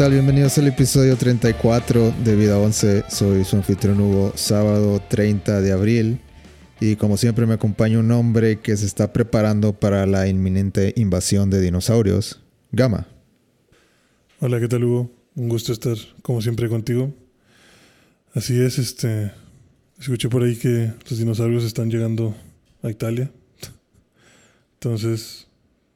tal? 0.00 0.12
Bienvenidos 0.12 0.56
al 0.56 0.66
episodio 0.66 1.14
34 1.14 2.14
de 2.24 2.34
Vida 2.34 2.58
11. 2.58 3.04
Soy 3.10 3.44
su 3.44 3.56
anfitrión 3.56 4.00
Hugo, 4.00 4.32
sábado 4.34 4.98
30 5.10 5.60
de 5.60 5.72
abril. 5.72 6.20
Y 6.80 6.96
como 6.96 7.18
siempre 7.18 7.44
me 7.44 7.52
acompaña 7.52 7.98
un 7.98 8.10
hombre 8.10 8.60
que 8.60 8.74
se 8.78 8.86
está 8.86 9.12
preparando 9.12 9.74
para 9.74 10.06
la 10.06 10.26
inminente 10.26 10.94
invasión 10.96 11.50
de 11.50 11.60
dinosaurios, 11.60 12.40
Gama. 12.72 13.08
Hola, 14.40 14.58
¿qué 14.58 14.68
tal 14.68 14.84
Hugo? 14.84 15.10
Un 15.34 15.50
gusto 15.50 15.70
estar 15.70 15.98
como 16.22 16.40
siempre 16.40 16.70
contigo. 16.70 17.12
Así 18.32 18.58
es, 18.58 18.78
este 18.78 19.32
escuché 19.98 20.30
por 20.30 20.44
ahí 20.44 20.56
que 20.56 20.94
los 21.10 21.18
dinosaurios 21.18 21.62
están 21.62 21.90
llegando 21.90 22.34
a 22.82 22.88
Italia. 22.88 23.30
Entonces 24.76 25.46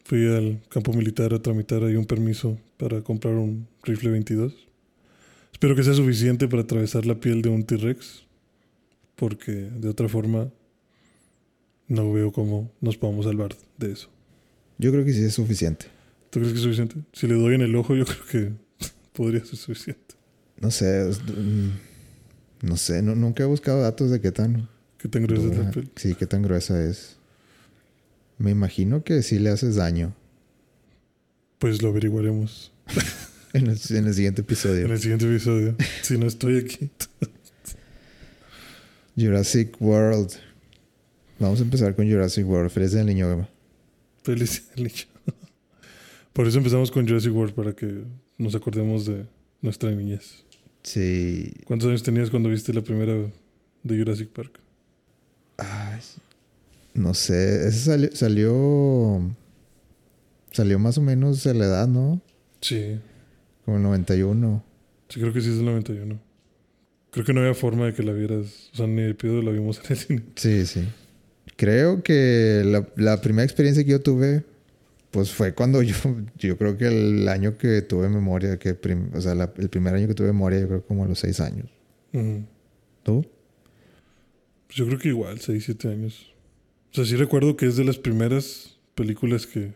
fui 0.04 0.26
al 0.26 0.60
campo 0.68 0.92
militar 0.92 1.32
a 1.32 1.40
tramitar 1.40 1.82
ahí 1.84 1.96
un 1.96 2.04
permiso 2.04 2.58
para 2.84 3.00
comprar 3.00 3.32
un 3.32 3.66
rifle 3.82 4.10
22. 4.10 4.52
Espero 5.50 5.74
que 5.74 5.82
sea 5.82 5.94
suficiente 5.94 6.48
para 6.48 6.64
atravesar 6.64 7.06
la 7.06 7.14
piel 7.14 7.40
de 7.40 7.48
un 7.48 7.64
T-Rex, 7.64 8.24
porque 9.16 9.52
de 9.52 9.88
otra 9.88 10.06
forma 10.06 10.50
no 11.88 12.12
veo 12.12 12.30
cómo 12.30 12.70
nos 12.82 12.98
podamos 12.98 13.24
salvar 13.24 13.56
de 13.78 13.92
eso. 13.92 14.10
Yo 14.76 14.92
creo 14.92 15.02
que 15.02 15.14
sí 15.14 15.24
es 15.24 15.32
suficiente. 15.32 15.86
¿Tú 16.28 16.40
crees 16.40 16.52
que 16.52 16.58
es 16.58 16.62
suficiente? 16.62 16.96
Si 17.14 17.26
le 17.26 17.36
doy 17.36 17.54
en 17.54 17.62
el 17.62 17.74
ojo, 17.74 17.96
yo 17.96 18.04
creo 18.04 18.26
que 18.30 18.52
podría 19.14 19.42
ser 19.46 19.56
suficiente. 19.56 20.16
No 20.60 20.70
sé, 20.70 21.10
mm, 21.10 22.66
no 22.66 22.76
sé, 22.76 23.00
nunca 23.00 23.44
he 23.44 23.46
buscado 23.46 23.80
datos 23.80 24.10
de 24.10 24.20
qué 24.20 24.30
tan... 24.30 24.68
¿Qué 24.98 25.08
tan 25.08 25.22
gruesa 25.22 25.46
es 25.46 25.56
la 25.56 25.70
piel? 25.70 25.90
Sí, 25.96 26.14
qué 26.14 26.26
tan 26.26 26.42
gruesa 26.42 26.84
es. 26.84 27.16
Me 28.36 28.50
imagino 28.50 29.04
que 29.04 29.22
sí 29.22 29.38
le 29.38 29.48
haces 29.48 29.76
daño. 29.76 30.14
Pues 31.58 31.80
lo 31.80 31.88
averiguaremos. 31.88 32.73
en, 33.52 33.66
el, 33.66 33.78
siguiente 33.78 34.42
episodio. 34.42 34.86
En 34.86 34.92
el 34.92 34.98
siguiente 34.98 35.26
episodio. 35.26 35.76
si 36.02 36.18
no 36.18 36.26
estoy 36.26 36.58
aquí. 36.58 36.90
Jurassic 39.16 39.80
World. 39.80 40.32
Vamos 41.38 41.60
a 41.60 41.62
empezar 41.62 41.94
con 41.94 42.10
Jurassic 42.10 42.46
World. 42.46 42.70
Feliz 42.70 42.92
del 42.92 43.06
niño, 43.06 43.28
Gama. 43.28 43.48
Feliz 44.22 44.68
del 44.74 44.84
niño. 44.84 45.04
Por 46.32 46.46
eso 46.46 46.58
empezamos 46.58 46.90
con 46.90 47.06
Jurassic 47.06 47.34
World, 47.34 47.54
para 47.54 47.74
que 47.74 48.02
nos 48.38 48.54
acordemos 48.54 49.06
de 49.06 49.26
nuestra 49.60 49.90
niñez. 49.90 50.44
Sí. 50.82 51.52
¿Cuántos 51.64 51.88
años 51.88 52.02
tenías 52.02 52.30
cuando 52.30 52.48
viste 52.48 52.72
la 52.72 52.82
primera 52.82 53.14
de 53.82 53.98
Jurassic 53.98 54.28
Park? 54.30 54.58
Ay, 55.56 56.00
no 56.94 57.14
sé. 57.14 57.68
Ese 57.68 57.78
salió, 57.78 58.10
salió 58.14 59.34
Salió 60.54 60.78
más 60.78 60.96
o 60.98 61.02
menos 61.02 61.44
a 61.48 61.52
la 61.52 61.64
edad, 61.64 61.88
¿no? 61.88 62.20
Sí. 62.64 62.98
Como 63.66 63.76
el 63.76 63.82
91. 63.82 64.64
Sí, 65.10 65.20
creo 65.20 65.34
que 65.34 65.42
sí 65.42 65.50
es 65.50 65.58
el 65.58 65.66
91. 65.66 66.18
Creo 67.10 67.26
que 67.26 67.34
no 67.34 67.40
había 67.40 67.52
forma 67.52 67.84
de 67.84 67.92
que 67.92 68.02
la 68.02 68.12
vieras. 68.14 68.70
O 68.72 68.76
sea, 68.76 68.86
ni 68.86 69.02
de 69.02 69.14
pido 69.14 69.42
la 69.42 69.50
vimos 69.50 69.82
en 69.84 69.84
el 69.90 69.96
cine. 69.98 70.22
Sí, 70.36 70.64
sí. 70.64 70.88
Creo 71.56 72.02
que 72.02 72.62
la, 72.96 73.20
primera 73.20 73.44
experiencia 73.44 73.84
que 73.84 73.90
yo 73.90 74.00
tuve, 74.00 74.44
pues 75.10 75.30
fue 75.30 75.52
cuando 75.52 75.82
yo, 75.82 75.94
yo 76.38 76.56
creo 76.56 76.78
que 76.78 76.86
el 76.86 77.28
año 77.28 77.58
que 77.58 77.82
tuve 77.82 78.08
memoria, 78.08 78.58
que 78.58 78.78
o 79.12 79.20
sea, 79.20 79.34
el 79.58 79.68
primer 79.68 79.94
año 79.94 80.08
que 80.08 80.14
tuve 80.14 80.28
memoria, 80.28 80.60
yo 80.60 80.68
creo 80.68 80.86
como 80.86 81.04
a 81.04 81.08
los 81.08 81.18
seis 81.18 81.40
años. 81.40 81.68
¿Tú? 83.02 83.26
Pues 84.66 84.76
yo 84.78 84.86
creo 84.86 84.98
que 84.98 85.08
igual, 85.08 85.38
seis, 85.38 85.66
siete 85.66 85.88
años. 85.88 86.32
O 86.92 86.94
sea, 86.94 87.04
sí 87.04 87.14
recuerdo 87.16 87.58
que 87.58 87.66
es 87.66 87.76
de 87.76 87.84
las 87.84 87.98
primeras 87.98 88.78
películas 88.94 89.46
que, 89.46 89.74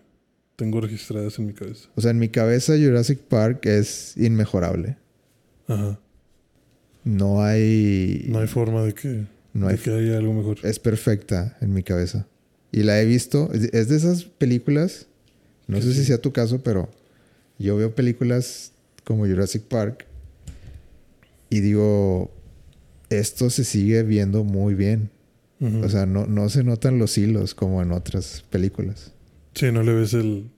tengo 0.59 0.81
registradas 0.81 1.39
en 1.39 1.47
mi 1.47 1.53
cabeza. 1.53 1.89
O 1.95 2.01
sea, 2.01 2.11
en 2.11 2.19
mi 2.19 2.31
cabeza 2.31 2.73
Jurassic 2.77 3.21
Park 3.21 3.65
es 3.67 4.17
inmejorable. 4.17 4.97
Ajá. 5.69 6.01
No 7.05 7.45
hay... 7.45 8.27
No 8.29 8.41
hay 8.41 8.49
forma 8.49 8.83
de 8.83 8.93
que, 8.93 9.27
no 9.53 9.69
hay, 9.69 9.77
que 9.77 9.91
haya 9.93 10.19
algo 10.19 10.33
mejor. 10.33 10.59
Es 10.65 10.81
perfecta 10.81 11.57
en 11.61 11.73
mi 11.73 11.85
cabeza. 11.85 12.27
Y 12.73 12.83
la 12.83 13.01
he 13.01 13.05
visto. 13.05 13.53
Es 13.53 13.89
de 13.89 13.97
esas 13.97 14.25
películas. 14.25 15.07
No 15.69 15.81
sé 15.81 15.95
si 15.95 16.05
sea 16.05 16.19
tu 16.19 16.33
caso, 16.33 16.61
pero 16.61 16.91
yo 17.61 17.77
veo 17.77 17.95
películas 17.95 18.73
como 19.05 19.27
Jurassic 19.27 19.63
Park 19.63 20.07
y 21.51 21.61
digo, 21.61 22.33
esto 23.11 23.49
se 23.49 23.63
sigue 23.63 24.03
viendo 24.03 24.43
muy 24.43 24.75
bien. 24.75 25.11
O 25.83 25.89
sea, 25.89 26.05
no, 26.05 26.27
no 26.27 26.49
se 26.49 26.65
notan 26.65 26.99
los 26.99 27.17
hilos 27.17 27.55
como 27.55 27.81
en 27.81 27.93
otras 27.93 28.45
películas. 28.51 29.13
Sí, 29.59 29.73
no 29.73 29.83
le 29.83 29.93
ves 29.93 30.15
el, 30.15 30.53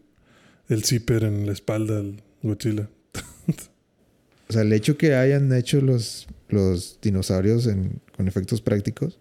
el 0.68 0.84
zipper 0.84 1.24
en 1.24 1.46
la 1.46 1.52
espalda 1.52 2.00
al 2.00 2.22
Godzilla. 2.42 2.90
o 4.48 4.52
sea, 4.52 4.60
el 4.60 4.74
hecho 4.74 4.98
que 4.98 5.14
hayan 5.14 5.50
hecho 5.54 5.80
los, 5.80 6.28
los 6.50 6.98
dinosaurios 7.00 7.66
con 8.14 8.28
efectos 8.28 8.60
prácticos 8.60 9.18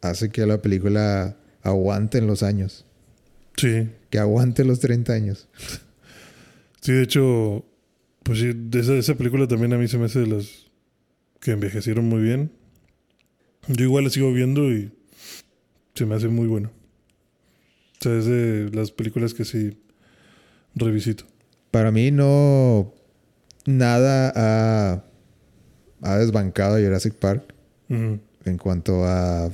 hace 0.00 0.30
que 0.30 0.46
la 0.46 0.62
película 0.62 1.36
aguante 1.60 2.16
en 2.16 2.26
los 2.26 2.42
años. 2.42 2.86
Sí. 3.58 3.86
Que 4.08 4.18
aguante 4.18 4.64
los 4.64 4.80
30 4.80 5.12
años. 5.12 5.48
Sí, 6.80 6.92
de 6.92 7.02
hecho, 7.02 7.64
pues 8.22 8.38
sí, 8.38 8.52
de 8.54 8.78
esa, 8.78 8.94
esa 8.94 9.16
película 9.16 9.48
también 9.48 9.72
a 9.72 9.76
mí 9.76 9.88
se 9.88 9.98
me 9.98 10.04
hace 10.04 10.20
de 10.20 10.28
las 10.28 10.66
que 11.40 11.50
envejecieron 11.50 12.04
muy 12.04 12.22
bien. 12.22 12.52
Yo 13.66 13.82
igual 13.82 14.04
la 14.04 14.10
sigo 14.10 14.32
viendo 14.32 14.70
y 14.70 14.92
se 15.94 16.06
me 16.06 16.14
hace 16.14 16.28
muy 16.28 16.46
bueno. 16.46 16.70
Sea, 18.06 18.18
es 18.18 18.26
de 18.26 18.70
las 18.72 18.92
películas 18.92 19.34
que 19.34 19.44
sí 19.44 19.78
revisito. 20.76 21.24
Para 21.72 21.90
mí 21.90 22.12
no... 22.12 22.94
Nada 23.64 24.32
ha, 24.36 25.04
ha 26.02 26.18
desbancado 26.18 26.76
a 26.76 26.80
Jurassic 26.80 27.14
Park 27.14 27.52
en 27.88 28.58
cuanto 28.62 29.04
a, 29.04 29.50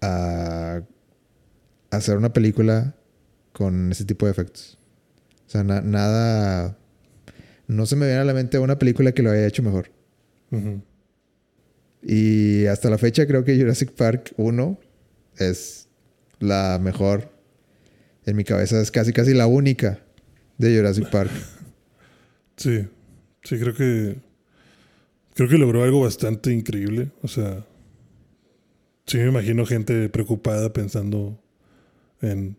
a 0.00 0.82
hacer 1.90 2.16
una 2.16 2.32
película 2.32 2.94
con 3.52 3.92
ese 3.92 4.06
tipo 4.06 4.24
de 4.24 4.32
efectos. 4.32 4.78
O 5.46 5.50
sea, 5.50 5.62
nada... 5.64 6.78
No 7.66 7.84
se 7.84 7.96
me 7.96 8.06
viene 8.06 8.22
a 8.22 8.24
la 8.24 8.32
mente 8.32 8.58
una 8.58 8.78
película 8.78 9.12
que 9.12 9.22
lo 9.22 9.30
haya 9.32 9.46
hecho 9.46 9.62
mejor. 9.62 9.90
Y 12.02 12.64
hasta 12.66 12.88
la 12.88 12.96
fecha 12.96 13.26
creo 13.26 13.44
que 13.44 13.58
Jurassic 13.58 13.92
Park 13.92 14.32
1 14.38 14.78
es 15.36 15.88
la 16.38 16.78
mejor. 16.80 17.33
En 18.26 18.36
mi 18.36 18.44
cabeza 18.44 18.80
es 18.80 18.90
casi 18.90 19.12
casi 19.12 19.34
la 19.34 19.46
única 19.46 20.00
de 20.58 20.76
Jurassic 20.76 21.10
Park. 21.10 21.30
Sí, 22.56 22.86
sí, 23.42 23.58
creo 23.58 23.74
que 23.74 24.14
creo 25.34 25.48
que 25.48 25.58
logró 25.58 25.82
algo 25.82 26.02
bastante 26.02 26.52
increíble. 26.52 27.10
O 27.20 27.26
sea, 27.26 27.66
sí 29.06 29.18
me 29.18 29.26
imagino 29.26 29.66
gente 29.66 30.08
preocupada 30.08 30.72
pensando 30.72 31.36
en, 32.20 32.56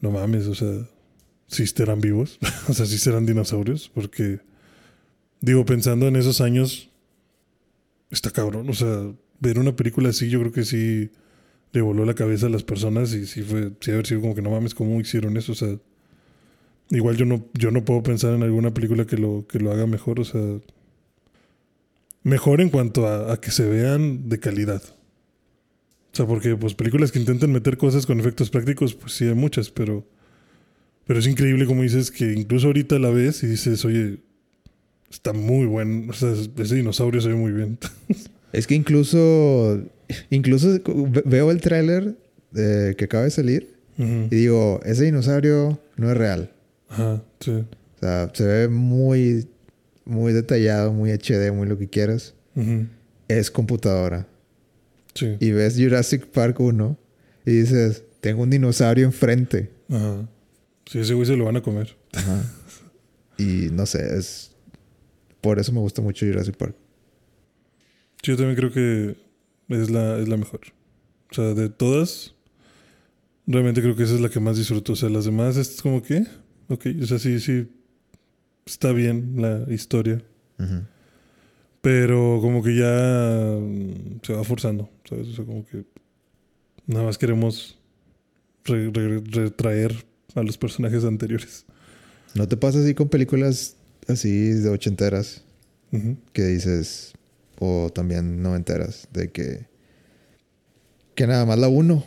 no 0.00 0.10
mames, 0.10 0.46
o 0.48 0.54
sea, 0.54 0.88
si 1.46 1.62
estarán 1.62 2.00
vivos, 2.00 2.38
o 2.68 2.74
sea, 2.74 2.86
si 2.86 2.98
serán 2.98 3.26
dinosaurios, 3.26 3.90
porque 3.94 4.40
digo, 5.40 5.64
pensando 5.64 6.08
en 6.08 6.16
esos 6.16 6.40
años, 6.40 6.90
está 8.10 8.30
cabrón, 8.30 8.68
o 8.68 8.74
sea, 8.74 9.12
ver 9.40 9.58
una 9.58 9.76
película 9.76 10.10
así, 10.10 10.28
yo 10.28 10.40
creo 10.40 10.52
que 10.52 10.64
sí 10.64 11.10
le 11.72 11.80
voló 11.80 12.04
la 12.04 12.14
cabeza 12.14 12.46
a 12.46 12.50
las 12.50 12.62
personas 12.62 13.14
y 13.14 13.26
sí 13.26 13.42
fue, 13.42 13.72
sí 13.80 13.90
haber 13.90 14.06
sido 14.06 14.20
como 14.20 14.34
que 14.34 14.42
no 14.42 14.50
mames, 14.50 14.74
¿cómo 14.74 15.00
hicieron 15.00 15.36
eso? 15.36 15.52
O 15.52 15.54
sea, 15.54 15.78
igual 16.90 17.16
yo 17.16 17.24
no, 17.24 17.46
yo 17.54 17.70
no 17.70 17.84
puedo 17.84 18.02
pensar 18.02 18.34
en 18.34 18.42
alguna 18.42 18.72
película 18.74 19.06
que 19.06 19.16
lo, 19.16 19.46
que 19.46 19.58
lo 19.58 19.72
haga 19.72 19.86
mejor, 19.86 20.20
o 20.20 20.24
sea, 20.24 20.42
mejor 22.22 22.60
en 22.60 22.68
cuanto 22.68 23.08
a, 23.08 23.40
que 23.40 23.50
se 23.50 23.68
vean 23.68 24.28
de 24.28 24.38
calidad. 24.38 24.82
O 26.12 26.14
sea, 26.14 26.26
porque 26.26 26.56
pues 26.56 26.74
películas 26.74 27.10
que 27.10 27.18
intentan 27.18 27.52
meter 27.52 27.78
cosas 27.78 28.04
con 28.04 28.20
efectos 28.20 28.50
prácticos, 28.50 28.94
pues 28.94 29.14
sí 29.14 29.24
hay 29.24 29.34
muchas, 29.34 29.70
pero, 29.70 30.06
pero 31.06 31.18
es 31.18 31.26
increíble 31.26 31.64
como 31.64 31.82
dices 31.82 32.10
que 32.10 32.34
incluso 32.34 32.66
ahorita 32.66 32.98
la 32.98 33.08
ves 33.08 33.42
y 33.42 33.46
dices, 33.46 33.82
oye, 33.86 34.18
está 35.10 35.32
muy 35.32 35.64
bueno, 35.64 36.10
o 36.10 36.12
sea, 36.12 36.32
ese 36.32 36.74
dinosaurio 36.74 37.22
se 37.22 37.28
ve 37.28 37.34
muy 37.34 37.52
bien. 37.52 37.78
Es 38.52 38.66
que 38.66 38.74
incluso, 38.74 39.82
incluso 40.30 40.80
veo 41.24 41.50
el 41.50 41.60
tráiler 41.60 42.16
eh, 42.54 42.94
que 42.96 43.04
acaba 43.04 43.24
de 43.24 43.30
salir 43.30 43.72
y 43.98 44.34
digo, 44.34 44.80
ese 44.84 45.04
dinosaurio 45.04 45.80
no 45.96 46.10
es 46.10 46.16
real. 46.16 46.50
Ajá, 46.88 47.22
sí. 47.40 47.50
O 47.52 47.98
sea, 48.00 48.30
se 48.34 48.44
ve 48.44 48.68
muy, 48.68 49.48
muy 50.04 50.32
detallado, 50.32 50.92
muy 50.92 51.10
HD, 51.12 51.52
muy 51.52 51.68
lo 51.68 51.78
que 51.78 51.88
quieras. 51.88 52.34
Es 53.28 53.50
computadora. 53.50 54.26
Sí. 55.14 55.36
Y 55.40 55.50
ves 55.52 55.76
Jurassic 55.76 56.26
Park 56.26 56.58
1 56.60 56.98
y 57.46 57.50
dices, 57.50 58.04
tengo 58.20 58.42
un 58.42 58.50
dinosaurio 58.50 59.04
enfrente. 59.04 59.70
Ajá. 59.88 60.28
Sí, 60.86 60.98
ese 60.98 61.14
güey 61.14 61.26
se 61.26 61.36
lo 61.36 61.44
van 61.44 61.56
a 61.56 61.62
comer. 61.62 61.94
Ajá. 62.12 62.42
Y 63.38 63.68
no 63.72 63.86
sé, 63.86 64.18
es... 64.18 64.50
Por 65.40 65.58
eso 65.58 65.72
me 65.72 65.80
gusta 65.80 66.02
mucho 66.02 66.26
Jurassic 66.26 66.56
Park. 66.56 66.76
Yo 68.22 68.36
también 68.36 68.56
creo 68.56 68.72
que 68.72 69.16
es 69.74 69.90
la, 69.90 70.18
es 70.18 70.28
la 70.28 70.36
mejor. 70.36 70.60
O 71.30 71.34
sea, 71.34 71.54
de 71.54 71.68
todas, 71.68 72.34
realmente 73.46 73.80
creo 73.80 73.96
que 73.96 74.02
esa 74.02 74.14
es 74.14 74.20
la 74.20 74.28
que 74.28 74.40
más 74.40 74.56
disfruto. 74.56 74.92
O 74.92 74.96
sea, 74.96 75.08
las 75.08 75.24
demás 75.24 75.56
es 75.56 75.80
como 75.82 76.02
que, 76.02 76.26
ok, 76.68 76.86
o 77.02 77.06
sea, 77.06 77.18
sí, 77.18 77.40
sí. 77.40 77.68
está 78.66 78.92
bien 78.92 79.34
la 79.36 79.66
historia. 79.72 80.22
Pero 81.80 82.38
como 82.40 82.62
que 82.62 82.76
ya 82.76 83.58
mm, 83.58 84.20
se 84.22 84.32
va 84.34 84.44
forzando, 84.44 84.88
¿sabes? 85.08 85.26
O 85.28 85.32
sea, 85.32 85.44
como 85.44 85.66
que 85.66 85.84
nada 86.86 87.04
más 87.04 87.18
queremos 87.18 87.78
retraer 88.64 90.04
a 90.36 90.42
los 90.42 90.56
personajes 90.56 91.04
anteriores. 91.04 91.66
¿No 92.34 92.46
te 92.46 92.56
pasa 92.56 92.78
así 92.78 92.94
con 92.94 93.08
películas 93.08 93.76
así 94.08 94.52
de 94.52 94.68
ochenteras? 94.68 95.44
Que 96.32 96.42
dices, 96.44 97.12
o 97.64 97.90
también 97.90 98.42
noventeras, 98.42 99.06
de 99.12 99.30
que, 99.30 99.68
que 101.14 101.28
nada 101.28 101.46
más 101.46 101.60
la 101.60 101.68
uno. 101.68 102.02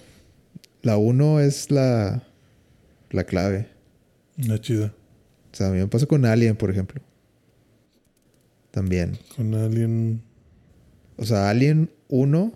La 0.81 0.97
uno 0.97 1.39
es 1.39 1.71
la, 1.71 2.27
la 3.09 3.23
clave. 3.23 3.69
La 4.35 4.59
chida. 4.59 4.93
O 5.53 5.55
sea, 5.55 5.67
a 5.67 5.71
mí 5.71 5.77
me 5.77 5.87
pasa 5.87 6.07
con 6.07 6.25
Alien, 6.25 6.57
por 6.57 6.71
ejemplo. 6.71 7.01
También. 8.71 9.17
Con 9.33 9.53
Alien. 9.53 10.21
O 11.15 11.23
sea, 11.23 11.49
Alien 11.49 11.89
1 12.09 12.51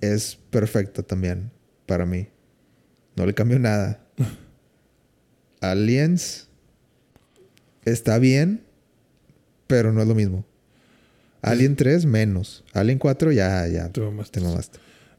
es 0.00 0.36
perfecta 0.48 1.02
también 1.02 1.50
para 1.84 2.06
mí. 2.06 2.26
No 3.16 3.26
le 3.26 3.34
cambio 3.34 3.58
nada. 3.58 4.02
Aliens 5.60 6.48
está 7.84 8.18
bien, 8.18 8.64
pero 9.66 9.92
no 9.92 10.00
es 10.00 10.08
lo 10.08 10.14
mismo. 10.14 10.46
Alien 11.42 11.76
3 11.76 12.06
menos. 12.06 12.64
Alien 12.72 12.98
4 12.98 13.32
ya, 13.32 13.66
ya. 13.66 13.90
Te 13.90 14.00
mamaste. 14.00 14.40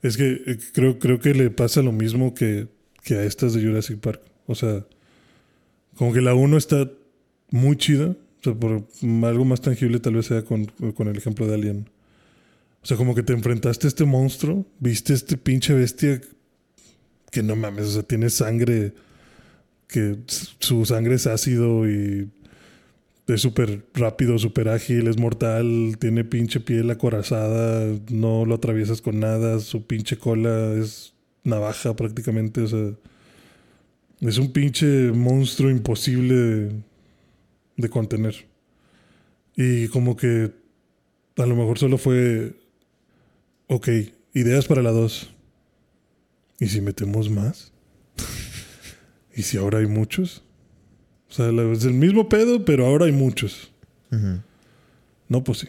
Es 0.02 0.18
que 0.18 0.42
eh, 0.46 0.58
creo, 0.74 0.98
creo 0.98 1.20
que 1.20 1.34
le 1.34 1.50
pasa 1.50 1.82
lo 1.82 1.92
mismo 1.92 2.34
que, 2.34 2.68
que 3.04 3.16
a 3.16 3.24
estas 3.24 3.54
de 3.54 3.62
Jurassic 3.62 4.00
Park. 4.00 4.22
O 4.48 4.56
sea, 4.56 4.86
como 5.96 6.14
que 6.14 6.22
la 6.22 6.34
1 6.34 6.58
está 6.58 6.90
muy 7.52 7.76
chida. 7.76 8.08
O 8.08 8.44
sea, 8.44 8.54
por 8.54 8.88
algo 9.24 9.46
más 9.46 9.62
tangible 9.62 10.00
tal 10.00 10.16
vez 10.16 10.26
sea 10.26 10.44
con, 10.44 10.66
con, 10.66 11.08
el 11.08 11.18
ejemplo 11.18 11.48
de 11.48 11.56
Alien. 11.56 11.90
O 12.82 12.86
sea, 12.86 12.98
como 12.98 13.16
que 13.16 13.24
te 13.24 13.32
enfrentaste 13.32 13.88
a 13.88 13.90
este 13.90 14.04
monstruo, 14.04 14.66
viste 14.80 15.14
este 15.14 15.38
pinche 15.38 15.74
bestia 15.74 16.20
que 17.32 17.42
no 17.42 17.56
mames, 17.56 17.86
o 17.86 17.92
sea, 17.92 18.04
tiene 18.04 18.30
sangre, 18.30 18.94
que 19.88 20.18
su 20.60 20.86
sangre 20.86 21.16
es 21.16 21.26
ácido 21.26 21.90
y 21.90 22.30
es 23.28 23.42
súper 23.42 23.86
rápido, 23.94 24.38
súper 24.38 24.70
ágil, 24.70 25.08
es 25.08 25.18
mortal, 25.18 25.98
tiene 26.00 26.24
pinche 26.26 26.60
piel 26.60 26.90
acorazada, 26.92 27.98
no 28.12 28.46
lo 28.46 28.56
atraviesas 28.56 29.02
con 29.02 29.20
nada, 29.20 29.60
su 29.60 29.86
pinche 29.86 30.18
cola 30.18 30.74
es 30.74 31.14
navaja 31.44 31.96
prácticamente, 31.96 32.62
o 32.62 32.68
sea, 32.68 32.94
es 34.22 34.38
un 34.38 34.52
pinche 34.52 35.12
monstruo 35.12 35.70
imposible 35.70 36.72
de, 37.78 37.90
contener. 37.90 38.46
Y 39.56 39.88
como 39.90 40.16
que 40.16 40.52
a 41.38 41.46
lo 41.46 41.56
mejor 41.56 41.78
solo 41.78 41.98
fue, 41.98 42.56
ok, 43.68 43.90
ideas 44.34 44.66
para 44.66 44.82
la 44.82 44.92
2. 44.92 45.30
¿Y 46.60 46.68
si 46.68 46.82
metemos 46.82 47.30
más? 47.30 47.74
¿Y 49.36 49.44
si 49.44 49.58
ahora 49.58 49.80
hay 49.80 49.88
muchos? 49.88 50.43
O 51.34 51.36
sea, 51.36 51.50
es 51.50 51.84
el 51.86 51.96
mismo 51.96 52.30
pedo, 52.30 52.64
pero 52.64 52.86
ahora 52.86 53.08
hay 53.08 53.12
muchos. 53.12 53.72
No, 55.28 55.44
pues 55.44 55.58
sí. 55.58 55.68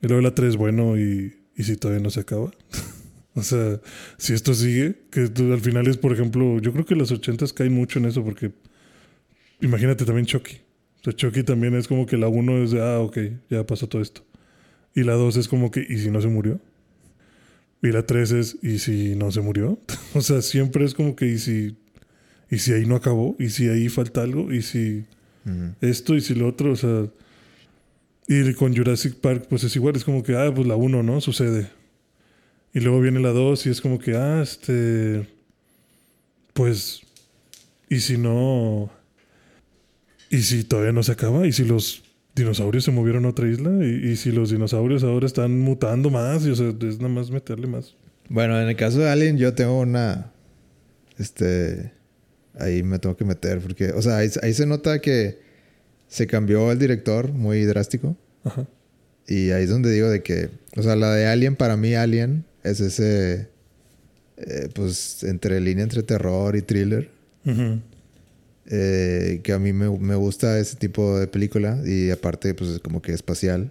Y 0.00 0.06
luego 0.06 0.22
la 0.22 0.34
3, 0.34 0.56
bueno, 0.56 0.98
y, 0.98 1.36
y 1.54 1.64
si 1.64 1.76
todavía 1.76 2.02
no 2.02 2.08
se 2.08 2.20
acaba. 2.20 2.50
o 3.34 3.42
sea, 3.42 3.78
si 4.16 4.32
esto 4.32 4.54
sigue, 4.54 5.02
que 5.10 5.28
al 5.38 5.60
final 5.60 5.86
es, 5.86 5.98
por 5.98 6.14
ejemplo, 6.14 6.58
yo 6.60 6.72
creo 6.72 6.86
que 6.86 6.96
las 6.96 7.12
80 7.12 7.44
caen 7.54 7.74
mucho 7.74 7.98
en 7.98 8.06
eso, 8.06 8.24
porque 8.24 8.52
imagínate 9.60 10.06
también 10.06 10.24
Chucky. 10.24 10.62
O 11.00 11.04
sea, 11.04 11.12
Chucky 11.12 11.42
también 11.42 11.74
es 11.74 11.86
como 11.86 12.06
que 12.06 12.16
la 12.16 12.28
1 12.28 12.62
es 12.62 12.70
de, 12.70 12.80
ah, 12.80 13.00
ok, 13.00 13.18
ya 13.50 13.66
pasó 13.66 13.86
todo 13.86 14.00
esto. 14.00 14.24
Y 14.94 15.02
la 15.02 15.12
2 15.12 15.36
es 15.36 15.48
como 15.48 15.70
que, 15.70 15.86
¿y 15.86 15.98
si 15.98 16.10
no 16.10 16.22
se 16.22 16.28
murió? 16.28 16.58
Y 17.82 17.88
la 17.88 18.06
3 18.06 18.32
es, 18.32 18.56
¿y 18.62 18.78
si 18.78 19.14
no 19.14 19.30
se 19.30 19.42
murió? 19.42 19.78
o 20.14 20.22
sea, 20.22 20.40
siempre 20.40 20.86
es 20.86 20.94
como 20.94 21.16
que, 21.16 21.26
¿y 21.26 21.38
si 21.38 21.76
¿Y 22.50 22.58
si 22.58 22.72
ahí 22.72 22.84
no 22.84 22.96
acabó? 22.96 23.36
¿Y 23.38 23.50
si 23.50 23.68
ahí 23.68 23.88
falta 23.88 24.22
algo? 24.22 24.52
¿Y 24.52 24.62
si 24.62 25.04
esto? 25.80 26.16
¿Y 26.16 26.20
si 26.20 26.34
lo 26.34 26.48
otro? 26.48 26.72
O 26.72 26.76
sea... 26.76 27.06
Y 28.26 28.54
con 28.54 28.76
Jurassic 28.76 29.14
Park, 29.16 29.46
pues 29.48 29.64
es 29.64 29.74
igual. 29.76 29.96
Es 29.96 30.04
como 30.04 30.22
que, 30.22 30.36
ah, 30.36 30.52
pues 30.54 30.66
la 30.66 30.76
1, 30.76 31.02
¿no? 31.02 31.20
Sucede. 31.20 31.68
Y 32.74 32.80
luego 32.80 33.00
viene 33.00 33.20
la 33.20 33.30
2 33.30 33.66
y 33.66 33.70
es 33.70 33.80
como 33.80 33.98
que, 33.98 34.16
ah, 34.16 34.42
este... 34.42 35.28
Pues... 36.52 37.02
¿Y 37.88 38.00
si 38.00 38.18
no... 38.18 38.90
¿Y 40.28 40.42
si 40.42 40.64
todavía 40.64 40.92
no 40.92 41.02
se 41.02 41.12
acaba? 41.12 41.46
¿Y 41.46 41.52
si 41.52 41.64
los 41.64 42.04
dinosaurios 42.34 42.84
se 42.84 42.92
movieron 42.92 43.24
a 43.26 43.28
otra 43.30 43.48
isla? 43.48 43.84
¿Y, 43.84 44.16
si 44.16 44.30
los 44.30 44.50
dinosaurios 44.50 45.02
ahora 45.02 45.26
están 45.26 45.58
mutando 45.58 46.10
más? 46.10 46.46
Y 46.46 46.50
o 46.50 46.56
sea, 46.56 46.68
es 46.68 46.98
nada 46.98 47.08
más 47.12 47.30
meterle 47.30 47.66
más. 47.66 47.96
Bueno, 48.28 48.60
en 48.60 48.68
el 48.68 48.76
caso 48.76 48.98
de 49.00 49.08
Alien 49.08 49.38
yo 49.38 49.54
tengo 49.54 49.80
una... 49.80 50.32
Este 51.18 51.99
ahí 52.58 52.82
me 52.82 52.98
tengo 52.98 53.16
que 53.16 53.24
meter 53.24 53.60
porque, 53.60 53.90
o 53.90 54.02
sea, 54.02 54.18
ahí, 54.18 54.28
se 54.30 54.66
nota 54.66 55.00
que 55.00 55.38
se 56.08 56.26
cambió 56.26 56.72
el 56.72 56.78
director 56.78 57.32
muy 57.32 57.64
drástico. 57.64 58.16
Ajá. 58.44 58.66
Y 59.26 59.50
ahí 59.50 59.64
es 59.64 59.70
donde 59.70 59.92
digo 59.92 60.08
de 60.08 60.22
que, 60.22 60.50
o 60.76 60.82
sea, 60.82 60.96
la 60.96 61.14
de 61.14 61.26
Alien, 61.26 61.56
para 61.56 61.76
mí 61.76 61.94
Alien 61.94 62.44
es 62.64 62.80
ese, 62.80 63.48
eh, 64.36 64.68
pues, 64.74 65.22
entre 65.22 65.60
línea 65.60 65.84
entre 65.84 66.02
terror 66.02 66.56
y 66.56 66.62
thriller. 66.62 67.10
Eh, 68.72 69.40
que 69.42 69.52
a 69.52 69.58
mí 69.58 69.72
me, 69.72 70.14
gusta 70.16 70.58
ese 70.58 70.76
tipo 70.76 71.18
de 71.18 71.26
película 71.26 71.80
y 71.84 72.10
aparte, 72.10 72.54
pues, 72.54 72.70
es 72.70 72.78
como 72.80 73.02
que 73.02 73.12
espacial. 73.12 73.70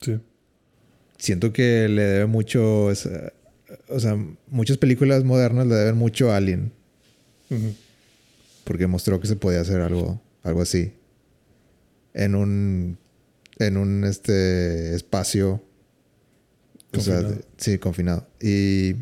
Sí. 0.00 0.20
Siento 1.18 1.52
que 1.52 1.88
le 1.88 2.02
debe 2.02 2.26
mucho, 2.26 2.86
o 2.86 2.94
sea, 2.94 4.16
muchas 4.48 4.76
películas 4.76 5.24
modernas 5.24 5.66
le 5.66 5.74
deben 5.74 5.96
mucho 5.96 6.30
a 6.30 6.36
Alien. 6.36 6.72
Porque 8.64 8.86
mostró 8.86 9.20
que 9.20 9.26
se 9.26 9.36
podía 9.36 9.60
hacer 9.60 9.80
algo, 9.80 10.20
algo 10.42 10.62
así. 10.62 10.94
En 12.12 12.34
un. 12.34 12.98
En 13.58 13.76
un 13.76 14.04
este 14.04 14.94
espacio. 14.94 15.62
Confinado. 16.92 17.28
O 17.28 17.32
sea, 17.32 17.40
sí, 17.56 17.78
confinado. 17.78 18.26
Y. 18.40 18.96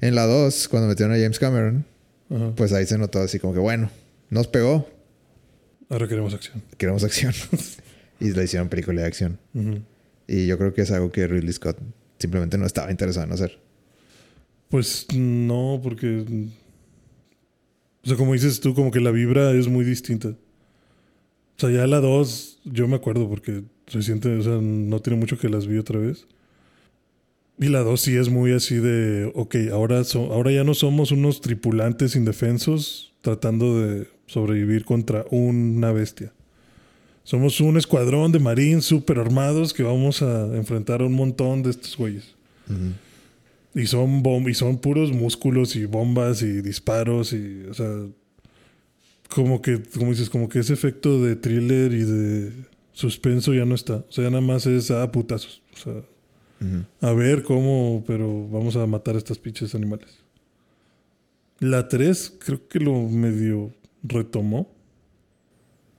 En 0.00 0.14
la 0.14 0.26
2, 0.26 0.68
cuando 0.68 0.88
metieron 0.88 1.14
a 1.14 1.18
James 1.18 1.38
Cameron, 1.38 1.84
pues 2.56 2.72
ahí 2.72 2.86
se 2.86 2.96
notó 2.96 3.20
así 3.20 3.38
como 3.38 3.52
que, 3.52 3.60
bueno, 3.60 3.90
nos 4.30 4.46
pegó. 4.46 4.88
Ahora 5.90 6.08
queremos 6.08 6.32
acción. 6.32 6.62
Queremos 6.78 7.04
acción. 7.04 7.34
y 8.20 8.30
le 8.30 8.44
hicieron 8.44 8.68
película 8.68 9.02
de 9.02 9.06
acción. 9.06 9.38
Y 10.26 10.46
yo 10.46 10.56
creo 10.56 10.72
que 10.72 10.82
es 10.82 10.90
algo 10.90 11.10
que 11.10 11.26
Ridley 11.26 11.52
Scott 11.52 11.78
simplemente 12.18 12.56
no 12.56 12.66
estaba 12.66 12.90
interesado 12.90 13.26
en 13.26 13.32
hacer. 13.32 13.58
Pues 14.70 15.06
no, 15.14 15.80
porque. 15.82 16.24
O 18.02 18.08
sea, 18.08 18.16
como 18.16 18.32
dices 18.32 18.60
tú, 18.60 18.74
como 18.74 18.90
que 18.90 19.00
la 19.00 19.10
vibra 19.10 19.52
es 19.52 19.68
muy 19.68 19.84
distinta. 19.84 20.28
O 20.28 20.36
sea, 21.58 21.70
ya 21.70 21.86
la 21.86 22.00
2, 22.00 22.60
yo 22.64 22.88
me 22.88 22.96
acuerdo 22.96 23.28
porque 23.28 23.62
reciente, 23.88 24.34
o 24.34 24.42
sea, 24.42 24.58
no 24.62 25.00
tiene 25.00 25.18
mucho 25.18 25.36
que 25.36 25.50
las 25.50 25.66
vi 25.66 25.76
otra 25.76 25.98
vez. 25.98 26.26
Y 27.58 27.68
la 27.68 27.80
2 27.80 28.00
sí 28.00 28.16
es 28.16 28.30
muy 28.30 28.52
así 28.52 28.76
de, 28.76 29.30
ok, 29.34 29.56
ahora, 29.70 30.02
ahora 30.14 30.50
ya 30.50 30.64
no 30.64 30.72
somos 30.72 31.12
unos 31.12 31.42
tripulantes 31.42 32.16
indefensos 32.16 33.12
tratando 33.20 33.78
de 33.80 34.08
sobrevivir 34.26 34.86
contra 34.86 35.26
una 35.30 35.92
bestia. 35.92 36.32
Somos 37.22 37.60
un 37.60 37.76
escuadrón 37.76 38.32
de 38.32 38.38
marines 38.38 38.86
super 38.86 39.18
armados 39.18 39.74
que 39.74 39.82
vamos 39.82 40.22
a 40.22 40.56
enfrentar 40.56 41.02
a 41.02 41.04
un 41.04 41.12
montón 41.12 41.62
de 41.62 41.70
estos 41.70 41.98
güeyes. 41.98 42.34
Y 43.74 43.86
son, 43.86 44.22
y 44.48 44.54
son 44.54 44.78
puros 44.78 45.12
músculos 45.12 45.76
y 45.76 45.84
bombas 45.84 46.42
y 46.42 46.60
disparos 46.60 47.32
y, 47.32 47.64
o 47.70 47.74
sea, 47.74 47.88
como 49.28 49.62
que, 49.62 49.80
como 49.96 50.10
dices, 50.10 50.28
como 50.28 50.48
que 50.48 50.58
ese 50.58 50.72
efecto 50.72 51.22
de 51.22 51.36
thriller 51.36 51.92
y 51.92 52.02
de 52.02 52.52
suspenso 52.92 53.54
ya 53.54 53.64
no 53.64 53.74
está. 53.74 53.96
O 54.08 54.12
sea, 54.12 54.24
nada 54.24 54.40
más 54.40 54.66
es 54.66 54.90
a 54.90 55.02
ah, 55.02 55.12
putazos. 55.12 55.62
O 55.72 55.76
sea, 55.76 56.02
a 57.00 57.12
ver 57.12 57.42
cómo, 57.42 58.04
pero 58.06 58.48
vamos 58.48 58.76
a 58.76 58.86
matar 58.86 59.14
a 59.14 59.18
estos 59.18 59.38
pinches 59.38 59.74
animales. 59.74 60.18
La 61.60 61.88
3 61.88 62.38
creo 62.44 62.68
que 62.68 62.80
lo 62.80 63.08
medio 63.08 63.72
retomó. 64.02 64.70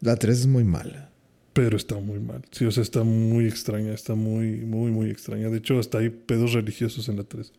La 0.01 0.15
3 0.15 0.41
es 0.41 0.47
muy 0.47 0.63
mala. 0.63 1.11
Pero 1.53 1.75
está 1.75 1.96
muy 2.00 2.20
mal. 2.20 2.43
Sí, 2.51 2.65
o 2.65 2.72
sea, 2.72 2.84
está 2.84 3.03
muy 3.03 3.46
extraña, 3.46 3.93
está 3.93 4.15
muy, 4.15 4.58
muy, 4.62 4.91
muy 4.91 5.10
extraña. 5.10 5.50
De 5.50 5.58
hecho, 5.58 5.79
hasta 5.79 5.98
hay 5.98 6.10
pedos 6.10 6.53
religiosos 6.53 7.10
en 7.10 7.17
la 7.17 7.24
3. 7.24 7.51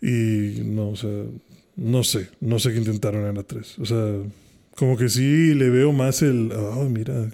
Y 0.00 0.62
no, 0.64 0.90
o 0.90 0.96
sea, 0.96 1.24
no 1.74 2.04
sé, 2.04 2.28
no 2.40 2.58
sé 2.60 2.72
qué 2.72 2.78
intentaron 2.78 3.26
en 3.26 3.34
la 3.34 3.42
3. 3.42 3.78
O 3.80 3.84
sea, 3.84 4.22
como 4.76 4.96
que 4.96 5.08
sí 5.08 5.54
le 5.54 5.68
veo 5.70 5.92
más 5.92 6.22
el, 6.22 6.52
oh, 6.52 6.88
mira, 6.88 7.28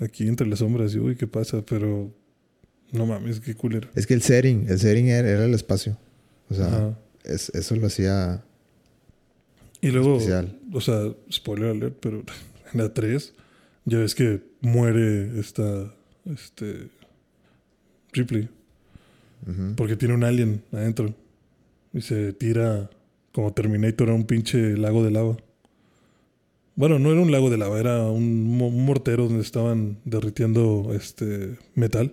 aquí 0.00 0.26
entre 0.26 0.46
las 0.46 0.60
sombras, 0.60 0.94
y 0.94 0.98
uy, 0.98 1.16
¿qué 1.16 1.26
pasa? 1.26 1.62
Pero 1.68 2.10
no 2.92 3.04
mames, 3.04 3.40
qué 3.40 3.54
culero. 3.54 3.88
Es 3.94 4.06
que 4.06 4.14
el 4.14 4.22
setting, 4.22 4.66
el 4.70 4.78
setting 4.78 5.08
era, 5.08 5.44
el 5.44 5.52
espacio. 5.52 5.98
O 6.48 6.54
sea, 6.54 6.98
es, 7.24 7.50
eso 7.50 7.76
lo 7.76 7.88
hacía. 7.88 8.42
Y 9.82 9.90
luego, 9.90 10.18
o 10.72 10.80
sea, 10.80 11.12
spoiler 11.30 11.70
alert, 11.72 11.98
pero 12.00 12.24
en 12.72 12.80
la 12.80 12.94
3 12.94 13.34
ya 13.86 13.98
ves 13.98 14.14
que 14.14 14.42
muere 14.60 15.40
esta, 15.40 15.94
este, 16.26 16.88
Ripley. 18.12 18.48
Porque 19.76 19.94
tiene 19.94 20.14
un 20.14 20.24
alien 20.24 20.62
adentro. 20.72 21.14
Y 21.92 22.00
se 22.00 22.32
tira 22.32 22.90
como 23.32 23.52
Terminator 23.52 24.10
a 24.10 24.12
un 24.12 24.24
pinche 24.24 24.76
lago 24.76 25.04
de 25.04 25.12
lava. 25.12 25.36
Bueno, 26.74 26.98
no 26.98 27.12
era 27.12 27.20
un 27.20 27.30
lago 27.30 27.48
de 27.48 27.56
lava, 27.56 27.78
era 27.78 28.02
un, 28.02 28.58
mortero 28.58 29.28
donde 29.28 29.42
estaban 29.42 29.98
derritiendo 30.04 30.92
este 30.94 31.56
metal. 31.74 32.12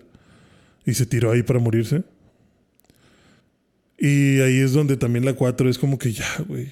Y 0.86 0.94
se 0.94 1.06
tiró 1.06 1.32
ahí 1.32 1.42
para 1.42 1.58
morirse. 1.58 2.04
Y 3.98 4.40
ahí 4.40 4.60
es 4.60 4.72
donde 4.72 4.96
también 4.96 5.24
la 5.24 5.34
4 5.34 5.68
es 5.68 5.78
como 5.78 5.98
que 5.98 6.12
ya, 6.12 6.28
güey. 6.46 6.70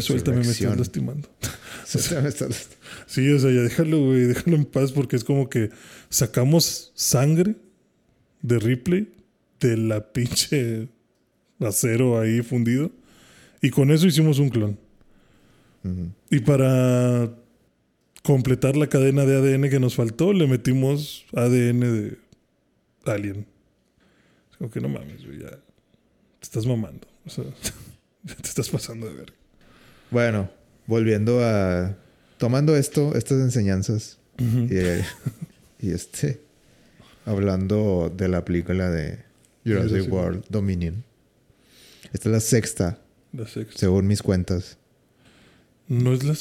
Suéltame, 0.00 0.38
me 0.38 0.50
estás 0.50 0.76
lastimando. 0.76 1.28
sí, 3.06 3.30
o 3.30 3.38
sea, 3.38 3.50
ya 3.50 3.62
déjalo, 3.62 4.04
güey, 4.04 4.24
déjalo 4.24 4.56
en 4.56 4.66
paz 4.66 4.92
porque 4.92 5.16
es 5.16 5.24
como 5.24 5.48
que 5.48 5.70
sacamos 6.10 6.92
sangre 6.94 7.56
de 8.42 8.58
Ripley 8.58 9.08
de 9.60 9.76
la 9.78 10.12
pinche 10.12 10.88
acero 11.60 12.20
ahí 12.20 12.42
fundido 12.42 12.90
y 13.62 13.70
con 13.70 13.90
eso 13.90 14.06
hicimos 14.06 14.38
un 14.38 14.50
clon. 14.50 14.78
Y 16.30 16.40
para 16.40 17.32
completar 18.22 18.76
la 18.76 18.88
cadena 18.88 19.24
de 19.24 19.36
ADN 19.36 19.70
que 19.70 19.80
nos 19.80 19.94
faltó, 19.94 20.34
le 20.34 20.46
metimos 20.46 21.24
ADN 21.32 21.80
de 21.80 22.18
Alien. 23.06 23.46
Como 24.58 24.70
que 24.70 24.80
no 24.80 24.90
mames, 24.90 25.24
güey, 25.24 25.38
ya 25.38 25.50
te 25.50 25.58
estás 26.42 26.66
mamando. 26.66 27.08
O 27.24 27.30
sea, 27.30 27.44
ya 28.24 28.34
te 28.34 28.48
estás 28.48 28.68
pasando 28.68 29.06
de 29.06 29.14
ver. 29.14 29.32
Bueno, 30.10 30.50
volviendo 30.88 31.44
a. 31.44 31.96
Tomando 32.38 32.76
esto, 32.76 33.14
estas 33.14 33.38
enseñanzas. 33.38 34.18
y, 34.38 35.90
este. 35.90 36.40
Hablando 37.24 38.12
de 38.16 38.26
la 38.28 38.44
película 38.44 38.90
de 38.90 39.22
Jurassic 39.64 40.10
World 40.10 40.44
Dominion. 40.48 41.04
Esta 42.12 42.30
es 42.30 42.32
la 42.32 42.40
sexta. 42.40 42.98
La 43.32 43.46
sexta. 43.46 43.78
Según 43.78 44.06
mis 44.06 44.22
cuentas. 44.22 44.78
No 45.86 46.12
es 46.14 46.24
la. 46.24 46.34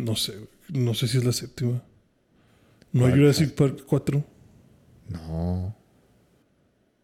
No 0.00 0.14
sé. 0.14 0.34
No 0.68 0.94
sé 0.94 1.08
si 1.08 1.18
es 1.18 1.24
la 1.24 1.32
séptima. 1.32 1.82
¿No 2.92 3.06
hay 3.06 3.12
Jurassic 3.12 3.54
Park 3.54 3.84
4? 3.86 4.24
No. 5.08 5.76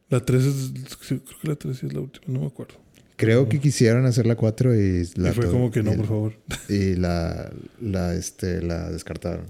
La 0.09 0.21
3 0.21 0.45
es. 0.45 0.97
Creo 0.97 1.25
que 1.25 1.49
la 1.49 1.57
3 1.57 1.85
es 1.85 1.93
la 1.93 2.01
última, 2.01 2.25
no 2.27 2.41
me 2.41 2.47
acuerdo. 2.47 2.82
Creo 3.23 3.49
que 3.49 3.61
quisieron 3.61 4.05
hacer 4.05 4.27
la 4.27 4.35
4 4.35 4.75
y 4.75 5.09
la. 5.15 5.29
Y 5.29 5.33
fue 5.33 5.49
como 5.49 5.71
que 5.71 5.81
no, 5.81 5.95
por 5.95 6.07
favor. 6.07 6.33
Y 6.69 6.97
la, 6.97 7.53
la, 7.81 8.17
este, 8.17 8.61
la 8.61 8.91
descartaron. 8.91 9.47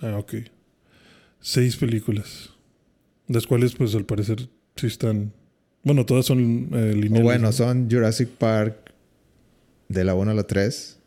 Ah, 0.00 0.18
ok. 0.18 0.34
Seis 1.40 1.76
películas. 1.76 2.50
Las 3.28 3.46
cuales, 3.46 3.76
pues 3.76 3.94
al 3.94 4.06
parecer, 4.06 4.48
sí 4.74 4.88
están. 4.88 5.32
Bueno, 5.84 6.04
todas 6.04 6.26
son 6.26 6.70
eh, 6.72 6.94
lineales. 6.96 7.22
bueno, 7.22 7.52
son 7.52 7.88
Jurassic 7.88 8.28
Park 8.28 8.92
de 9.88 10.02
la 10.02 10.16
1 10.16 10.32
a 10.32 10.34
la 10.34 10.42
3. 10.42 10.98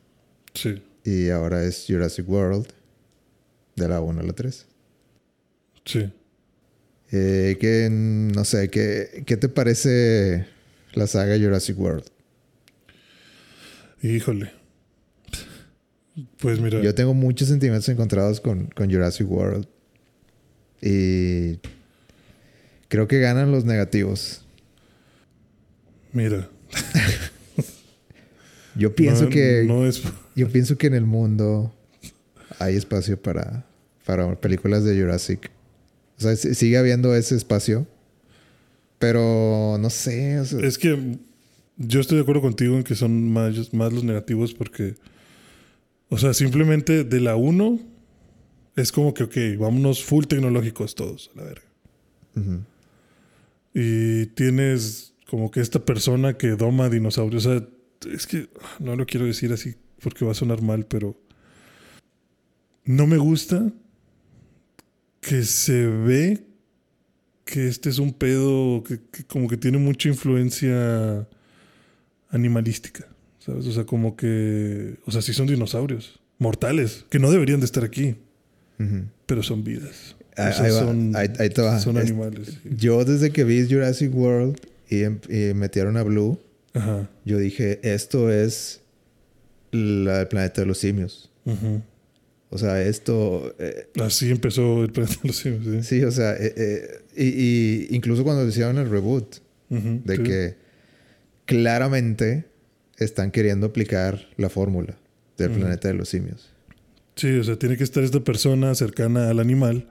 Sí. 0.53 0.81
Y 1.03 1.29
ahora 1.31 1.65
es 1.65 1.85
Jurassic 1.85 2.29
World 2.29 2.67
de 3.75 3.89
la 3.89 3.99
1 3.99 4.21
a 4.21 4.23
la 4.23 4.31
3. 4.31 4.65
Sí. 5.83 6.09
Eh, 7.11 7.57
que 7.59 7.89
no 7.91 8.45
sé, 8.45 8.69
¿qué, 8.69 9.23
¿qué 9.25 9.35
te 9.35 9.49
parece 9.49 10.54
la 10.95 11.07
saga 11.07 11.37
Jurassic 11.37 11.79
World? 11.79 12.05
Híjole. 14.01 14.51
Pues 16.37 16.59
mira. 16.59 16.81
Yo 16.81 16.95
tengo 16.95 17.13
muchos 17.13 17.47
sentimientos 17.47 17.89
encontrados 17.89 18.39
con, 18.39 18.67
con 18.67 18.91
Jurassic 18.91 19.29
World. 19.29 19.67
Y 20.81 21.59
creo 22.87 23.07
que 23.07 23.19
ganan 23.19 23.51
los 23.51 23.65
negativos. 23.65 24.45
Mira. 26.13 26.49
yo 28.75 28.95
pienso 28.95 29.29
que. 29.29 29.67
Yo 30.35 30.49
pienso 30.49 30.77
que 30.77 30.87
en 30.87 30.93
el 30.93 31.05
mundo 31.05 31.73
hay 32.59 32.75
espacio 32.75 33.21
para, 33.21 33.65
para 34.05 34.39
películas 34.39 34.83
de 34.83 34.99
Jurassic. 34.99 35.49
O 36.17 36.21
sea, 36.21 36.35
sigue 36.35 36.77
habiendo 36.77 37.15
ese 37.15 37.35
espacio. 37.35 37.87
Pero 38.99 39.77
no 39.79 39.89
sé. 39.89 40.39
Es 40.39 40.77
que 40.77 41.17
yo 41.77 41.99
estoy 41.99 42.17
de 42.17 42.21
acuerdo 42.21 42.41
contigo 42.41 42.75
en 42.77 42.83
que 42.83 42.95
son 42.95 43.31
más, 43.31 43.73
más 43.73 43.93
los 43.93 44.03
negativos 44.03 44.53
porque. 44.53 44.95
O 46.09 46.17
sea, 46.17 46.33
simplemente 46.33 47.03
de 47.03 47.19
la 47.19 47.35
1 47.35 47.79
es 48.75 48.91
como 48.91 49.13
que, 49.13 49.23
ok, 49.23 49.35
vámonos 49.57 50.03
full 50.03 50.25
tecnológicos 50.25 50.95
todos, 50.95 51.31
a 51.33 51.39
la 51.39 51.43
verga. 51.45 51.65
Y 53.73 54.27
tienes 54.27 55.13
como 55.29 55.49
que 55.51 55.61
esta 55.61 55.83
persona 55.83 56.37
que 56.37 56.49
doma 56.49 56.89
dinosaurios. 56.89 57.45
O 57.45 57.59
sea, 57.59 57.67
es 58.13 58.27
que 58.27 58.49
no 58.79 58.95
lo 58.95 59.05
quiero 59.05 59.25
decir 59.25 59.51
así 59.51 59.75
porque 60.01 60.25
va 60.25 60.31
a 60.31 60.35
sonar 60.35 60.61
mal, 60.61 60.85
pero 60.85 61.19
no 62.83 63.07
me 63.07 63.17
gusta 63.17 63.71
que 65.21 65.43
se 65.43 65.87
ve 65.87 66.43
que 67.45 67.67
este 67.67 67.89
es 67.89 67.99
un 67.99 68.11
pedo 68.11 68.83
que, 68.83 68.99
como 69.27 69.47
que 69.47 69.55
tiene 69.55 69.77
mucha 69.77 70.09
influencia 70.09 71.27
animalística, 72.29 73.07
¿sabes? 73.39 73.67
O 73.67 73.71
sea, 73.71 73.85
como 73.85 74.17
que, 74.17 74.97
o 75.05 75.11
sea, 75.11 75.21
sí 75.21 75.33
son 75.33 75.47
dinosaurios, 75.47 76.19
mortales, 76.39 77.05
que 77.09 77.19
no 77.19 77.31
deberían 77.31 77.59
de 77.59 77.65
estar 77.65 77.83
aquí, 77.83 78.15
pero 79.25 79.41
son 79.43 79.63
vidas. 79.63 80.15
Ahí, 80.35 80.53
son, 80.69 81.13
son, 81.79 81.97
animales. 81.97 82.57
Yo 82.65 83.05
desde 83.05 83.31
que 83.31 83.45
vi 83.45 83.65
Jurassic 83.69 84.13
World 84.13 84.59
y, 84.89 85.03
em, 85.03 85.19
metieron 85.55 85.95
a 85.95 86.03
Blue, 86.03 86.39
yo 87.23 87.37
dije, 87.37 87.79
esto 87.83 88.31
es 88.31 88.81
el 89.71 90.27
planeta 90.29 90.61
de 90.61 90.67
los 90.67 90.79
simios. 90.79 91.31
O 92.49 92.57
sea, 92.57 92.81
esto... 92.81 93.55
Eh, 93.59 93.87
Así 94.01 94.29
empezó 94.29 94.83
el 94.83 94.91
planeta 94.91 95.15
de 95.21 95.27
los 95.27 95.37
simios, 95.37 95.85
sí. 95.85 96.03
o 96.03 96.11
sea, 96.11 96.33
eh, 96.33 96.53
eh, 96.55 97.01
y, 97.15 97.87
incluso 97.91 98.23
cuando 98.23 98.47
hicieron 98.47 98.77
el 98.77 98.89
reboot, 98.89 99.37
de 99.69 100.23
que 100.23 100.55
claramente 101.45 102.45
están 102.97 103.31
queriendo 103.31 103.67
aplicar 103.67 104.27
la 104.37 104.49
fórmula 104.49 104.95
del 105.37 105.51
planeta 105.51 105.87
de 105.87 105.95
los 105.95 106.09
simios. 106.09 106.53
Sí, 107.15 107.31
o 107.37 107.43
sea, 107.43 107.57
tiene 107.57 107.77
que 107.77 107.83
estar 107.83 108.03
esta 108.03 108.19
persona 108.21 108.73
cercana 108.75 109.29
al 109.29 109.39
animal, 109.39 109.87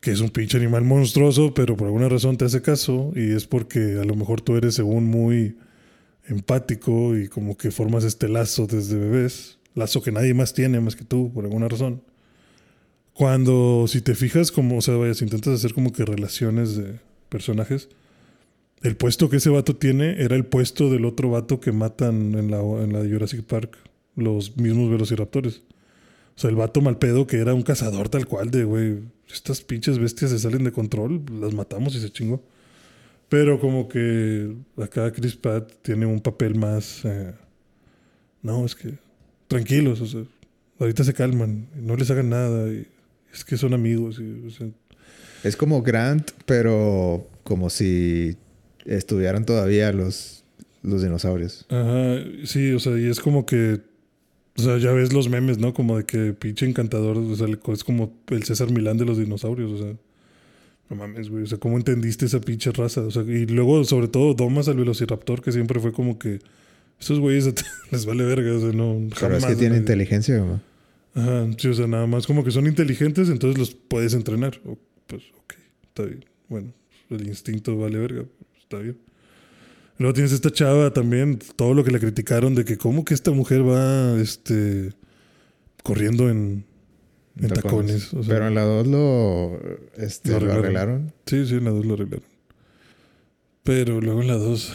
que 0.00 0.12
es 0.12 0.20
un 0.20 0.30
pinche 0.30 0.58
animal 0.58 0.84
monstruoso, 0.84 1.54
pero 1.54 1.76
por 1.76 1.86
alguna 1.86 2.08
razón 2.08 2.36
te 2.36 2.44
hace 2.44 2.62
caso, 2.62 3.12
y 3.16 3.32
es 3.32 3.46
porque 3.46 3.98
a 4.00 4.04
lo 4.04 4.14
mejor 4.14 4.40
tú 4.40 4.56
eres 4.56 4.74
según 4.74 5.06
muy 5.06 5.56
empático 6.26 7.16
y 7.16 7.28
como 7.28 7.56
que 7.56 7.70
formas 7.70 8.04
este 8.04 8.28
lazo 8.28 8.66
desde 8.66 8.98
bebés 8.98 9.58
lazo 9.74 10.02
que 10.02 10.12
nadie 10.12 10.34
más 10.34 10.54
tiene 10.54 10.80
más 10.80 10.96
que 10.96 11.04
tú, 11.04 11.32
por 11.32 11.44
alguna 11.44 11.68
razón. 11.68 12.02
Cuando, 13.14 13.86
si 13.88 14.00
te 14.00 14.14
fijas, 14.14 14.50
como, 14.50 14.78
o 14.78 14.82
sea, 14.82 14.96
vayas, 14.96 15.22
intentas 15.22 15.54
hacer 15.54 15.72
como 15.72 15.92
que 15.92 16.04
relaciones 16.04 16.76
de 16.76 16.98
personajes, 17.28 17.88
el 18.82 18.96
puesto 18.96 19.30
que 19.30 19.36
ese 19.36 19.50
vato 19.50 19.76
tiene 19.76 20.22
era 20.22 20.36
el 20.36 20.44
puesto 20.44 20.90
del 20.90 21.04
otro 21.04 21.30
vato 21.30 21.60
que 21.60 21.72
matan 21.72 22.34
en 22.34 22.50
la, 22.50 22.58
en 22.58 22.92
la 22.92 23.00
Jurassic 23.00 23.44
Park, 23.44 23.78
los 24.16 24.56
mismos 24.56 24.90
velociraptores. 24.90 25.62
O 26.36 26.40
sea, 26.40 26.50
el 26.50 26.56
vato 26.56 26.80
malpedo 26.80 27.26
que 27.26 27.38
era 27.38 27.54
un 27.54 27.62
cazador 27.62 28.08
tal 28.08 28.26
cual 28.26 28.50
de, 28.50 28.64
güey, 28.64 28.98
estas 29.32 29.60
pinches 29.60 29.98
bestias 29.98 30.32
se 30.32 30.38
salen 30.40 30.64
de 30.64 30.72
control, 30.72 31.22
las 31.40 31.54
matamos 31.54 31.94
y 31.94 32.00
se 32.00 32.10
chingó. 32.10 32.42
Pero 33.28 33.60
como 33.60 33.88
que 33.88 34.54
acá 34.76 35.12
Chris 35.12 35.36
Pratt 35.36 35.72
tiene 35.82 36.06
un 36.06 36.20
papel 36.20 36.56
más... 36.56 37.04
Eh, 37.04 37.32
no, 38.42 38.66
es 38.66 38.74
que 38.74 38.94
tranquilos, 39.48 40.00
o 40.00 40.06
sea, 40.06 40.24
ahorita 40.78 41.04
se 41.04 41.14
calman, 41.14 41.68
no 41.74 41.96
les 41.96 42.10
hagan 42.10 42.28
nada, 42.28 42.70
y 42.70 42.86
es 43.34 43.44
que 43.44 43.56
son 43.56 43.74
amigos. 43.74 44.20
Es 45.42 45.56
como 45.56 45.82
Grant, 45.82 46.30
pero 46.46 47.28
como 47.42 47.68
si 47.68 48.36
estuvieran 48.86 49.44
todavía 49.44 49.92
los, 49.92 50.44
los 50.82 51.02
dinosaurios. 51.02 51.66
Ajá, 51.68 52.18
sí, 52.44 52.72
o 52.72 52.80
sea, 52.80 52.98
y 52.98 53.06
es 53.06 53.20
como 53.20 53.44
que, 53.44 53.80
o 54.56 54.62
sea, 54.62 54.78
ya 54.78 54.92
ves 54.92 55.12
los 55.12 55.28
memes, 55.28 55.58
¿no? 55.58 55.74
Como 55.74 55.98
de 55.98 56.04
que 56.04 56.32
pinche 56.32 56.66
encantador, 56.66 57.18
o 57.18 57.36
sea, 57.36 57.48
es 57.72 57.84
como 57.84 58.14
el 58.30 58.44
César 58.44 58.70
Milán 58.70 58.96
de 58.98 59.04
los 59.04 59.18
dinosaurios, 59.18 59.70
o 59.72 59.78
sea. 59.78 59.96
No 60.90 60.96
mames, 60.96 61.30
güey. 61.30 61.44
O 61.44 61.46
sea, 61.46 61.58
¿cómo 61.58 61.78
entendiste 61.78 62.26
esa 62.26 62.40
pinche 62.40 62.70
raza? 62.70 63.00
O 63.00 63.10
sea, 63.10 63.22
y 63.22 63.46
luego, 63.46 63.82
sobre 63.84 64.06
todo, 64.08 64.34
domas 64.34 64.68
al 64.68 64.76
Velociraptor, 64.76 65.40
que 65.40 65.50
siempre 65.50 65.80
fue 65.80 65.92
como 65.92 66.18
que 66.18 66.40
esos 67.00 67.20
güeyes 67.20 67.50
les 67.90 68.06
vale 68.06 68.24
verga, 68.24 68.52
o 68.52 68.60
sea, 68.60 68.72
no. 68.72 69.00
Pero 69.18 69.36
es 69.36 69.44
que 69.46 69.56
tienen 69.56 69.78
inteligencia, 69.78 70.36
¿no? 70.36 70.60
Ajá, 71.14 71.48
sí, 71.56 71.68
o 71.68 71.74
sea, 71.74 71.86
nada 71.86 72.06
más 72.06 72.26
como 72.26 72.42
que 72.44 72.50
son 72.50 72.66
inteligentes, 72.66 73.28
entonces 73.28 73.58
los 73.58 73.74
puedes 73.74 74.14
entrenar. 74.14 74.60
pues, 75.06 75.22
ok, 75.38 75.54
está 75.84 76.02
bien. 76.02 76.24
Bueno, 76.48 76.72
el 77.10 77.26
instinto 77.26 77.76
vale 77.76 77.98
verga, 77.98 78.24
está 78.58 78.78
bien. 78.78 78.98
Luego 79.98 80.12
tienes 80.12 80.32
esta 80.32 80.50
chava 80.50 80.92
también, 80.92 81.38
todo 81.56 81.72
lo 81.72 81.84
que 81.84 81.92
le 81.92 82.00
criticaron 82.00 82.54
de 82.54 82.64
que 82.64 82.76
cómo 82.76 83.04
que 83.04 83.14
esta 83.14 83.30
mujer 83.30 83.66
va 83.66 84.20
este 84.20 84.92
corriendo 85.84 86.28
en, 86.28 86.64
en 87.38 87.48
tacones. 87.48 88.10
Pero 88.26 88.48
en 88.48 88.54
la 88.56 88.62
2 88.62 88.86
lo, 88.88 89.60
este, 89.96 90.40
lo, 90.40 90.52
arreglaron. 90.52 91.12
Sí, 91.26 91.46
sí, 91.46 91.54
en 91.54 91.64
la 91.64 91.70
2 91.70 91.86
lo 91.86 91.94
arreglaron. 91.94 92.26
Pero 93.62 94.00
luego 94.00 94.20
en 94.20 94.28
la 94.28 94.34
2 94.34 94.72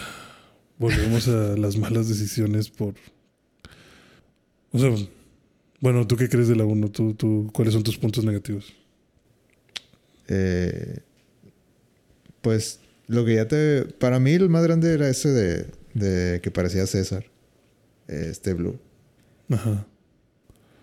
volvemos 0.78 1.28
a 1.28 1.58
las 1.58 1.78
malas 1.78 2.08
decisiones 2.08 2.70
por... 2.70 2.94
O 4.72 4.80
sea, 4.80 4.96
bueno, 5.82 6.06
¿tú 6.08 6.16
qué 6.16 6.30
crees 6.30 6.48
de 6.48 6.56
la 6.56 6.66
1? 6.66 6.90
¿Tú, 6.90 7.14
tú, 7.14 7.50
¿Cuáles 7.54 7.74
son 7.74 7.84
tus 7.84 7.98
puntos 7.98 8.26
negativos? 8.26 8.74
Eh, 10.28 11.00
pues 12.42 12.80
lo 13.08 13.26
que 13.26 13.36
ya 13.36 13.48
te... 13.48 13.86
Para 13.86 14.20
mí 14.20 14.34
el 14.34 14.50
más 14.50 14.64
grande 14.64 14.94
era 14.94 15.10
ese 15.10 15.30
de, 15.30 15.66
de 15.94 16.42
que 16.42 16.52
parecía 16.52 16.86
César. 16.86 17.26
Este 18.08 18.54
Blue. 18.54 18.80
Ajá. 19.50 19.88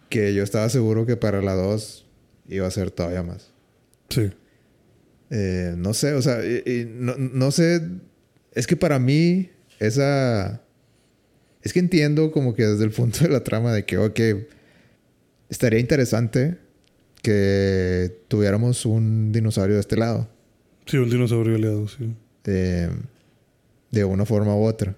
Que 0.09 0.35
yo 0.35 0.43
estaba 0.43 0.69
seguro 0.69 1.07
que 1.07 1.17
para 1.17 1.43
la 1.43 1.55
2 1.55 2.07
iba 2.49 2.67
a 2.67 2.71
ser 2.71 2.91
todavía 2.91 3.23
más. 3.23 3.51
Sí. 4.09 4.31
Eh, 5.31 5.75
no 5.77 5.93
sé, 5.95 6.15
o 6.15 6.23
sea, 6.23 6.39
no, 6.89 7.17
no, 7.17 7.51
sé. 7.51 7.83
Es 8.53 8.67
que 8.67 8.77
para 8.77 8.99
mí, 8.99 9.51
esa. 9.81 10.63
Es 11.63 11.73
que 11.73 11.81
entiendo 11.81 12.31
como 12.31 12.55
que 12.55 12.65
desde 12.65 12.85
el 12.85 12.91
punto 12.93 13.25
de 13.25 13.31
la 13.31 13.43
trama 13.43 13.73
de 13.73 13.85
que, 13.85 13.99
ok, 13.99 14.21
estaría 15.49 15.79
interesante 15.79 16.59
que 17.23 18.23
tuviéramos 18.29 18.87
un 18.87 19.33
dinosaurio 19.33 19.75
de 19.75 19.81
este 19.81 19.97
lado. 19.97 20.29
Sí, 20.87 20.97
un 20.99 21.11
dinosaurio 21.11 21.57
aliado, 21.57 21.89
sí. 21.89 22.15
de 22.45 24.05
una 24.05 24.25
forma 24.25 24.55
u 24.55 24.65
otra. 24.65 24.95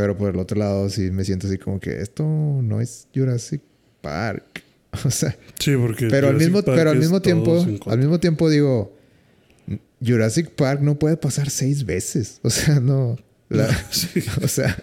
Pero 0.00 0.16
por 0.16 0.32
el 0.32 0.40
otro 0.40 0.58
lado, 0.58 0.88
sí 0.88 1.10
me 1.10 1.24
siento 1.24 1.46
así 1.46 1.58
como 1.58 1.78
que 1.78 2.00
esto 2.00 2.24
no 2.24 2.80
es 2.80 3.06
Jurassic 3.14 3.60
Park. 4.00 4.64
O 5.04 5.10
sea. 5.10 5.36
Sí, 5.58 5.76
porque. 5.76 6.08
Pero 6.08 6.28
al 6.28 6.36
mismo, 6.36 6.62
pero 6.62 6.90
al 6.90 6.98
mismo 6.98 7.22
tiempo. 7.22 7.64
Al 7.86 7.98
mismo 7.98 8.18
tiempo 8.18 8.50
digo. 8.50 8.96
Jurassic 10.04 10.50
Park 10.50 10.80
no 10.80 10.98
puede 10.98 11.16
pasar 11.16 11.50
seis 11.50 11.84
veces. 11.84 12.40
O 12.42 12.50
sea, 12.50 12.80
no. 12.80 13.16
sí. 13.90 14.24
O 14.42 14.48
sea. 14.48 14.76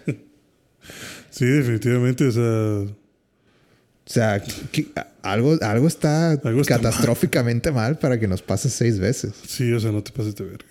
Sí, 1.28 1.44
definitivamente. 1.44 2.26
O 2.26 2.32
sea. 2.32 2.96
O 4.08 4.10
sea, 4.10 4.42
algo, 5.22 5.58
algo 5.60 5.86
está 5.86 6.40
catastróficamente 6.66 7.70
mal. 7.70 7.98
para 7.98 8.18
que 8.18 8.26
nos 8.26 8.40
pase 8.40 8.70
seis 8.70 8.98
veces. 8.98 9.34
Sí, 9.46 9.70
o 9.72 9.80
sea, 9.80 9.92
no 9.92 10.02
te 10.02 10.12
pases 10.12 10.34
de 10.34 10.44
verga. 10.44 10.66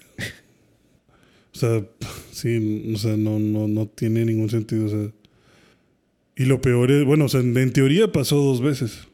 O 1.54 1.60
sea, 1.60 1.84
sí, 2.32 2.92
o 2.94 2.98
sea, 2.98 3.16
no, 3.16 3.40
no, 3.40 3.68
no 3.68 3.88
tiene 3.88 4.26
ningún 4.26 4.50
sentido. 4.50 4.86
O 4.86 4.90
sea, 4.90 5.12
y 6.36 6.46
lo 6.46 6.62
peor 6.62 6.92
es, 6.92 7.06
bueno, 7.06 7.26
o 7.26 7.30
sea, 7.30 7.42
en 7.42 7.74
teoría 7.74 8.12
pasó 8.12 8.38
dos 8.38 8.62
veces. 8.62 9.08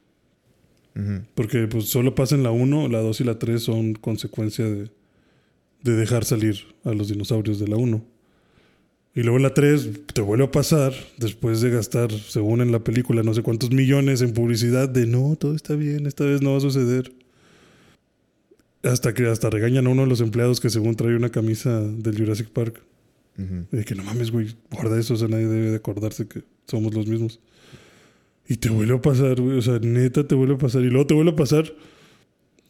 Porque 1.36 1.68
pues 1.68 1.86
solo 1.86 2.16
pasa 2.16 2.36
en 2.36 2.44
la 2.44 2.52
1, 2.52 2.88
la 2.88 3.00
2 3.00 3.22
y 3.22 3.24
la 3.24 3.40
3 3.40 3.64
son 3.64 3.94
consecuencia 3.94 4.66
de, 4.66 4.92
de 5.82 5.96
dejar 5.96 6.24
salir 6.24 6.60
a 6.84 6.92
los 6.94 7.08
dinosaurios 7.08 7.60
de 7.60 7.68
la 7.68 7.78
1. 7.78 8.06
Y 9.16 9.22
luego 9.22 9.38
en 9.38 9.44
la 9.44 9.54
3 9.54 9.90
te 10.14 10.22
vuelve 10.22 10.46
a 10.46 10.52
pasar, 10.52 10.94
después 11.18 11.62
de 11.62 11.70
gastar, 11.70 12.12
según 12.12 12.62
en 12.62 12.72
la 12.72 12.84
película, 12.84 13.22
no 13.22 13.34
sé 13.34 13.44
cuántos 13.44 13.72
millones 13.72 14.22
en 14.22 14.34
publicidad 14.34 14.90
de 14.90 15.06
no, 15.06 15.36
todo 15.36 15.54
está 15.54 15.76
bien, 15.76 16.08
esta 16.08 16.26
vez 16.26 16.42
no 16.42 16.52
va 16.52 16.58
a 16.58 16.62
suceder. 16.62 17.14
Hasta 18.82 19.14
que 19.14 19.28
hasta 19.28 19.52
regañan 19.52 19.86
a 19.86 19.92
uno 19.92 20.02
de 20.02 20.08
los 20.08 20.20
empleados 20.20 20.60
que 20.60 20.70
según 20.70 20.96
trae 20.96 21.16
una 21.16 21.30
camisa 21.30 21.80
del 21.80 22.18
Jurassic 22.18 22.50
Park. 22.50 22.82
De 23.36 23.84
que 23.84 23.96
no 23.96 24.04
mames, 24.04 24.30
güey, 24.30 24.56
guarda 24.72 25.00
eso, 25.00 25.16
o 25.16 25.18
sea, 25.18 25.28
nadie 25.28 25.48
debe 25.48 25.72
de 25.72 25.78
acordarse 25.78 26.28
que 26.28 26.44
somos 26.68 26.94
los 26.94 27.08
mismos. 27.08 27.40
Y 28.48 28.58
te 28.58 28.70
vuelve 28.70 28.96
a 28.96 29.02
pasar, 29.02 29.42
güey, 29.42 29.58
o 29.58 29.62
sea, 29.62 29.80
neta 29.80 30.28
te 30.28 30.36
vuelve 30.36 30.56
a 30.56 30.58
pasar. 30.58 30.84
Y 30.84 30.90
luego 30.90 31.08
te 31.08 31.14
vuelve 31.16 31.32
a 31.32 31.36
pasar, 31.36 31.74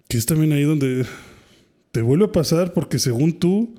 que 0.07 0.17
es 0.17 0.25
también 0.25 0.53
ahí 0.53 0.63
donde 0.63 1.05
te 1.91 2.01
vuelve 2.01 2.25
a 2.25 2.31
pasar 2.31 2.73
porque 2.73 2.97
según 2.97 3.33
tú 3.39 3.75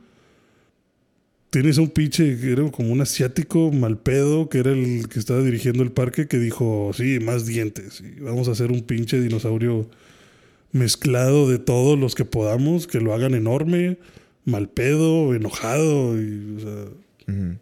tienes 1.55 1.79
a 1.79 1.83
un 1.83 1.91
pinche 1.91 2.37
era 2.51 2.69
como 2.73 2.91
un 2.91 3.01
asiático 3.01 3.71
mal 3.71 3.97
pedo, 3.97 4.49
que 4.49 4.59
era 4.59 4.73
el 4.73 5.09
que 5.09 5.21
estaba 5.21 5.41
dirigiendo 5.41 5.85
el 5.85 5.93
parque, 5.93 6.27
que 6.27 6.39
dijo, 6.39 6.91
sí, 6.93 7.21
más 7.21 7.47
dientes, 7.47 8.01
y 8.01 8.19
vamos 8.19 8.49
a 8.49 8.51
hacer 8.51 8.73
un 8.73 8.83
pinche 8.83 9.21
dinosaurio 9.21 9.89
mezclado 10.73 11.49
de 11.49 11.61
todos 11.61 11.97
los 11.97 12.17
que 12.17 12.25
podamos, 12.25 12.89
que 12.89 12.99
lo 12.99 13.15
hagan 13.15 13.35
enorme 13.37 13.99
mal 14.45 14.69
pedo, 14.69 15.33
enojado. 15.33 16.21
Y, 16.21 16.57
o 16.57 16.61
sea... 16.61 17.55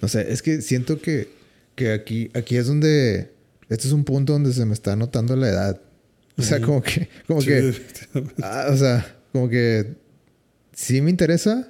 No 0.00 0.06
sé, 0.06 0.32
es 0.32 0.40
que 0.42 0.62
siento 0.62 1.00
que, 1.00 1.28
que 1.74 1.92
aquí, 1.92 2.30
aquí 2.32 2.56
es 2.56 2.68
donde. 2.68 3.32
Este 3.68 3.88
es 3.88 3.92
un 3.92 4.04
punto 4.04 4.34
donde 4.34 4.52
se 4.52 4.64
me 4.64 4.74
está 4.74 4.94
notando 4.94 5.34
la 5.34 5.48
edad. 5.48 5.80
O 6.36 6.42
sea, 6.42 6.60
como 6.60 6.80
que. 6.80 7.08
Como 7.26 7.40
que. 7.40 7.74
Ah, 8.40 8.68
o 8.70 8.76
sea, 8.76 9.16
como 9.32 9.48
que. 9.48 9.94
Sí 10.74 11.00
me 11.00 11.10
interesa. 11.10 11.68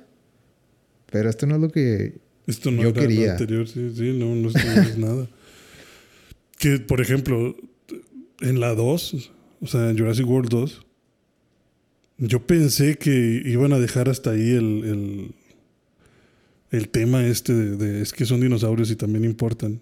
Pero 1.16 1.30
esto 1.30 1.46
no 1.46 1.54
es 1.54 1.60
lo 1.62 1.70
que. 1.70 2.18
Esto 2.46 2.70
no 2.70 2.82
yo 2.82 2.90
era 2.90 3.00
quería. 3.00 3.26
Lo 3.26 3.32
anterior, 3.32 3.66
sí, 3.66 3.90
sí, 3.96 4.12
no, 4.12 4.34
no 4.34 4.50
es 4.50 4.98
nada. 4.98 5.26
Que, 6.58 6.78
por 6.78 7.00
ejemplo, 7.00 7.56
en 8.40 8.60
la 8.60 8.74
2, 8.74 9.30
o 9.62 9.66
sea, 9.66 9.88
en 9.88 9.98
Jurassic 9.98 10.28
World 10.28 10.50
2, 10.50 10.86
yo 12.18 12.46
pensé 12.46 12.98
que 12.98 13.42
iban 13.46 13.72
a 13.72 13.78
dejar 13.78 14.10
hasta 14.10 14.32
ahí 14.32 14.50
el, 14.50 15.34
el, 16.70 16.88
tema 16.90 17.26
este 17.26 17.54
de, 17.54 18.02
es 18.02 18.12
que 18.12 18.26
son 18.26 18.42
dinosaurios 18.42 18.90
y 18.90 18.96
también 18.96 19.24
importan. 19.24 19.80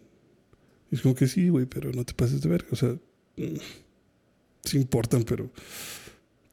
es 0.93 1.01
como 1.01 1.17
que 1.17 1.27
sí, 1.27 1.49
güey, 1.49 1.67
pero 1.67 1.91
no 1.93 2.05
te 2.05 2.15
pases 2.15 2.41
de 2.43 2.49
verga. 2.49 2.69
O 2.71 2.77
sea, 2.77 2.97
mm, 3.37 3.57
sí 4.65 4.77
importan, 4.77 5.25
pero 5.25 5.51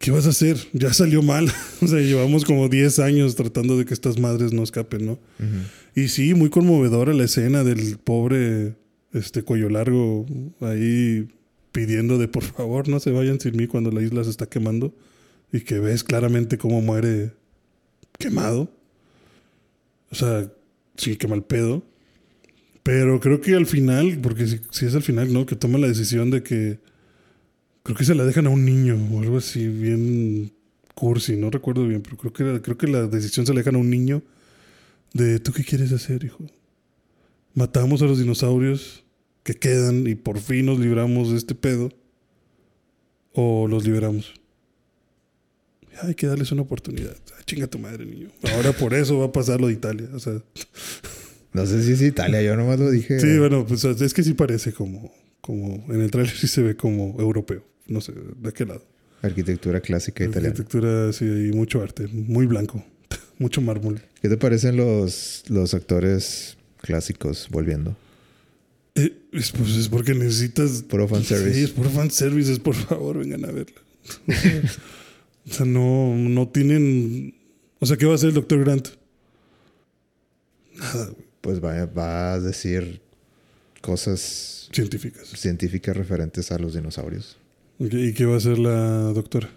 ¿qué 0.01 0.11
vas 0.11 0.25
a 0.25 0.29
hacer? 0.29 0.57
Ya 0.73 0.91
salió 0.93 1.21
mal. 1.21 1.51
o 1.81 1.87
sea, 1.87 1.99
llevamos 1.99 2.43
como 2.43 2.67
10 2.67 2.99
años 2.99 3.35
tratando 3.35 3.77
de 3.77 3.85
que 3.85 3.93
estas 3.93 4.19
madres 4.19 4.51
no 4.51 4.63
escapen, 4.63 5.05
¿no? 5.05 5.19
Y 5.95 6.09
sí, 6.09 6.33
muy 6.33 6.49
conmovedora 6.49 7.13
la 7.13 7.23
escena 7.23 7.63
del 7.63 7.97
pobre 7.97 8.75
este 9.13 9.43
cuello 9.43 9.69
largo 9.69 10.25
ahí 10.61 11.27
pidiendo 11.73 12.17
de 12.17 12.27
por 12.27 12.43
favor 12.43 12.87
no 12.87 12.99
se 12.99 13.11
vayan 13.11 13.39
sin 13.39 13.57
mí 13.57 13.67
cuando 13.67 13.91
la 13.91 14.01
isla 14.01 14.23
se 14.23 14.29
está 14.29 14.45
quemando 14.45 14.93
y 15.51 15.61
que 15.61 15.79
ves 15.79 16.03
claramente 16.03 16.57
cómo 16.57 16.81
muere 16.81 17.33
quemado. 18.17 18.71
O 20.09 20.15
sea, 20.15 20.51
sí, 20.97 21.15
quema 21.17 21.35
el 21.35 21.43
pedo. 21.43 21.83
Pero 22.83 23.19
creo 23.19 23.41
que 23.41 23.55
al 23.55 23.65
final, 23.65 24.19
porque 24.21 24.47
si, 24.47 24.85
es 24.85 24.95
al 24.95 25.03
final, 25.03 25.31
¿no? 25.31 25.45
Que 25.45 25.55
toma 25.55 25.77
la 25.77 25.87
decisión 25.87 26.31
de 26.31 26.43
que. 26.43 26.79
Creo 27.83 27.97
que 27.97 28.05
se 28.05 28.15
la 28.15 28.25
dejan 28.25 28.47
a 28.47 28.49
un 28.49 28.65
niño 28.65 28.97
o 29.11 29.21
algo 29.21 29.37
así, 29.37 29.67
bien 29.67 30.51
cursi, 30.95 31.35
no 31.35 31.49
recuerdo 31.49 31.87
bien, 31.87 32.01
pero 32.01 32.17
creo 32.17 32.33
que, 32.33 32.61
creo 32.61 32.77
que 32.77 32.87
la 32.87 33.07
decisión 33.07 33.45
se 33.45 33.53
la 33.53 33.59
dejan 33.59 33.75
a 33.75 33.79
un 33.79 33.89
niño 33.89 34.21
de 35.13 35.39
¿tú 35.39 35.51
qué 35.51 35.63
quieres 35.63 35.91
hacer, 35.91 36.23
hijo? 36.23 36.45
Matamos 37.53 38.01
a 38.01 38.05
los 38.05 38.19
dinosaurios 38.19 39.03
que 39.43 39.55
quedan 39.55 40.07
y 40.07 40.15
por 40.15 40.39
fin 40.39 40.67
nos 40.67 40.79
libramos 40.79 41.31
de 41.31 41.37
este 41.37 41.55
pedo 41.55 41.91
o 43.33 43.67
los 43.67 43.85
liberamos 43.85 44.33
hay 46.07 46.15
que 46.15 46.27
darles 46.27 46.51
una 46.51 46.61
oportunidad. 46.61 47.15
Ah, 47.33 47.41
chinga 47.45 47.67
tu 47.67 47.79
madre, 47.79 48.05
niño. 48.05 48.29
Ahora 48.55 48.71
por 48.71 48.93
eso 48.93 49.19
va 49.19 49.25
a 49.25 49.31
pasar 49.31 49.61
lo 49.61 49.67
de 49.67 49.73
Italia. 49.73 50.09
O 50.13 50.19
sea. 50.19 50.33
No 51.53 51.65
sé 51.65 51.83
si 51.83 51.91
es 51.91 52.01
Italia, 52.01 52.41
yo 52.41 52.55
nomás 52.55 52.79
lo 52.79 52.89
dije. 52.89 53.19
Sí, 53.19 53.37
bueno, 53.37 53.65
pues 53.67 53.83
es 53.83 54.13
que 54.13 54.23
sí 54.23 54.35
parece 54.35 54.71
como, 54.71 55.13
como 55.41 55.83
en 55.93 55.99
el 55.99 56.09
trailer 56.09 56.33
sí 56.33 56.47
se 56.47 56.61
ve 56.61 56.77
como 56.77 57.19
europeo. 57.19 57.65
No 57.91 58.01
sé, 58.01 58.13
¿de 58.13 58.53
qué 58.53 58.65
lado? 58.65 58.83
Arquitectura 59.21 59.81
clásica 59.81 60.23
italiana. 60.23 60.47
Arquitectura, 60.49 61.11
sí, 61.13 61.25
y 61.25 61.51
mucho 61.51 61.81
arte, 61.81 62.07
muy 62.07 62.45
blanco, 62.45 62.83
mucho 63.37 63.61
mármol. 63.61 64.01
¿Qué 64.21 64.29
te 64.29 64.37
parecen 64.37 64.77
los, 64.77 65.43
los 65.49 65.73
actores 65.73 66.57
clásicos 66.81 67.47
volviendo? 67.51 67.95
Eh, 68.95 69.13
es, 69.31 69.51
pues 69.51 69.75
es 69.75 69.89
porque 69.89 70.13
necesitas. 70.13 70.83
Puro 70.83 71.07
fanservice. 71.07 71.53
Sí, 71.53 71.63
es 71.63 71.71
puro 71.71 71.89
fanservice, 71.89 72.59
por 72.59 72.75
favor, 72.75 73.19
vengan 73.19 73.45
a 73.45 73.51
verla. 73.51 73.81
O 75.49 75.51
sea, 75.51 75.65
no, 75.65 76.15
no 76.15 76.47
tienen. 76.49 77.33
O 77.79 77.87
sea, 77.87 77.97
¿qué 77.97 78.05
va 78.05 78.11
a 78.11 78.15
hacer 78.15 78.29
el 78.29 78.35
doctor 78.35 78.59
Grant? 78.63 78.89
Nada, 80.77 81.09
Pues 81.41 81.63
va, 81.63 81.83
va 81.87 82.33
a 82.33 82.39
decir 82.39 83.01
cosas 83.81 84.69
científicas. 84.71 85.27
Científicas 85.29 85.97
referentes 85.97 86.51
a 86.51 86.59
los 86.59 86.75
dinosaurios. 86.75 87.37
¿Y 87.89 88.13
qué 88.13 88.25
va 88.25 88.35
a 88.35 88.37
hacer 88.37 88.59
la 88.59 89.11
doctora? 89.13 89.49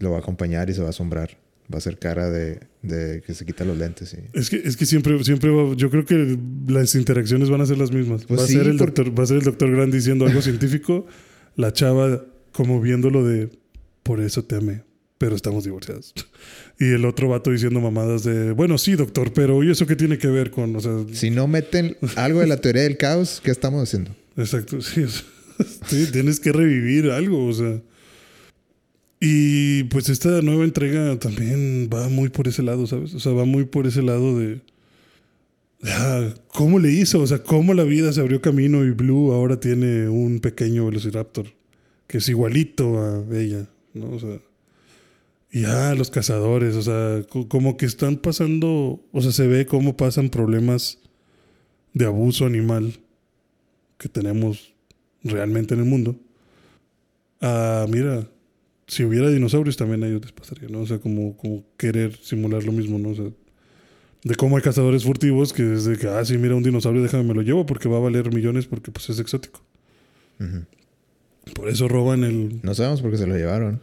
Lo 0.00 0.10
va 0.10 0.16
a 0.16 0.20
acompañar 0.20 0.70
y 0.70 0.74
se 0.74 0.80
va 0.80 0.88
a 0.88 0.90
asombrar. 0.90 1.38
Va 1.72 1.76
a 1.76 1.78
hacer 1.78 1.98
cara 1.98 2.28
de, 2.28 2.60
de 2.82 3.22
que 3.22 3.32
se 3.32 3.46
quita 3.46 3.64
los 3.64 3.78
lentes. 3.78 4.16
Es 4.32 4.50
que, 4.50 4.56
es 4.56 4.76
que 4.76 4.84
siempre, 4.86 5.22
siempre 5.24 5.50
yo 5.76 5.88
creo 5.88 6.04
que 6.04 6.38
las 6.66 6.94
interacciones 6.94 7.48
van 7.48 7.60
a 7.60 7.66
ser 7.66 7.78
las 7.78 7.92
mismas. 7.92 8.24
Pues 8.26 8.40
va, 8.40 8.44
a 8.44 8.46
ser 8.48 8.66
el 8.66 8.76
doctor, 8.76 9.18
va 9.18 9.22
a 9.22 9.26
ser 9.26 9.38
el 9.38 9.44
doctor 9.44 9.70
Grant 9.70 9.92
diciendo 9.92 10.26
algo 10.26 10.42
científico, 10.42 11.06
la 11.56 11.72
chava 11.72 12.24
como 12.52 12.80
viéndolo 12.80 13.24
de 13.24 13.50
por 14.02 14.20
eso 14.20 14.44
te 14.44 14.56
amé 14.56 14.82
pero 15.24 15.36
estamos 15.36 15.64
divorciados. 15.64 16.12
Y 16.76 16.92
el 16.92 17.04
otro 17.04 17.28
vato 17.28 17.52
diciendo 17.52 17.80
mamadas 17.80 18.24
de, 18.24 18.50
bueno, 18.50 18.78
sí, 18.78 18.96
doctor, 18.96 19.32
pero 19.32 19.62
¿y 19.62 19.70
eso 19.70 19.86
qué 19.86 19.94
tiene 19.94 20.18
que 20.18 20.26
ver 20.26 20.50
con, 20.50 20.74
o 20.74 20.80
sea... 20.80 20.92
Si 21.12 21.30
no 21.30 21.46
meten 21.46 21.96
algo 22.16 22.40
de 22.40 22.48
la 22.48 22.56
teoría 22.56 22.82
del 22.82 22.96
caos, 22.96 23.40
¿qué 23.44 23.52
estamos 23.52 23.80
haciendo? 23.80 24.10
Exacto, 24.36 24.80
sí, 24.82 25.04
tienes 26.12 26.40
que 26.40 26.52
revivir 26.52 27.10
algo, 27.10 27.46
o 27.46 27.52
sea... 27.52 27.80
Y 29.20 29.84
pues 29.84 30.10
esta 30.10 30.42
nueva 30.42 30.64
entrega 30.64 31.18
también 31.18 31.88
va 31.92 32.10
muy 32.10 32.28
por 32.28 32.46
ese 32.46 32.62
lado, 32.62 32.86
¿sabes? 32.86 33.14
O 33.14 33.20
sea, 33.20 33.32
va 33.32 33.46
muy 33.46 33.64
por 33.64 33.86
ese 33.86 34.02
lado 34.02 34.38
de... 34.38 34.60
Ah, 35.84 36.34
¿Cómo 36.48 36.78
le 36.78 36.92
hizo? 36.92 37.20
O 37.20 37.26
sea, 37.26 37.42
¿cómo 37.42 37.72
la 37.72 37.84
vida 37.84 38.12
se 38.12 38.20
abrió 38.20 38.42
camino 38.42 38.84
y 38.84 38.90
Blue 38.90 39.32
ahora 39.32 39.60
tiene 39.60 40.08
un 40.08 40.40
pequeño 40.40 40.86
Velociraptor 40.86 41.46
que 42.06 42.18
es 42.18 42.28
igualito 42.28 42.98
a 43.00 43.24
ella, 43.34 43.66
¿no? 43.94 44.10
O 44.10 44.20
sea... 44.20 44.38
Y 45.50 45.64
ah, 45.66 45.94
los 45.96 46.10
cazadores, 46.10 46.74
o 46.74 46.82
sea, 46.82 47.24
como 47.48 47.76
que 47.76 47.86
están 47.86 48.16
pasando, 48.16 49.00
o 49.12 49.22
sea, 49.22 49.30
se 49.30 49.46
ve 49.46 49.66
cómo 49.66 49.96
pasan 49.96 50.28
problemas 50.28 50.98
de 51.92 52.06
abuso 52.06 52.44
animal 52.44 52.98
que 53.96 54.08
tenemos 54.08 54.73
realmente 55.24 55.74
en 55.74 55.80
el 55.80 55.86
mundo. 55.86 56.16
Ah, 57.40 57.86
mira, 57.88 58.26
si 58.86 59.04
hubiera 59.04 59.30
dinosaurios 59.30 59.76
también 59.76 60.02
a 60.04 60.06
ellos 60.06 60.22
les 60.22 60.32
pasaría, 60.32 60.68
¿no? 60.68 60.80
O 60.80 60.86
sea, 60.86 60.98
como, 60.98 61.36
como 61.36 61.64
querer 61.76 62.16
simular 62.16 62.62
lo 62.64 62.72
mismo, 62.72 62.98
¿no? 62.98 63.10
O 63.10 63.14
sea, 63.14 63.26
de 64.22 64.34
cómo 64.36 64.56
hay 64.56 64.62
cazadores 64.62 65.04
furtivos 65.04 65.52
que 65.52 65.62
desde 65.62 65.98
que, 65.98 66.08
ah, 66.08 66.24
sí, 66.24 66.38
mira 66.38 66.54
un 66.54 66.62
dinosaurio, 66.62 67.02
déjame 67.02 67.24
me 67.24 67.34
lo 67.34 67.42
llevo 67.42 67.66
porque 67.66 67.88
va 67.88 67.96
a 67.96 68.00
valer 68.00 68.32
millones 68.32 68.66
porque 68.66 68.90
pues 68.90 69.10
es 69.10 69.18
exótico. 69.18 69.62
Por 71.54 71.68
eso 71.68 71.88
roban 71.88 72.24
el... 72.24 72.60
No 72.62 72.74
sabemos 72.74 73.02
por 73.02 73.10
qué 73.10 73.18
se 73.18 73.26
lo 73.26 73.36
llevaron. 73.36 73.80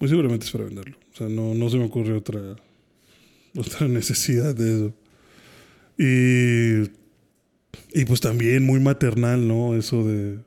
Muy 0.00 0.08
seguramente 0.08 0.46
es 0.46 0.52
para 0.52 0.64
venderlo. 0.64 0.96
O 1.12 1.16
sea, 1.16 1.28
no, 1.28 1.54
no 1.54 1.70
se 1.70 1.76
me 1.76 1.84
ocurre 1.84 2.14
otra, 2.14 2.56
otra 3.56 3.88
necesidad 3.88 4.54
de 4.54 4.74
eso. 4.74 4.94
Y, 5.96 6.90
y 8.00 8.04
pues 8.04 8.20
también 8.20 8.64
muy 8.64 8.80
maternal, 8.80 9.46
¿no? 9.46 9.76
Eso 9.76 10.04
de, 10.04 10.38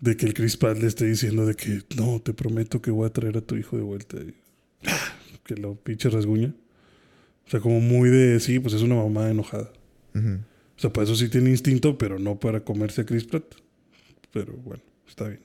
de 0.00 0.16
que 0.16 0.26
el 0.26 0.34
Chris 0.34 0.56
Pratt 0.56 0.78
le 0.78 0.86
esté 0.86 1.06
diciendo 1.06 1.46
de 1.46 1.54
que 1.54 1.82
no, 1.96 2.20
te 2.20 2.32
prometo 2.32 2.80
que 2.80 2.90
voy 2.90 3.06
a 3.06 3.12
traer 3.12 3.36
a 3.36 3.40
tu 3.40 3.56
hijo 3.56 3.76
de 3.76 3.82
vuelta. 3.82 4.16
Y, 4.18 4.34
que 5.44 5.56
lo 5.56 5.74
pinche 5.74 6.08
rasguña. 6.08 6.54
O 7.46 7.50
sea, 7.50 7.60
como 7.60 7.80
muy 7.80 8.10
de, 8.10 8.40
sí, 8.40 8.58
pues 8.58 8.74
es 8.74 8.82
una 8.82 8.94
mamá 8.94 9.28
enojada. 9.28 9.72
O 10.14 10.80
sea, 10.80 10.92
para 10.92 11.04
eso 11.04 11.14
sí 11.14 11.28
tiene 11.28 11.50
instinto, 11.50 11.98
pero 11.98 12.18
no 12.18 12.38
para 12.38 12.60
comerse 12.60 13.02
a 13.02 13.06
Chris 13.06 13.24
Pratt. 13.24 13.44
Pero 14.32 14.54
bueno, 14.54 14.82
está 15.08 15.28
bien. 15.28 15.40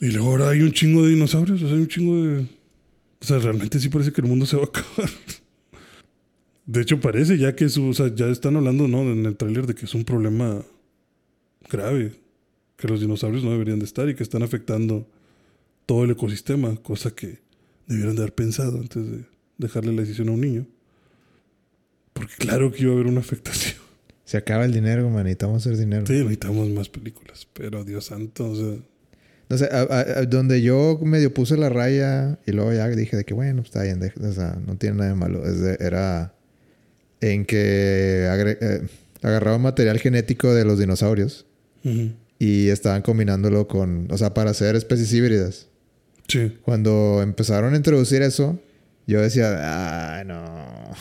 Y 0.00 0.10
luego 0.10 0.30
ahora 0.30 0.50
hay 0.50 0.60
un 0.60 0.72
chingo 0.72 1.02
de 1.02 1.10
dinosaurios, 1.10 1.62
o 1.62 1.66
sea, 1.66 1.76
hay 1.76 1.82
un 1.82 1.88
chingo 1.88 2.22
de... 2.22 2.40
O 2.40 3.26
sea, 3.26 3.38
realmente 3.38 3.80
sí 3.80 3.88
parece 3.88 4.12
que 4.12 4.20
el 4.20 4.26
mundo 4.26 4.44
se 4.44 4.56
va 4.56 4.64
a 4.64 4.66
acabar. 4.66 5.10
De 6.66 6.80
hecho, 6.80 7.00
parece 7.00 7.38
ya 7.38 7.54
que 7.54 7.68
su, 7.68 7.86
o 7.86 7.94
sea, 7.94 8.14
ya 8.14 8.26
están 8.26 8.56
hablando, 8.56 8.88
¿no? 8.88 9.02
En 9.02 9.24
el 9.24 9.36
tráiler 9.36 9.66
de 9.66 9.74
que 9.74 9.84
es 9.84 9.94
un 9.94 10.04
problema 10.04 10.62
grave, 11.70 12.12
que 12.76 12.88
los 12.88 13.00
dinosaurios 13.00 13.44
no 13.44 13.52
deberían 13.52 13.78
de 13.78 13.84
estar 13.84 14.08
y 14.08 14.14
que 14.14 14.22
están 14.22 14.42
afectando 14.42 15.06
todo 15.86 16.04
el 16.04 16.10
ecosistema, 16.10 16.74
cosa 16.76 17.10
que 17.10 17.38
debieran 17.86 18.16
de 18.16 18.22
haber 18.22 18.34
pensado 18.34 18.78
antes 18.78 19.10
de 19.10 19.24
dejarle 19.58 19.92
la 19.92 20.02
decisión 20.02 20.28
a 20.28 20.32
un 20.32 20.40
niño. 20.40 20.66
Porque 22.12 22.34
claro 22.38 22.70
que 22.72 22.82
iba 22.82 22.92
a 22.92 22.94
haber 22.94 23.06
una 23.06 23.20
afectación. 23.20 23.76
Se 24.24 24.36
acaba 24.36 24.64
el 24.64 24.72
dinero, 24.72 25.08
man, 25.10 25.24
necesitamos 25.24 25.66
hacer 25.66 25.76
dinero. 25.76 26.06
Sí, 26.06 26.14
necesitamos 26.14 26.68
más 26.70 26.88
películas, 26.88 27.46
pero 27.52 27.84
Dios 27.84 28.06
santo, 28.06 28.50
o 28.50 28.56
sea... 28.56 28.74
No 29.50 29.58
sé, 29.58 29.68
donde 30.28 30.62
yo 30.62 30.98
medio 31.02 31.34
puse 31.34 31.58
la 31.58 31.68
raya 31.68 32.38
y 32.46 32.52
luego 32.52 32.72
ya 32.72 32.88
dije 32.88 33.14
de 33.14 33.24
que 33.24 33.34
bueno, 33.34 33.56
pues 33.56 33.66
está 33.66 33.82
bien, 33.82 34.00
o 34.02 34.32
sea, 34.32 34.58
no 34.66 34.78
tiene 34.78 34.96
nada 34.96 35.10
de 35.10 35.16
malo. 35.16 35.42
era 35.80 36.34
en 37.20 37.44
que 37.44 38.26
eh, 38.26 38.80
agarraban 39.20 39.60
material 39.60 39.98
genético 39.98 40.54
de 40.54 40.64
los 40.64 40.78
dinosaurios 40.78 41.44
y 42.38 42.68
estaban 42.68 43.02
combinándolo 43.02 43.68
con, 43.68 44.08
o 44.10 44.18
sea, 44.18 44.34
para 44.34 44.50
hacer 44.50 44.76
especies 44.76 45.12
híbridas. 45.12 45.68
Sí. 46.28 46.56
Cuando 46.62 47.20
empezaron 47.22 47.74
a 47.74 47.76
introducir 47.76 48.22
eso, 48.22 48.58
yo 49.06 49.20
decía, 49.20 49.56
ah, 49.60 50.24
no, 50.24 50.94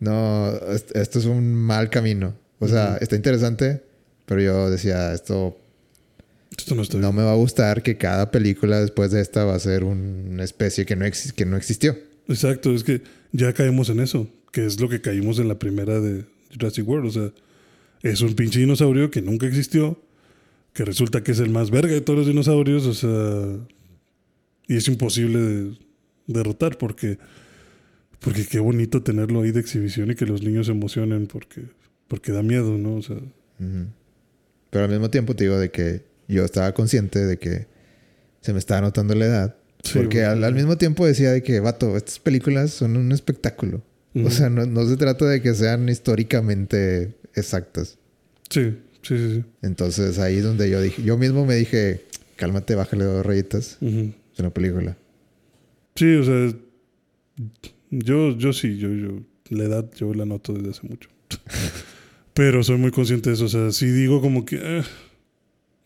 no, 0.00 0.60
esto 0.94 1.18
es 1.18 1.24
un 1.24 1.54
mal 1.54 1.90
camino. 1.90 2.34
O 2.58 2.68
sea, 2.68 2.96
está 3.00 3.16
interesante, 3.16 3.82
pero 4.26 4.40
yo 4.40 4.70
decía, 4.70 5.12
esto 5.12 5.58
no, 6.98 7.12
me 7.12 7.22
va 7.22 7.32
a 7.32 7.36
gustar 7.36 7.82
que 7.82 7.96
cada 7.96 8.30
película 8.30 8.80
después 8.80 9.10
de 9.10 9.20
esta 9.20 9.44
va 9.44 9.54
a 9.54 9.58
ser 9.58 9.84
una 9.84 10.44
especie 10.44 10.86
que 10.86 10.96
no, 10.96 11.04
que 11.34 11.46
no 11.46 11.56
existió. 11.56 11.96
Exacto, 12.28 12.74
es 12.74 12.84
que 12.84 13.02
ya 13.32 13.52
caemos 13.52 13.90
en 13.90 14.00
eso, 14.00 14.28
que 14.52 14.64
es 14.64 14.80
lo 14.80 14.88
que 14.88 15.00
caímos 15.00 15.38
en 15.38 15.48
la 15.48 15.58
primera 15.58 16.00
de 16.00 16.24
Jurassic 16.52 16.88
World. 16.88 17.08
O 17.08 17.10
sea, 17.10 17.32
es 18.02 18.20
un 18.20 18.34
pinche 18.34 18.60
dinosaurio 18.60 19.10
que 19.10 19.20
nunca 19.20 19.46
existió, 19.46 20.00
que 20.74 20.84
resulta 20.84 21.22
que 21.22 21.32
es 21.32 21.38
el 21.38 21.50
más 21.50 21.70
verga 21.70 21.94
de 21.94 22.00
todos 22.00 22.18
los 22.18 22.26
dinosaurios, 22.26 22.84
o 22.84 22.94
sea, 22.94 23.66
y 24.66 24.76
es 24.76 24.88
imposible 24.88 25.38
de 25.38 25.78
derrotar 26.26 26.76
porque, 26.76 27.18
porque 28.18 28.44
qué 28.44 28.58
bonito 28.58 29.02
tenerlo 29.02 29.42
ahí 29.42 29.52
de 29.52 29.60
exhibición 29.60 30.10
y 30.10 30.16
que 30.16 30.26
los 30.26 30.42
niños 30.42 30.66
se 30.66 30.72
emocionen 30.72 31.28
porque, 31.28 31.62
porque 32.08 32.32
da 32.32 32.42
miedo, 32.42 32.76
¿no? 32.76 32.96
O 32.96 33.02
sea. 33.02 33.16
Pero 34.70 34.84
al 34.84 34.90
mismo 34.90 35.10
tiempo 35.10 35.36
te 35.36 35.44
digo 35.44 35.58
de 35.58 35.70
que 35.70 36.02
yo 36.26 36.44
estaba 36.44 36.74
consciente 36.74 37.24
de 37.24 37.38
que 37.38 37.68
se 38.40 38.52
me 38.52 38.58
estaba 38.58 38.80
notando 38.80 39.14
la 39.14 39.26
edad. 39.26 39.56
porque 39.92 40.24
al, 40.24 40.54
mismo 40.54 40.76
tiempo 40.76 41.06
decía 41.06 41.30
de 41.30 41.42
que, 41.44 41.60
vato, 41.60 41.96
estas 41.96 42.18
películas 42.18 42.72
son 42.72 42.96
un 42.96 43.12
espectáculo. 43.12 43.82
O 44.24 44.30
sea, 44.30 44.48
no, 44.48 44.86
se 44.86 44.96
trata 44.96 45.26
de 45.26 45.40
que 45.40 45.54
sean 45.54 45.88
históricamente 45.88 47.16
exactas. 47.34 47.98
Sí, 48.48 48.76
sí, 49.04 49.16
sí, 49.16 49.44
Entonces 49.62 50.18
ahí 50.18 50.38
es 50.38 50.44
donde 50.44 50.68
yo 50.68 50.80
dije, 50.80 51.02
yo 51.02 51.16
mismo 51.16 51.46
me 51.46 51.54
dije, 51.54 52.04
cálmate, 52.36 52.74
bájale 52.74 53.04
dos 53.04 53.24
rayitas. 53.24 53.78
Es 53.80 54.40
una 54.40 54.50
película. 54.50 54.96
Sí, 55.94 56.16
o 56.16 56.24
sea, 56.24 56.52
yo, 57.90 58.36
yo 58.36 58.52
sí, 58.52 58.76
yo, 58.78 58.92
yo, 58.92 59.20
la 59.50 59.64
edad 59.64 59.90
yo 59.94 60.12
la 60.14 60.24
noto 60.24 60.52
desde 60.52 60.70
hace 60.70 60.88
mucho. 60.88 61.08
Pero 62.34 62.64
soy 62.64 62.78
muy 62.78 62.90
consciente 62.90 63.30
de 63.30 63.36
eso. 63.36 63.44
O 63.44 63.48
sea, 63.48 63.70
si 63.70 63.86
digo 63.86 64.20
como 64.20 64.44
que, 64.44 64.58
eh, 64.60 64.82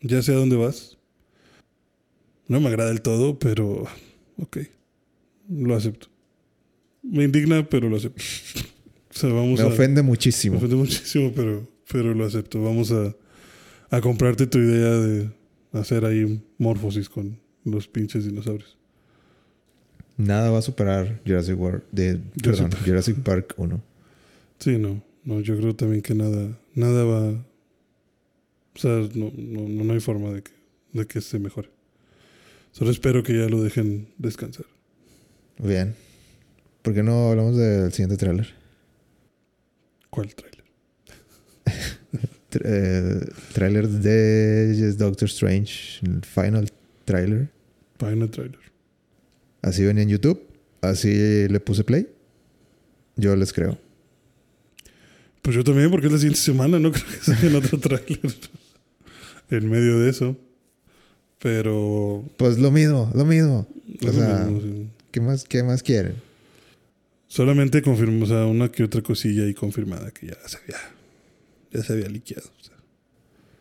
ya 0.01 0.21
sé 0.23 0.31
a 0.31 0.35
dónde 0.35 0.55
vas. 0.55 0.97
No 2.47 2.59
me 2.59 2.69
agrada 2.69 2.89
del 2.89 3.03
todo, 3.03 3.37
pero 3.37 3.85
ok, 4.37 4.57
lo 5.49 5.75
acepto. 5.75 6.07
Me 7.03 7.25
indigna, 7.25 7.69
pero 7.69 7.87
lo 7.89 7.97
acepto. 7.97 8.23
me 9.27 9.63
ofende 9.63 10.01
muchísimo. 10.01 10.53
Me 10.53 10.57
ofende 10.57 10.75
muchísimo, 10.75 11.31
pero, 11.35 11.69
pero 11.91 12.13
lo 12.13 12.25
acepto. 12.25 12.61
Vamos 12.61 12.91
a, 12.91 13.15
a 13.89 14.01
comprarte 14.01 14.47
tu 14.47 14.59
idea 14.59 14.91
de 14.91 15.29
hacer 15.73 16.05
ahí 16.05 16.41
morfosis 16.57 17.09
con 17.09 17.39
los 17.65 17.87
pinches 17.87 18.25
dinosaurios. 18.25 18.77
Nada 20.17 20.51
va 20.51 20.59
a 20.59 20.61
superar 20.61 21.21
Jurassic 21.25 21.57
World, 21.59 21.83
de, 21.91 22.19
perdón, 22.43 22.71
Jurassic 22.85 23.17
Park 23.23 23.53
1. 23.57 23.81
Sí, 24.59 24.77
no, 24.77 25.01
no, 25.23 25.39
yo 25.39 25.55
creo 25.57 25.75
también 25.75 26.01
que 26.01 26.13
nada, 26.13 26.57
nada 26.75 27.05
va 27.05 27.33
o 28.79 28.81
sea, 28.81 28.91
no, 29.13 29.29
no, 29.35 29.83
no 29.83 29.93
hay 29.93 29.99
forma 29.99 30.29
de 30.29 30.41
que, 30.41 30.51
de 30.93 31.05
que 31.05 31.19
se 31.19 31.37
mejore. 31.37 31.69
Solo 32.71 32.91
espero 32.91 33.23
que 33.23 33.37
ya 33.37 33.49
lo 33.49 33.61
dejen 33.61 34.07
descansar. 34.17 34.65
Bien. 35.57 35.95
¿Por 36.81 36.93
qué 36.93 37.03
no 37.03 37.29
hablamos 37.29 37.57
del 37.57 37.91
siguiente 37.91 38.15
tráiler? 38.15 38.47
¿Cuál 40.09 40.33
tráiler? 40.33 40.48
Eh, 42.51 43.19
tráiler 43.53 43.87
de 43.87 44.93
Doctor 44.93 45.27
Strange, 45.27 45.99
el 46.05 46.21
final 46.23 46.71
tráiler. 47.05 47.49
Final 47.97 48.29
tráiler. 48.29 48.59
Así 49.61 49.83
venía 49.83 50.03
en 50.03 50.09
YouTube, 50.09 50.41
así 50.81 51.47
le 51.47 51.59
puse 51.59 51.83
play. 51.83 52.07
Yo 53.15 53.35
les 53.35 53.51
creo. 53.51 53.77
Pues 55.41 55.55
yo 55.55 55.63
también, 55.63 55.91
porque 55.91 56.07
es 56.07 56.13
la 56.13 56.19
siguiente 56.19 56.39
semana, 56.39 56.79
no 56.79 56.91
creo 56.93 57.05
que 57.05 57.25
saquen 57.25 57.55
otro 57.55 57.79
tráiler 57.79 58.35
en 59.49 59.69
medio 59.69 59.99
de 59.99 60.09
eso. 60.09 60.37
Pero. 61.39 62.23
Pues 62.37 62.57
lo 62.57 62.71
mismo, 62.71 63.11
lo 63.13 63.25
mismo. 63.25 63.67
o 64.01 64.11
sea, 64.11 64.47
¿qué, 65.11 65.21
más, 65.21 65.45
¿qué 65.45 65.63
más 65.63 65.83
quieren? 65.83 66.15
Solamente 67.27 67.81
confirmamos 67.81 68.31
o 68.31 68.47
una 68.49 68.71
que 68.71 68.83
otra 68.83 69.01
cosilla 69.01 69.43
ahí 69.43 69.53
confirmada 69.53 70.11
que 70.11 70.27
ya 70.27 70.37
se 70.47 70.57
había, 70.57 70.77
ya 71.71 71.83
se 71.83 71.93
había 71.93 72.07
liqueado. 72.07 72.49
O 72.59 72.63
sea, 72.63 72.75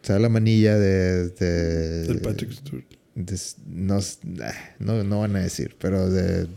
sea 0.03 0.19
la 0.19 0.29
manilla 0.29 0.79
de. 0.79 1.29
de 1.31 2.03
Del 2.05 2.21
Patrick 2.21 2.53
Stewart. 2.53 2.85
no, 3.67 3.99
no, 4.79 5.05
no, 5.05 5.21
van 5.21 5.37
a 5.37 5.41
decir, 5.41 5.77
pero 5.79 6.11
de, 6.11 6.49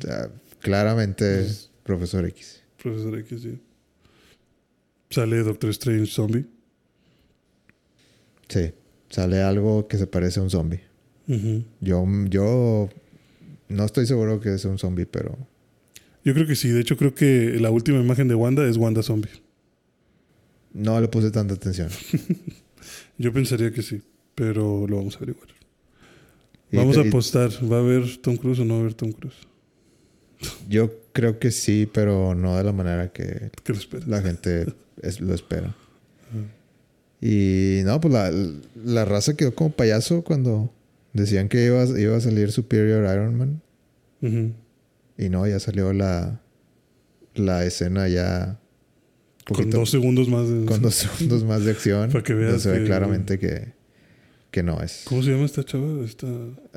claramente 0.59 1.47
Profesor 1.83 2.25
X. 2.25 2.61
Profesor 2.81 3.17
X, 3.19 3.41
sí. 3.41 3.59
Sale 5.09 5.37
Doctor 5.43 5.69
Strange 5.71 6.05
Zombie. 6.05 6.45
Sí 8.47 8.73
sale 9.11 9.41
algo 9.41 9.87
que 9.87 9.97
se 9.97 10.07
parece 10.07 10.39
a 10.39 10.43
un 10.43 10.49
zombie. 10.49 10.79
Yo, 11.79 12.05
yo 12.29 12.89
No 13.69 13.85
estoy 13.85 14.05
seguro 14.05 14.41
que 14.41 14.55
es 14.55 14.65
un 14.65 14.77
zombie, 14.77 15.05
pero. 15.05 15.37
Yo 16.25 16.33
creo 16.33 16.45
que 16.45 16.55
sí. 16.55 16.69
De 16.69 16.81
hecho, 16.81 16.97
creo 16.97 17.13
que 17.13 17.57
la 17.59 17.71
última 17.71 17.99
imagen 17.99 18.27
de 18.27 18.35
Wanda 18.35 18.67
es 18.67 18.75
Wanda 18.77 19.01
zombie. 19.03 19.29
No 20.73 20.99
le 20.99 21.07
puse 21.07 21.31
tanta 21.31 21.53
atención. 21.53 21.89
Yo 23.17 23.33
pensaría 23.33 23.71
que 23.71 23.81
sí, 23.81 24.01
pero 24.35 24.87
lo 24.87 24.97
vamos 24.97 25.15
a 25.15 25.17
averiguar. 25.17 25.49
Vamos 26.71 26.97
a 26.97 27.01
apostar. 27.01 27.51
¿Va 27.69 27.77
a 27.77 27.79
haber 27.79 28.17
Tom 28.17 28.37
Cruise 28.37 28.59
o 28.59 28.65
no 28.65 28.75
va 28.75 28.79
a 28.79 28.81
haber 28.83 28.93
Tom 28.93 29.11
Cruise? 29.11 29.35
Yo 30.67 30.91
creo 31.13 31.37
que 31.39 31.51
sí, 31.51 31.87
pero 31.91 32.33
no 32.33 32.55
de 32.55 32.63
la 32.63 32.71
manera 32.71 33.11
que 33.11 33.51
la 34.07 34.21
gente 34.21 34.65
lo 35.19 35.33
espera. 35.33 35.75
Y 37.21 37.81
no, 37.83 38.01
pues 38.01 38.13
la, 38.13 38.31
la, 38.83 39.05
raza 39.05 39.35
quedó 39.35 39.53
como 39.53 39.71
payaso 39.71 40.23
cuando 40.23 40.73
decían 41.13 41.49
que 41.49 41.65
iba, 41.65 41.83
iba 41.99 42.17
a 42.17 42.21
salir 42.21 42.51
Superior 42.51 43.03
Iron 43.13 43.35
Man. 43.35 43.61
Y 45.17 45.29
no, 45.29 45.45
ya 45.47 45.59
salió 45.59 45.93
la, 45.93 46.41
la 47.35 47.65
escena 47.65 48.07
ya. 48.07 48.59
Con 49.45 49.69
dos 49.69 49.89
segundos 49.89 50.27
más 50.27 50.47
de 50.47 50.65
Con 50.65 50.81
dos 50.81 50.95
segundos 50.95 51.43
más 51.43 51.63
de 51.65 51.71
acción. 51.71 52.09
Para 52.11 52.23
que 52.23 52.33
veas. 52.33 52.61
Se 52.61 52.71
ve 52.71 52.85
claramente 52.85 53.39
que, 53.39 53.73
que 54.51 54.63
no 54.63 54.81
es. 54.81 55.03
¿Cómo 55.05 55.23
se 55.23 55.31
llama 55.31 55.45
esta 55.45 55.63
chava? 55.63 56.03
Esta... 56.03 56.27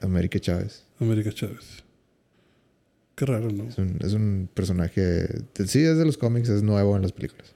América 0.03 0.38
Chávez. 0.38 0.85
América 1.00 1.33
Chávez. 1.33 1.85
Qué 3.14 3.27
raro, 3.27 3.50
¿no? 3.50 3.68
Es 3.68 3.79
un, 3.79 3.98
es 4.00 4.12
un 4.12 4.48
personaje. 4.53 5.27
Sí, 5.66 5.81
es 5.83 5.98
de 5.98 6.05
los 6.05 6.18
cómics, 6.18 6.48
es 6.48 6.62
nuevo 6.62 6.96
en 6.96 7.03
las 7.03 7.12
películas. 7.12 7.55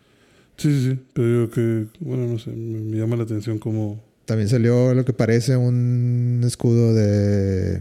Sí, 0.57 0.71
sí, 0.71 0.90
sí. 0.90 1.01
Pero 1.12 1.29
digo 1.29 1.51
que, 1.51 1.87
bueno, 2.01 2.27
no 2.27 2.38
sé, 2.38 2.51
me, 2.51 2.97
llama 2.97 3.16
la 3.16 3.25
atención 3.25 3.59
como... 3.59 4.03
También 4.25 4.49
salió 4.49 4.92
lo 4.94 5.05
que 5.05 5.12
parece 5.12 5.57
un 5.57 6.42
escudo 6.44 6.94
de, 6.94 7.81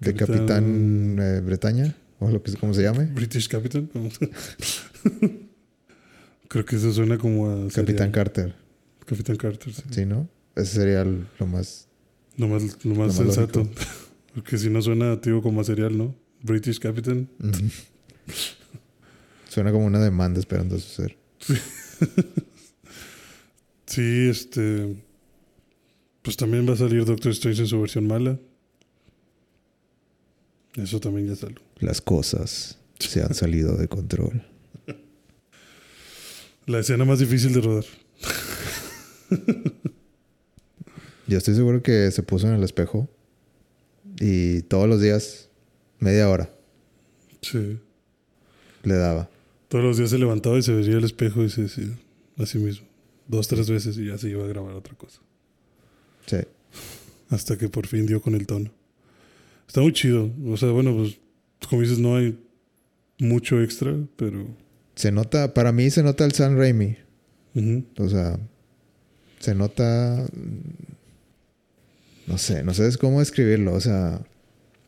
de 0.00 0.14
Capitán, 0.14 1.18
eh, 1.20 1.40
Bretaña, 1.40 1.96
o 2.20 2.30
lo 2.30 2.42
que 2.42 2.52
como 2.54 2.74
se 2.74 2.82
llame. 2.82 3.06
British 3.06 3.48
Captain. 3.48 3.90
Creo 6.50 6.64
que 6.64 6.74
eso 6.74 6.92
suena 6.92 7.16
como 7.16 7.48
a... 7.48 7.68
Capitán 7.68 8.10
Carter. 8.10 8.56
Capitán 9.06 9.36
Carter, 9.36 9.72
sí. 9.72 9.82
Sí, 9.88 10.04
¿no? 10.04 10.28
Ese 10.56 10.80
sería 10.80 11.04
lo 11.04 11.46
más... 11.46 11.86
Lo 12.36 12.48
más, 12.48 12.84
lo 12.84 12.96
más, 12.96 13.14
sensato. 13.14 13.68
Porque 14.34 14.58
si 14.58 14.68
no 14.68 14.82
suena, 14.82 15.20
tío, 15.20 15.42
como 15.42 15.60
a 15.60 15.64
serial, 15.64 15.96
¿no? 15.96 16.12
British 16.42 16.80
Captain. 16.80 17.30
Suena 19.48 19.70
como 19.70 19.86
una 19.86 20.00
demanda 20.00 20.40
esperando 20.40 20.76
suceder. 20.80 21.16
Sí. 21.38 21.54
sí, 23.86 24.28
este. 24.28 24.96
Pues 26.22 26.36
también 26.36 26.68
va 26.68 26.72
a 26.72 26.76
salir 26.76 27.04
Doctor 27.04 27.30
Strange 27.30 27.62
en 27.62 27.68
su 27.68 27.80
versión 27.80 28.08
mala. 28.08 28.40
Eso 30.74 30.98
también 30.98 31.28
ya 31.28 31.36
salió. 31.36 31.60
Las 31.78 32.00
cosas 32.00 32.76
se 32.98 33.22
han 33.22 33.34
salido 33.34 33.76
de 33.76 33.86
control. 33.86 34.49
La 36.70 36.78
escena 36.78 37.04
más 37.04 37.18
difícil 37.18 37.52
de 37.52 37.60
rodar. 37.62 37.84
Yo 41.26 41.36
estoy 41.36 41.56
seguro 41.56 41.82
que 41.82 42.12
se 42.12 42.22
puso 42.22 42.46
en 42.46 42.54
el 42.54 42.62
espejo 42.62 43.08
y 44.20 44.62
todos 44.62 44.88
los 44.88 45.00
días, 45.00 45.48
media 45.98 46.30
hora. 46.30 46.48
Sí. 47.42 47.80
Le 48.84 48.94
daba. 48.94 49.28
Todos 49.66 49.84
los 49.84 49.96
días 49.96 50.10
se 50.10 50.18
levantaba 50.18 50.58
y 50.58 50.62
se 50.62 50.72
veía 50.72 50.96
el 50.96 51.02
espejo 51.02 51.42
y 51.42 51.50
se 51.50 51.62
decía 51.62 51.88
así 52.38 52.58
mismo. 52.58 52.86
Dos, 53.26 53.48
tres 53.48 53.68
veces 53.68 53.98
y 53.98 54.06
ya 54.06 54.16
se 54.16 54.30
iba 54.30 54.44
a 54.44 54.46
grabar 54.46 54.74
otra 54.74 54.94
cosa. 54.94 55.20
Sí. 56.26 56.38
Hasta 57.30 57.58
que 57.58 57.68
por 57.68 57.88
fin 57.88 58.06
dio 58.06 58.22
con 58.22 58.36
el 58.36 58.46
tono. 58.46 58.70
Está 59.66 59.80
muy 59.80 59.92
chido. 59.92 60.30
O 60.46 60.56
sea, 60.56 60.70
bueno, 60.70 60.94
pues 60.94 61.18
como 61.68 61.82
dices, 61.82 61.98
no 61.98 62.14
hay 62.14 62.38
mucho 63.18 63.60
extra, 63.60 63.92
pero... 64.14 64.69
Se 65.00 65.12
nota, 65.12 65.54
para 65.54 65.72
mí 65.72 65.88
se 65.88 66.02
nota 66.02 66.26
el 66.26 66.32
San 66.32 66.58
Raimi. 66.58 66.98
O 67.96 68.08
sea, 68.10 68.38
se 69.38 69.54
nota... 69.54 70.26
No 72.26 72.36
sé, 72.36 72.62
no 72.64 72.74
sé 72.74 72.94
cómo 72.98 73.20
describirlo. 73.20 73.72
O 73.72 73.80
sea, 73.80 74.20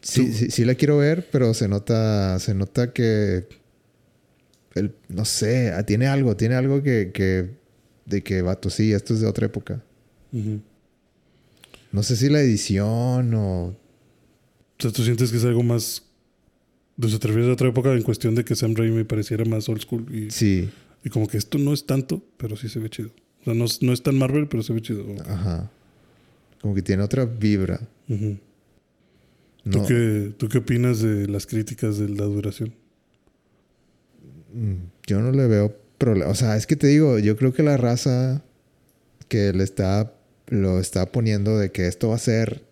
sí, 0.03 0.35
sí, 0.35 0.51
sí 0.51 0.66
la 0.66 0.75
quiero 0.75 0.98
ver, 0.98 1.31
pero 1.33 1.55
se 1.55 1.66
nota, 1.66 2.38
se 2.40 2.53
nota 2.53 2.92
que 2.92 3.48
no 5.09 5.25
sé, 5.25 5.72
ah, 5.72 5.83
tiene 5.87 6.09
algo, 6.09 6.37
tiene 6.37 6.57
algo 6.57 6.83
que, 6.83 7.11
que, 7.12 7.48
de 8.05 8.22
que, 8.22 8.42
vato, 8.42 8.68
sí, 8.68 8.92
esto 8.92 9.14
es 9.14 9.20
de 9.20 9.27
otra 9.27 9.46
época. 9.46 9.83
No 11.90 12.03
sé 12.03 12.16
si 12.16 12.29
la 12.29 12.42
edición 12.42 13.33
o... 13.33 13.64
O 13.68 13.77
sea, 14.79 14.92
¿tú 14.92 15.05
sientes 15.05 15.31
que 15.31 15.38
es 15.38 15.44
algo 15.46 15.62
más... 15.62 16.03
Se 17.00 17.18
te 17.18 17.28
refieres 17.28 17.50
a 17.50 17.55
otra 17.55 17.68
época 17.68 17.92
en 17.92 18.02
cuestión 18.02 18.35
de 18.35 18.44
que 18.44 18.55
Sam 18.55 18.74
Raimi 18.74 19.05
pareciera 19.05 19.44
más 19.44 19.68
old 19.68 19.81
school 19.81 20.07
y... 20.14 20.31
Sí. 20.31 20.70
Y 21.05 21.11
como 21.11 21.26
que 21.26 21.37
esto 21.37 21.59
no 21.59 21.72
es 21.72 21.85
tanto, 21.85 22.22
pero 22.37 22.57
sí 22.57 22.68
se 22.68 22.78
ve 22.78 22.88
chido. 22.88 23.11
O 23.40 23.44
sea, 23.44 23.55
no, 23.55 23.64
no 23.81 23.92
es 23.92 24.02
tan 24.02 24.16
Marvel, 24.16 24.46
pero 24.46 24.62
se 24.62 24.72
ve 24.72 24.81
chido. 24.83 25.05
Ajá. 25.26 25.70
Como 26.61 26.74
que 26.74 26.83
tiene 26.83 27.02
otra 27.02 27.24
vibra. 27.24 27.81
¿Tú, 28.07 29.85
qué, 29.87 30.33
¿Tú 30.37 30.48
qué 30.48 30.59
opinas 30.59 31.00
de 31.00 31.26
las 31.26 31.46
críticas 31.46 31.98
de 31.98 32.09
la 32.09 32.24
duración? 32.24 32.72
Mm, 34.52 34.74
yo 35.07 35.20
no 35.20 35.33
le 35.33 35.46
veo 35.48 35.76
problema. 35.98 36.31
O 36.31 36.35
sea, 36.35 36.57
es 36.57 36.66
que 36.66 36.76
te 36.76 36.87
digo, 36.87 37.18
yo 37.18 37.37
creo 37.37 37.52
que 37.52 37.64
la 37.64 37.76
raza 37.76 38.44
que 39.28 39.52
le 39.52 39.64
está, 39.64 40.14
lo 40.48 40.78
está 40.78 41.11
poniendo 41.11 41.59
de 41.59 41.72
que 41.72 41.88
esto 41.88 42.11
va 42.11 42.16
a 42.16 42.18
ser, 42.18 42.62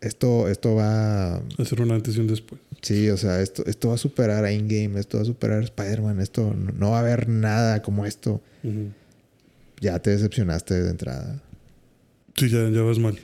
esto, 0.00 0.48
esto 0.48 0.74
va 0.74 1.36
a 1.36 1.64
ser 1.64 1.82
un 1.82 1.92
antes 1.92 2.16
y 2.16 2.20
un 2.20 2.26
después. 2.26 2.60
Sí, 2.86 3.10
o 3.10 3.16
sea, 3.16 3.42
esto, 3.42 3.66
esto 3.66 3.88
va 3.88 3.94
a 3.94 3.98
superar 3.98 4.44
a 4.44 4.52
Ingame, 4.52 5.00
esto 5.00 5.16
va 5.16 5.24
a 5.24 5.26
superar 5.26 5.58
a 5.58 5.64
Spider-Man, 5.64 6.20
esto 6.20 6.54
no 6.54 6.92
va 6.92 6.98
a 6.98 7.00
haber 7.00 7.28
nada 7.28 7.82
como 7.82 8.06
esto. 8.06 8.40
Ya 9.80 9.98
te 9.98 10.10
decepcionaste 10.10 10.80
de 10.84 10.90
entrada. 10.90 11.42
Sí, 12.36 12.48
ya, 12.48 12.68
ya 12.68 12.82
vas 12.82 13.00
mal. 13.00 13.18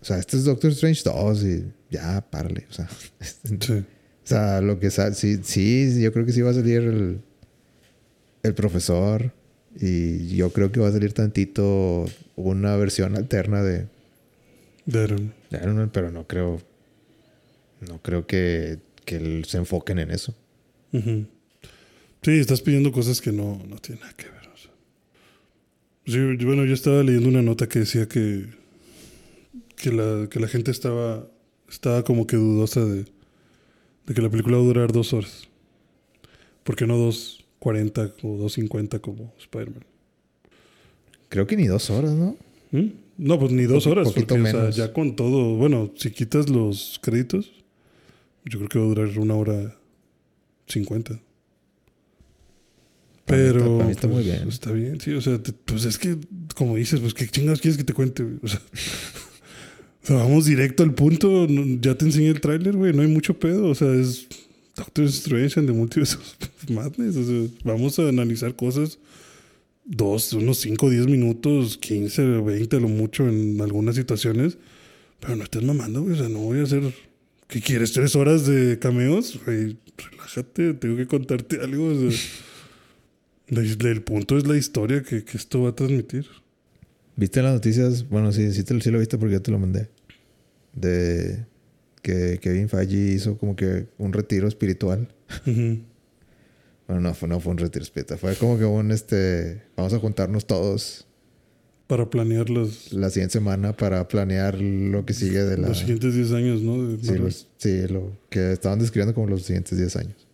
O 0.00 0.04
sea, 0.04 0.18
este 0.18 0.36
es 0.36 0.42
Doctor 0.42 0.72
Strange 0.72 1.02
2 1.04 1.44
y 1.44 1.64
ya, 1.92 2.20
párale. 2.28 2.66
O 2.68 2.72
sea, 2.72 2.88
sí. 3.60 3.72
O 3.72 4.26
sea, 4.26 4.60
lo 4.60 4.80
que 4.80 4.90
sí, 4.90 5.38
sí, 5.44 6.02
yo 6.02 6.12
creo 6.12 6.26
que 6.26 6.32
sí 6.32 6.42
va 6.42 6.50
a 6.50 6.54
salir 6.54 6.82
el, 6.82 7.20
el 8.42 8.54
profesor. 8.54 9.32
Y 9.78 10.34
yo 10.34 10.50
creo 10.52 10.72
que 10.72 10.80
va 10.80 10.88
a 10.88 10.92
salir 10.92 11.12
tantito 11.12 12.06
una 12.34 12.74
versión 12.74 13.16
alterna 13.16 13.62
de. 13.62 13.86
De 14.86 15.04
Iron 15.52 15.76
Man. 15.76 15.90
pero 15.92 16.10
no 16.10 16.26
creo. 16.26 16.71
No 17.88 18.00
creo 18.00 18.26
que, 18.26 18.78
que 19.04 19.42
se 19.46 19.58
enfoquen 19.58 19.98
en 19.98 20.10
eso. 20.10 20.34
Sí, 20.92 22.30
estás 22.30 22.60
pidiendo 22.60 22.92
cosas 22.92 23.20
que 23.20 23.32
no, 23.32 23.62
no 23.68 23.76
tienen 23.78 24.00
nada 24.00 24.14
que 24.14 24.24
ver. 24.24 24.42
sí, 26.06 26.44
bueno, 26.44 26.64
yo 26.64 26.74
estaba 26.74 27.02
leyendo 27.02 27.28
una 27.28 27.42
nota 27.42 27.68
que 27.68 27.80
decía 27.80 28.08
que. 28.08 28.46
Que 29.76 29.90
la, 29.90 30.28
que 30.28 30.38
la 30.38 30.48
gente 30.48 30.70
estaba. 30.70 31.26
Estaba 31.68 32.04
como 32.04 32.26
que 32.26 32.36
dudosa 32.36 32.84
de 32.84 33.06
de 34.06 34.14
que 34.14 34.22
la 34.22 34.30
película 34.30 34.56
va 34.56 34.62
a 34.62 34.66
durar 34.66 34.92
dos 34.92 35.12
horas. 35.12 35.48
¿Por 36.64 36.76
qué 36.76 36.86
no 36.86 36.96
dos 36.96 37.44
cuarenta 37.58 38.12
o 38.22 38.36
dos 38.36 38.54
cincuenta 38.54 38.98
como 38.98 39.32
Spider-Man? 39.38 39.84
Creo 41.28 41.46
que 41.46 41.56
ni 41.56 41.66
dos 41.66 41.90
horas, 41.90 42.12
¿no? 42.12 42.36
¿Mm? 42.72 42.90
No, 43.18 43.38
pues 43.38 43.52
ni 43.52 43.64
dos 43.64 43.86
horas, 43.86 44.10
porque 44.12 44.34
o 44.34 44.46
sea, 44.46 44.70
ya 44.70 44.92
con 44.92 45.14
todo, 45.16 45.54
bueno, 45.56 45.92
si 45.96 46.10
quitas 46.10 46.48
los 46.48 46.98
créditos, 47.02 47.52
yo 48.44 48.58
creo 48.58 48.68
que 48.68 48.78
va 48.78 48.84
a 48.84 48.88
durar 48.88 49.18
una 49.18 49.34
hora 49.34 49.76
cincuenta. 50.66 51.20
Pero 53.24 53.80
está, 53.80 53.90
está 53.90 54.06
muy 54.08 54.22
pues, 54.22 54.26
bien. 54.26 54.48
Está 54.48 54.72
bien, 54.72 55.00
sí, 55.00 55.12
o 55.12 55.20
sea, 55.20 55.40
pues 55.64 55.84
es 55.84 55.96
que, 55.98 56.18
como 56.54 56.76
dices, 56.76 57.00
pues 57.00 57.14
qué 57.14 57.26
chingados 57.28 57.60
quieres 57.60 57.78
que 57.78 57.84
te 57.84 57.94
cuente, 57.94 58.24
o 58.42 58.48
sea, 58.48 58.60
o 60.02 60.06
sea, 60.06 60.16
vamos 60.16 60.44
directo 60.46 60.82
al 60.82 60.94
punto. 60.94 61.46
Ya 61.80 61.96
te 61.96 62.04
enseñé 62.04 62.28
el 62.28 62.40
tráiler, 62.40 62.76
güey. 62.76 62.92
No 62.92 63.02
hay 63.02 63.08
mucho 63.08 63.38
pedo. 63.38 63.68
O 63.68 63.74
sea, 63.74 63.92
es 63.94 64.26
Doctor 64.76 65.04
Strange 65.04 65.60
and 65.60 65.68
the 65.68 65.72
Multiverse 65.72 66.18
Madness. 66.68 67.16
O 67.16 67.24
sea, 67.24 67.48
vamos 67.64 67.98
a 67.98 68.08
analizar 68.08 68.56
cosas 68.56 68.98
dos, 69.84 70.32
unos 70.32 70.58
5, 70.58 70.90
10 70.90 71.06
minutos, 71.06 71.76
15, 71.78 72.22
20 72.22 72.80
lo 72.80 72.88
mucho 72.88 73.28
en 73.28 73.60
algunas 73.60 73.96
situaciones. 73.96 74.58
Pero 75.20 75.36
no 75.36 75.44
estés 75.44 75.62
mamando, 75.62 76.02
güey. 76.02 76.14
O 76.14 76.16
sea, 76.16 76.28
no 76.28 76.40
voy 76.40 76.60
a 76.60 76.64
hacer... 76.64 76.82
¿Qué 77.52 77.60
quieres? 77.60 77.92
¿Tres 77.92 78.16
horas 78.16 78.46
de 78.46 78.78
cameos? 78.78 79.38
Relájate. 79.44 80.72
Tengo 80.72 80.96
que 80.96 81.06
contarte 81.06 81.60
algo. 81.60 81.88
O 81.88 82.10
sea, 82.10 83.90
el 83.90 84.02
punto 84.02 84.38
es 84.38 84.46
la 84.46 84.56
historia 84.56 85.02
que, 85.02 85.22
que 85.22 85.36
esto 85.36 85.60
va 85.60 85.68
a 85.68 85.74
transmitir. 85.74 86.24
¿Viste 87.14 87.42
las 87.42 87.52
noticias? 87.52 88.08
Bueno, 88.08 88.32
sí, 88.32 88.54
sí, 88.54 88.64
te, 88.64 88.80
sí 88.80 88.90
lo 88.90 88.98
viste 88.98 89.18
porque 89.18 89.34
yo 89.34 89.42
te 89.42 89.50
lo 89.50 89.58
mandé. 89.58 89.90
De 90.72 91.44
que 92.00 92.38
Kevin 92.40 92.70
Feige 92.70 93.12
hizo 93.12 93.36
como 93.36 93.54
que 93.54 93.86
un 93.98 94.14
retiro 94.14 94.48
espiritual. 94.48 95.08
Bueno, 95.44 97.02
no 97.02 97.12
fue, 97.12 97.28
no 97.28 97.38
fue 97.38 97.52
un 97.52 97.58
retiro 97.58 97.82
espiritual. 97.82 98.18
Fue 98.18 98.34
como 98.36 98.56
que 98.56 98.64
un, 98.64 98.90
este, 98.92 99.62
vamos 99.76 99.92
a 99.92 99.98
juntarnos 99.98 100.46
todos 100.46 101.06
Para 101.86 102.08
planear 102.08 102.48
los, 102.48 102.92
la 102.92 103.10
siguiente 103.10 103.34
semana, 103.34 103.76
para 103.76 104.06
planear 104.08 104.58
lo 104.60 105.04
que 105.04 105.12
sigue 105.12 105.42
de 105.44 105.58
la... 105.58 105.68
los 105.68 105.78
siguientes 105.78 106.14
10 106.14 106.32
años, 106.32 106.62
¿no? 106.62 106.82
De 106.86 106.96
Sí, 106.98 107.06
Marvel. 107.08 107.22
los- 107.24 107.48
sí, 107.58 107.86
lo 107.88 108.16
que 108.30 108.52
estaban 108.52 108.78
describiendo 108.78 109.14
como 109.14 109.26
los 109.28 109.42
siguientes 109.42 109.76
10 109.76 109.96
años. 109.96 110.26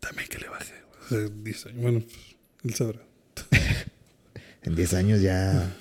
También 0.00 0.28
que 0.28 0.38
le 0.38 0.48
baje. 0.48 0.72
O 1.04 1.08
sea, 1.08 1.18
10 1.42 1.66
años. 1.66 1.80
Bueno, 1.80 2.00
pues, 2.00 2.16
él 2.64 2.74
sabrá. 2.74 3.00
En 4.62 4.74
10 4.74 4.94
años 4.94 5.22
ya... 5.22 5.74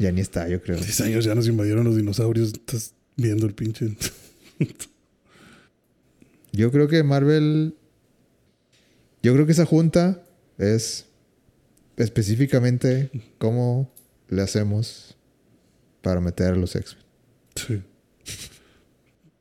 Ya 0.00 0.12
ni 0.12 0.20
está, 0.20 0.48
yo 0.48 0.60
creo. 0.60 0.76
10 0.76 1.00
años 1.02 1.24
ya 1.24 1.34
nos 1.34 1.46
invadieron 1.48 1.84
los 1.84 1.96
dinosaurios. 1.96 2.52
Estás 2.52 2.92
viendo 3.16 3.46
el 3.46 3.54
pinche. 3.54 3.96
Yo 6.52 6.70
creo 6.70 6.88
que 6.88 7.02
Marvel. 7.02 7.74
Yo 9.22 9.34
creo 9.34 9.46
que 9.46 9.52
esa 9.52 9.66
junta 9.66 10.22
es 10.58 11.06
específicamente 11.98 13.10
cómo 13.38 13.92
le 14.28 14.42
hacemos 14.42 15.16
para 16.02 16.20
meter 16.20 16.48
a 16.52 16.56
los 16.56 16.74
X-Men. 16.74 17.04
Sí. 17.54 17.82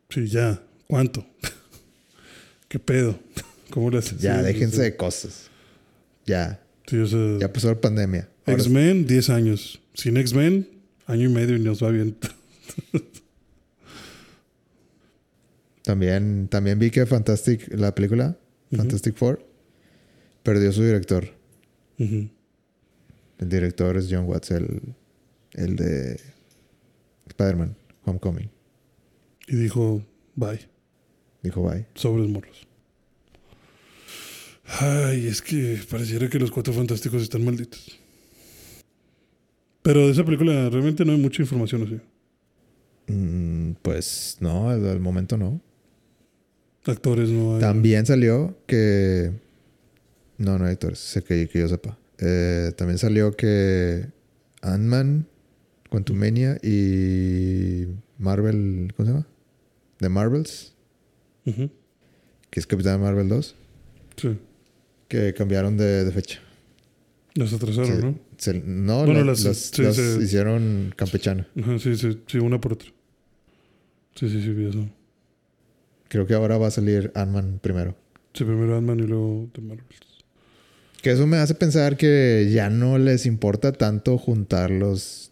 Sí, 0.10 0.28
ya. 0.28 0.62
¿Cuánto? 0.88 1.26
¿Qué 2.68 2.80
pedo? 2.80 3.20
¿Cómo 3.70 3.90
le 3.92 4.00
haces? 4.00 4.20
Ya, 4.20 4.40
Sí, 4.40 4.46
déjense 4.46 4.76
sí. 4.78 4.82
de 4.84 4.96
cosas. 4.98 5.50
Ya, 6.26 6.62
Sí, 6.88 6.98
o 6.98 7.06
sea, 7.08 7.38
ya 7.40 7.52
pasó 7.52 7.68
la 7.70 7.80
pandemia. 7.82 8.30
X-Men, 8.46 9.06
10 9.08 9.30
años. 9.30 9.82
Sin 9.94 10.16
X-Men, 10.16 10.70
año 11.06 11.30
y 11.30 11.34
medio 11.34 11.58
y 11.58 11.60
nos 11.60 11.84
va 11.84 11.90
bien. 11.90 12.16
También, 15.84 16.48
también 16.50 16.80
vi 16.80 16.92
que 16.92 17.06
Fantastic, 17.06 17.74
la 17.74 17.96
película. 17.96 18.38
Fantastic 18.76 19.16
Four, 19.16 19.46
perdió 20.44 20.72
su 20.74 20.84
director. 20.84 21.30
Ujú. 22.00 22.30
El 23.40 23.50
director 23.50 23.98
es 23.98 24.08
John 24.10 24.26
Watts, 24.26 24.52
el, 24.52 24.96
el 25.54 25.76
de 25.76 26.20
Spider-Man, 27.28 27.76
Homecoming. 28.06 28.50
Y 29.48 29.56
dijo, 29.56 30.04
bye. 30.36 30.60
Dijo 31.44 31.62
bye. 31.64 31.86
Sobres 31.94 32.28
morros. 32.30 32.68
Ay, 34.80 35.28
es 35.28 35.42
que 35.42 35.80
pareciera 35.90 36.30
que 36.30 36.40
los 36.40 36.52
cuatro 36.52 36.74
fantásticos 36.74 37.22
están 37.22 37.46
malditos. 37.46 37.98
Pero 39.82 40.06
de 40.06 40.12
esa 40.12 40.26
película 40.26 40.70
realmente 40.70 41.06
no 41.06 41.14
hay 41.14 41.18
mucha 41.18 41.42
información 41.42 41.84
así. 41.84 43.14
Mm, 43.14 43.76
pues 43.82 44.38
no, 44.42 44.70
al, 44.70 45.00
momento 45.00 45.38
no. 45.38 45.62
Actores 46.86 47.30
no 47.30 47.56
hay. 47.56 47.62
También 47.62 48.06
salió 48.06 48.58
que. 48.68 49.32
No, 50.38 50.58
no 50.58 50.66
hay 50.66 50.74
actores, 50.74 51.00
sé 51.00 51.24
que, 51.24 51.48
que 51.48 51.60
yo 51.60 51.68
sepa. 51.70 51.98
Eh, 52.20 52.72
también 52.78 52.98
salió 52.98 53.32
que 53.36 54.08
Ant-Man, 54.62 55.28
Quantumania 55.90 56.58
y 56.64 57.88
Marvel. 58.18 58.92
¿Cómo 58.96 59.06
se 59.08 59.14
llama? 59.14 59.28
The 60.00 60.10
Marvels, 60.10 60.74
Ujú. 61.46 61.70
que 62.50 62.60
es 62.60 62.68
Capitán 62.68 63.02
Marvel 63.02 63.28
2, 63.30 63.56
Sí. 64.16 64.38
que 65.08 65.34
cambiaron 65.34 65.78
de, 65.78 66.06
de 66.06 66.12
fecha. 66.12 66.40
Las 67.36 67.54
atrasaron. 67.54 68.02
¿no? 68.02 68.20
Se- 68.38 68.62
no, 68.66 69.06
Bueno, 69.06 69.20
la- 69.22 69.26
las- 69.32 69.44
las, 69.44 69.58
sí, 69.58 69.82
las 69.84 69.98
hicieron 69.98 70.94
campechana. 70.96 71.48
Ajá, 71.60 71.78
sí, 71.80 71.96
sí, 71.96 72.20
sí, 72.28 72.38
una 72.40 72.60
por 72.60 72.74
otra. 72.74 72.90
Sí, 74.16 74.28
sí, 74.30 74.42
sí, 74.42 74.50
vi 74.50 74.68
eso. 74.70 74.88
Creo 76.10 76.26
que 76.26 76.34
ahora 76.34 76.58
va 76.58 76.68
a 76.68 76.72
salir 76.72 77.12
Ant-Man 77.16 77.60
primero. 77.62 77.96
Sí, 78.34 78.44
primero 78.44 78.76
Ant-Man 78.78 79.00
y 79.00 79.04
luego 79.04 79.50
The 79.54 79.62
Marvels. 79.62 80.07
Que 81.02 81.12
eso 81.12 81.28
me 81.28 81.38
hace 81.38 81.56
pensar 81.56 81.96
que 81.98 82.50
ya 82.52 82.70
no 82.70 82.98
les 82.98 83.26
importa 83.26 83.72
tanto 83.72 84.18
juntar 84.18 84.72
los, 84.72 85.32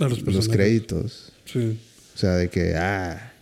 A 0.00 0.08
los 0.08 0.48
créditos. 0.48 1.32
Sí. 1.44 1.78
O 2.14 2.18
sea, 2.18 2.32
de 2.32 2.48
que, 2.48 2.74
ah, 2.76 3.32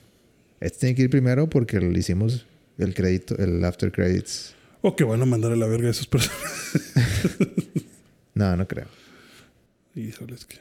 este 0.61 0.81
tiene 0.81 0.95
que 0.95 1.03
ir 1.03 1.11
primero 1.11 1.49
porque 1.49 1.81
le 1.81 1.99
hicimos 1.99 2.47
el 2.77 2.95
crédito, 2.95 3.37
el 3.39 3.65
after 3.65 3.91
credits. 3.91 4.55
O 4.83 4.95
que 4.95 5.05
van 5.05 5.21
a 5.23 5.27
mandar 5.27 5.53
a 5.53 5.57
la 5.57 5.67
verga 5.67 5.89
a 5.89 5.91
esos 5.91 6.07
personajes. 6.07 6.83
No, 8.35 8.57
no 8.57 8.69
creo. 8.69 8.87
Híjole, 9.97 10.37
es 10.37 10.45
que. 10.45 10.59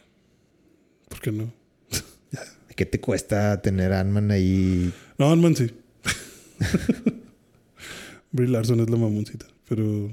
¿Por 1.10 1.20
qué 1.22 1.32
no? 1.32 1.54
¿Qué 2.76 2.88
te 2.88 3.00
cuesta 3.00 3.62
tener 3.62 3.94
a 3.94 4.00
Ant-Man 4.00 4.32
ahí? 4.32 4.92
No, 5.20 5.32
Ant-Man 5.32 5.56
sí. 5.56 5.72
Brie 8.32 8.48
Larson 8.48 8.80
es 8.80 8.90
la 8.90 8.98
mamoncita, 8.98 9.46
pero. 9.70 10.12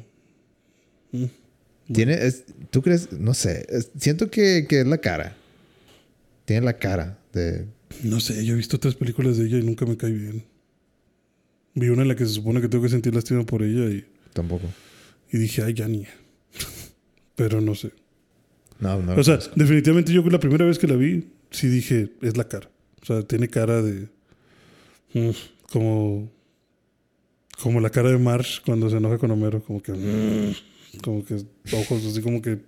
Tiene, 1.93 2.15
es- 2.27 2.45
¿Tú 2.71 2.83
crees? 2.83 3.13
No 3.13 3.35
sé. 3.35 3.67
es- 3.69 3.91
siento 3.99 4.31
que, 4.31 4.67
que 4.69 4.81
es 4.81 4.87
la 4.87 4.99
cara. 4.99 5.37
Tiene 6.45 6.65
la 6.67 6.77
cara 6.77 7.19
de... 7.33 7.67
No 8.03 8.21
sé, 8.21 8.45
yo 8.45 8.55
he 8.55 8.57
visto 8.57 8.77
otras 8.77 8.95
películas 8.95 9.37
de 9.39 9.47
ella 9.47 9.59
y 9.59 9.63
nunca 9.63 9.87
me 9.87 9.97
cae 9.97 10.11
bien. 10.13 10.45
Vi 11.75 11.89
una 11.89 12.03
en 12.03 12.09
la 12.09 12.17
que 12.17 12.25
se 12.27 12.33
supone 12.35 12.61
que 12.61 12.69
tengo 12.69 12.85
que 12.85 12.91
sentir 12.91 13.15
lástima 13.15 13.45
por 13.45 13.63
ella 13.63 13.85
y, 13.91 14.05
Tampoco. 14.33 14.67
y 15.33 15.39
dije, 15.39 15.63
ay, 15.63 15.75
ya 15.75 15.89
ni. 15.89 16.05
pero 17.37 17.61
no 17.61 17.75
sé. 17.75 17.91
No, 18.81 19.01
no. 19.01 19.13
O 19.15 19.23
sea, 19.25 19.37
conozco. 19.39 19.55
definitivamente 19.57 20.13
yo 20.13 20.23
la 20.23 20.41
primera 20.41 20.65
vez 20.65 20.79
que 20.79 20.87
la 20.89 20.97
vi, 20.97 21.29
sí 21.51 21.69
dije, 21.69 22.11
es 22.23 22.37
la 22.37 22.45
cara. 22.49 22.69
O 23.03 23.05
sea, 23.07 23.23
tiene 23.23 23.49
cara 23.49 23.83
de. 23.83 24.09
mm, 25.15 25.31
como. 25.71 26.31
Como 27.63 27.81
la 27.81 27.91
cara 27.91 28.11
de 28.11 28.19
Marsh 28.19 28.61
cuando 28.65 28.91
se 28.91 28.97
enoja 28.97 29.19
con 29.19 29.31
Homero. 29.31 29.63
Como 29.63 29.81
que. 29.83 29.93
mm, 29.93 30.55
como 31.03 31.25
que 31.25 31.35
ojos 31.73 32.05
así 32.07 32.21
como 32.23 32.41
que. 32.43 32.59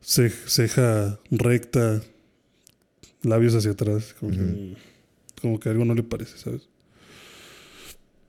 ce- 0.00 0.30
ceja 0.30 1.18
recta. 1.30 2.02
Labios 3.22 3.54
hacia 3.54 3.72
atrás. 3.72 4.14
Como, 4.18 4.30
que, 4.32 4.76
como 5.42 5.58
que 5.60 5.68
algo 5.68 5.84
no 5.84 5.94
le 5.94 6.02
parece, 6.04 6.38
¿sabes? 6.38 6.68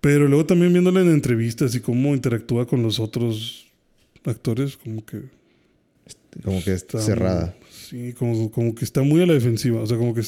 Pero 0.01 0.27
luego 0.27 0.45
también 0.45 0.71
viéndola 0.71 1.01
en 1.01 1.09
entrevistas 1.09 1.75
y 1.75 1.81
cómo 1.81 2.15
interactúa 2.15 2.65
con 2.65 2.81
los 2.81 2.99
otros 2.99 3.67
actores, 4.23 4.77
como 4.77 5.05
que 5.05 5.21
como 6.43 6.63
que 6.63 6.73
está 6.73 6.99
cerrada. 7.01 7.55
muy- 7.59 7.69
sí, 7.71 8.13
como, 8.13 8.51
como 8.51 8.73
que 8.75 8.85
está 8.85 9.01
muy 9.03 9.21
a 9.21 9.25
la 9.25 9.33
defensiva. 9.33 9.81
O 9.81 9.87
sea, 9.87 9.97
como 9.97 10.13
que. 10.13 10.21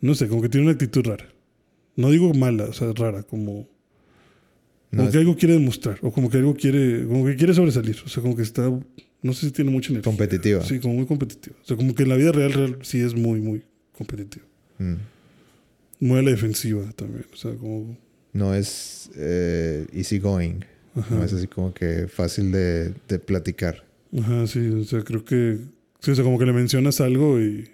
no 0.00 0.14
sé, 0.14 0.28
como 0.28 0.42
que 0.42 0.48
tiene 0.48 0.66
una 0.66 0.72
actitud 0.74 1.04
rara. 1.04 1.28
No 1.96 2.10
digo 2.10 2.32
mala, 2.34 2.64
o 2.64 2.72
sea, 2.72 2.92
rara, 2.94 3.22
como. 3.22 3.68
No, 4.92 4.98
Como 4.98 5.10
que 5.10 5.18
algo 5.18 5.36
quiere 5.36 5.54
demostrar. 5.54 5.98
O 6.02 6.12
como 6.12 6.28
que 6.28 6.36
algo 6.36 6.54
quiere. 6.54 7.06
Como 7.06 7.24
que 7.24 7.34
quiere 7.34 7.54
sobresalir. 7.54 7.96
O 8.04 8.08
sea, 8.08 8.22
como 8.22 8.36
que 8.36 8.42
está. 8.42 8.70
No 9.22 9.32
sé 9.32 9.46
si 9.46 9.52
tiene 9.52 9.70
mucha 9.70 9.90
energía. 9.90 10.10
competitiva. 10.10 10.62
Sí, 10.62 10.80
como 10.80 10.94
muy 10.94 11.06
competitiva. 11.06 11.56
O 11.62 11.64
sea, 11.64 11.76
como 11.78 11.94
que 11.94 12.02
en 12.02 12.10
la 12.10 12.16
vida 12.16 12.30
real, 12.30 12.52
real 12.52 12.78
sí 12.82 13.00
es 13.00 13.14
muy, 13.14 13.40
muy 13.40 13.62
competitiva. 13.96 14.44
Mm. 14.78 14.94
Muy 16.00 16.18
a 16.18 16.22
la 16.22 16.30
defensiva 16.30 16.84
también. 16.92 17.24
O 17.32 17.36
sea, 17.36 17.54
como. 17.54 17.96
No 18.34 18.54
es 18.54 19.10
eh, 19.16 19.86
easy 19.94 20.18
going. 20.18 20.60
Ajá. 20.94 21.14
No 21.14 21.24
es 21.24 21.32
así 21.32 21.46
como 21.46 21.72
que 21.72 22.06
fácil 22.08 22.52
de, 22.52 22.92
de 23.08 23.18
platicar. 23.18 23.84
Ajá, 24.18 24.46
sí, 24.46 24.60
o 24.68 24.84
sea, 24.84 25.02
creo 25.02 25.24
que. 25.24 25.58
Sí, 26.00 26.10
o 26.10 26.14
sea, 26.14 26.22
como 26.22 26.38
que 26.38 26.44
le 26.44 26.52
mencionas 26.52 27.00
algo 27.00 27.40
y. 27.40 27.70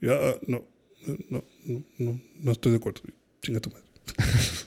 y, 0.00 0.08
ah, 0.08 0.36
no, 0.46 0.64
no, 1.28 1.44
no, 1.66 1.84
no, 1.98 2.20
no 2.40 2.52
estoy 2.52 2.72
de 2.72 2.78
acuerdo. 2.78 3.02
Chinga 3.42 3.60
tu 3.60 3.68
madre. 3.68 3.84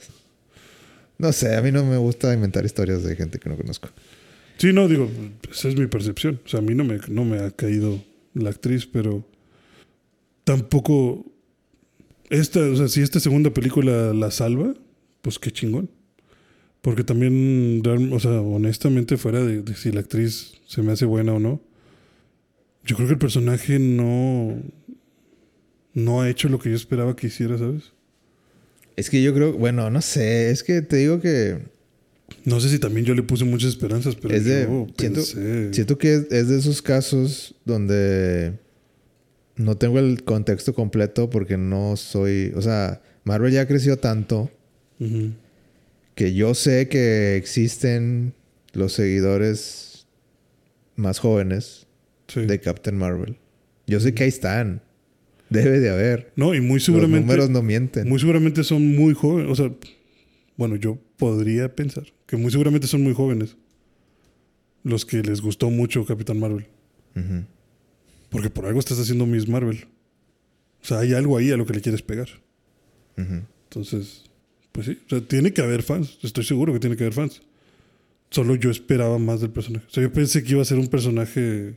No 1.20 1.32
sé, 1.34 1.54
a 1.54 1.60
mí 1.60 1.70
no 1.70 1.84
me 1.84 1.98
gusta 1.98 2.32
inventar 2.32 2.64
historias 2.64 3.04
de 3.04 3.14
gente 3.14 3.38
que 3.38 3.50
no 3.50 3.56
conozco. 3.58 3.90
Sí, 4.56 4.72
no, 4.72 4.88
digo, 4.88 5.10
esa 5.50 5.68
es 5.68 5.76
mi 5.76 5.86
percepción. 5.86 6.40
O 6.46 6.48
sea, 6.48 6.60
a 6.60 6.62
mí 6.62 6.74
no 6.74 6.82
me, 6.82 6.98
no 7.08 7.26
me 7.26 7.40
ha 7.40 7.50
caído 7.50 8.02
la 8.32 8.48
actriz, 8.48 8.86
pero 8.86 9.26
tampoco. 10.44 11.26
Esta, 12.30 12.60
o 12.60 12.74
sea, 12.74 12.88
si 12.88 13.02
esta 13.02 13.20
segunda 13.20 13.50
película 13.50 14.14
la 14.14 14.30
salva, 14.30 14.72
pues 15.20 15.38
qué 15.38 15.50
chingón. 15.50 15.90
Porque 16.80 17.04
también, 17.04 17.82
o 18.12 18.18
sea, 18.18 18.40
honestamente, 18.40 19.18
fuera 19.18 19.44
de, 19.44 19.60
de 19.60 19.74
si 19.74 19.92
la 19.92 20.00
actriz 20.00 20.54
se 20.66 20.80
me 20.80 20.92
hace 20.92 21.04
buena 21.04 21.34
o 21.34 21.38
no, 21.38 21.60
yo 22.82 22.96
creo 22.96 23.08
que 23.08 23.14
el 23.14 23.18
personaje 23.18 23.78
no. 23.78 24.56
No 25.92 26.22
ha 26.22 26.30
hecho 26.30 26.48
lo 26.48 26.58
que 26.58 26.70
yo 26.70 26.76
esperaba 26.76 27.14
que 27.14 27.26
hiciera, 27.26 27.58
¿sabes? 27.58 27.92
Es 29.00 29.10
que 29.10 29.22
yo 29.22 29.34
creo, 29.34 29.52
bueno, 29.54 29.90
no 29.90 30.00
sé, 30.02 30.50
es 30.50 30.62
que 30.62 30.82
te 30.82 30.96
digo 30.96 31.20
que 31.20 31.58
No 32.44 32.60
sé 32.60 32.68
si 32.70 32.78
también 32.78 33.04
yo 33.04 33.14
le 33.14 33.22
puse 33.22 33.44
muchas 33.44 33.70
esperanzas, 33.70 34.14
pero 34.16 34.34
Es 34.34 34.44
de- 34.44 34.62
yo 34.62 34.86
siento- 34.96 35.20
pensé- 35.20 35.74
siento 35.74 35.98
que 35.98 36.14
es, 36.14 36.26
es 36.30 36.48
de 36.48 36.58
esos 36.58 36.80
casos 36.80 37.54
donde 37.64 38.52
no 39.56 39.76
tengo 39.76 39.98
el 39.98 40.22
contexto 40.24 40.72
completo 40.74 41.28
porque 41.28 41.56
no 41.58 41.96
soy, 41.96 42.52
o 42.56 42.62
sea, 42.62 43.02
Marvel 43.24 43.52
ya 43.52 43.66
creció 43.66 43.98
tanto 43.98 44.50
que 46.14 46.34
yo 46.34 46.54
sé 46.54 46.88
que 46.88 47.36
existen 47.36 48.32
los 48.74 48.92
seguidores 48.92 50.06
más 50.96 51.18
jóvenes 51.18 51.86
Sí. 52.28 52.42
de 52.46 52.60
Captain 52.60 52.96
Marvel. 52.96 53.36
Yo 53.86 53.98
sé 53.98 54.14
que 54.14 54.22
ahí 54.22 54.28
están. 54.28 54.82
Debe 55.50 55.80
de 55.80 55.90
haber. 55.90 56.32
No, 56.36 56.54
y 56.54 56.60
muy 56.60 56.74
Los 56.76 56.84
seguramente. 56.84 57.20
números 57.26 57.50
no 57.50 57.62
mienten. 57.62 58.08
Muy 58.08 58.18
seguramente 58.18 58.64
son 58.64 58.94
muy 58.96 59.14
jóvenes. 59.14 59.50
O 59.50 59.54
sea, 59.56 59.72
bueno, 60.56 60.76
yo 60.76 60.98
podría 61.18 61.74
pensar 61.74 62.04
que 62.26 62.36
muy 62.36 62.50
seguramente 62.50 62.86
son 62.86 63.02
muy 63.02 63.12
jóvenes. 63.12 63.56
Los 64.84 65.04
que 65.04 65.22
les 65.22 65.40
gustó 65.40 65.68
mucho 65.70 66.06
Capitán 66.06 66.38
Marvel. 66.38 66.66
Porque 68.30 68.48
por 68.48 68.64
algo 68.66 68.78
estás 68.78 68.98
haciendo 69.00 69.26
Miss 69.26 69.48
Marvel. 69.48 69.86
O 70.82 70.86
sea, 70.86 71.00
hay 71.00 71.12
algo 71.12 71.36
ahí 71.36 71.50
a 71.50 71.56
lo 71.56 71.66
que 71.66 71.74
le 71.74 71.80
quieres 71.80 72.00
pegar. 72.02 72.28
Entonces, 73.16 74.24
pues 74.72 74.86
sí, 74.86 74.98
o 75.06 75.08
sea, 75.10 75.20
tiene 75.20 75.52
que 75.52 75.60
haber 75.60 75.82
fans. 75.82 76.18
Estoy 76.22 76.44
seguro 76.44 76.72
que 76.72 76.80
tiene 76.80 76.96
que 76.96 77.02
haber 77.04 77.12
fans. 77.12 77.42
Solo 78.30 78.54
yo 78.54 78.70
esperaba 78.70 79.18
más 79.18 79.40
del 79.40 79.50
personaje. 79.50 79.84
O 79.88 79.90
sea, 79.90 80.02
yo 80.02 80.12
pensé 80.12 80.42
que 80.42 80.52
iba 80.52 80.62
a 80.62 80.64
ser 80.64 80.78
un 80.78 80.88
personaje. 80.88 81.74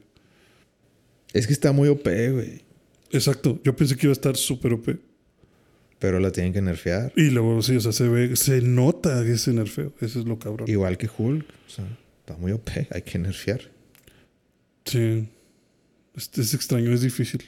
Es 1.34 1.48
que 1.48 1.54
está 1.54 1.72
muy 1.72 1.90
OP, 1.90 2.04
güey. 2.04 2.62
Exacto. 3.14 3.60
Yo 3.64 3.76
pensé 3.76 3.96
que 3.96 4.08
iba 4.08 4.12
a 4.12 4.14
estar 4.14 4.36
súper 4.36 4.74
OP. 4.74 4.90
Pero 6.00 6.20
la 6.20 6.32
tienen 6.32 6.52
que 6.52 6.62
nerfear. 6.62 7.14
Y 7.16 7.30
luego 7.30 7.62
sí, 7.62 7.78
o 7.78 7.80
sea, 7.80 7.94
se 7.94 8.10
ve, 8.10 8.36
se 8.36 8.62
nota 8.62 9.26
ese 9.26 9.54
nerfeo. 9.54 9.94
Eso 10.02 10.20
es 10.20 10.26
lo 10.26 10.38
cabrón. 10.38 10.70
Igual 10.70 10.98
que 10.98 11.08
Hulk. 11.08 11.46
O 11.66 11.70
sea, 11.70 11.86
está 12.20 12.36
muy 12.36 12.52
OP. 12.52 12.70
Hay 12.92 13.04
que 13.04 13.20
nerfear. 13.20 13.62
Sí. 14.84 15.30
Es, 16.16 16.30
es 16.38 16.54
extraño, 16.54 16.92
es 16.92 17.02
difícil. 17.02 17.42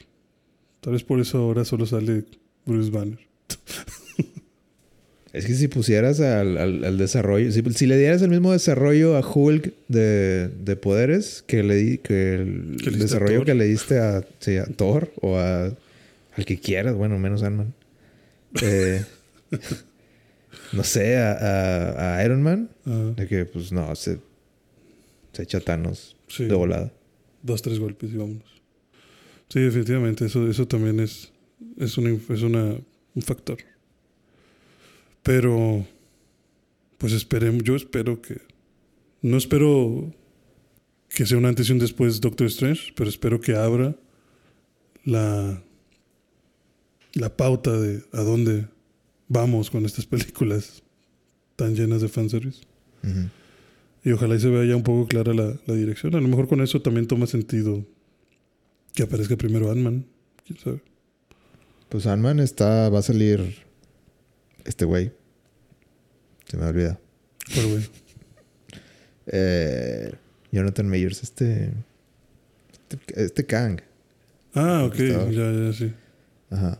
Tal 0.80 0.94
vez 0.94 1.04
por 1.04 1.20
eso 1.20 1.40
ahora 1.40 1.66
solo 1.66 1.86
sale 1.86 2.24
Bruce 2.66 2.92
Banner. 2.92 3.20
Es 5.36 5.46
que 5.46 5.54
si 5.54 5.68
pusieras 5.68 6.22
al, 6.22 6.58
al, 6.58 6.98
desarrollo, 6.98 7.52
si, 7.52 7.86
le 7.88 7.98
dieras 7.98 8.22
el 8.22 8.30
mismo 8.30 8.54
desarrollo 8.54 9.18
a 9.18 9.20
Hulk 9.20 9.74
de, 9.90 10.48
de 10.48 10.76
poderes 10.78 11.44
que 11.46 11.62
le 11.62 11.76
di, 11.76 11.98
que 11.98 12.36
el, 12.36 12.78
desarrollo 12.98 13.44
que 13.44 13.54
le 13.54 13.66
diste 13.66 14.00
a, 14.00 14.22
Thor 14.78 15.12
o 15.20 15.38
a 15.38 15.76
al 16.38 16.46
que 16.46 16.58
quieras, 16.58 16.96
bueno, 16.96 17.20
menos 17.20 17.44
Ant-Man. 17.44 17.74
Eh, 18.62 19.04
no 20.72 20.86
sé, 20.86 21.18
a, 21.18 22.16
a, 22.16 22.24
Iron 22.24 22.42
Man, 22.42 22.70
de 22.86 23.28
que 23.28 23.44
pues 23.44 23.74
no, 23.74 23.94
se, 23.98 24.20
se 25.34 25.44
echa 25.44 25.60
Thanos 25.60 26.16
de 26.38 26.56
volada. 26.56 26.94
Dos, 27.44 27.62
tres 27.62 27.78
golpes 27.78 28.10
y 28.14 28.16
vámonos. 28.16 28.62
Sí, 29.50 29.60
definitivamente, 29.60 30.28
eso, 30.28 30.50
eso 30.50 30.66
también 30.66 31.02
es, 31.02 31.34
es, 31.78 31.98
una, 31.98 32.18
es 32.30 32.42
una, 32.42 32.78
un 33.16 33.22
factor. 33.22 33.58
Pero, 35.26 35.88
pues 37.00 37.14
esperemos, 37.14 37.64
yo 37.64 37.76
espero 37.76 38.22
que, 38.22 38.42
no 39.24 39.38
espero 39.38 40.14
que 41.10 41.26
sea 41.26 41.40
un 41.40 41.48
antes 41.48 41.68
y 41.68 41.72
un 41.72 41.80
después 41.80 42.22
Doctor 42.22 42.46
Strange, 42.46 42.94
pero 42.96 43.10
espero 43.10 43.42
que 43.42 43.56
abra 43.56 43.96
la, 45.04 45.64
la 47.14 47.36
pauta 47.36 47.76
de 47.76 48.04
a 48.12 48.22
dónde 48.22 48.68
vamos 49.28 49.72
con 49.72 49.84
estas 49.88 50.06
películas 50.06 50.84
tan 51.56 51.74
llenas 51.74 52.04
de 52.04 52.10
fanservice. 52.10 52.62
Y 54.04 54.12
ojalá 54.12 54.36
y 54.36 54.40
se 54.40 54.50
vea 54.50 54.64
ya 54.64 54.76
un 54.76 54.84
poco 54.84 55.08
clara 55.08 55.34
la, 55.34 55.56
la, 55.66 55.74
dirección. 55.74 56.14
A 56.14 56.22
lo 56.22 56.28
mejor 56.28 56.48
con 56.48 56.62
eso 56.62 56.84
también 56.84 57.08
toma 57.08 57.26
sentido 57.26 57.84
que 58.94 59.02
aparezca 59.02 59.36
primero 59.38 59.72
Ant-Man. 59.72 60.06
¿Quién 60.46 60.60
sabe? 60.60 60.82
Pues 61.90 62.06
Ant-Man 62.06 62.40
está, 62.40 62.90
va 62.90 63.00
a 63.00 63.02
salir 63.02 63.65
este 64.66 64.86
güey. 64.86 65.12
Se 66.46 66.58
me 66.58 66.66
olvida. 66.66 67.00
Pero 67.54 67.70
güey. 67.70 67.90
eh, 69.28 70.14
Jonathan 70.52 70.88
Mayers, 70.90 71.24
este, 71.24 71.72
este. 72.72 73.24
Este 73.24 73.46
Kang. 73.46 73.82
Ah, 74.54 74.84
ok. 74.86 74.96
Ya, 74.96 75.52
ya, 75.52 75.74
sí. 75.74 75.94
Ajá. 76.50 76.80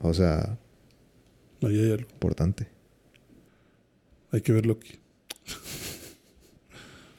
O 0.00 0.12
sea. 0.14 0.58
Ahí 1.62 1.78
hay 1.80 1.92
algo. 1.92 2.08
Importante. 2.12 2.68
Hay 4.30 4.40
que 4.42 4.52
ver 4.52 4.66
Loki. 4.66 4.98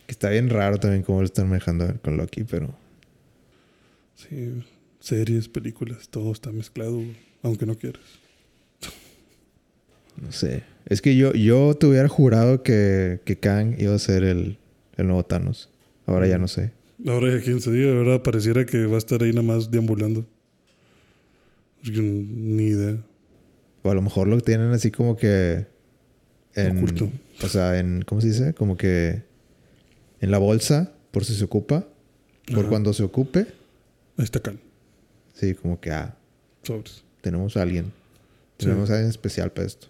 que 0.06 0.12
está 0.12 0.30
bien 0.30 0.50
raro 0.50 0.80
también 0.80 1.04
cómo 1.04 1.20
lo 1.20 1.26
están 1.26 1.50
manejando 1.50 2.00
con 2.02 2.18
Loki, 2.18 2.44
pero. 2.44 2.74
Sí. 4.16 4.64
Series, 5.00 5.48
películas, 5.48 6.10
todo 6.10 6.32
está 6.34 6.52
mezclado, 6.52 7.02
aunque 7.42 7.66
no 7.66 7.76
quieras. 7.78 8.04
No 10.22 10.32
sé. 10.32 10.64
Es 10.86 11.02
que 11.02 11.16
yo, 11.16 11.34
yo 11.34 11.76
te 11.76 11.86
hubiera 11.86 12.08
jurado 12.08 12.64
que, 12.64 13.20
que 13.26 13.38
Kang 13.38 13.76
iba 13.80 13.94
a 13.94 14.00
ser 14.00 14.24
el, 14.24 14.58
el 14.96 15.08
nuevo 15.08 15.24
Thanos. 15.26 15.70
Ahora 16.06 16.28
ya 16.28 16.38
no 16.38 16.48
sé. 16.48 16.72
Ahora 17.06 17.36
ya 17.36 17.44
quién 17.44 17.62
se 17.62 17.72
diga, 17.72 17.92
ahora 17.96 18.24
pareciera 18.24 18.66
que 18.66 18.86
va 18.86 18.96
a 18.96 18.98
estar 18.98 19.22
ahí 19.22 19.32
nada 19.32 19.44
más 19.44 19.70
deambulando. 19.70 20.26
Ni 21.84 22.64
idea. 22.64 22.98
O 23.84 23.92
a 23.92 23.94
lo 23.94 24.02
mejor 24.02 24.28
lo 24.28 24.40
tienen 24.42 24.72
así 24.72 24.92
como 24.92 25.16
que. 25.16 25.68
En, 26.56 26.78
Oculto. 26.78 27.12
O 27.44 27.48
sea, 27.48 27.78
en. 27.80 28.02
¿Cómo 28.02 28.22
se 28.22 28.28
dice? 28.28 28.54
Como 28.54 28.78
que. 28.78 29.24
En 30.20 30.32
la 30.32 30.40
bolsa, 30.40 30.94
por 31.12 31.24
si 31.24 31.36
se 31.36 31.44
ocupa. 31.44 31.88
Por 32.54 32.68
cuando 32.68 32.94
se 32.94 33.04
ocupe. 33.04 33.48
Ahí 34.18 34.24
está 34.24 34.40
Kang. 34.40 34.58
Sí, 35.34 35.54
como 35.54 35.80
que. 35.80 35.92
Ah. 35.92 36.18
Sobres. 36.64 37.04
Tenemos 37.22 37.56
a 37.58 37.62
alguien. 37.62 37.92
Tenemos 38.58 38.90
a 38.90 38.94
alguien 38.94 39.10
especial 39.10 39.52
para 39.52 39.68
esto. 39.68 39.88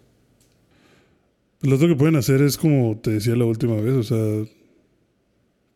Lo 1.62 1.76
otro 1.76 1.88
que 1.88 1.96
pueden 1.96 2.16
hacer 2.16 2.42
es 2.42 2.58
como 2.58 3.00
te 3.02 3.12
decía 3.12 3.36
la 3.36 3.46
última 3.46 3.76
vez, 3.76 3.94
o 3.94 4.04
sea, 4.04 4.46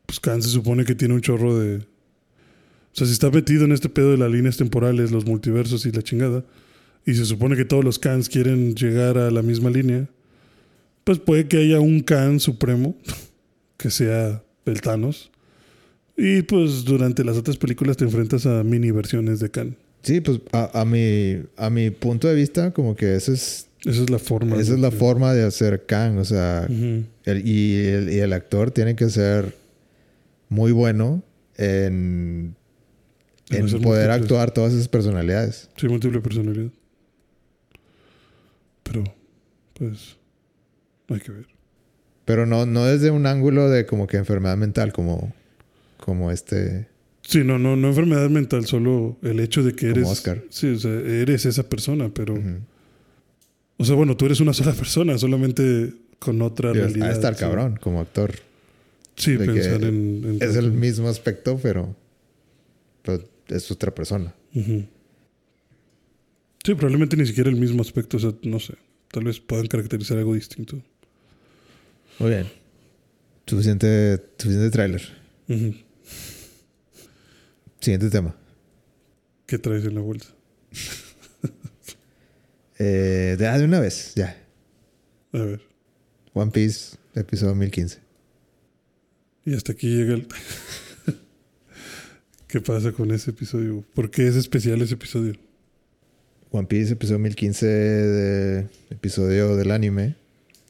pues 0.05 0.19
Khan 0.19 0.41
se 0.41 0.49
supone 0.49 0.85
que 0.85 0.95
tiene 0.95 1.13
un 1.13 1.21
chorro 1.21 1.57
de... 1.57 1.77
O 1.77 2.93
sea, 2.93 3.07
si 3.07 3.13
está 3.13 3.29
metido 3.29 3.65
en 3.65 3.71
este 3.71 3.89
pedo 3.89 4.11
de 4.11 4.17
las 4.17 4.29
líneas 4.29 4.57
temporales, 4.57 5.11
los 5.11 5.25
multiversos 5.25 5.85
y 5.85 5.91
la 5.91 6.01
chingada, 6.01 6.43
y 7.05 7.13
se 7.13 7.25
supone 7.25 7.55
que 7.55 7.65
todos 7.65 7.83
los 7.83 7.99
Khans 7.99 8.29
quieren 8.29 8.75
llegar 8.75 9.17
a 9.17 9.31
la 9.31 9.41
misma 9.41 9.69
línea, 9.69 10.09
pues 11.03 11.19
puede 11.19 11.47
que 11.47 11.57
haya 11.57 11.79
un 11.79 12.01
Khan 12.01 12.39
supremo, 12.39 12.95
que 13.77 13.89
sea 13.89 14.43
el 14.65 14.81
Thanos, 14.81 15.31
y 16.17 16.41
pues 16.43 16.83
durante 16.83 17.23
las 17.23 17.37
otras 17.37 17.57
películas 17.57 17.97
te 17.97 18.03
enfrentas 18.03 18.45
a 18.45 18.63
mini 18.63 18.91
versiones 18.91 19.39
de 19.39 19.49
Khan. 19.49 19.77
Sí, 20.03 20.19
pues 20.19 20.41
a, 20.51 20.81
a, 20.81 20.85
mi, 20.85 21.43
a 21.57 21.69
mi 21.69 21.89
punto 21.91 22.27
de 22.27 22.35
vista, 22.35 22.71
como 22.73 22.95
que 22.95 23.15
ese 23.15 23.33
es 23.33 23.67
esa 23.85 24.03
es 24.03 24.09
la 24.09 24.19
forma. 24.19 24.57
Esa 24.57 24.73
es 24.73 24.79
la 24.79 24.91
forma 24.91 25.33
de 25.33 25.43
hacer 25.43 25.85
Kang. 25.85 26.17
O 26.17 26.25
sea, 26.25 26.65
el, 26.65 27.47
y, 27.47 27.77
el, 27.77 28.13
y, 28.13 28.19
el, 28.19 28.33
actor 28.33 28.71
tiene 28.71 28.95
que 28.95 29.09
ser 29.09 29.55
muy 30.49 30.71
bueno 30.71 31.23
en, 31.57 32.55
en 33.49 33.81
poder 33.81 34.11
actuar 34.11 34.51
todas 34.51 34.73
esas 34.73 34.87
personalidades. 34.87 35.69
Sí, 35.77 35.87
múltiple 35.87 36.21
personalidad. 36.21 36.71
Pero, 38.83 39.03
pues, 39.73 40.17
hay 41.09 41.19
que 41.19 41.31
ver. 41.31 41.47
Pero 42.25 42.45
no, 42.45 42.65
no 42.65 42.85
desde 42.85 43.09
un 43.09 43.25
ángulo 43.25 43.69
de 43.69 43.85
como 43.85 44.07
que 44.07 44.17
enfermedad 44.17 44.57
mental, 44.57 44.93
como, 44.93 45.33
como 45.97 46.31
este. 46.31 46.87
Sí, 47.23 47.43
no, 47.43 47.57
no, 47.57 47.75
no 47.75 47.89
enfermedad 47.89 48.29
mental, 48.29 48.65
solo 48.65 49.17
el 49.23 49.39
hecho 49.39 49.63
de 49.63 49.73
que 49.73 49.89
eres. 49.89 50.07
Oscar. 50.07 50.43
Sí, 50.49 50.67
o 50.69 50.77
sea, 50.77 50.91
eres 50.91 51.45
esa 51.45 51.67
persona, 51.67 52.11
pero. 52.13 52.35
O 53.81 53.83
sea, 53.83 53.95
bueno, 53.95 54.15
tú 54.15 54.27
eres 54.27 54.39
una 54.39 54.53
sola 54.59 54.73
persona, 54.73 55.17
solamente 55.17 55.91
con 56.19 56.39
otra 56.43 56.71
realidad. 56.71 57.09
A 57.09 57.13
estar 57.13 57.35
cabrón 57.35 57.79
como 57.81 57.99
actor. 57.99 58.35
Sí, 59.15 59.37
pensar 59.37 59.83
en, 59.83 60.37
Es 60.39 60.55
el 60.55 60.71
mismo 60.71 61.09
aspecto, 61.09 61.59
pero, 61.61 61.95
es 63.47 63.71
otra 63.71 63.93
persona. 63.93 64.33
Sí, 64.53 64.87
probablemente 66.75 67.17
ni 67.17 67.25
siquiera 67.25 67.49
el 67.49 67.55
mismo 67.55 67.81
aspecto. 67.81 68.17
O 68.17 68.19
sea, 68.19 68.33
no 68.43 68.59
sé. 68.59 68.75
Tal 69.11 69.23
vez 69.23 69.39
puedan 69.39 69.67
caracterizar 69.67 70.17
algo 70.17 70.35
distinto. 70.35 70.79
Muy 72.19 72.29
bien. 72.29 72.47
Suficiente, 73.47 74.21
suficiente 74.37 74.69
tráiler. 74.69 75.01
Siguiente 77.79 78.09
tema. 78.11 78.35
¿Qué 79.47 79.57
traes 79.57 79.83
en 79.85 79.95
la 79.95 80.01
bolsa? 80.01 80.29
Eh, 82.83 83.35
de, 83.37 83.47
ah, 83.47 83.59
de 83.59 83.65
una 83.65 83.79
vez, 83.79 84.13
ya. 84.15 84.35
A 85.33 85.37
ver. 85.37 85.61
One 86.33 86.49
Piece, 86.49 86.97
episodio 87.13 87.53
1015. 87.53 87.99
Y 89.45 89.53
hasta 89.53 89.73
aquí 89.73 89.87
llega 89.87 90.15
el... 90.15 90.27
¿Qué 92.47 92.59
pasa 92.59 92.91
con 92.91 93.11
ese 93.11 93.29
episodio? 93.29 93.85
¿Por 93.93 94.09
qué 94.09 94.27
es 94.27 94.35
especial 94.35 94.81
ese 94.81 94.95
episodio? 94.95 95.33
One 96.49 96.67
Piece, 96.67 96.93
episodio 96.93 97.19
1015, 97.19 97.67
de, 97.67 98.67
episodio 98.89 99.55
del 99.55 99.69
anime. 99.69 100.15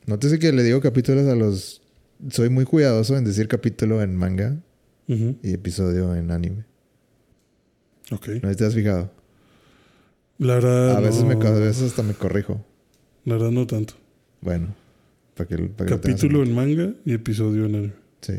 Nótese 0.05 0.38
que 0.38 0.51
le 0.51 0.64
digo 0.64 0.82
capítulos 0.82 1.28
a 1.30 1.36
los... 1.36 1.82
Soy 2.30 2.49
muy 2.49 2.66
cuidadoso 2.66 3.18
en 3.18 3.24
decir 3.24 3.47
capítulo 3.47 4.01
en 4.01 4.18
manga 4.18 4.57
y 5.07 5.53
episodio 5.53 6.14
en 6.14 6.30
anime. 6.32 6.66
Ok. 8.12 8.28
¿No 8.43 8.53
te 8.53 8.66
has 8.66 8.76
fijado? 8.76 9.21
La 10.42 10.56
verdad. 10.56 10.98
A 10.98 11.00
veces, 11.00 11.24
me, 11.24 11.34
a 11.34 11.52
veces 11.52 11.84
hasta 11.84 12.02
me 12.02 12.16
corrijo. 12.16 12.66
La 13.26 13.36
verdad, 13.36 13.52
no 13.52 13.68
tanto. 13.68 13.94
Bueno, 14.42 14.74
para 15.36 15.48
que, 15.48 15.70
Capítulo 15.86 16.42
en 16.42 16.56
manga 16.56 16.96
y 17.06 17.14
episodio 17.14 17.68
en 17.68 17.76
anime. 17.76 17.94
Sí. 18.22 18.34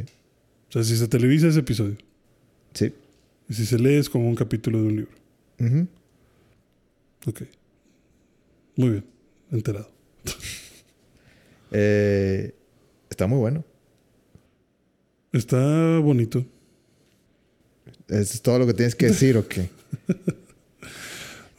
O 0.69 0.73
sea, 0.73 0.83
si 0.83 0.97
se 0.97 1.07
televisa 1.07 1.47
es 1.47 1.57
episodio. 1.57 1.97
Sí. 2.75 2.93
Y 3.49 3.55
si 3.55 3.67
se 3.67 3.79
lee 3.79 3.95
es 3.95 4.11
como 4.11 4.29
un 4.29 4.35
capítulo 4.35 4.81
de 4.83 4.85
un 4.85 4.97
libro. 4.97 5.89
Ok. 7.25 7.43
Muy 8.75 8.89
bien. 8.89 9.05
Enterado. 9.53 9.89
eh, 11.71 12.53
está 13.11 13.29
muy 13.29 13.39
bueno. 13.39 13.65
Está 15.33 16.01
bonito. 16.01 16.45
¿Es 18.09 18.43
todo 18.43 18.59
lo 18.59 18.67
que 18.67 18.75
tienes 18.75 18.97
que 18.97 19.07
decir 19.07 19.37
o 19.37 19.47
qué? 19.47 19.71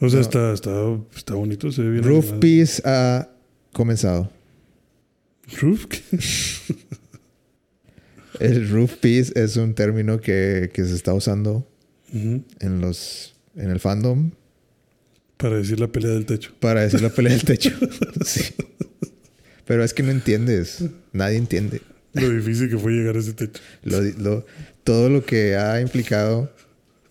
O 0.06 0.10
sea, 0.10 0.20
está, 0.20 0.52
está, 0.52 0.70
está 1.16 1.34
bonito, 1.34 1.70
se 1.72 1.82
ve 1.82 1.90
bien. 1.92 2.04
Roof 2.04 2.24
animado. 2.24 2.40
Piece 2.40 2.82
ha 2.84 3.28
comenzado. 3.72 4.30
Roof. 5.60 5.86
El 8.40 8.68
roof 8.68 8.94
piece 8.96 9.32
es 9.40 9.56
un 9.56 9.74
término 9.74 10.20
que, 10.20 10.70
que 10.72 10.84
se 10.84 10.94
está 10.94 11.14
usando 11.14 11.68
en 12.12 12.80
los 12.80 13.34
en 13.56 13.70
el 13.70 13.78
fandom 13.80 14.30
Para 15.36 15.56
decir 15.56 15.78
la 15.80 15.88
pelea 15.88 16.10
del 16.12 16.26
techo. 16.26 16.52
para 16.60 16.82
decir 16.82 17.00
la 17.00 17.10
pelea 17.10 17.32
del 17.32 17.44
techo. 17.44 17.70
Sí. 18.24 18.42
Pero 19.64 19.82
es 19.84 19.94
que 19.94 20.02
no 20.02 20.10
entiendes. 20.10 20.84
Nadie 21.12 21.36
entiende. 21.38 21.80
Lo 22.12 22.28
difícil 22.30 22.68
que 22.68 22.76
fue 22.78 22.92
llegar 22.92 23.16
a 23.16 23.20
ese 23.20 23.32
techo. 23.32 23.60
Lo, 23.82 24.00
lo- 24.02 24.46
todo 24.84 25.08
lo 25.08 25.24
que 25.24 25.56
ha 25.56 25.80
implicado 25.80 26.52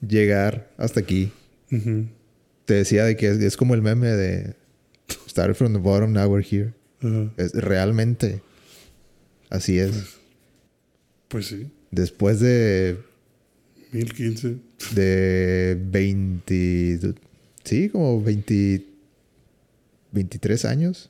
llegar 0.06 0.70
hasta 0.78 1.00
aquí. 1.00 1.32
Ujú. 1.72 2.06
Te 2.66 2.76
decía 2.76 3.04
de 3.06 3.16
que 3.18 3.30
es, 3.30 3.40
es 3.40 3.58
como 3.58 3.74
el 3.74 3.82
meme 3.82 4.08
de 4.08 4.56
Started 5.28 5.56
from 5.56 5.74
the 5.74 5.80
bottom, 5.80 6.14
now 6.14 6.28
we're 6.30 6.46
here. 6.48 6.74
Es, 7.38 7.54
realmente 7.54 8.42
así 9.50 9.78
es. 9.80 9.92
Pues 11.28 11.48
sí. 11.48 11.70
Después 11.92 12.40
de 12.40 12.98
1015. 13.92 14.58
de 14.96 15.78
20. 15.90 17.14
Sí, 17.64 17.90
como 17.90 18.22
20. 18.22 18.86
23 20.12 20.66
años. 20.66 21.10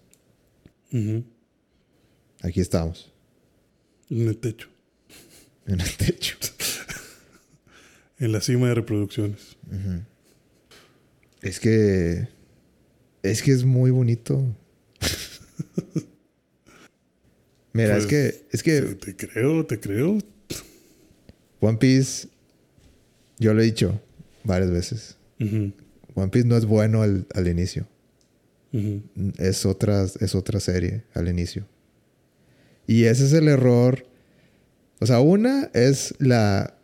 Aquí 2.41 2.61
estamos, 2.61 3.11
En 4.09 4.27
el 4.27 4.37
techo. 4.37 4.69
en 5.67 5.81
el 5.81 5.97
techo. 5.97 6.37
En 8.19 8.31
la 8.31 8.39
cima 8.41 8.69
de 8.69 8.75
reproducciones. 8.75 9.57
Es 11.43 11.59
que. 11.59 12.27
Es 13.21 13.41
que 13.41 13.51
es 13.51 13.63
muy 13.63 13.91
bonito. 13.91 14.43
Mira, 17.73 17.97
es 17.97 18.05
Pues, 18.05 18.07
que. 18.07 18.45
Es 18.51 18.63
que 18.63 18.81
Te, 18.81 19.15
creo, 19.15 19.65
te 19.65 19.79
creo. 19.79 20.17
One 21.59 21.77
Piece. 21.77 22.27
Yo 23.39 23.53
lo 23.53 23.61
he 23.61 23.65
dicho 23.65 23.99
varias 24.43 24.71
veces. 24.71 25.17
One 25.39 26.29
Piece 26.31 26.47
no 26.47 26.55
es 26.57 26.65
bueno 26.65 27.01
al, 27.01 27.27
al 27.33 27.47
inicio. 27.47 27.87
Es 29.37 29.65
otra, 29.67 30.03
es 30.19 30.33
otra 30.35 30.59
serie 30.59 31.03
al 31.13 31.27
inicio. 31.27 31.67
Y 32.87 33.05
ese 33.05 33.25
es 33.25 33.33
el 33.33 33.47
error. 33.47 34.05
O 34.99 35.05
sea, 35.05 35.19
una 35.19 35.69
es 35.73 36.13
la 36.19 36.75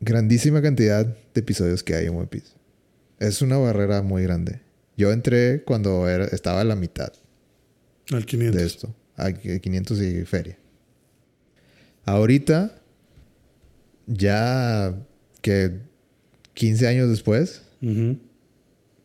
grandísima 0.00 0.60
cantidad 0.62 1.06
de 1.06 1.40
episodios 1.40 1.82
que 1.82 1.94
hay 1.94 2.06
en 2.06 2.16
One 2.16 2.26
Piece. 2.26 2.48
Es 3.22 3.40
una 3.40 3.56
barrera 3.56 4.02
muy 4.02 4.24
grande. 4.24 4.60
Yo 4.96 5.12
entré 5.12 5.62
cuando 5.62 6.08
era, 6.08 6.24
estaba 6.24 6.60
a 6.60 6.64
la 6.64 6.74
mitad 6.74 7.12
Al 8.10 8.26
500. 8.26 8.60
de 8.60 8.66
esto. 8.66 8.94
A 9.16 9.32
500 9.32 10.00
y 10.02 10.24
feria. 10.24 10.58
Ahorita, 12.04 12.82
ya 14.08 14.92
que 15.40 15.78
15 16.54 16.88
años 16.88 17.08
después, 17.10 17.62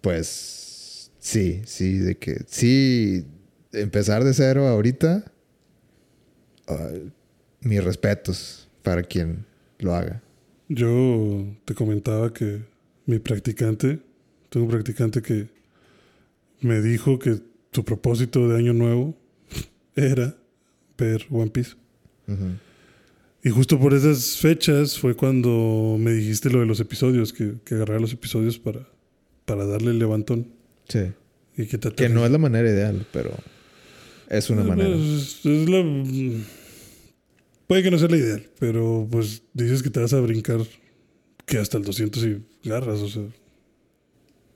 pues 0.01 1.11
sí, 1.19 1.61
sí, 1.65 1.99
de 1.99 2.17
que 2.17 2.41
sí, 2.47 3.23
empezar 3.71 4.23
de 4.23 4.33
cero 4.33 4.67
ahorita, 4.67 5.31
ah, 6.67 6.89
mis 7.61 7.83
respetos 7.83 8.67
para 8.81 9.03
quien 9.03 9.45
lo 9.77 9.93
haga. 9.93 10.23
Yo 10.69 11.45
te 11.65 11.75
comentaba 11.75 12.33
que 12.33 12.63
mi 13.05 13.19
practicante, 13.19 13.99
tengo 14.49 14.65
un 14.65 14.71
practicante 14.71 15.21
que 15.21 15.47
me 16.61 16.81
dijo 16.81 17.19
que 17.19 17.39
su 17.71 17.83
propósito 17.85 18.47
de 18.49 18.57
año 18.57 18.73
nuevo 18.73 19.15
era 19.95 20.35
ver 20.97 21.25
One 21.29 21.51
Piece. 21.51 21.75
Y 23.43 23.49
justo 23.49 23.79
por 23.79 23.93
esas 23.93 24.37
fechas 24.37 24.97
fue 24.99 25.15
cuando 25.15 25.95
me 25.99 26.11
dijiste 26.11 26.49
lo 26.49 26.59
de 26.59 26.65
los 26.65 26.79
episodios, 26.79 27.31
que, 27.33 27.53
que 27.63 27.75
agarrara 27.75 27.99
los 27.99 28.11
episodios 28.13 28.57
para, 28.59 28.87
para 29.45 29.65
darle 29.65 29.91
el 29.91 29.99
levantón. 29.99 30.47
Sí. 30.89 31.11
Y 31.55 31.65
que, 31.67 31.77
te 31.77 31.91
Que 31.91 32.09
no 32.09 32.25
es 32.25 32.31
la 32.31 32.37
manera 32.37 32.69
ideal, 32.69 33.05
pero 33.13 33.31
es 34.29 34.49
una 34.49 34.63
manera. 34.63 34.89
Es- 34.95 35.45
es 35.45 35.69
la- 35.69 36.43
puede 37.67 37.83
que 37.83 37.91
no 37.91 37.97
sea 37.99 38.09
la 38.09 38.17
ideal, 38.17 38.43
pero 38.59 39.07
pues 39.09 39.43
dices 39.53 39.81
que 39.83 39.89
te 39.89 39.99
vas 39.99 40.13
a 40.13 40.19
brincar 40.19 40.59
que 41.45 41.57
hasta 41.57 41.77
el 41.77 41.83
200 41.83 42.23
y 42.25 42.41
garras, 42.67 42.99
o 42.99 43.07
sea, 43.09 43.23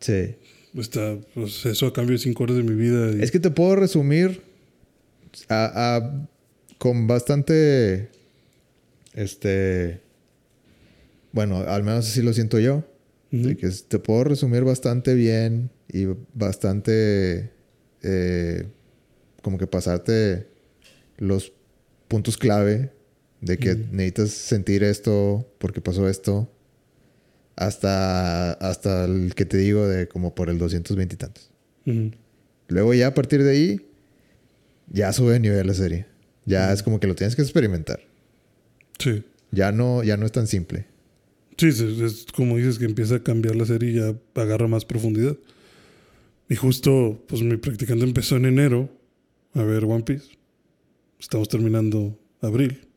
Sí. 0.01 0.35
está, 0.77 1.17
pues 1.33 1.65
eso 1.65 1.87
a 1.87 1.93
cambio 1.93 2.13
de 2.13 2.19
5 2.19 2.43
horas 2.43 2.57
de 2.57 2.63
mi 2.63 2.73
vida. 2.75 3.11
y- 3.15 3.21
Es 3.23 3.31
que 3.31 3.39
te 3.39 3.49
puedo 3.51 3.75
resumir 3.77 4.41
a- 5.47 5.95
a- 5.97 6.27
con 6.77 7.07
bastante. 7.07 8.09
Este. 9.13 10.01
Bueno, 11.31 11.57
al 11.59 11.83
menos 11.83 12.07
así 12.09 12.21
lo 12.21 12.33
siento 12.33 12.59
yo. 12.59 12.83
Que 13.31 13.69
te 13.87 13.97
puedo 13.99 14.25
resumir 14.25 14.63
bastante 14.63 15.13
bien 15.13 15.69
y 15.91 16.05
bastante. 16.33 17.51
eh, 18.03 18.65
como 19.43 19.57
que 19.59 19.67
pasarte 19.67 20.47
los 21.17 21.53
puntos 22.07 22.35
clave 22.35 22.89
de 23.41 23.57
que 23.59 23.75
necesitas 23.75 24.31
sentir 24.31 24.83
esto 24.83 25.47
porque 25.59 25.81
pasó 25.81 26.09
esto. 26.09 26.51
Hasta, 27.55 28.53
hasta 28.53 29.05
el 29.05 29.35
que 29.35 29.45
te 29.45 29.57
digo 29.57 29.87
de 29.87 30.07
como 30.07 30.33
por 30.33 30.49
el 30.49 30.57
220 30.57 31.15
y 31.15 31.17
tantos. 31.17 31.51
Luego 32.67 32.93
ya 32.93 33.07
a 33.07 33.13
partir 33.13 33.43
de 33.43 33.51
ahí, 33.51 33.85
ya 34.89 35.11
sube 35.13 35.33
de 35.33 35.39
nivel 35.39 35.67
la 35.67 35.73
serie. 35.73 36.05
Ya 36.45 36.71
es 36.71 36.81
como 36.83 36.99
que 36.99 37.07
lo 37.07 37.15
tienes 37.15 37.35
que 37.35 37.41
experimentar. 37.41 37.99
Sí. 38.99 39.23
Ya 39.51 39.71
no, 39.71 40.03
ya 40.03 40.17
no 40.17 40.25
es 40.25 40.31
tan 40.31 40.47
simple. 40.47 40.85
Sí, 41.57 41.67
es, 41.67 41.79
es 41.81 42.25
como 42.33 42.57
dices 42.57 42.79
que 42.79 42.85
empieza 42.85 43.15
a 43.15 43.23
cambiar 43.23 43.55
la 43.55 43.65
serie 43.65 43.91
y 43.91 43.93
ya 43.95 44.15
agarra 44.35 44.67
más 44.67 44.85
profundidad. 44.85 45.37
Y 46.49 46.55
justo, 46.55 47.23
pues 47.27 47.41
mi 47.41 47.57
practicante 47.57 48.03
empezó 48.03 48.37
en 48.37 48.45
enero 48.45 48.89
a 49.53 49.63
ver 49.63 49.85
One 49.85 50.03
Piece. 50.03 50.37
Estamos 51.19 51.47
terminando 51.49 52.17
abril. 52.41 52.87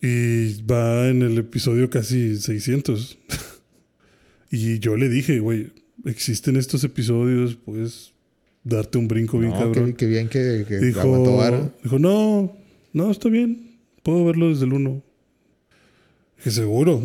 Y 0.00 0.62
va 0.62 1.08
en 1.08 1.22
el 1.22 1.38
episodio 1.38 1.90
casi 1.90 2.36
600. 2.36 3.18
y 4.50 4.78
yo 4.78 4.96
le 4.96 5.08
dije, 5.08 5.40
güey, 5.40 5.72
existen 6.04 6.56
estos 6.56 6.84
episodios, 6.84 7.56
puedes 7.56 8.12
darte 8.64 8.98
un 8.98 9.08
brinco 9.08 9.38
bien 9.38 9.52
No, 9.52 9.58
cabrón. 9.58 9.90
qué, 9.92 9.96
qué 9.96 10.06
bien 10.06 10.28
que, 10.28 10.64
que 10.68 10.78
Dijo, 10.78 11.72
dijo, 11.82 11.98
no, 11.98 12.56
no, 12.92 13.10
está 13.10 13.28
bien. 13.28 13.78
Puedo 14.02 14.24
verlo 14.24 14.48
desde 14.50 14.64
el 14.66 14.72
1. 14.72 15.02
Dije, 16.38 16.50
seguro. 16.50 17.02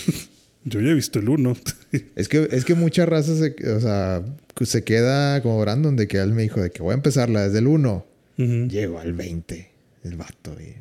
Yo 0.64 0.80
ya 0.80 0.90
he 0.90 0.94
visto 0.94 1.18
el 1.18 1.28
1. 1.28 1.56
Es 2.14 2.28
que, 2.28 2.46
es 2.52 2.64
que 2.64 2.74
mucha 2.74 3.04
raza 3.04 3.34
se, 3.34 3.56
o 3.74 3.80
sea, 3.80 4.22
se 4.62 4.84
queda 4.84 5.42
como 5.42 5.60
Brandon 5.60 5.96
de 5.96 6.06
que 6.06 6.18
él 6.18 6.32
me 6.32 6.42
dijo 6.42 6.60
de 6.60 6.70
que 6.70 6.82
voy 6.82 6.92
a 6.92 6.94
empezarla 6.94 7.42
desde 7.44 7.58
el 7.58 7.66
1. 7.66 8.06
Llego 8.36 9.00
al 9.00 9.12
20. 9.12 9.70
El 10.04 10.16
vato. 10.16 10.56
y- 10.60 10.76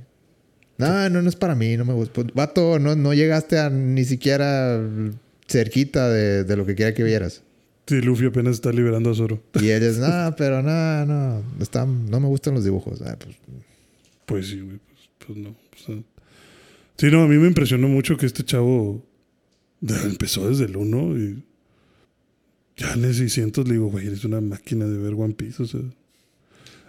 No, 0.80 1.10
no, 1.10 1.22
no 1.22 1.30
es 1.30 1.36
para 1.36 1.56
mí. 1.56 1.76
No 1.78 1.86
me 1.86 1.94
gusta. 1.94 2.14
Pues, 2.14 2.34
Vato, 2.34 2.80
no, 2.80 2.96
no 2.96 3.14
llegaste 3.14 3.60
a 3.60 3.70
ni 3.70 4.06
siquiera 4.06 4.82
cerquita 5.48 6.10
de, 6.10 6.46
de 6.46 6.56
lo 6.56 6.66
que 6.66 6.74
quiera 6.74 6.94
que 6.94 7.04
vieras. 7.04 7.44
Sí, 7.86 8.02
Luffy 8.02 8.28
apenas 8.28 8.56
está 8.56 8.72
liberando 8.72 9.12
a 9.12 9.16
Zoro. 9.16 9.44
Y 9.60 9.72
ellos, 9.72 9.98
no, 10.00 10.34
pero 10.38 10.64
no, 10.64 11.06
no. 11.06 11.44
Están, 11.60 12.10
no 12.10 12.20
me 12.20 12.28
gustan 12.28 12.54
los 12.54 12.64
dibujos. 12.64 13.02
Ah, 13.02 13.18
pues, 13.20 13.36
Pues 14.26 14.48
sí, 14.48 14.62
güey. 14.62 14.78
Pues, 14.78 15.10
pues 15.28 15.38
no. 15.38 15.50
o 15.50 15.86
sea. 15.86 15.96
sí, 16.98 17.08
no, 17.12 17.24
a 17.24 17.28
mí 17.28 17.36
me 17.38 17.48
impresionó 17.48 17.90
mucho 17.90 18.16
que 18.16 18.26
este 18.26 18.44
chavo 18.46 19.04
empezó 19.82 20.48
desde 20.50 20.66
el 20.66 20.78
1 20.78 21.18
y 21.18 21.44
ya 22.78 22.94
en 22.94 23.04
el 23.04 23.14
600 23.14 23.68
le 23.68 23.74
digo, 23.74 23.88
güey, 23.90 24.08
eres 24.08 24.24
una 24.24 24.40
máquina 24.40 24.86
de 24.86 24.98
ver 24.98 25.14
One 25.14 25.34
Piece. 25.34 25.62
O 25.62 25.66
sea. 25.68 25.82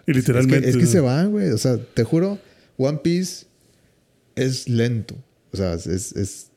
Y 0.07 0.11
Es 0.11 0.15
literalmente. 0.15 0.61
que, 0.61 0.69
es 0.69 0.77
que 0.77 0.85
se 0.85 1.01
van, 1.01 1.31
güey. 1.31 1.49
O 1.49 1.57
sea, 1.57 1.77
te 1.77 2.05
juro, 2.05 2.39
One 2.77 2.99
Piece 3.03 3.50
es 4.35 4.67
lento. 4.69 5.15
O 5.51 5.57
sea, 5.57 5.73
es, 5.73 5.87
es- 5.87 6.47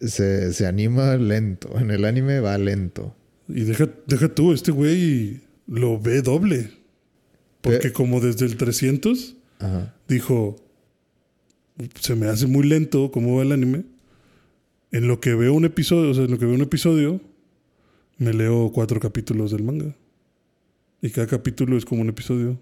se, 0.00 0.52
se 0.54 0.66
anima 0.66 1.16
lento. 1.16 1.78
En 1.78 1.90
el 1.90 2.04
anime 2.04 2.40
va 2.40 2.56
lento. 2.56 3.14
Y 3.48 3.62
deja, 3.64 3.88
deja 4.06 4.28
tú, 4.34 4.52
este 4.52 4.70
güey 4.70 5.40
lo 5.66 6.00
ve 6.00 6.22
doble. 6.22 6.70
Porque 7.60 7.92
como 7.92 8.20
desde 8.20 8.46
el 8.46 8.56
300 8.56 9.36
Ajá. 9.58 9.94
dijo, 10.08 10.56
se 12.00 12.14
me 12.14 12.26
hace 12.26 12.46
muy 12.46 12.66
lento 12.66 13.10
cómo 13.10 13.36
va 13.36 13.42
el 13.42 13.52
anime. 13.52 13.84
En 14.92 15.08
lo 15.08 15.20
que 15.20 15.34
veo 15.34 15.52
un 15.52 15.64
episodio, 15.66 16.10
o 16.10 16.14
sea, 16.14 16.24
en 16.24 16.30
lo 16.30 16.38
que 16.38 16.46
veo 16.46 16.54
un 16.54 16.62
episodio, 16.62 17.20
me 18.16 18.32
leo 18.32 18.70
cuatro 18.72 18.98
capítulos 18.98 19.50
del 19.50 19.62
manga. 19.62 19.94
Y 21.02 21.10
cada 21.10 21.26
capítulo 21.26 21.76
es 21.76 21.84
como 21.84 22.00
un 22.02 22.08
episodio. 22.08 22.58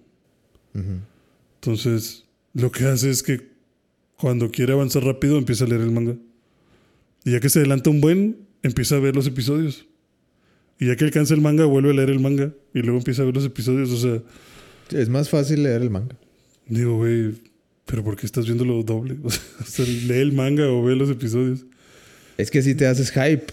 Entonces, 1.55 2.25
lo 2.55 2.71
que 2.73 2.85
hace 2.87 3.11
es 3.11 3.23
que 3.23 3.49
cuando 4.21 4.51
quiere 4.51 4.73
avanzar 4.73 5.05
rápido, 5.05 5.39
empieza 5.39 5.65
a 5.65 5.69
leer 5.69 5.83
el 5.83 5.91
manga. 5.93 6.17
Y 7.25 7.33
ya 7.33 7.41
que 7.41 7.49
se 7.49 7.59
adelanta 7.61 7.91
un 7.91 8.01
buen, 8.01 8.37
empieza 8.63 8.97
a 8.97 9.01
ver 9.01 9.15
los 9.15 9.27
episodios. 9.27 9.87
Y 10.81 10.87
ya 10.87 10.97
que 10.97 11.05
alcanza 11.05 11.35
el 11.35 11.41
manga, 11.41 11.65
vuelve 11.65 11.91
a 11.91 11.95
leer 11.95 12.11
el 12.11 12.21
manga. 12.21 12.53
Y 12.75 12.81
luego 12.81 12.99
empieza 12.99 13.23
a 13.23 13.25
ver 13.25 13.35
los 13.35 13.45
episodios. 13.45 13.91
O 13.91 13.97
sea, 13.97 14.23
Es 14.99 15.09
más 15.09 15.29
fácil 15.29 15.63
leer 15.63 15.83
el 15.83 15.91
manga. 15.91 16.17
digo, 16.69 16.97
güey, 16.97 17.35
¿pero 17.87 18.05
por 18.05 18.17
qué 18.17 18.27
estás 18.27 18.45
viendo 18.47 18.65
lo 18.65 18.83
doble? 18.83 19.17
O 19.23 19.31
sea, 19.31 19.43
o 19.61 19.65
sea, 19.65 19.85
lee 19.87 20.21
el 20.21 20.33
manga 20.33 20.69
o 20.69 20.83
ve 20.83 20.95
los 20.97 21.11
episodios. 21.11 21.67
Es 22.37 22.51
que 22.51 22.63
si 22.63 22.75
te 22.75 22.87
haces 22.87 23.11
hype 23.11 23.47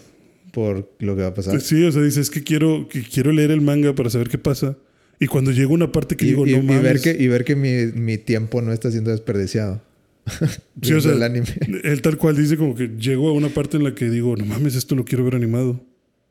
por 0.51 0.89
lo 0.99 1.15
que 1.15 1.21
va 1.23 1.27
a 1.29 1.33
pasar. 1.33 1.59
Sí, 1.61 1.83
o 1.83 1.91
sea, 1.91 2.01
dices 2.01 2.29
que 2.29 2.43
quiero, 2.43 2.87
que 2.87 3.01
quiero 3.03 3.31
leer 3.31 3.51
el 3.51 3.61
manga 3.61 3.93
para 3.95 4.09
saber 4.09 4.29
qué 4.29 4.37
pasa. 4.37 4.77
Y 5.19 5.27
cuando 5.27 5.51
llega 5.51 5.69
una 5.69 5.91
parte 5.91 6.15
que 6.15 6.25
y, 6.25 6.29
digo, 6.29 6.45
y- 6.47 6.51
no 6.53 6.59
y 6.59 6.61
mames. 6.61 6.83
ver 6.83 7.01
que, 7.01 7.17
y 7.23 7.27
ver 7.27 7.43
que 7.45 7.55
mi, 7.55 7.87
mi 7.99 8.17
tiempo 8.17 8.61
no 8.61 8.71
está 8.71 8.91
siendo 8.91 9.11
desperdiciado. 9.11 9.81
Sí, 10.81 10.93
o 10.93 11.01
sea, 11.01 11.13
el 11.13 11.23
anime. 11.23 11.47
Él 11.83 12.01
tal 12.01 12.17
cual 12.17 12.35
dice 12.35 12.57
como 12.57 12.75
que 12.75 12.87
llego 12.87 13.29
a 13.29 13.33
una 13.33 13.49
parte 13.49 13.77
en 13.77 13.83
la 13.83 13.95
que 13.95 14.09
digo, 14.09 14.35
no 14.35 14.45
mames, 14.45 14.75
esto 14.75 14.95
lo 14.95 15.05
quiero 15.05 15.23
ver 15.23 15.35
animado. 15.35 15.83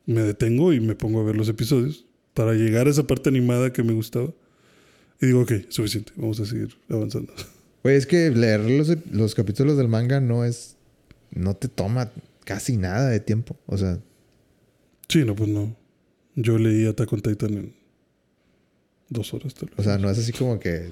Me 0.05 0.21
detengo 0.21 0.71
y 0.71 0.79
me 0.79 0.95
pongo 0.95 1.19
a 1.21 1.23
ver 1.23 1.35
los 1.35 1.49
episodios 1.49 2.05
para 2.33 2.53
llegar 2.53 2.87
a 2.87 2.91
esa 2.91 3.07
parte 3.07 3.29
animada 3.29 3.73
que 3.73 3.83
me 3.83 3.93
gustaba. 3.93 4.33
Y 5.21 5.27
digo, 5.27 5.41
ok, 5.41 5.53
suficiente, 5.69 6.11
vamos 6.15 6.39
a 6.39 6.45
seguir 6.45 6.75
avanzando. 6.89 7.33
Güey, 7.83 7.97
es 7.97 8.07
que 8.07 8.31
leer 8.31 8.61
los, 8.61 8.91
los 9.11 9.35
capítulos 9.35 9.77
del 9.77 9.87
manga 9.87 10.19
no 10.19 10.43
es. 10.43 10.75
No 11.29 11.55
te 11.55 11.67
toma 11.67 12.11
casi 12.43 12.77
nada 12.77 13.09
de 13.09 13.19
tiempo. 13.19 13.59
O 13.67 13.77
sea, 13.77 13.99
Sí, 15.07 15.23
no, 15.23 15.35
pues 15.35 15.49
no. 15.49 15.75
Yo 16.35 16.57
leí 16.57 16.85
Attack 16.85 17.11
on 17.13 17.21
Titan 17.21 17.53
en 17.53 17.75
dos 19.09 19.33
horas 19.33 19.53
tal 19.53 19.69
vez. 19.69 19.79
o 19.79 19.83
sea, 19.83 19.97
no 19.97 20.09
es 20.09 20.17
así 20.17 20.31
como 20.33 20.59
que 20.59 20.91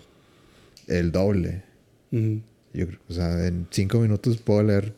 el 0.88 1.12
doble. 1.12 1.64
Yo 2.74 2.88
o 3.08 3.14
sea, 3.14 3.46
en 3.46 3.68
cinco 3.70 4.00
minutos 4.00 4.38
puedo 4.38 4.64
leer. 4.64 4.96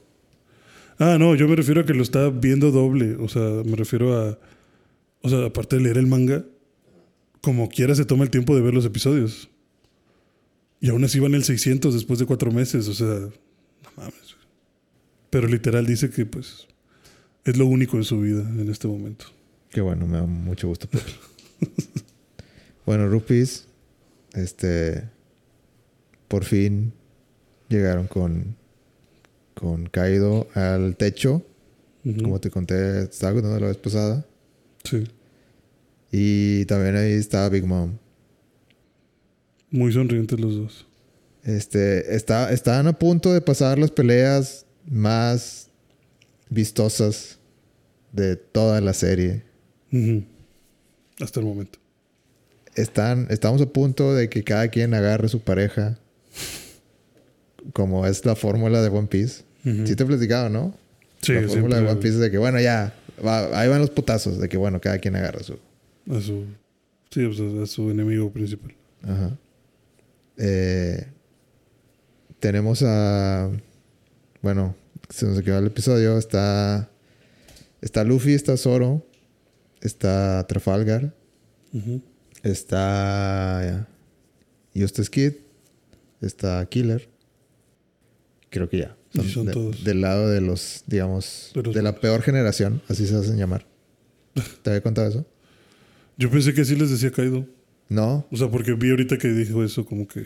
Ah, 0.98 1.18
no, 1.20 1.36
yo 1.36 1.48
me 1.48 1.56
refiero 1.56 1.82
a 1.82 1.86
que 1.86 1.94
lo 1.94 2.04
está 2.04 2.30
viendo 2.30 2.72
doble. 2.72 3.16
O 3.16 3.28
sea, 3.28 3.42
me 3.66 3.76
refiero 3.76 4.18
a. 4.18 4.40
O 5.22 5.30
sea, 5.30 5.46
aparte 5.46 5.76
de 5.76 5.84
leer 5.84 5.98
el 5.98 6.08
manga, 6.08 6.46
como 7.42 7.68
quiera 7.68 7.96
se 7.96 8.06
toma 8.06 8.24
el 8.24 8.30
tiempo 8.30 8.56
de 8.56 8.62
ver 8.62 8.74
los 8.74 8.86
episodios. 8.86 9.50
Y 10.80 10.90
aún 10.90 11.04
así 11.04 11.20
van 11.20 11.34
el 11.34 11.44
600 11.44 11.94
después 11.94 12.20
de 12.20 12.26
cuatro 12.26 12.52
meses. 12.52 12.88
O 12.88 12.94
sea, 12.94 13.08
no 13.08 13.90
mames. 13.98 14.36
Pero 15.30 15.48
literal 15.48 15.86
dice 15.86 16.10
que, 16.10 16.26
pues, 16.26 16.68
es 17.44 17.58
lo 17.58 17.66
único 17.66 17.98
en 17.98 18.06
su 18.06 18.22
vida 18.22 18.42
en 18.42 18.70
este 18.70 18.88
momento. 18.88 19.26
Que 19.70 19.82
bueno, 19.82 20.08
me 20.08 20.18
da 20.18 20.26
mucho 20.26 20.70
gusto. 20.70 20.88
por 20.88 21.02
él. 21.02 21.70
bueno, 22.86 23.10
Rupees, 23.10 23.68
este, 24.34 25.10
por 26.30 26.46
fin 26.46 26.94
llegaron 27.70 28.08
con, 28.08 28.56
con 29.54 29.88
Kaido 29.88 30.48
al 30.54 30.96
techo. 30.96 31.46
Como 32.04 32.40
te 32.40 32.52
conté, 32.52 33.04
estaba 33.04 33.34
contando 33.34 33.60
la 33.60 33.68
vez 33.68 33.78
pasada. 33.78 34.26
Sí. 34.84 35.06
Y 36.12 36.66
también 36.66 36.96
ahí 36.96 37.14
estaba 37.14 37.50
Big 37.50 37.66
Mom. 37.66 37.98
Muy 39.72 39.92
sonrientes 39.92 40.40
los 40.40 40.56
dos. 40.56 40.88
Este, 41.44 42.16
está, 42.16 42.52
estaban 42.52 42.88
a 42.88 42.94
punto 42.98 43.34
de 43.34 43.42
pasar 43.42 43.78
las 43.80 43.92
peleas 43.92 44.66
más 44.86 45.70
vistosas 46.50 47.40
de 48.12 48.36
toda 48.36 48.82
la 48.82 48.94
serie. 48.94 49.44
Hasta 51.20 51.40
el 51.40 51.46
momento. 51.46 51.80
Están, 52.76 53.28
estamos 53.30 53.62
a 53.62 53.66
punto 53.68 54.14
de 54.14 54.30
que 54.30 54.44
cada 54.44 54.68
quien 54.70 54.94
agarre 54.94 55.28
su 55.28 55.40
pareja. 55.40 55.98
Como 57.74 58.06
es 58.06 58.26
la 58.26 58.36
fórmula 58.36 58.82
de 58.82 58.90
One 58.90 59.08
Piece. 59.08 59.44
Ujú. 59.66 59.88
Sí 59.88 59.96
te 59.96 60.04
he 60.04 60.06
platicado, 60.06 60.50
¿no? 60.50 60.76
Sí, 61.22 61.34
la 61.34 61.48
fórmula 61.48 61.80
de 61.82 61.88
One 61.88 62.00
Piece 62.02 62.16
es 62.16 62.20
de 62.22 62.30
que, 62.32 62.38
bueno, 62.38 62.60
ya, 62.60 62.94
va- 63.26 63.60
ahí 63.60 63.68
van 63.68 63.80
los 63.80 63.90
putazos. 63.90 64.40
De 64.40 64.48
que, 64.48 64.58
bueno, 64.58 64.80
cada 64.80 65.00
quien 65.00 65.16
agarra 65.16 65.42
su... 65.44 65.54
A 65.54 66.22
su, 66.22 66.46
sí, 67.10 67.26
pues, 67.26 67.40
a 67.40 67.66
su 67.66 67.90
enemigo 67.90 68.32
principal. 68.32 68.76
Ajá. 69.04 69.38
Eh, 70.38 71.08
tenemos 72.40 72.84
a... 72.84 73.50
Bueno, 74.42 74.76
se 75.10 75.26
nos 75.26 75.42
quedó 75.42 75.58
el 75.60 75.68
episodio. 75.68 76.18
Está... 76.18 76.90
Está 77.82 78.04
Luffy, 78.04 78.34
está 78.34 78.58
Zoro. 78.58 79.06
Está 79.82 80.46
Trafalgar. 80.48 81.14
Ujú. 81.74 82.02
Está... 82.44 83.88
Eustace 84.76 85.10
Kid. 85.10 85.34
Está 86.22 86.64
Killer. 86.68 87.10
Creo 88.56 88.70
que 88.70 88.78
ya. 88.78 88.96
Son 89.34 89.46
de- 89.48 89.52
todos. 89.52 89.84
Del 89.84 90.00
lado 90.00 90.30
de 90.30 90.40
los, 90.40 90.86
digamos, 90.88 91.52
De 91.54 91.82
la 91.82 92.00
peor 92.00 92.22
generación. 92.22 92.82
Así 92.88 93.06
se 93.06 93.14
hacen 93.16 93.36
llamar. 93.38 93.66
¿Te 94.64 94.70
había 94.70 94.82
contado 94.82 95.10
eso? 95.10 95.26
Yo 96.18 96.32
pensé 96.32 96.54
que 96.54 96.62
así 96.62 96.74
les 96.78 96.90
decía 96.90 97.12
Kaido. 97.12 97.46
No. 97.90 98.26
O 98.32 98.38
sea, 98.38 98.50
porque 98.50 98.74
vi 98.74 98.92
ahorita 98.92 99.18
que 99.18 99.28
dijo 99.28 99.62
eso, 99.62 99.86
como 99.86 100.08
que, 100.08 100.26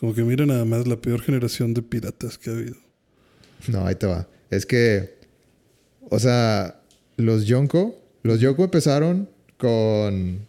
como 0.00 0.12
que 0.14 0.24
mira 0.24 0.46
nada 0.46 0.64
más 0.64 0.88
la 0.88 1.00
peor 1.00 1.20
generación 1.22 1.72
de 1.72 1.82
piratas 1.82 2.38
que 2.38 2.50
ha 2.50 2.54
habido. 2.54 2.74
No, 3.68 3.86
ahí 3.86 3.94
te 3.94 4.06
va. 4.06 4.26
Es 4.50 4.66
que, 4.66 5.14
o 6.08 6.18
sea, 6.18 6.80
los 7.16 7.46
Yonko, 7.46 7.96
los 8.24 8.40
Yonko 8.40 8.64
empezaron 8.64 9.28
con 9.58 10.40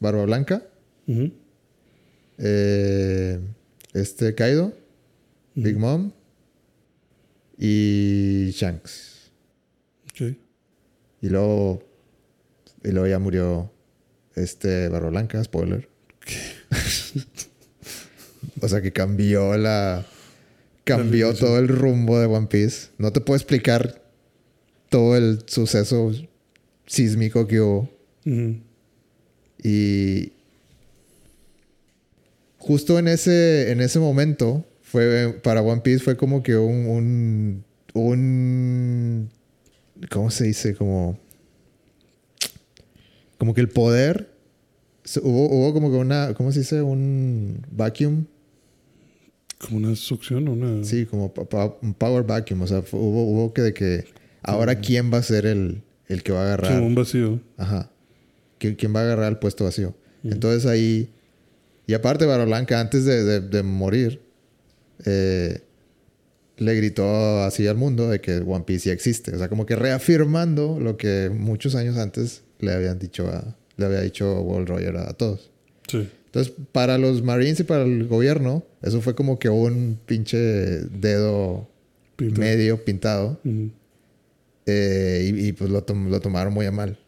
Barba 0.00 0.24
Blanca, 0.24 0.62
eh, 2.38 3.38
este 3.92 4.34
Kaido, 4.34 4.72
Big 5.54 5.76
Mom 5.76 6.12
y 7.58 8.50
Shanks. 8.52 9.30
Ok. 10.12 10.36
Y 11.20 11.28
luego, 11.28 11.82
y 12.82 12.90
luego 12.90 13.06
ya 13.06 13.18
murió 13.18 13.70
este 14.34 14.88
Barba 14.88 15.10
Blanca, 15.10 15.42
spoiler. 15.44 15.88
o 18.60 18.68
sea 18.68 18.80
que 18.80 18.92
cambió 18.92 19.56
la. 19.56 20.06
Cambió 20.84 21.32
todo 21.32 21.58
el 21.58 21.68
rumbo 21.68 22.18
de 22.18 22.26
One 22.26 22.48
Piece. 22.48 22.88
No 22.98 23.12
te 23.12 23.20
puedo 23.20 23.36
explicar 23.36 24.02
todo 24.88 25.16
el 25.16 25.44
suceso 25.46 26.12
sísmico 26.86 27.46
que 27.46 27.60
hubo. 27.60 27.88
Y 29.62 30.32
justo 32.58 32.98
en 32.98 33.06
ese, 33.08 33.70
en 33.70 33.80
ese 33.80 34.00
momento, 34.00 34.64
fue, 34.92 35.40
para 35.42 35.62
One 35.62 35.80
Piece 35.80 36.00
fue 36.04 36.16
como 36.18 36.42
que 36.42 36.54
un, 36.56 36.86
un, 36.86 37.64
un- 37.94 39.30
¿cómo 40.10 40.30
se 40.30 40.44
dice? 40.44 40.74
Como, 40.74 41.18
como 43.38 43.54
que 43.54 43.60
el 43.60 43.68
poder, 43.68 44.30
hubo, 45.22 45.46
hubo 45.50 45.72
como 45.72 45.90
que 45.90 45.96
una, 45.96 46.34
¿cómo 46.34 46.52
se 46.52 46.60
dice? 46.60 46.82
Un 46.82 47.64
vacuum. 47.70 48.26
Como 49.58 49.76
una 49.78 49.94
succión, 49.96 50.48
una... 50.48 50.84
Sí, 50.84 51.06
como 51.06 51.32
un 51.82 51.94
power 51.94 52.24
vacuum. 52.24 52.62
O 52.62 52.66
sea, 52.66 52.80
hubo, 52.92 53.24
hubo 53.24 53.52
que 53.52 53.62
de 53.62 53.72
que 53.74 54.04
ahora 54.42 54.80
quién 54.80 55.12
va 55.12 55.18
a 55.18 55.22
ser 55.22 55.46
el, 55.46 55.82
el 56.08 56.22
que 56.22 56.32
va 56.32 56.40
a 56.40 56.44
agarrar. 56.44 56.72
como 56.74 56.86
un 56.86 56.94
vacío. 56.94 57.40
Ajá. 57.56 57.90
¿Qui- 58.60 58.76
¿Quién 58.76 58.94
va 58.94 59.00
a 59.00 59.04
agarrar 59.04 59.30
el 59.32 59.38
puesto 59.38 59.64
vacío? 59.64 59.94
Entonces 60.24 60.66
ahí. 60.66 61.10
Y 61.86 61.94
aparte, 61.94 62.26
Barba 62.26 62.44
Blanca, 62.44 62.80
antes 62.80 63.04
de, 63.04 63.24
de- 63.24 63.40
de 63.40 63.62
morir, 63.64 64.21
eh, 65.04 65.62
le 66.58 66.74
gritó 66.74 67.42
así 67.42 67.66
al 67.66 67.76
mundo 67.76 68.08
de 68.08 68.20
que 68.20 68.36
One 68.38 68.64
Piece 68.66 68.88
ya 68.88 68.92
existe. 68.92 69.34
O 69.34 69.38
sea, 69.38 69.48
como 69.48 69.66
que 69.66 69.74
reafirmando 69.76 70.78
lo 70.80 70.96
que 70.96 71.30
muchos 71.32 71.74
años 71.74 71.96
antes 71.96 72.42
le 72.60 72.72
habían 72.72 72.98
dicho 72.98 73.26
a. 73.28 73.56
Le 73.76 73.86
había 73.86 74.00
dicho 74.02 74.40
Wall 74.42 74.66
Roger 74.66 74.96
a, 74.98 75.10
a 75.10 75.12
todos. 75.14 75.50
Sí. 75.88 76.08
Entonces, 76.26 76.52
para 76.72 76.98
los 76.98 77.22
Marines 77.22 77.58
y 77.60 77.64
para 77.64 77.84
el 77.84 78.06
gobierno, 78.06 78.64
eso 78.82 79.00
fue 79.00 79.14
como 79.14 79.38
que 79.38 79.48
un 79.48 79.98
pinche 80.06 80.38
dedo 80.38 81.68
Pinta. 82.16 82.40
medio 82.40 82.84
pintado. 82.84 83.40
Ujú. 83.44 83.70
Eh, 84.66 85.32
y, 85.34 85.46
y, 85.48 85.52
pues 85.52 85.70
lo, 85.70 85.82
tom- 85.82 86.08
lo 86.10 86.20
tomaron 86.20 86.52
muy 86.54 86.66
a 86.66 86.70
mal. 86.70 86.98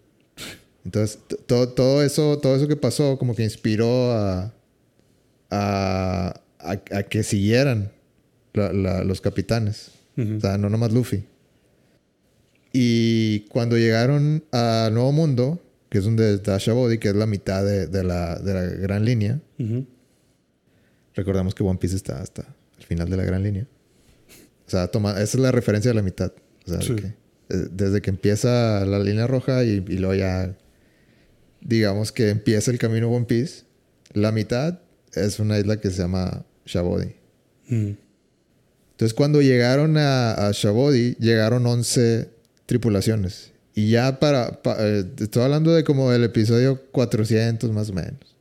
Entonces, 0.84 1.18
todo, 1.46 1.68
todo, 1.68 2.02
eso, 2.02 2.38
todo 2.38 2.56
eso 2.56 2.66
que 2.68 2.76
pasó 2.76 3.16
como 3.18 3.34
que 3.34 3.44
inspiró 3.44 4.10
a, 4.12 4.52
a, 5.50 6.40
a- 6.64 6.96
a 6.98 7.02
que 7.04 7.22
siguieran 7.22 7.92
la- 8.52 8.72
la- 8.72 9.04
los 9.04 9.20
capitanes. 9.20 9.90
O 10.16 10.40
sea, 10.40 10.58
no 10.58 10.68
nomás 10.70 10.92
Luffy. 10.92 11.24
Y 12.72 13.40
cuando 13.50 13.76
llegaron 13.76 14.44
a 14.52 14.88
Nuevo 14.92 15.12
Mundo, 15.12 15.60
que 15.90 15.98
es 15.98 16.04
donde 16.04 16.34
está 16.34 16.56
Shabody, 16.58 16.98
que 16.98 17.08
es 17.08 17.14
la 17.14 17.26
mitad 17.26 17.64
de, 17.64 17.86
de 17.86 18.02
la, 18.04 18.36
de 18.38 18.54
la 18.54 18.62
gran 18.62 19.04
línea, 19.04 19.40
Ujú. 19.58 19.86
recordamos 21.14 21.54
que 21.54 21.62
One 21.62 21.78
Piece 21.78 21.94
está 21.96 22.20
hasta 22.20 22.44
el 22.78 22.84
final 22.84 23.08
de 23.08 23.16
la 23.16 23.24
gran 23.24 23.42
línea. 23.42 23.66
O 24.66 24.70
sea, 24.70 24.88
toma, 24.88 25.12
esa 25.12 25.22
es 25.22 25.34
la 25.36 25.52
referencia 25.52 25.90
de 25.90 25.94
la 25.94 26.02
mitad. 26.02 26.32
O 26.66 26.68
sea, 26.68 26.78
de 26.78 26.84
Sí. 26.84 26.94
que, 26.96 27.06
eh, 27.06 27.68
desde 27.70 28.00
que 28.02 28.10
empieza 28.10 28.84
la 28.86 28.98
línea 28.98 29.26
roja 29.26 29.62
y, 29.64 29.84
y 29.86 29.98
luego 29.98 30.14
ya, 30.14 30.56
digamos 31.60 32.10
que 32.12 32.30
empieza 32.30 32.70
el 32.70 32.78
camino 32.78 33.08
One 33.10 33.26
Piece, 33.26 33.64
la 34.14 34.32
mitad 34.32 34.80
es 35.12 35.38
una 35.38 35.58
isla 35.58 35.80
que 35.80 35.90
se 35.90 35.98
llama 36.02 36.44
Shabody. 36.66 37.14
Ujú. 37.70 37.96
Entonces, 38.92 39.14
cuando 39.14 39.42
llegaron 39.42 39.96
a, 39.96 40.32
a 40.48 40.52
Shabodi, 40.52 41.14
llegaron 41.18 41.66
11 41.66 42.28
tripulaciones. 42.66 43.50
Y 43.74 43.90
ya 43.90 44.20
para, 44.20 44.62
pa- 44.62 44.76
eh, 44.78 45.04
estoy 45.18 45.42
hablando 45.42 45.72
de 45.74 45.82
como 45.82 46.12
el 46.12 46.22
episodio 46.22 46.80
400 46.92 47.72
más 47.72 47.90
o 47.90 47.92
menos. 47.94 48.36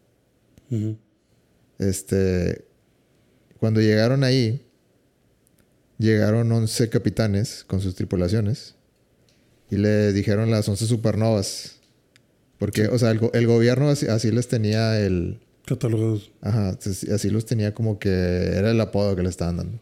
Este, 1.80 2.66
cuando 3.60 3.82
llegaron 3.82 4.24
ahí, 4.24 4.66
llegaron 5.98 6.52
11 6.52 6.90
capitanes 6.90 7.64
con 7.66 7.82
sus 7.82 7.96
tripulaciones 7.96 8.76
y 9.70 9.78
le 9.78 10.14
dijeron 10.14 10.52
las 10.52 10.68
11 10.70 10.86
supernovas. 10.86 11.78
Porque, 12.60 12.88
o 12.88 12.98
sea, 13.00 13.12
el, 13.12 13.20
go- 13.20 13.32
el 13.34 13.48
gobierno 13.48 13.90
así, 13.90 14.08
así 14.08 14.32
les 14.32 14.48
tenía 14.48 15.00
el... 15.00 15.40
Catalogados. 15.66 16.32
Ajá, 16.42 16.78
así 17.14 17.30
los 17.30 17.46
tenía 17.46 17.74
como 17.74 17.98
que 18.00 18.10
era 18.10 18.72
el 18.72 18.82
apodo 18.82 19.16
que 19.16 19.24
le 19.24 19.30
estaban 19.30 19.58
dando. 19.58 19.80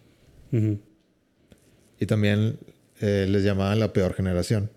Y 1.99 2.05
también 2.05 2.57
eh, 2.99 3.25
les 3.29 3.43
llamaban 3.43 3.79
la 3.79 3.93
peor 3.93 4.13
generación. 4.13 4.69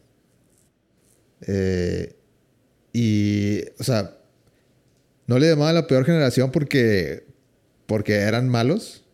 Eh, 1.46 2.14
y, 2.92 3.62
o 3.78 3.82
sea, 3.84 4.16
no 5.26 5.38
le 5.38 5.48
llamaban 5.48 5.74
la 5.74 5.86
peor 5.86 6.04
generación 6.04 6.50
porque, 6.52 7.26
porque 7.86 8.14
eran 8.20 8.48
malos, 8.48 9.04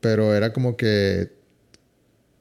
pero 0.00 0.34
era 0.34 0.52
como 0.52 0.76
que, 0.76 1.32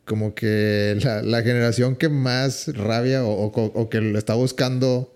como 0.05 0.35
que 0.35 0.97
la, 1.03 1.21
la 1.21 1.41
generación 1.41 1.95
que 1.95 2.09
más 2.09 2.67
rabia 2.75 3.25
o, 3.25 3.45
o- 3.47 3.65
o 3.73 3.89
que 3.89 4.01
le 4.01 4.17
está 4.17 4.35
buscando 4.35 5.15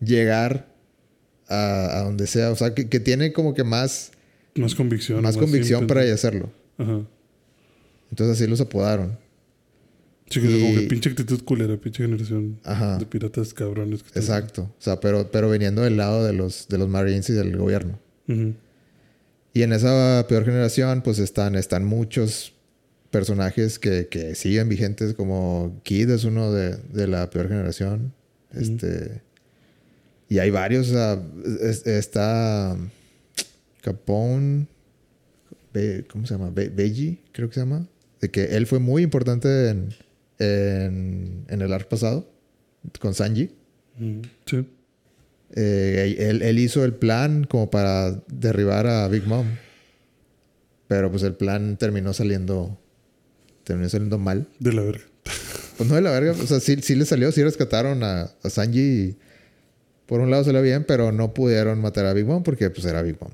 llegar 0.00 0.68
a, 1.48 1.98
a 1.98 2.02
donde 2.04 2.26
sea, 2.26 2.50
o 2.50 2.56
sea, 2.56 2.74
que, 2.74 2.88
que 2.88 3.00
tiene 3.00 3.32
como 3.32 3.54
que 3.54 3.64
más, 3.64 4.10
Más 4.54 4.74
convicción. 4.74 5.22
más 5.22 5.36
convicción 5.36 5.82
ímpetu. 5.82 5.94
para 5.94 6.12
hacerlo. 6.14 6.50
Ajá. 6.78 7.00
Entonces 8.10 8.36
así 8.40 8.48
los 8.48 8.60
apodaron. 8.60 9.18
Sí, 10.30 10.40
que 10.40 10.46
es 10.46 10.62
como 10.62 10.72
Y- 10.72 10.74
que 10.82 10.86
pinche 10.88 11.08
actitud 11.10 11.42
culera, 11.44 11.76
pinche 11.78 12.02
generación 12.04 12.58
Ajá. 12.64 12.98
de 12.98 13.06
piratas 13.06 13.54
cabrones. 13.54 14.02
que 14.02 14.18
Exacto. 14.18 14.62
O 14.78 14.82
sea, 14.82 15.00
pero, 15.00 15.30
pero 15.30 15.48
veniendo 15.48 15.82
del 15.82 15.96
lado 15.96 16.24
de 16.24 16.32
los, 16.34 16.68
de 16.68 16.76
los 16.78 16.88
Marines 16.88 17.28
y 17.30 17.32
del 17.32 17.56
gobierno. 17.56 17.98
Ujú. 18.28 18.52
Y 19.54 19.62
en 19.62 19.72
esa 19.72 20.26
peor 20.28 20.44
generación, 20.44 21.00
pues 21.02 21.18
están, 21.18 21.54
están 21.54 21.84
muchos 21.84 22.52
personajes 23.10 23.78
que, 23.78 24.08
que 24.08 24.34
siguen 24.34 24.68
vigentes, 24.68 25.14
como 25.14 25.80
Kid 25.82 26.10
es 26.10 26.24
uno 26.24 26.52
de, 26.52 26.76
de 26.76 27.06
la 27.08 27.30
peor 27.30 27.48
generación. 27.48 28.12
Este. 28.54 29.22
Y 30.28 30.38
hay 30.38 30.50
varios. 30.50 30.88
o 30.88 30.92
sea, 30.92 31.22
es- 31.62 31.86
está 31.86 32.76
Capone. 33.82 34.66
Be- 35.72 36.04
¿Cómo 36.10 36.26
se 36.26 36.34
llama? 36.34 36.50
Be- 36.50 36.68
Beji, 36.68 37.20
creo 37.32 37.48
que 37.48 37.54
se 37.54 37.60
llama. 37.60 37.86
De 38.20 38.30
que 38.30 38.56
él 38.56 38.66
fue 38.66 38.78
muy 38.78 39.02
importante 39.02 39.68
en, 39.68 39.94
en, 40.38 41.44
en 41.48 41.62
el 41.62 41.72
arc 41.72 41.88
pasado. 41.88 42.28
Con 43.00 43.14
Sanji. 43.14 43.50
Ujú. 44.00 44.22
Sí. 44.46 44.66
Eh, 45.54 46.16
él, 46.18 46.42
él 46.42 46.58
hizo 46.58 46.84
el 46.84 46.94
plan 46.94 47.44
como 47.44 47.70
para 47.70 48.22
derribar 48.28 48.86
a 48.86 49.08
Big 49.08 49.26
Mom. 49.26 49.46
Pero 50.88 51.10
pues 51.10 51.22
el 51.22 51.34
plan 51.34 51.76
terminó 51.76 52.12
saliendo. 52.12 52.78
Terminó 53.64 53.88
saliendo 53.88 54.18
mal. 54.18 54.48
De 54.58 54.72
la 54.72 54.82
verga. 54.82 55.04
Pues 55.76 55.88
no 55.88 55.94
de 55.96 56.02
la 56.02 56.10
verga. 56.10 56.32
O 56.32 56.46
sea, 56.46 56.60
sí, 56.60 56.76
sí 56.82 56.94
le 56.96 57.04
salió, 57.04 57.30
sí 57.30 57.42
rescataron 57.42 58.02
a, 58.02 58.30
a 58.42 58.50
Sanji. 58.50 58.80
y 58.80 59.16
por 60.08 60.18
un 60.20 60.30
lado 60.32 60.42
salió 60.42 60.60
bien, 60.62 60.84
pero 60.88 61.12
no 61.12 61.32
pudieron 61.34 61.80
matar 61.80 62.06
a 62.06 62.12
Big 62.14 62.24
Mom 62.26 62.42
porque 62.42 62.68
pues 62.70 62.84
era 62.86 63.02
Big 63.02 63.16
Mom. 63.20 63.30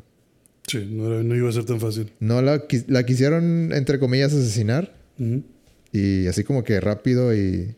Sí, 0.66 0.84
no, 0.90 1.34
iba 1.34 1.48
a 1.48 1.52
ser 1.52 1.64
tan 1.64 1.80
fácil. 1.80 2.12
No 2.20 2.42
la, 2.42 2.64
la 2.88 3.06
quisieron, 3.06 3.72
entre 3.72 3.98
comillas, 3.98 4.32
asesinar. 4.34 4.94
Y 5.92 6.26
así 6.26 6.42
como 6.44 6.64
que 6.64 6.80
rápido 6.80 7.34
y, 7.34 7.74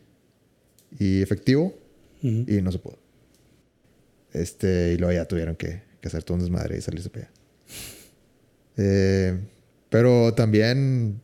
y 0.99 1.21
efectivo. 1.21 1.73
Y 2.23 2.61
no 2.61 2.71
se 2.71 2.79
pudo. 2.79 2.97
Este, 4.33 4.93
y 4.93 4.97
luego 4.97 5.13
ya 5.13 5.25
tuvieron 5.25 5.55
que, 5.55 5.81
que 6.01 6.07
hacer 6.07 6.23
todo 6.23 6.35
un 6.35 6.41
desmadre 6.41 6.77
y 6.77 6.81
salirse 6.81 7.09
para 7.09 7.25
allá. 7.25 7.33
Eh, 8.77 9.37
pero 9.89 10.33
también, 10.33 11.21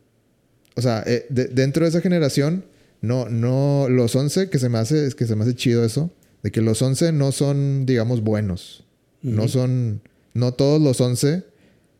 o 0.76 0.82
sea, 0.82 1.02
eh, 1.06 1.26
de- 1.28 1.46
dentro 1.48 1.84
de 1.84 1.90
esa 1.90 2.00
generación, 2.00 2.64
no, 3.00 3.28
no, 3.28 3.86
los 3.88 4.14
11, 4.16 4.48
que 4.50 4.58
se 4.58 4.68
me 4.68 4.78
hace, 4.78 5.06
es 5.06 5.14
que 5.14 5.26
se 5.26 5.36
me 5.36 5.44
hace 5.44 5.54
chido 5.54 5.84
eso, 5.84 6.10
de 6.44 6.52
que 6.52 6.60
los 6.60 6.80
11 6.82 7.12
no 7.12 7.32
son, 7.32 7.86
digamos, 7.86 8.20
buenos. 8.20 8.84
No 9.22 9.48
son, 9.48 10.02
no 10.34 10.52
todos 10.52 10.80
los 10.80 11.00
11 11.00 11.42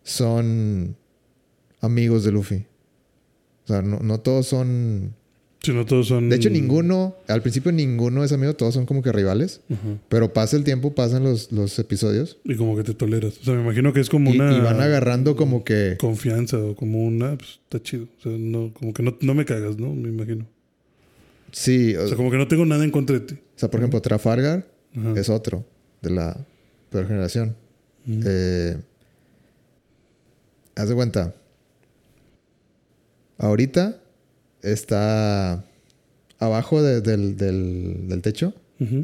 son 0.02 0.96
amigos 1.80 2.24
de 2.24 2.32
Luffy. 2.32 2.66
O 3.64 3.66
sea, 3.66 3.80
no, 3.80 4.00
no 4.00 4.20
todos 4.20 4.46
son... 4.46 5.14
Sí, 5.62 5.72
no 5.72 5.86
todos 5.86 6.08
son. 6.08 6.28
De 6.28 6.36
hecho, 6.36 6.50
ninguno, 6.50 7.16
al 7.26 7.40
principio 7.40 7.72
ninguno 7.72 8.22
es 8.22 8.32
amigo, 8.32 8.52
todos 8.52 8.74
son 8.74 8.84
como 8.84 9.00
que 9.00 9.12
rivales. 9.12 9.62
Pero 10.10 10.34
pasa 10.34 10.58
el 10.58 10.64
tiempo, 10.64 10.94
pasan 10.94 11.24
los, 11.24 11.50
los 11.50 11.78
episodios 11.78 12.36
Y 12.44 12.56
como 12.56 12.76
que 12.76 12.82
te 12.82 12.92
toleras. 12.92 13.38
O 13.40 13.44
sea, 13.44 13.54
me 13.54 13.62
imagino 13.62 13.94
que 13.94 14.00
es 14.00 14.10
como 14.10 14.30
y, 14.34 14.38
una. 14.38 14.54
y 14.54 14.60
van 14.60 14.82
agarrando 14.82 15.36
como 15.36 15.64
que... 15.64 15.96
Confianza 15.98 16.58
o 16.58 16.76
como 16.76 17.02
una. 17.02 17.38
Pues 17.38 17.60
está 17.62 17.82
chido. 17.82 18.08
O 18.18 18.22
sea, 18.22 18.32
no, 18.32 18.74
como 18.74 18.92
que 18.92 19.02
no, 19.02 19.16
no 19.22 19.32
me 19.32 19.46
cagas, 19.46 19.78
¿no? 19.78 19.94
Me 19.94 20.10
imagino. 20.10 20.44
Sí, 21.56 21.94
o, 21.96 22.02
O 22.04 22.06
sea, 22.08 22.16
como 22.16 22.30
que 22.30 22.36
no 22.36 22.48
tengo 22.48 22.66
nada 22.66 22.82
en 22.84 22.90
contra 22.90 23.18
de 23.18 23.24
ti. 23.26 23.34
o 23.34 23.58
sea, 23.58 23.70
por 23.70 23.78
ejemplo, 23.80 24.02
Trafalgar 24.02 24.66
Ajá. 24.96 25.12
es 25.16 25.28
otro 25.28 25.64
de 26.02 26.10
la 26.10 26.36
peor 26.90 27.06
generación. 27.06 27.54
Ujú. 28.08 28.20
Eh, 28.26 28.76
haz 30.74 30.88
de 30.88 30.94
cuenta. 30.94 31.32
Ahorita 33.38 33.96
está 34.62 35.64
abajo 36.38 36.82
de- 36.82 37.00
del, 37.00 37.36
del- 37.36 38.08
del 38.08 38.22
techo. 38.22 38.54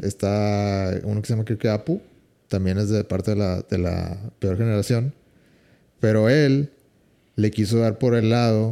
Está 0.03 0.99
uno 1.05 1.21
que 1.21 1.27
se 1.27 1.33
llama 1.33 1.45
creo 1.45 1.57
que 1.57 1.69
Apu. 1.69 2.01
También 2.49 2.77
es 2.77 2.89
de 2.89 3.03
parte 3.03 3.31
de 3.31 3.37
la, 3.37 3.61
de 3.67 3.77
la 3.79 4.19
peor 4.39 4.57
generación. 4.57 5.13
Pero 5.99 6.29
él 6.29 6.69
le 7.35 7.49
quiso 7.51 7.79
dar 7.79 7.97
por 7.97 8.13
el 8.13 8.29
lado. 8.29 8.67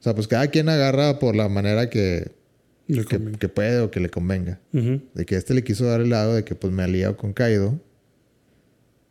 O 0.00 0.02
sea, 0.02 0.14
pues 0.14 0.26
cada 0.28 0.48
quien 0.48 0.68
agarra 0.68 1.18
por 1.18 1.36
la 1.36 1.48
manera 1.48 1.88
que, 1.88 2.32
que, 2.86 3.32
que 3.38 3.48
puede 3.48 3.80
o 3.80 3.90
que 3.90 4.00
le 4.00 4.08
convenga. 4.10 4.60
Ujú. 4.72 5.00
De 5.14 5.24
que 5.26 5.36
este 5.36 5.54
le 5.54 5.62
quiso 5.64 5.84
dar 5.86 6.00
el 6.00 6.10
lado 6.10 6.34
de 6.34 6.44
que 6.44 6.54
pues 6.54 6.72
me 6.72 6.82
alío 6.82 7.16
con 7.16 7.32
Kaido. 7.32 7.80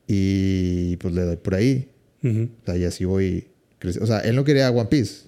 Y 0.08 0.98
pues 0.98 1.14
le 1.14 1.22
doy 1.22 1.38
por 1.38 1.56
ahí. 1.56 1.90
Ujú. 2.24 2.50
O 2.62 2.66
sea, 2.66 2.78
y 2.78 2.84
así 2.86 3.06
voy. 3.06 3.48
creci- 3.80 4.02
O 4.02 4.06
sea, 4.06 4.20
él 4.20 4.36
no 4.36 4.44
quería 4.44 4.70
One 4.70 4.90
Piece. 4.90 5.28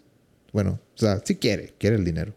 Bueno, 0.52 0.80
o 0.96 0.98
sea, 0.98 1.22
sí 1.24 1.36
quiere, 1.36 1.74
quiere 1.78 1.96
el 1.96 2.06
dinero. 2.06 2.34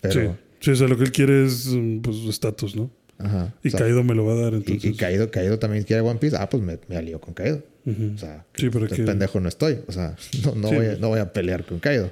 Pero, 0.00 0.12
Sí. 0.32 0.36
Sí, 0.60 0.70
o 0.72 0.76
sea, 0.76 0.88
lo 0.88 0.98
que 0.98 1.04
él 1.04 1.12
quiere 1.12 1.46
es 1.46 1.68
mm, 1.68 2.00
pues 2.00 2.16
estatus, 2.28 2.76
¿no? 2.76 2.90
ajá. 3.16 3.54
Y 3.62 3.68
o 3.68 3.70
sea, 3.70 3.80
Kaido 3.80 4.02
me 4.04 4.14
lo 4.14 4.26
va 4.26 4.32
a 4.34 4.36
dar, 4.36 4.52
y, 4.52 4.56
entonces. 4.56 4.90
y 4.90 4.94
Kaido, 4.94 5.30
Kaido 5.30 5.58
también 5.58 5.84
quiere 5.84 6.02
One 6.02 6.18
Piece. 6.18 6.36
Ah, 6.38 6.50
pues 6.50 6.62
me, 6.62 6.78
me 6.88 6.96
alío 6.96 7.18
con 7.20 7.32
Kaido. 7.32 7.62
Ujú. 7.86 8.12
O 8.14 8.18
sea, 8.18 8.44
Sí, 8.54 8.68
pero 8.70 8.84
el 8.84 8.90
que- 8.92 9.02
pendejo 9.04 9.40
no 9.40 9.48
estoy. 9.48 9.78
O 9.86 9.92
sea, 9.92 10.16
no, 10.44 10.54
no, 10.56 10.68
Sí, 10.68 10.74
voy, 10.74 10.84
a, 10.84 10.88
pues. 10.90 11.00
no 11.00 11.08
voy 11.08 11.20
a 11.20 11.32
pelear 11.32 11.64
con 11.64 11.78
Kaido. 11.80 12.10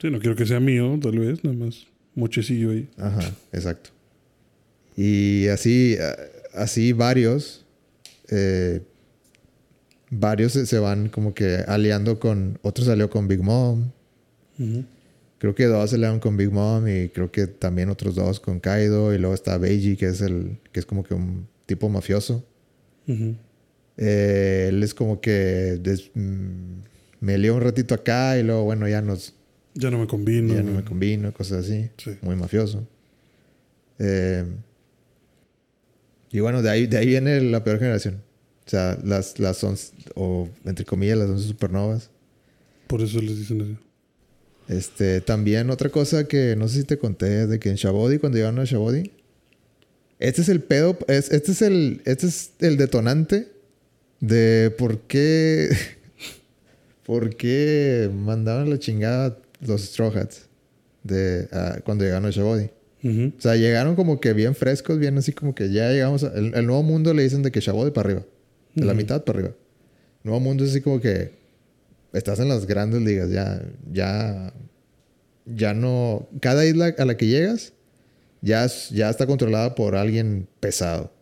Sí, 0.00 0.10
no 0.10 0.18
quiero 0.20 0.36
que 0.36 0.44
sea 0.44 0.60
mío, 0.60 0.98
tal 1.00 1.18
vez, 1.18 1.42
nada 1.44 1.56
más. 1.56 1.86
Mochecillo 2.16 2.70
ahí. 2.70 2.88
Ajá, 2.96 3.20
exacto. 3.52 3.90
Y 4.96 5.46
así, 5.48 5.96
así 6.54 6.92
varios, 6.92 7.64
eh, 8.30 8.80
varios 10.10 10.52
se, 10.52 10.78
van 10.78 11.08
como 11.08 11.34
que 11.34 11.56
aliando 11.68 12.18
con, 12.18 12.58
otro 12.62 12.84
salió 12.84 13.08
con 13.10 13.28
Big 13.28 13.42
Mom, 13.42 13.90
creo 15.38 15.54
que 15.54 15.66
dos 15.66 15.90
se 15.90 15.96
aliaron 15.96 16.18
con 16.18 16.36
Big 16.36 16.50
Mom 16.50 16.88
y 16.88 17.10
creo 17.10 17.30
que 17.30 17.46
también 17.46 17.90
otros 17.90 18.14
dos 18.14 18.40
con 18.40 18.58
Kaido 18.58 19.14
y 19.14 19.18
luego 19.18 19.34
está 19.34 19.58
Beiji 19.58 19.96
que 19.96 20.06
es 20.06 20.22
el, 20.22 20.58
que 20.72 20.80
es 20.80 20.86
como 20.86 21.04
que 21.04 21.12
un 21.14 21.46
tipo 21.66 21.88
mafioso. 21.90 22.42
Eh, 23.98 24.66
él 24.70 24.82
es 24.82 24.94
como 24.94 25.20
que 25.20 25.78
des- 25.82 26.10
mm, 26.14 26.80
me 27.20 27.38
lío 27.38 27.54
un 27.54 27.60
ratito 27.62 27.94
acá 27.94 28.38
y 28.38 28.42
luego 28.42 28.64
bueno 28.64 28.88
ya 28.88 29.00
nos, 29.02 29.34
Ya 29.76 29.90
no 29.90 29.98
me 29.98 30.06
combino. 30.06 30.54
ya 30.54 30.62
no 30.62 30.72
me 30.72 30.82
combino, 30.82 31.32
cosas 31.32 31.66
así. 31.66 31.90
Sí. 31.98 32.16
Muy 32.22 32.34
mafioso. 32.34 32.86
Eh, 33.98 34.44
y 36.30 36.40
bueno, 36.40 36.62
de 36.62 36.70
ahí, 36.70 36.86
de 36.86 36.96
ahí 36.96 37.06
viene 37.06 37.40
la 37.42 37.62
peor 37.62 37.78
generación. 37.78 38.22
O 38.66 38.70
sea, 38.70 38.98
las, 39.04 39.38
las 39.38 39.62
once, 39.62 39.92
o 40.14 40.48
entre 40.64 40.84
comillas, 40.84 41.18
las 41.18 41.28
11 41.28 41.46
supernovas. 41.46 42.10
Por 42.86 43.02
eso 43.02 43.20
les 43.20 43.38
dicen 43.38 43.60
así. 43.60 43.76
Este, 44.68 45.20
también 45.20 45.70
otra 45.70 45.90
cosa 45.90 46.26
que 46.26 46.56
no 46.56 46.66
sé 46.68 46.80
si 46.80 46.84
te 46.84 46.98
conté 46.98 47.42
es 47.42 47.48
de 47.48 47.60
que 47.60 47.68
en 47.68 47.76
Shabodi, 47.76 48.18
cuando 48.18 48.38
llegaron 48.38 48.58
a 48.58 48.64
Shabodi, 48.64 49.12
este 50.18 50.40
es 50.40 50.48
el 50.48 50.60
pedo, 50.62 50.98
es, 51.06 51.30
este 51.30 51.52
es 51.52 51.62
el, 51.62 52.00
este 52.04 52.26
es 52.26 52.52
el 52.60 52.76
detonante 52.76 53.48
de 54.20 54.74
por 54.76 55.00
qué, 55.02 55.68
por 57.04 57.36
qué 57.36 58.10
mandaron 58.12 58.70
la 58.70 58.78
chingada 58.78 59.38
los 59.60 59.82
Straw 59.82 60.12
Hats 60.16 60.46
de, 61.02 61.48
ah, 61.52 61.78
cuando 61.84 62.04
llegaron 62.04 62.26
a 62.26 62.30
Shabodi. 62.30 62.70
Ujú. 63.02 63.32
O 63.36 63.40
sea, 63.40 63.56
llegaron 63.56 63.94
como 63.94 64.20
que 64.20 64.32
bien 64.32 64.54
frescos, 64.54 64.98
bien 64.98 65.16
así 65.18 65.32
como 65.32 65.54
que 65.54 65.70
ya 65.70 65.90
llegamos. 65.90 66.24
a- 66.24 66.32
el, 66.36 66.54
el 66.54 66.66
nuevo 66.66 66.82
mundo 66.82 67.14
le 67.14 67.22
dicen 67.22 67.42
de 67.42 67.50
que 67.52 67.60
Shabodi 67.60 67.90
para 67.90 68.08
arriba, 68.08 68.26
de 68.74 68.84
la 68.84 68.94
mitad 68.94 69.22
para 69.24 69.38
arriba. 69.38 69.54
El 70.24 70.30
nuevo 70.30 70.40
mundo 70.40 70.64
es 70.64 70.70
así 70.70 70.80
como 70.80 71.00
que 71.00 71.30
estás 72.12 72.40
en 72.40 72.48
las 72.48 72.66
grandes 72.66 73.02
ligas, 73.02 73.30
ya, 73.30 73.62
ya, 73.92 74.52
ya 75.44 75.74
no, 75.74 76.28
cada 76.40 76.64
isla 76.66 76.94
a 76.98 77.04
la 77.04 77.16
que 77.16 77.26
llegas 77.26 77.72
ya, 78.42 78.66
ya 78.90 79.10
está 79.10 79.26
controlada 79.26 79.74
por 79.74 79.94
alguien 79.94 80.48
pesado. 80.60 81.12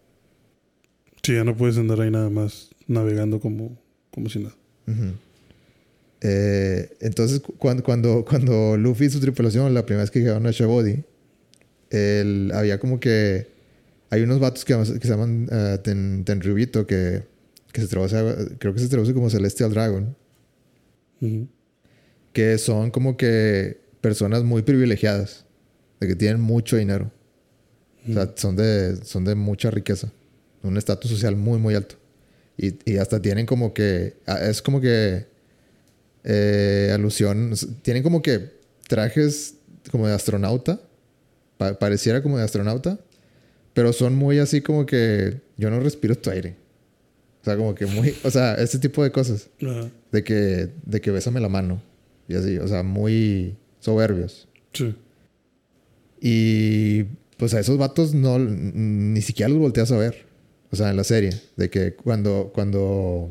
Sí, 1.23 1.35
ya 1.35 1.45
no 1.45 1.57
puedes 1.57 1.77
andar 1.79 2.01
ahí 2.01 2.11
nada 2.11 2.31
más 2.31 2.71
navegando 2.87 3.41
como, 3.41 3.79
como 4.11 4.29
si 4.29 4.39
nada. 4.41 4.55
Eh, 6.27 6.97
entonces, 7.01 7.43
cuando, 7.59 7.85
cuando, 7.85 8.25
cuando 8.25 8.79
Luffy 8.79 9.05
y 9.05 9.11
su 9.11 9.21
tripulación, 9.21 9.75
la 9.75 9.85
primera 9.85 10.05
vez 10.05 10.11
que 10.11 10.21
llegaron 10.21 10.47
a 10.47 10.51
Shabody, 10.51 11.05
había 12.53 12.81
como 12.81 12.99
que. 12.99 13.53
Hay 14.11 14.23
unos 14.23 14.39
vatos 14.39 14.65
que, 14.65 14.75
que 14.75 14.85
se 14.85 15.09
llaman 15.09 15.49
uh, 15.51 15.79
ten, 15.79 16.25
Tenryubito 16.25 16.87
que, 16.87 17.25
que 17.73 17.81
se 17.81 17.89
traduce, 17.89 18.17
creo 18.59 18.73
que 18.73 18.79
se 18.79 18.89
traduce 18.89 19.13
como 19.13 19.29
Celestial 19.29 19.73
Dragon. 19.73 20.17
Que 22.33 22.59
son 22.59 22.91
como 22.91 23.17
que 23.17 23.81
personas 24.01 24.45
muy 24.45 24.63
privilegiadas, 24.63 25.47
de 26.01 26.07
que 26.07 26.15
tienen 26.15 26.41
mucho 26.41 26.77
dinero. 26.77 27.11
O 28.09 28.13
sea, 28.13 28.33
son 28.37 28.57
de, 28.57 28.97
son 29.05 29.25
de 29.25 29.35
mucha 29.35 29.71
riqueza, 29.71 30.13
un 30.63 30.77
estatus 30.77 31.11
social 31.11 31.35
muy, 31.35 31.59
muy 31.59 31.75
alto. 31.75 31.97
Y, 32.57 32.75
y, 32.91 32.99
hasta 32.99 33.21
tienen 33.21 33.47
como 33.47 33.75
que, 33.75 34.15
ah, 34.27 34.39
es 34.43 34.63
como 34.63 34.81
que 34.81 35.27
eh, 36.25 36.91
alusión, 36.93 37.55
tienen 37.83 38.03
como 38.03 38.23
que 38.23 38.51
trajes 38.89 39.57
como 39.91 40.09
de 40.09 40.15
astronauta, 40.15 40.81
pareciera 41.79 42.23
como 42.23 42.39
de 42.39 42.45
astronauta, 42.45 42.99
pero 43.75 43.93
son 43.93 44.15
muy 44.15 44.39
así 44.39 44.61
como 44.61 44.87
que 44.87 45.41
yo 45.57 45.71
no 45.71 45.81
respiro 45.81 46.17
tu 46.17 46.31
aire. 46.31 46.57
O 47.43 47.45
sea, 47.45 47.57
como 47.57 47.75
que 47.75 47.85
muy, 47.85 48.15
o 48.25 48.31
sea, 48.31 48.55
ese 48.55 48.79
tipo 48.79 49.03
de 49.03 49.11
cosas. 49.13 49.51
De 50.11 50.25
que, 50.25 50.71
de 50.87 51.01
que 51.03 51.11
bésame 51.11 51.41
la 51.41 51.51
mano. 51.51 51.83
Y 52.27 52.37
así, 52.37 52.57
o 52.57 52.67
sea, 52.67 52.83
muy 52.83 53.57
soberbios. 53.81 54.49
Sí. 54.73 54.95
Y 56.23 57.03
pues 57.37 57.53
a 57.53 57.61
esos 57.61 57.77
vatos 57.77 58.15
no, 58.15 58.39
ni 58.39 59.21
siquiera 59.21 59.51
los 59.51 59.59
volteas 59.59 59.93
a 59.93 59.99
ver. 59.99 60.25
O 60.71 60.77
sea, 60.77 60.89
en 60.89 60.97
la 60.97 61.05
serie. 61.05 61.33
De 61.57 61.69
que 61.69 61.95
cuando, 61.95 62.51
cuando 62.55 63.31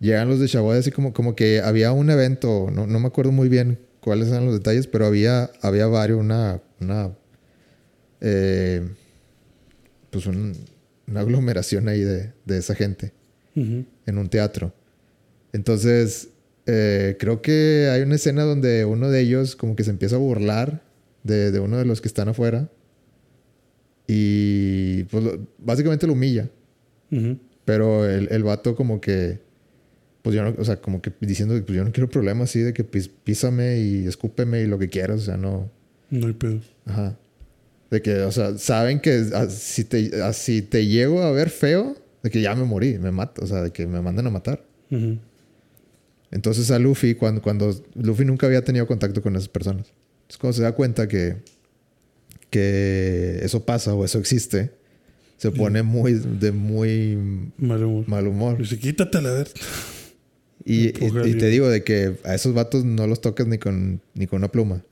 llegan 0.00 0.28
los 0.28 0.40
de 0.40 0.46
Shawoy 0.46 0.78
así 0.78 0.90
como, 0.90 1.12
como 1.12 1.34
que 1.34 1.60
había 1.60 1.92
un 1.92 2.10
evento, 2.10 2.68
no, 2.72 2.86
no 2.86 3.00
me 3.00 3.06
acuerdo 3.06 3.32
muy 3.32 3.48
bien 3.48 3.78
cuáles 4.00 4.28
eran 4.28 4.46
los 4.46 4.54
detalles, 4.54 4.86
pero 4.86 5.06
había, 5.06 5.50
había 5.60 5.86
varios, 5.86 6.20
una, 6.20 6.60
una 6.80 7.10
eh, 8.20 8.88
pues 10.10 10.26
una 10.26 11.20
aglomeración 11.20 11.88
ahí 11.88 12.00
de, 12.00 12.32
de 12.44 12.58
esa 12.58 12.74
gente 12.74 13.12
en 13.54 14.18
un 14.18 14.28
teatro. 14.28 14.72
Entonces, 15.52 16.28
eh, 16.66 17.16
creo 17.18 17.42
que 17.42 17.88
hay 17.90 18.02
una 18.02 18.14
escena 18.14 18.44
donde 18.44 18.84
uno 18.84 19.10
de 19.10 19.20
ellos 19.20 19.56
como 19.56 19.74
que 19.74 19.82
se 19.82 19.90
empieza 19.90 20.14
a 20.14 20.20
burlar 20.20 20.82
de, 21.24 21.50
de 21.50 21.58
uno 21.58 21.76
de 21.76 21.84
los 21.84 22.00
que 22.00 22.06
están 22.06 22.28
afuera 22.28 22.70
y 24.06 25.02
pues 25.04 25.24
básicamente 25.58 26.06
lo 26.06 26.12
humilla. 26.12 26.48
Pero 27.64 28.08
el, 28.08 28.28
el 28.30 28.42
vato 28.44 28.76
como 28.76 29.00
que 29.00 29.40
pues 30.22 30.34
yo 30.34 30.42
no, 30.42 30.54
o 30.58 30.64
sea, 30.64 30.80
como 30.80 31.00
que 31.00 31.12
diciendo, 31.20 31.54
pues 31.64 31.76
yo 31.76 31.84
no 31.84 31.92
quiero 31.92 32.08
problemas 32.08 32.50
así 32.50 32.60
de 32.60 32.72
que 32.72 32.84
písame 32.84 33.78
y 33.78 34.06
escúpeme 34.06 34.62
y 34.62 34.66
lo 34.66 34.78
que 34.78 34.88
quieras, 34.88 35.20
o 35.20 35.24
sea, 35.24 35.36
no. 35.36 35.70
No 36.10 36.26
hay 36.26 36.32
pedo. 36.32 36.60
Ajá. 36.86 37.16
De 37.90 38.02
que, 38.02 38.20
o 38.20 38.32
sea, 38.32 38.58
saben 38.58 39.00
que 39.00 39.24
si, 39.48 39.84
te, 39.84 40.32
si 40.32 40.62
te 40.62 40.86
llego 40.86 41.22
a 41.22 41.32
ver 41.32 41.50
feo, 41.50 41.96
de 42.22 42.30
que 42.30 42.40
ya 42.40 42.54
me 42.54 42.64
morí, 42.64 42.98
me 42.98 43.10
mato, 43.10 43.42
o 43.44 43.46
sea, 43.46 43.62
de 43.62 43.70
que 43.70 43.86
me 43.86 44.02
mandan 44.02 44.26
a 44.26 44.30
matar. 44.30 44.62
Entonces 46.30 46.70
a 46.70 46.78
Luffy, 46.78 47.14
cuando, 47.14 47.40
cuando 47.40 47.74
Luffy 47.94 48.24
nunca 48.24 48.46
había 48.46 48.62
tenido 48.62 48.86
contacto 48.86 49.22
con 49.22 49.36
esas 49.36 49.48
personas, 49.48 49.92
es 50.28 50.36
cuando 50.36 50.56
se 50.56 50.62
da 50.62 50.72
cuenta 50.72 51.08
que, 51.08 51.36
que 52.50 53.38
eso 53.42 53.64
pasa 53.64 53.94
o 53.94 54.04
eso 54.04 54.18
existe, 54.18 54.72
se 55.38 55.52
pone 55.52 55.82
muy, 55.82 56.14
de 56.14 56.52
muy 56.52 57.16
mal 57.56 57.84
humor. 57.84 58.08
Mal 58.08 58.26
humor. 58.26 58.58
Dice, 58.58 58.78
quítate 58.78 59.22
la 59.22 59.44
Y, 60.70 60.92
te 60.92 61.46
digo 61.46 61.68
de 61.70 61.82
que 61.82 62.18
a 62.24 62.34
esos 62.34 62.52
vatos 62.52 62.84
no 62.84 63.06
los 63.06 63.22
toques 63.22 63.46
ni 63.46 63.56
con, 63.56 64.02
ni 64.12 64.26
con 64.26 64.38
una 64.38 64.48
pluma. 64.48 64.84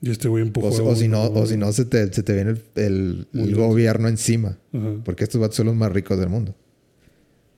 Y 0.00 0.10
este 0.10 0.28
güey 0.28 0.42
empujó. 0.42 0.68
O, 0.68 0.88
o, 0.88 0.96
si 0.96 1.08
no, 1.08 1.24
o 1.24 1.46
si 1.46 1.58
no 1.58 1.70
se, 1.72 1.84
te, 1.84 2.10
se 2.10 2.22
te 2.22 2.32
viene 2.32 2.54
el, 2.74 3.26
el, 3.34 3.54
gobierno 3.54 4.08
encima. 4.08 4.58
Porque 5.04 5.24
estos 5.24 5.38
vatos 5.38 5.56
son 5.56 5.66
los 5.66 5.76
más 5.76 5.92
ricos 5.92 6.18
del 6.18 6.30
mundo. 6.30 6.54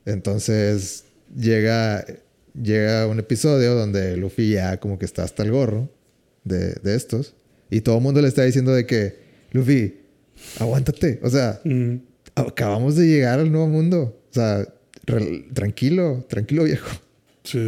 Entonces 0.04 1.04
llega, 1.36 2.04
llega 2.60 3.06
un 3.06 3.20
episodio 3.20 3.76
donde 3.76 4.16
Luffy 4.16 4.50
ya 4.50 4.80
como 4.80 4.98
que 4.98 5.04
está 5.04 5.22
hasta 5.22 5.44
el 5.44 5.52
gorro 5.52 5.88
de, 6.42 6.74
de 6.82 6.96
estos. 6.96 7.36
Y 7.70 7.82
todo 7.82 7.98
el 7.98 8.02
mundo 8.02 8.20
le 8.20 8.26
está 8.26 8.42
diciendo 8.42 8.72
de 8.74 8.86
que, 8.86 9.20
Luffy, 9.52 10.00
aguántate. 10.58 11.20
O 11.22 11.30
sea, 11.30 11.60
acabamos 12.34 12.96
de 12.96 13.06
llegar 13.06 13.38
al 13.38 13.52
nuevo 13.52 13.68
mundo. 13.68 14.20
O 14.30 14.34
sea, 14.34 14.66
tranquilo, 15.54 16.24
tranquilo 16.28 16.64
viejo. 16.64 16.88
Sí, 17.44 17.58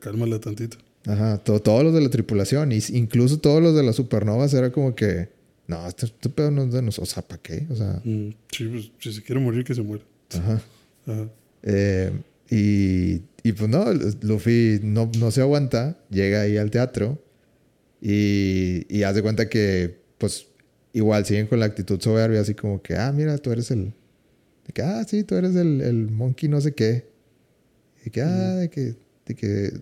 cálmale 0.00 0.38
tantito. 0.38 0.76
Ajá, 1.06 1.38
todos 1.38 1.82
los 1.82 1.94
de 1.94 2.02
la 2.02 2.10
tripulación, 2.10 2.72
incluso 2.72 3.38
todos 3.38 3.62
los 3.62 3.74
de 3.74 3.82
las 3.82 3.96
supernovas, 3.96 4.52
era 4.52 4.70
como 4.70 4.94
que, 4.94 5.30
no, 5.66 5.86
este, 5.86 6.06
este 6.06 6.28
pedo 6.28 6.50
no 6.50 6.64
es 6.64 6.72
de 6.72 6.82
nosotros, 6.82 7.10
o 7.10 7.14
sea, 7.14 7.26
¿para 7.26 7.40
qué? 7.40 7.66
O 7.70 7.74
sea, 7.74 8.02
mm, 8.04 8.30
sí, 8.52 8.66
pues 8.66 8.92
si 8.98 9.12
se 9.12 9.22
quiere 9.22 9.40
morir, 9.40 9.64
que 9.64 9.74
se 9.74 9.82
muera. 9.82 10.04
Ajá. 10.34 10.60
Eh, 11.62 12.12
y, 12.50 13.22
y, 13.42 13.52
pues 13.52 13.70
no, 13.70 13.86
Luffy 14.22 14.80
no, 14.82 15.10
no, 15.18 15.30
se 15.30 15.40
aguanta, 15.40 15.96
llega 16.10 16.42
ahí 16.42 16.58
al 16.58 16.70
teatro 16.70 17.22
y, 18.02 18.84
y 18.94 19.02
hace 19.04 19.22
cuenta 19.22 19.48
que, 19.48 20.00
pues, 20.18 20.48
igual 20.92 21.24
siguen 21.24 21.46
con 21.46 21.60
la 21.60 21.66
actitud 21.66 22.00
soberbia, 22.00 22.40
así 22.40 22.54
como 22.54 22.82
que, 22.82 22.96
ah, 22.96 23.10
mira, 23.12 23.38
tú 23.38 23.50
eres 23.52 23.70
el. 23.70 23.94
De 24.66 24.72
que, 24.74 24.82
ah, 24.82 25.02
sí, 25.04 25.24
tú 25.24 25.36
eres 25.36 25.56
el, 25.56 25.80
el 25.80 26.10
monkey, 26.10 26.48
no 26.48 26.60
sé 26.60 26.74
qué. 26.74 27.09
Y 28.04 28.10
que, 28.10 28.22
ah, 28.22 28.54
de 28.56 28.70
que, 28.70 28.96
de 29.26 29.34
que 29.34 29.72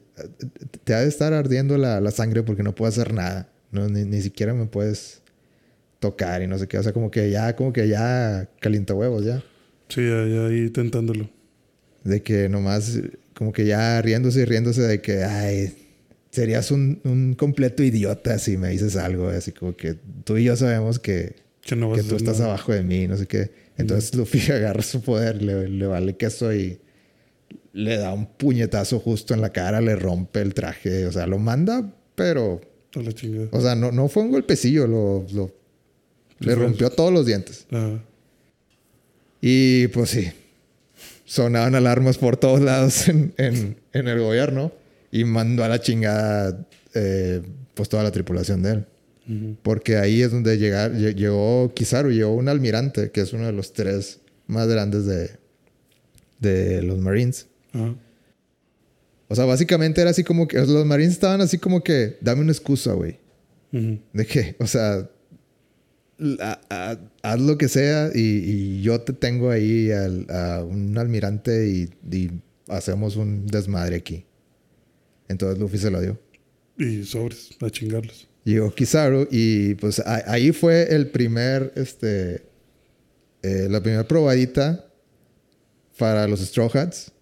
te 0.85 0.95
ha 0.95 1.01
de 1.01 1.09
estar 1.09 1.33
ardiendo 1.33 1.79
la, 1.79 2.01
la 2.01 2.11
sangre 2.11 2.43
porque 2.43 2.63
no 2.63 2.75
puedo 2.75 2.89
hacer 2.89 3.13
nada. 3.13 3.51
No, 3.71 3.89
ni, 3.89 4.05
ni, 4.05 4.21
siquiera 4.23 4.55
me 4.55 4.67
puedes 4.67 5.23
tocar 6.01 6.43
y 6.43 6.47
no 6.47 6.59
sé 6.59 6.67
qué. 6.67 6.79
O 6.79 6.83
sea, 6.83 6.93
como 6.93 7.11
que 7.11 7.31
ya, 7.31 7.55
como 7.55 7.73
que 7.73 7.89
ya 7.89 8.49
calienta 8.61 8.95
huevos 8.95 9.25
ya. 9.25 9.43
Sí, 9.89 10.03
ya, 10.03 10.27
ya 10.27 10.47
ahí 10.47 10.71
tentándolo. 10.71 11.31
De 12.05 12.23
que 12.23 12.49
nomás, 12.49 12.99
como 13.35 13.53
que 13.53 13.67
ya 13.67 14.01
riéndose 14.03 14.41
y 14.41 14.45
riéndose 14.45 14.83
de 14.83 15.01
que, 15.01 15.25
ay, 15.25 15.75
serías 16.31 16.71
un, 16.71 17.01
un 17.05 17.35
completo 17.35 17.83
idiota 17.83 18.39
si 18.39 18.57
me 18.57 18.71
dices 18.71 18.97
algo. 18.97 19.29
Así 19.29 19.53
como 19.53 19.77
que 19.77 19.95
tú 20.25 20.37
y 20.37 20.45
yo 20.45 20.57
sabemos 20.57 20.99
que, 20.99 21.37
que, 21.61 21.77
no 21.77 21.93
que 21.93 22.03
tú 22.03 22.17
estás 22.17 22.41
abajo 22.41 22.73
de 22.73 22.83
mí, 22.83 23.07
no 23.07 23.17
sé 23.17 23.27
qué. 23.27 23.51
Entonces 23.77 24.15
Luffy 24.15 24.41
agarra 24.53 24.83
su 24.83 25.03
poder, 25.03 25.43
le, 25.43 25.69
le 25.69 25.87
vale 25.87 26.17
queso 26.17 26.53
y 26.55 26.81
le 27.79 27.97
da 27.97 28.13
un 28.13 28.27
puñetazo 28.27 28.99
justo 28.99 29.35
en 29.35 29.41
la 29.41 29.51
cara, 29.51 29.81
le 29.81 29.95
rompe 29.95 30.41
el 30.41 30.53
traje, 30.53 31.07
o 31.07 31.13
sea, 31.13 31.29
lo 31.29 31.39
manda, 31.39 31.95
pero... 32.17 32.61
O 33.53 33.61
sea, 33.61 33.77
no, 33.77 33.93
no 33.93 34.09
fue 34.09 34.25
un 34.25 34.33
golpecillo, 34.33 34.89
lo, 34.89 35.25
lo 35.33 35.53
le 36.41 36.55
rompió 36.57 36.91
todos 36.91 37.13
los 37.13 37.25
dientes. 37.25 37.67
Y 39.41 39.87
pues 39.89 40.11
sí, 40.11 40.29
sonaban 41.25 41.77
alarmas 41.77 42.19
por 42.19 42.37
todos 42.37 42.61
lados 42.61 43.09
en, 43.11 43.33
en, 43.37 43.77
en 43.93 44.09
el 44.09 44.19
gobierno 44.19 44.73
y 45.13 45.23
mandó 45.23 45.63
a 45.63 45.69
la 45.69 45.81
chingada 45.81 46.67
eh, 46.95 47.43
pues 47.75 47.89
toda 47.89 48.03
la 48.03 48.11
tripulación 48.11 48.63
de 48.63 48.71
él. 48.73 48.87
Porque 49.63 49.99
ahí 49.99 50.23
es 50.23 50.33
donde 50.33 50.57
llegar, 50.57 50.93
llegó 50.95 51.75
Kizaru, 51.75 52.11
llegó 52.11 52.35
un 52.35 52.49
almirante, 52.49 53.11
que 53.11 53.21
es 53.21 53.35
uno 53.35 53.45
de 53.45 53.53
los 53.53 53.75
tres 53.75 54.21
más 54.47 54.67
grandes 54.69 55.05
de, 55.05 55.33
de 56.39 56.81
los 56.81 56.97
Marines. 56.97 57.48
O 59.29 59.35
sea, 59.35 59.45
básicamente 59.45 60.01
era 60.01 60.11
así 60.11 60.25
como 60.25 60.49
que 60.49 60.59
los 60.59 60.87
Marines 60.87 61.13
estaban 61.13 61.41
así 61.41 61.59
como 61.59 61.83
que, 61.83 62.17
dame 62.21 62.41
una 62.41 62.53
excusa, 62.53 62.95
güey. 62.95 63.19
¿De 63.71 64.27
qué? 64.27 64.57
O 64.59 64.67
sea, 64.67 65.09
haz 67.23 67.41
lo 67.41 67.59
que 67.59 67.69
sea 67.69 68.11
y, 68.15 68.81
yo 68.81 69.01
te 69.03 69.13
tengo 69.13 69.51
ahí 69.51 69.91
a 69.93 70.65
un 70.65 70.97
almirante 70.97 71.69
y, 71.69 72.31
hacemos 72.69 73.17
un 73.17 73.47
desmadre 73.47 73.97
aquí. 73.97 74.25
Entonces 75.29 75.59
Luffy 75.59 75.79
se 75.79 75.91
lo 75.91 76.01
dio. 76.01 76.19
Y 76.79 77.05
sobres, 77.05 77.51
a 77.61 77.71
chingarlos. 77.71 78.29
Llegó 78.45 78.75
Kizaru 78.75 79.29
y 79.31 79.75
pues 79.75 80.01
ahí 80.07 80.53
fue 80.53 80.95
el 80.95 81.09
primer, 81.09 81.73
este, 81.77 82.47
eh, 83.43 83.69
la 83.69 83.83
primera 83.83 84.07
probadita 84.07 84.87
para 85.99 86.27
los 86.27 86.41
Straw 86.41 86.71
Hats 86.73 87.13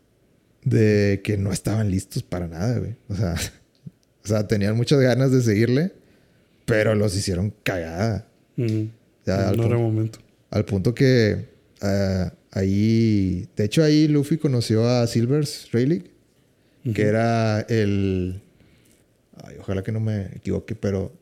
de 0.67 1.21
que 1.23 1.39
no 1.39 1.53
estaban 1.53 1.91
listos 1.91 2.25
para 2.25 2.49
nada, 2.49 2.79
güey. 2.79 2.97
O 3.09 3.15
sea, 3.15 3.37
o 4.25 4.29
sea, 4.29 4.47
tenían 4.49 4.77
muchas 4.77 5.01
ganas 5.01 5.31
de 5.31 5.41
seguirle, 5.41 5.93
pero 6.67 6.95
los 6.95 7.17
hicieron 7.17 7.55
cagada. 7.63 8.27
ya, 8.57 9.53
no 9.53 9.65
era 9.65 9.79
momento. 9.79 10.19
Al 10.51 10.65
punto 10.65 10.95
que 10.95 11.47
uh, 11.83 12.31
ahí, 12.51 13.49
de 13.57 13.65
hecho 13.65 13.83
ahí 13.85 14.09
Luffy 14.09 14.39
conoció 14.39 14.89
a 14.89 15.07
Silver's 15.07 15.69
Rayleigh 15.73 16.17
que 16.95 17.03
era 17.03 17.61
el... 17.63 18.41
Ay, 19.43 19.57
ojalá 19.59 19.83
que 19.83 19.93
no 19.93 20.01
me 20.01 20.27
equivoque, 20.37 20.75
pero 20.75 21.13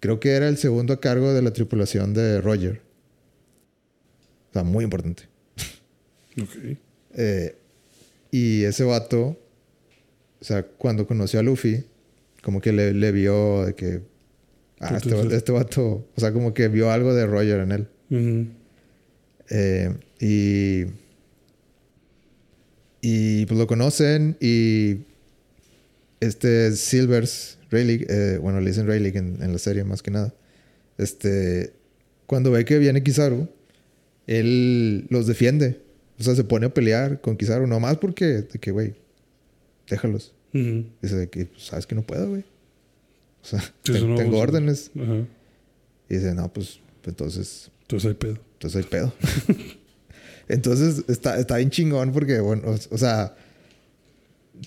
creo 0.00 0.20
que 0.20 0.30
era 0.32 0.48
el 0.48 0.58
segundo 0.58 0.92
a 0.92 1.00
cargo 1.00 1.32
de 1.32 1.42
la 1.42 1.52
tripulación 1.52 2.14
de 2.14 2.40
Roger. 2.40 2.82
O 4.50 4.52
sea, 4.52 4.64
muy 4.64 4.84
importante. 4.84 5.24
Ok. 6.40 6.76
Eh, 7.14 7.56
y 8.32 8.64
ese 8.64 8.82
vato, 8.82 9.38
o 10.40 10.44
sea, 10.44 10.64
cuando 10.64 11.06
conoció 11.06 11.38
a 11.38 11.44
Luffy, 11.44 11.84
como 12.42 12.60
que 12.60 12.72
le, 12.72 12.92
le 12.94 13.12
vio 13.12 13.66
de 13.66 13.74
que... 13.74 14.00
Ah, 14.80 14.96
este, 14.96 15.36
este 15.36 15.52
vato, 15.52 16.08
o 16.16 16.20
sea, 16.20 16.32
como 16.32 16.54
que 16.54 16.66
vio 16.66 16.90
algo 16.90 17.14
de 17.14 17.26
Roger 17.26 17.60
en 17.60 17.70
él. 17.72 17.88
Eh, 19.48 19.94
y. 20.18 20.86
Y 23.00 23.46
pues 23.46 23.58
lo 23.58 23.66
conocen 23.68 24.36
y. 24.40 24.98
Este 26.20 26.72
Silvers, 26.72 27.58
Rayleigh, 27.70 28.06
eh, 28.08 28.38
bueno, 28.40 28.60
le 28.60 28.70
dicen 28.70 28.86
Rayleigh 28.86 29.16
en, 29.16 29.42
en 29.42 29.52
la 29.52 29.58
serie 29.58 29.84
más 29.84 30.02
que 30.02 30.10
nada. 30.10 30.34
Este. 30.98 31.74
Cuando 32.26 32.50
ve 32.50 32.64
que 32.64 32.78
viene 32.78 33.02
Kizaru, 33.02 33.48
él 34.26 35.06
los 35.10 35.26
defiende. 35.26 35.80
O 36.22 36.24
sea, 36.24 36.36
se 36.36 36.44
pone 36.44 36.66
a 36.66 36.74
pelear 36.74 37.20
con 37.20 37.36
Kizaru, 37.36 37.66
nomás 37.66 37.98
porque, 37.98 38.24
de 38.24 38.58
que, 38.60 38.70
güey, 38.70 38.94
déjalos. 39.88 40.32
Dice 40.52 41.16
de 41.16 41.28
que, 41.28 41.46
pues, 41.46 41.64
sabes 41.64 41.86
que 41.86 41.94
no 41.94 42.02
puedo, 42.02 42.28
güey. 42.28 42.44
O 43.42 43.46
sea, 43.46 43.58
eso 43.84 44.06
no 44.06 44.14
tengo 44.16 44.38
órdenes. 44.38 44.92
Ajá. 44.94 45.26
Y 46.08 46.14
dice, 46.14 46.34
no, 46.34 46.52
pues, 46.52 46.80
pues 47.00 47.08
entonces 47.08 47.70
Entonces 47.82 48.08
hay 48.08 48.14
pedo. 48.14 48.38
entonces 48.54 48.84
hay 48.84 48.88
pedo. 48.88 49.12
Entonces 50.48 51.04
está, 51.08 51.38
está 51.38 51.56
bien 51.56 51.70
chingón 51.70 52.12
porque, 52.12 52.40
bueno, 52.40 52.62
o, 52.66 52.94
o 52.94 52.98
sea, 52.98 53.34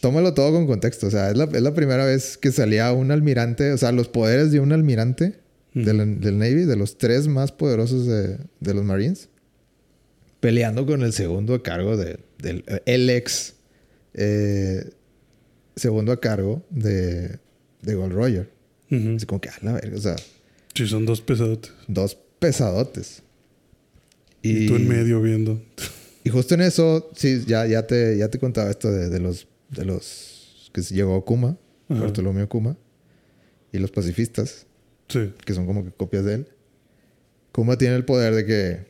tómalo 0.02 0.34
todo 0.34 0.52
con 0.52 0.66
contexto. 0.68 1.08
O 1.08 1.12
sea, 1.12 1.30
es 1.30 1.38
la, 1.38 1.46
es 1.46 1.62
la 1.62 1.74
primera 1.74 2.06
vez 2.06 2.38
que 2.38 2.52
salía 2.52 2.92
un 2.92 3.12
almirante, 3.12 3.72
o 3.72 3.78
sea, 3.78 3.92
los 3.92 4.08
poderes 4.08 4.52
de 4.52 4.60
un 4.60 4.72
almirante 4.72 5.36
del, 5.74 6.20
del 6.22 6.38
Navy, 6.38 6.66
de 6.66 6.76
los 6.76 6.98
tres 6.98 7.28
más 7.28 7.52
poderosos 7.52 8.08
de, 8.08 8.38
de 8.60 8.74
los 8.74 8.84
Marines, 8.84 9.30
peleando 10.46 10.86
con 10.86 11.02
el 11.02 11.12
segundo 11.12 11.56
a 11.56 11.64
cargo 11.64 11.98
de, 11.98 12.20
del 12.38 12.64
el 12.86 13.10
ex 13.10 13.56
eh, 14.14 14.92
segundo 15.76 16.12
a 16.12 16.20
cargo 16.20 16.64
de, 16.70 17.40
de 17.82 17.96
Gold 17.96 18.14
Roger. 18.14 18.50
Así 18.92 19.26
como 19.26 19.42
que, 19.42 19.50
a 19.50 19.56
la 19.64 19.74
verga, 19.74 19.98
o 19.98 20.02
sea, 20.02 20.16
Sí, 20.76 20.86
son 20.88 21.06
dos 21.08 21.22
pesadotes. 21.22 21.72
dos 21.88 22.16
pesadotes. 22.40 23.24
Y, 24.44 24.68
tú 24.68 24.76
en 24.76 24.88
medio 24.88 25.20
viendo. 25.22 25.60
Y 26.24 26.30
justo 26.30 26.54
en 26.54 26.62
eso, 26.62 27.10
sí, 27.16 27.44
ya, 27.48 27.66
ya, 27.66 27.88
te, 27.88 28.16
ya 28.18 28.30
te 28.30 28.38
contaba 28.38 28.70
esto 28.70 28.92
de, 28.92 29.10
de 29.10 29.20
los 29.20 29.48
de 29.70 29.84
los 29.86 30.70
que 30.74 30.82
llegó 30.82 31.26
Kuma, 31.26 31.58
Ajá. 31.90 32.02
Bartolomeo 32.02 32.48
Kuma, 32.48 32.78
y 33.72 33.80
los 33.80 33.90
pacifistas, 33.90 34.68
Sí. 35.08 35.34
que 35.44 35.54
son 35.56 35.66
como 35.66 35.84
que 35.84 35.92
copias 35.92 36.24
de 36.24 36.36
él. 36.36 36.48
Kuma 37.52 37.78
tiene 37.78 37.96
el 37.96 38.06
poder 38.06 38.36
de 38.36 38.46
que 38.46 38.86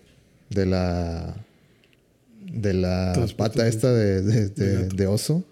de 0.49 0.65
la 0.65 1.44
de 2.55 2.73
la 2.73 3.27
pata 3.37 3.67
esta 3.67 3.91
de, 3.93 4.21
de, 4.21 4.87
de 4.89 5.07
oso, 5.07 5.43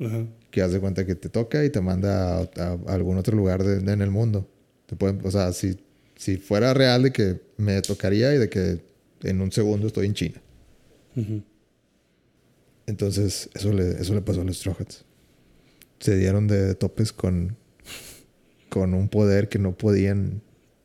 Ajá. 0.00 0.26
que 0.50 0.60
hace 0.62 0.80
cuenta 0.80 1.06
que 1.06 1.14
te 1.14 1.28
toca 1.28 1.64
y 1.64 1.70
te 1.70 1.80
manda 1.80 2.38
a, 2.38 2.40
a- 2.42 2.78
a 2.88 2.94
algún 2.94 3.16
otro 3.16 3.36
lugar 3.36 3.62
en 3.62 3.88
el 4.02 4.10
mundo. 4.10 4.46
Te 4.86 4.96
pueden, 4.96 5.20
o 5.24 5.30
sea, 5.30 5.52
si, 5.52 5.78
si 6.16 6.36
fuera 6.36 6.74
real 6.74 7.04
de 7.04 7.12
que 7.12 7.40
me 7.56 7.80
tocaría 7.82 8.34
y 8.34 8.38
de 8.38 8.48
que 8.48 8.80
en 9.22 9.40
un 9.40 9.52
segundo 9.52 9.86
estoy 9.86 10.06
en 10.06 10.14
China. 10.14 10.40
Entonces, 12.86 13.48
eso 13.54 13.72
le, 13.72 13.90
eso 14.00 14.14
le 14.14 14.20
pasó 14.20 14.40
a 14.40 14.44
los 14.44 14.56
Straw 14.58 14.74
Hats. 14.80 15.04
Se 16.00 16.16
dieron 16.16 16.48
de 16.48 16.74
topes 16.74 17.12
con, 17.12 17.56
con 18.68 18.94
un 18.94 19.08
poder 19.08 19.48
que 19.48 19.58
no 19.58 19.76
podían, 19.76 20.40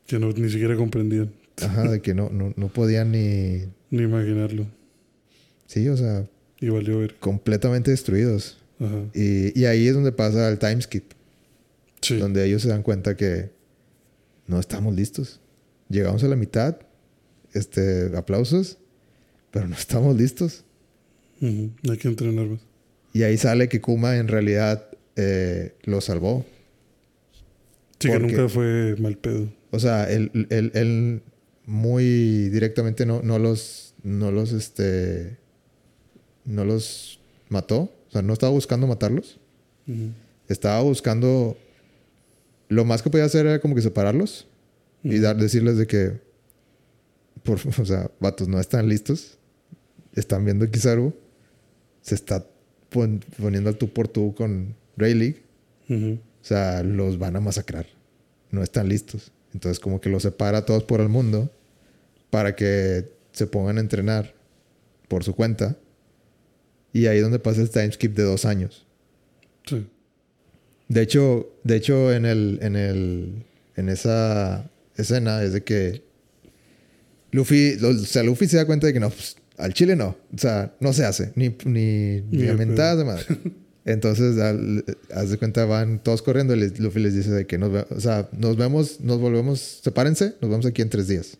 Que 0.06 0.18
no, 0.18 0.30
ni 0.30 0.48
siquiera 0.50 0.76
comprendían. 0.76 1.32
ajá, 1.62 1.90
de 1.90 2.00
que 2.02 2.14
no, 2.14 2.28
no, 2.30 2.52
no 2.56 2.68
podían 2.68 3.10
ni, 3.12 3.62
Ni 3.90 4.02
imaginarlo. 4.02 4.66
Sí, 5.66 5.88
o 5.88 5.96
sea, 5.96 6.26
Y 6.60 6.68
valió 6.68 6.98
ver. 7.00 7.14
completamente 7.16 7.90
destruidos. 7.90 8.58
Ajá. 8.80 9.02
Y, 9.14 9.58
y 9.58 9.64
ahí 9.66 9.86
es 9.88 9.94
donde 9.94 10.12
pasa 10.12 10.48
el 10.48 10.58
time 10.58 10.80
skip, 10.82 11.12
Sí. 12.00 12.16
donde 12.18 12.44
ellos 12.44 12.62
se 12.62 12.68
dan 12.68 12.82
cuenta 12.82 13.16
que 13.16 13.50
no 14.46 14.60
estamos 14.60 14.94
listos. 14.94 15.40
Llegamos 15.88 16.22
a 16.24 16.28
la 16.28 16.36
mitad, 16.36 16.76
este, 17.52 18.10
aplausos, 18.16 18.78
pero 19.50 19.66
no 19.68 19.74
estamos 19.76 20.16
listos. 20.16 20.64
Ujú. 21.40 21.70
Hay 21.90 21.96
que 21.98 22.08
entrenar 22.08 22.46
más. 22.46 22.60
Y 23.12 23.22
ahí 23.22 23.36
sale 23.38 23.68
que 23.68 23.80
Kuma 23.80 24.16
en 24.18 24.28
realidad 24.28 24.88
eh, 25.16 25.74
lo 25.84 26.00
salvó. 26.02 26.44
Sí, 27.98 28.08
que 28.10 28.18
nunca 28.18 28.48
fue 28.48 28.94
mal 28.98 29.16
pedo. 29.16 29.48
O 29.70 29.78
sea, 29.78 30.10
él, 30.10 30.30
él, 30.50 30.70
él 30.74 31.22
muy 31.64 32.48
directamente 32.50 33.06
no, 33.06 33.22
no 33.22 33.38
los, 33.38 33.94
no 34.02 34.30
los, 34.30 34.52
este, 34.52 35.38
no 36.46 36.64
los 36.64 37.20
mató. 37.48 37.92
O 38.08 38.10
sea, 38.10 38.22
no 38.22 38.32
estaba 38.32 38.52
buscando 38.52 38.86
matarlos. 38.86 39.38
Estaba 40.48 40.80
buscando, 40.80 41.56
lo 42.68 42.84
más 42.84 43.02
que 43.02 43.10
podía 43.10 43.24
hacer 43.24 43.46
era 43.46 43.60
como 43.60 43.74
que 43.74 43.82
separarlos 43.82 44.46
y 45.02 45.18
dar, 45.18 45.36
decirles 45.36 45.76
de 45.76 45.86
que, 45.86 46.20
por, 47.42 47.58
o 47.80 47.84
sea, 47.84 48.10
vatos, 48.20 48.48
no 48.48 48.58
están 48.60 48.88
listos. 48.88 49.38
Están 50.14 50.44
viendo 50.44 50.68
Kizaru. 50.70 51.12
Se 52.00 52.14
está 52.14 52.46
pon- 52.88 53.22
poniendo 53.40 53.68
al 53.68 53.76
tú 53.76 53.88
por 53.92 54.08
tú 54.08 54.34
con 54.34 54.74
Rayleigh. 54.96 55.42
Ujú. 55.88 56.12
O 56.42 56.44
sea, 56.44 56.82
los 56.82 57.18
van 57.18 57.36
a 57.36 57.40
masacrar. 57.40 57.86
No 58.50 58.62
están 58.62 58.88
listos. 58.88 59.32
Entonces, 59.52 59.80
como 59.80 60.00
que 60.00 60.08
los 60.08 60.22
separa 60.22 60.58
a 60.58 60.64
todos 60.64 60.84
por 60.84 61.00
el 61.00 61.08
mundo 61.08 61.50
para 62.30 62.54
que 62.56 63.08
se 63.32 63.46
pongan 63.46 63.78
a 63.78 63.80
entrenar 63.80 64.34
por 65.08 65.24
su 65.24 65.34
cuenta. 65.34 65.76
Y 66.92 67.06
ahí 67.06 67.18
es 67.18 67.22
donde 67.22 67.38
pasa 67.38 67.60
el 67.60 67.70
time 67.70 67.92
skip 67.92 68.14
de 68.16 68.22
dos 68.22 68.44
años. 68.44 68.86
Sí. 69.66 69.86
De 70.88 71.02
hecho, 71.02 71.50
de 71.64 71.76
hecho, 71.76 72.12
en 72.12 72.24
el, 72.24 72.58
en 72.62 72.76
el, 72.76 73.44
en 73.76 73.88
esa 73.88 74.70
escena 74.96 75.42
es 75.42 75.52
de 75.52 75.62
que 75.64 76.02
Luffy, 77.32 77.74
o 77.82 77.92
sea, 77.94 78.22
Luffy 78.22 78.46
se 78.46 78.56
da 78.56 78.64
cuenta 78.66 78.86
de 78.86 78.92
que 78.92 79.00
no, 79.00 79.10
pues, 79.10 79.36
al 79.58 79.74
chile 79.74 79.96
no. 79.96 80.16
O 80.34 80.38
sea, 80.38 80.74
no 80.80 80.92
se 80.92 81.04
hace. 81.04 81.32
Ni, 81.34 81.48
ni, 81.64 82.20
ni, 82.22 82.42
de 82.42 82.54
mentadas 82.54 82.98
de 82.98 83.04
madre. 83.04 83.24
Entonces, 83.84 84.38
al- 84.38 84.84
haz 85.14 85.30
de 85.30 85.38
cuenta, 85.38 85.64
van 85.64 86.02
todos 86.02 86.22
corriendo 86.22 86.54
y 86.54 86.60
les- 86.60 86.78
Luffy 86.78 87.00
les 87.00 87.14
dice 87.14 87.30
de 87.30 87.46
que 87.46 87.58
nos, 87.58 87.84
o 87.90 88.00
sea, 88.00 88.28
nos 88.36 88.56
vemos, 88.56 89.00
nos 89.00 89.20
volvemos, 89.20 89.60
sepárense, 89.82 90.34
nos 90.40 90.50
vemos 90.50 90.66
aquí 90.66 90.82
en 90.82 90.88
tres 90.90 91.08
días. 91.08 91.36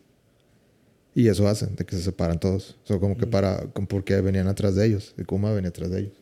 Y 1.16 1.28
eso 1.28 1.48
hacen, 1.48 1.74
de 1.76 1.86
que 1.86 1.96
se 1.96 2.02
separan 2.02 2.38
todos. 2.38 2.76
O 2.84 2.86
sea, 2.86 2.98
como 2.98 3.16
que 3.16 3.26
para, 3.26 3.70
como 3.72 3.88
porque 3.88 4.20
venían 4.20 4.48
atrás 4.48 4.74
de 4.74 4.84
ellos. 4.84 5.14
De 5.16 5.24
Kuma 5.24 5.50
venía 5.50 5.70
atrás 5.70 5.90
de 5.90 6.00
ellos. 6.00 6.12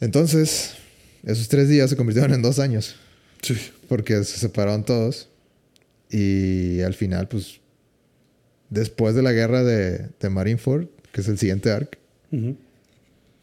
Entonces, 0.00 0.74
esos 1.22 1.48
tres 1.48 1.66
días 1.70 1.88
se 1.88 1.96
convirtieron 1.96 2.34
en 2.34 2.42
dos 2.42 2.58
años. 2.58 2.96
Sí. 3.40 3.56
Porque 3.88 4.22
se 4.22 4.38
separaron 4.38 4.84
todos. 4.84 5.30
Y 6.10 6.82
al 6.82 6.92
final, 6.92 7.26
pues, 7.26 7.62
después 8.68 9.14
de 9.14 9.22
la 9.22 9.32
guerra 9.32 9.64
de, 9.64 10.10
de 10.20 10.28
Marineford, 10.28 10.88
que 11.10 11.22
es 11.22 11.28
el 11.28 11.38
siguiente 11.38 11.70
arc. 11.70 11.98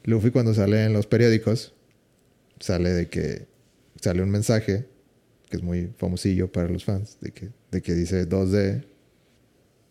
Luffy 0.04 0.30
cuando 0.30 0.54
sale 0.54 0.86
en 0.86 0.94
los 0.94 1.08
periódicos, 1.08 1.74
sale 2.60 2.92
de 2.92 3.08
que 3.08 3.48
sale 4.00 4.22
un 4.22 4.30
mensaje 4.30 4.86
que 5.50 5.58
es 5.58 5.64
muy 5.64 5.90
famosillo 5.98 6.52
para 6.52 6.70
los 6.70 6.86
fans, 6.86 7.18
de 7.22 7.32
que, 7.32 7.50
de 7.72 7.82
que 7.82 7.96
dice 7.96 8.30
2D, 8.30 8.84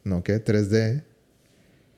no, 0.04 0.22
¿qué? 0.22 0.42
3D 0.44 1.02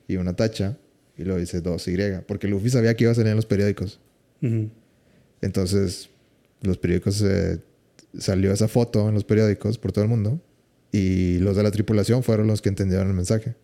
y 0.09 0.17
una 0.17 0.35
tacha, 0.37 0.79
y 1.19 1.25
luego 1.25 1.39
dice 1.41 1.63
2Y, 1.63 2.23
porque 2.27 2.47
Luffy 2.49 2.71
sabía 2.71 2.95
que 2.95 3.05
iba 3.05 3.11
a 3.13 3.15
salir 3.15 3.31
en 3.31 3.37
los 3.37 3.47
periódicos. 3.47 4.01
Entonces, 5.41 6.09
los 6.63 6.79
periódicos, 6.79 7.23
eh, 7.23 7.59
salió 8.19 8.53
esa 8.53 8.69
foto 8.69 9.09
en 9.09 9.15
los 9.15 9.25
periódicos 9.25 9.79
por 9.79 9.93
todo 9.93 10.05
el 10.05 10.11
mundo, 10.11 10.41
y 10.93 11.39
los 11.41 11.57
de 11.57 11.63
la 11.63 11.71
tripulación 11.71 12.23
fueron 12.23 12.47
los 12.47 12.63
que 12.63 12.69
entendieron 12.69 13.09
el 13.09 13.15
mensaje. 13.15 13.55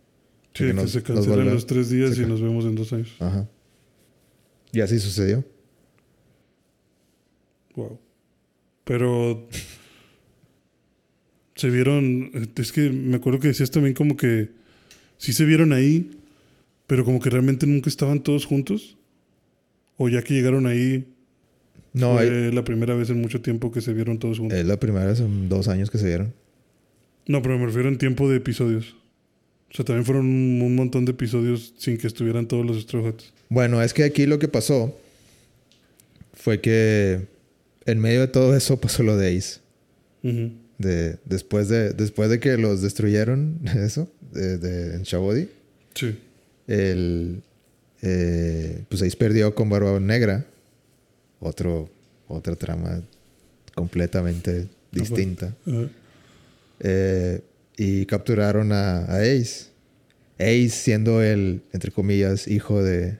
Sí, 0.55 0.66
Que 0.66 0.74
nos- 0.74 0.90
se 0.90 1.03
cancelan 1.03 1.47
los 1.55 1.66
tres 1.66 1.88
días 1.88 2.18
y 2.18 2.26
nos 2.26 2.43
vemos 2.43 2.64
en 2.66 2.74
dos 2.74 2.93
años. 2.93 3.14
Ajá. 3.20 3.49
Y 4.72 4.80
así 4.80 4.99
sucedió. 4.99 5.45
Wow. 7.74 7.99
Pero 8.84 9.49
se 11.55 11.70
vieron, 11.70 12.30
es 12.57 12.72
que 12.72 12.90
me 12.90 13.16
acuerdo 13.16 13.38
que 13.40 13.48
decías 13.48 13.70
también 13.70 13.94
como 13.94 14.16
que 14.16 14.48
sí 15.18 15.32
se 15.32 15.44
vieron 15.44 15.72
ahí, 15.72 16.11
pero 16.86 17.05
como 17.05 17.20
que 17.20 17.30
realmente 17.30 17.66
nunca 17.66 17.88
estaban 17.90 18.22
todos 18.22 18.46
juntos. 18.46 18.96
O 19.98 20.09
ya 20.09 20.22
que 20.22 20.34
llegaron 20.34 20.66
ahí, 20.66 21.07
No, 21.92 22.18
hay- 22.18 22.28
fue 22.28 22.53
la 22.53 22.64
primera 22.64 22.94
vez 22.94 23.11
en 23.11 23.20
mucho 23.20 23.40
tiempo 23.42 23.70
que 23.70 23.80
se 23.82 23.92
vieron 23.92 24.18
todos 24.18 24.38
juntos. 24.38 24.59
Es 24.59 24.66
la 24.66 24.78
primera 24.80 25.07
vez 25.07 25.20
en 25.20 25.48
dos 25.48 25.68
años 25.68 25.90
que 25.90 25.98
se 25.98 26.07
vieron. 26.07 26.32
No, 27.26 27.40
pero 27.42 27.59
me 27.59 27.66
refiero 27.66 27.88
en 27.88 27.98
tiempo 27.98 28.28
de 28.28 28.38
episodios. 28.38 28.96
O 29.70 29.74
sea, 29.76 29.84
también 29.84 30.05
fueron 30.05 30.26
un, 30.26 30.61
un 30.62 30.74
montón 30.74 31.05
de 31.05 31.12
episodios 31.12 31.74
sin 31.78 31.96
que 31.98 32.07
estuvieran 32.07 32.46
todos 32.48 32.66
los 32.66 32.78
Straw 32.82 33.07
Hats. 33.07 33.32
Bueno, 33.48 33.80
es 33.82 33.94
que 33.94 34.05
aquí 34.05 34.26
lo 34.26 34.38
que 34.38 34.48
pasó 34.48 34.98
fue 36.34 36.61
que 36.61 37.20
en 37.86 37.98
medio 38.00 38.20
de 38.20 38.28
todo 38.28 38.57
eso 38.57 38.80
pasó 38.80 39.03
lo 39.03 39.16
de 39.16 39.36
Ace. 39.36 39.61
De, 40.78 41.18
después, 41.24 41.68
de, 41.68 41.92
después 41.92 42.30
de 42.30 42.40
que 42.40 42.56
los 42.56 42.82
destruyeron, 42.82 43.60
eso, 43.76 44.10
de, 44.32 44.58
de 44.58 44.96
en 44.96 45.02
Shabody. 45.02 45.48
Sí. 45.94 46.18
El, 46.66 47.42
eh, 48.02 48.84
pues 48.88 49.02
Ace 49.02 49.16
perdió 49.16 49.54
con 49.54 49.70
Barba 49.70 49.98
Negra. 50.00 50.44
Otro, 51.40 51.90
otra 52.28 52.54
trama 52.56 53.02
completamente 53.74 54.68
distinta. 54.90 55.54
Eh, 56.80 57.40
y 57.76 58.06
capturaron 58.06 58.72
a, 58.72 58.98
a, 59.04 59.18
Ace. 59.20 59.70
Ace 60.38 60.70
siendo 60.70 61.22
el, 61.22 61.62
entre 61.72 61.90
comillas, 61.90 62.48
hijo 62.48 62.82
de, 62.82 63.18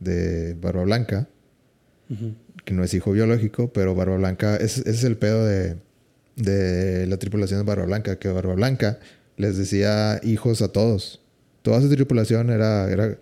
de 0.00 0.54
Barba 0.54 0.84
Blanca. 0.84 1.28
Que 2.64 2.74
no 2.74 2.84
es 2.84 2.94
hijo 2.94 3.12
biológico, 3.12 3.72
pero 3.72 3.94
Barba 3.94 4.16
Blanca, 4.16 4.56
ese, 4.56 4.88
es 4.88 5.04
el 5.04 5.16
pedo 5.16 5.44
de, 5.44 5.76
de 6.36 7.06
la 7.06 7.16
tripulación 7.18 7.60
de 7.60 7.64
Barba 7.64 7.86
Blanca, 7.86 8.18
que 8.18 8.28
Barba 8.28 8.54
Blanca 8.54 8.98
les 9.36 9.56
decía 9.56 10.20
hijos 10.22 10.62
a 10.62 10.68
todos. 10.68 11.20
Toda 11.62 11.80
su 11.80 11.88
tripulación 11.88 12.50
era, 12.50 12.90
era... 12.90 13.18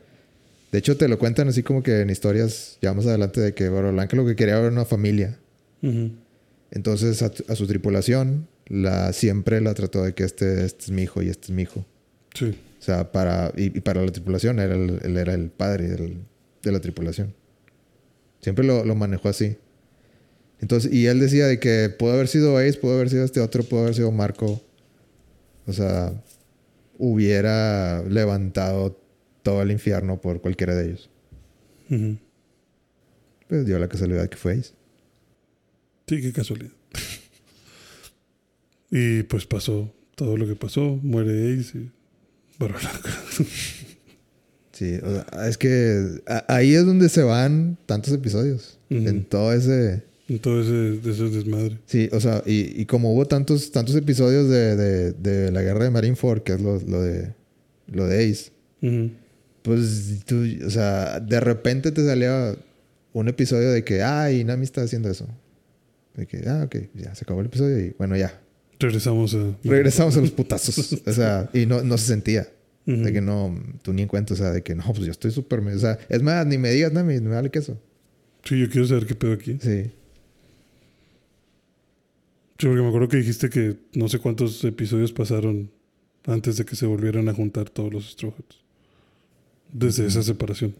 De 0.73 0.79
hecho, 0.79 0.97
te 0.97 1.09
lo 1.09 1.19
cuentan 1.19 1.49
así 1.49 1.63
como 1.63 1.83
que 1.83 2.01
en 2.01 2.11
historias 2.11 2.79
ya 2.81 2.95
más 2.95 3.07
adelante 3.07 3.41
de 3.41 3.55
que 3.55 3.69
Barba 3.69 3.91
Blanca 3.91 4.17
lo 4.17 4.27
que 4.27 4.37
quería 4.37 4.59
era 4.59 4.69
una 4.69 4.85
familia. 4.85 5.39
Entonces 6.71 7.23
a, 7.23 7.57
su 7.57 7.67
tripulación 7.67 8.49
la, 8.67 9.13
siempre 9.13 9.61
la 9.61 9.75
trató 9.75 10.03
de 10.05 10.15
que 10.15 10.25
este, 10.25 10.65
este, 10.65 10.85
es 10.85 10.91
mi 10.91 11.03
hijo 11.03 11.23
y 11.23 11.29
este 11.29 11.47
es 11.47 11.51
mi 11.51 11.63
hijo. 11.63 11.85
Sí. 12.35 12.57
O 12.81 12.83
sea, 12.83 13.13
para, 13.13 13.53
y, 13.57 13.71
para 13.81 14.03
la 14.05 14.11
tripulación 14.11 14.59
era 14.59 14.75
el, 14.75 15.01
él 15.03 15.17
era 15.17 15.35
el 15.35 15.51
padre 15.51 15.89
de 15.89 16.73
la 16.73 16.81
tripulación. 16.81 17.35
Siempre 18.41 18.65
lo, 18.65 18.85
lo, 18.85 18.95
manejó 18.95 19.29
así. 19.29 19.57
Entonces, 20.63 20.93
y 20.93 21.07
él 21.07 21.19
decía 21.19 21.49
de 21.49 21.59
que 21.59 21.91
pudo 21.91 22.13
haber 22.13 22.29
sido 22.29 22.57
Ace, 22.57 22.75
pudo 22.75 22.95
haber 22.95 23.11
sido 23.11 23.25
este 23.25 23.41
otro, 23.41 23.65
pudo 23.65 23.81
haber 23.81 23.97
sido 23.97 24.13
Marco. 24.13 24.63
O 25.67 25.73
sea, 25.73 26.15
hubiera 26.99 28.03
levantado 28.05 28.97
todo 29.43 29.61
el 29.61 29.73
infierno 29.73 30.21
por 30.21 30.41
cualquiera 30.41 30.77
de 30.77 30.87
ellos. 30.87 31.11
Pues 33.49 33.67
dio 33.67 33.79
la 33.81 33.89
casualidad 33.89 34.29
que 34.29 34.37
fue 34.37 34.53
Ace. 34.53 34.73
Sí, 36.07 36.23
qué 36.23 36.33
casualidad. 36.33 36.71
y 38.91 39.25
pues 39.25 39.47
pasó 39.47 39.93
todo 40.15 40.37
lo 40.37 40.47
que 40.47 40.55
pasó. 40.55 41.01
Muere 41.03 41.59
Ace 41.59 41.77
y 41.77 41.91
sí, 44.71 45.01
es 45.45 45.59
que 45.59 46.23
ahí 46.47 46.75
es 46.75 46.87
donde 46.87 47.09
se 47.09 47.25
van 47.25 47.77
tantos 47.87 48.15
episodios. 48.15 48.79
En 48.91 49.25
todo 49.25 49.53
ese... 49.53 50.12
Todo 50.41 50.61
ese, 50.61 51.29
desmadre. 51.31 51.79
Sí, 51.87 52.09
o 52.13 52.21
sea, 52.21 52.43
y, 52.47 52.85
como 52.87 53.13
hubo 53.13 53.27
tantos, 53.27 53.71
tantos 53.71 53.95
episodios 53.97 54.49
de, 54.49 55.13
de, 55.13 55.51
la 55.51 55.63
guerra 55.63 55.85
de 55.85 55.91
Marineford, 55.91 56.43
que 56.43 56.53
es 56.53 56.61
lo, 56.61 56.81
lo, 56.81 57.03
de, 57.03 57.35
lo 57.89 58.07
de 58.07 58.31
Ace, 58.31 58.53
pues 59.63 60.21
tú, 60.27 60.45
o 60.67 60.71
sea, 60.71 61.21
de 61.21 61.41
repente 61.41 61.93
te 61.93 62.05
salía 62.05 62.57
un 63.13 63.29
episodio 63.29 63.71
de 63.71 63.85
que, 63.85 64.03
ay, 64.03 64.45
Nami 64.45 64.65
está 64.65 64.83
haciendo 64.83 65.11
eso. 65.11 65.29
De 66.15 66.27
que, 66.27 66.43
ah, 66.49 66.63
ok, 66.65 66.77
ya 66.95 67.15
se 67.15 67.25
acabó 67.25 67.41
el 67.41 67.47
episodio 67.47 67.79
y 67.79 67.95
bueno, 67.99 68.17
ya. 68.17 68.41
Regresamos 68.79 69.35
a... 69.35 69.57
Regresamos 69.63 70.17
a 70.17 70.21
los 70.21 70.31
putazos. 70.31 71.03
o 71.07 71.13
sea, 71.13 71.49
y 71.53 71.67
no, 71.67 71.83
no 71.83 71.97
se 71.99 72.07
sentía. 72.07 72.49
De 72.85 73.13
que 73.13 73.21
no, 73.21 73.57
tú 73.83 73.93
ni 73.93 74.03
en 74.03 74.09
cuenta, 74.09 74.35
o 74.35 74.37
sea, 74.37 74.51
de 74.51 74.63
que 74.63 74.75
no, 74.75 74.85
pues 74.93 75.07
yo 75.07 75.13
estoy 75.13 75.31
súper... 75.31 75.61
O 75.61 75.79
sea, 75.79 75.99
es 76.09 76.21
más, 76.21 76.45
ni 76.47 76.59
me 76.59 76.71
digas 76.71 76.93
nada, 76.93 77.07
me, 77.07 77.21
me 77.21 77.31
vale 77.31 77.49
queso. 77.49 77.81
Sí, 78.43 78.59
yo 78.59 78.69
quiero 78.69 78.89
saber 78.89 79.07
qué 79.07 79.15
pedo 79.15 79.33
aquí. 79.33 79.57
Sí. 79.61 79.93
Sí, 82.63 82.69
porque 82.69 82.83
me 82.83 82.89
acuerdo 82.91 83.09
que 83.09 83.17
dijiste 83.17 83.51
que 83.51 83.77
no 83.95 84.09
sé 84.09 84.21
cuántos 84.21 84.63
episodios 84.63 85.13
pasaron 85.13 85.69
antes 86.27 86.59
de 86.59 86.65
que 86.65 86.77
se 86.77 86.87
volvieran 86.87 87.29
a 87.29 87.35
juntar 87.35 87.69
todos 87.69 87.93
los 87.93 88.13
Straw 88.13 88.33
Desde 89.73 90.07
esa 90.07 90.23
separación. 90.23 90.73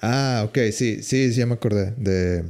Ah, 0.00 0.42
ok, 0.44 0.58
sí, 0.72 1.04
sí, 1.04 1.30
sí, 1.30 1.30
ya 1.30 1.46
me 1.46 1.54
acordé. 1.54 1.94
De... 1.96 2.42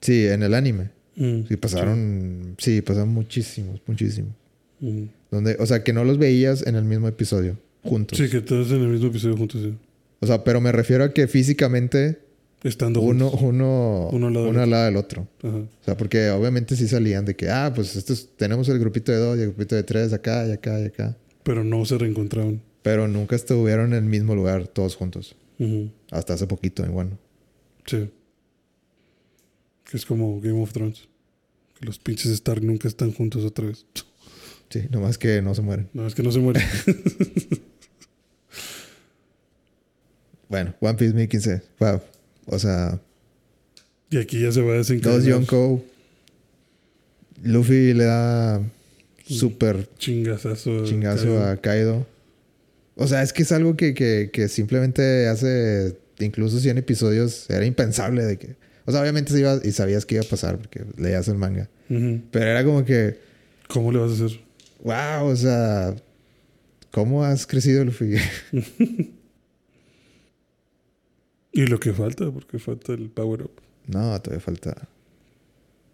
Sí, 0.00 0.24
en 0.24 0.44
el 0.44 0.54
anime. 0.54 0.90
Mm, 1.16 1.48
sí, 1.48 1.56
pasaron. 1.56 2.54
Sí. 2.58 2.80
pasaron 2.80 3.08
muchísimos, 3.08 3.80
muchísimos. 3.88 4.30
Mm. 4.78 5.06
Donde, 5.32 5.56
o 5.58 5.66
sea, 5.66 5.82
que 5.82 5.92
no 5.92 6.04
los 6.04 6.18
veías 6.18 6.64
en 6.68 6.76
el 6.76 6.84
mismo 6.84 7.08
episodio, 7.08 7.58
juntos. 7.82 8.16
Sí, 8.16 8.28
que 8.28 8.40
todos 8.40 8.70
en 8.70 8.82
el 8.82 8.88
mismo 8.90 9.08
episodio 9.08 9.36
juntos, 9.36 9.60
sí. 9.60 9.74
O 10.20 10.28
sea, 10.28 10.44
pero 10.44 10.60
me 10.60 10.70
refiero 10.70 11.02
a 11.02 11.12
que 11.12 11.26
físicamente. 11.26 12.20
Estando 12.64 13.02
uno, 13.02 13.30
uno, 13.30 14.08
uno, 14.10 14.26
al 14.62 14.70
lado, 14.70 14.86
del 14.86 14.96
otro. 14.96 15.28
O 15.42 15.84
sea, 15.84 15.98
porque 15.98 16.30
obviamente 16.30 16.76
sí 16.76 16.88
salían 16.88 17.26
de 17.26 17.36
que, 17.36 17.50
ah, 17.50 17.70
pues 17.74 17.94
estos, 17.94 18.30
tenemos 18.38 18.70
el 18.70 18.78
grupito 18.78 19.12
de 19.12 19.18
dos 19.18 19.38
y 19.38 19.42
el 19.42 19.48
grupito 19.48 19.76
de 19.76 19.82
tres 19.82 20.14
acá 20.14 20.48
y 20.48 20.52
acá 20.52 20.80
y 20.80 20.86
acá. 20.86 21.14
Pero 21.42 21.62
no 21.62 21.84
se 21.84 21.98
reencontraron. 21.98 22.62
Pero 22.80 23.06
nunca 23.06 23.36
estuvieron 23.36 23.92
en 23.92 24.04
el 24.04 24.08
mismo 24.08 24.34
lugar 24.34 24.66
todos 24.66 24.96
juntos. 24.96 25.36
Hasta 26.10 26.34
hace 26.34 26.46
poquito, 26.46 26.82
bueno. 26.90 27.18
Sí. 27.84 28.10
Que 29.84 29.98
es 29.98 30.06
como 30.06 30.40
Game 30.40 30.62
of 30.62 30.72
Thrones. 30.72 31.06
Que 31.78 31.84
los 31.84 31.98
pinches 31.98 32.32
Stark 32.32 32.62
nunca 32.62 32.88
están 32.88 33.12
juntos 33.12 33.44
otra 33.44 33.66
vez. 33.66 33.84
Sí, 34.70 34.80
nomás 34.90 35.18
que 35.18 35.40
no 35.40 35.54
se 35.54 35.62
mueren. 35.62 35.88
Nomás 35.92 36.16
que 36.16 36.22
no 36.24 36.32
se 36.32 36.40
mueren. 36.40 36.64
bueno, 40.48 40.74
One 40.80 40.94
Piece 40.94 41.14
1015. 41.14 41.62
Wow. 41.78 42.00
O 42.46 42.58
sea. 42.58 43.00
Y 44.10 44.18
aquí 44.18 44.40
ya 44.40 44.52
se 44.52 44.60
va 44.62 44.74
a 44.74 44.76
desencadenar. 44.76 45.20
Dos 45.20 45.28
Yonko. 45.28 45.84
Luffy 47.42 47.92
le 47.92 48.04
da 48.04 48.62
súper 49.26 49.88
chingazo, 49.98 50.84
chingazo 50.84 51.42
a 51.42 51.56
Kaido. 51.56 52.06
O 52.96 53.06
sea, 53.06 53.22
es 53.22 53.32
que 53.32 53.42
es 53.42 53.52
algo 53.52 53.76
que, 53.76 53.92
que, 53.92 54.30
que 54.32 54.48
simplemente 54.48 55.26
hace 55.28 55.96
incluso 56.20 56.60
100 56.60 56.78
episodios 56.78 57.50
era 57.50 57.66
impensable 57.66 58.24
de 58.24 58.38
que 58.38 58.56
o 58.86 58.92
sea, 58.92 59.00
obviamente 59.00 59.32
se 59.32 59.40
iba 59.40 59.58
y 59.62 59.72
sabías 59.72 60.04
que 60.04 60.16
iba 60.16 60.24
a 60.24 60.28
pasar 60.28 60.58
porque 60.58 60.84
leías 60.98 61.28
el 61.28 61.36
manga. 61.36 61.68
Pero 61.88 62.44
era 62.44 62.64
como 62.64 62.84
que. 62.84 63.18
¿Cómo 63.68 63.90
le 63.92 63.98
vas 63.98 64.10
a 64.10 64.24
hacer? 64.24 64.40
Wow, 64.82 65.28
o 65.28 65.36
sea. 65.36 65.94
¿Cómo 66.90 67.24
has 67.24 67.46
crecido, 67.46 67.84
Luffy? 67.84 68.16
y 71.54 71.66
lo 71.66 71.80
que 71.80 71.94
falta, 71.94 72.30
porque 72.30 72.58
falta 72.58 72.92
el 72.92 73.08
power 73.08 73.44
up. 73.44 73.52
No, 73.86 74.20
todavía 74.20 74.40
falta. 74.40 74.88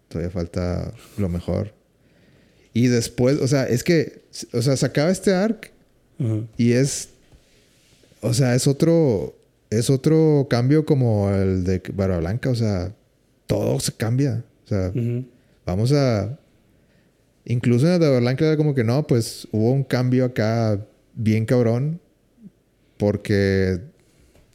Todavía 0.09 0.31
falta 0.31 0.93
lo 1.17 1.29
mejor. 1.29 1.73
Y 2.73 2.87
después, 2.87 3.39
o 3.39 3.47
sea, 3.47 3.63
es 3.65 3.83
que. 3.83 4.23
O 4.51 4.61
sea, 4.61 4.75
se 4.75 4.85
acaba 4.85 5.09
este 5.09 5.33
arc. 5.33 5.71
Y 6.57 6.73
es. 6.73 7.09
O 8.21 8.33
sea, 8.33 8.53
es 8.55 8.67
otro 8.67 9.35
es 9.71 9.89
otro 9.89 10.47
cambio 10.49 10.85
como 10.85 11.31
el 11.31 11.63
de 11.63 11.81
Barba 11.93 12.19
Blanca, 12.19 12.49
o 12.49 12.55
sea, 12.55 12.93
todo 13.47 13.79
se 13.79 13.93
cambia. 13.93 14.43
O 14.65 14.67
sea, 14.67 14.91
vamos 15.65 15.93
a. 15.93 16.37
Incluso 17.45 17.87
en 17.87 17.93
el 17.93 17.99
de 17.99 18.05
Barba 18.05 18.19
Blanca 18.19 18.45
era 18.45 18.57
como 18.57 18.75
que 18.75 18.83
no, 18.83 19.07
pues 19.07 19.47
hubo 19.51 19.71
un 19.71 19.83
cambio 19.83 20.25
acá 20.25 20.85
bien 21.15 21.45
cabrón. 21.45 21.99
Porque 22.97 23.79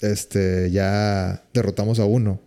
este 0.00 0.70
ya 0.70 1.44
derrotamos 1.52 1.98
a 1.98 2.04
uno. 2.04 2.40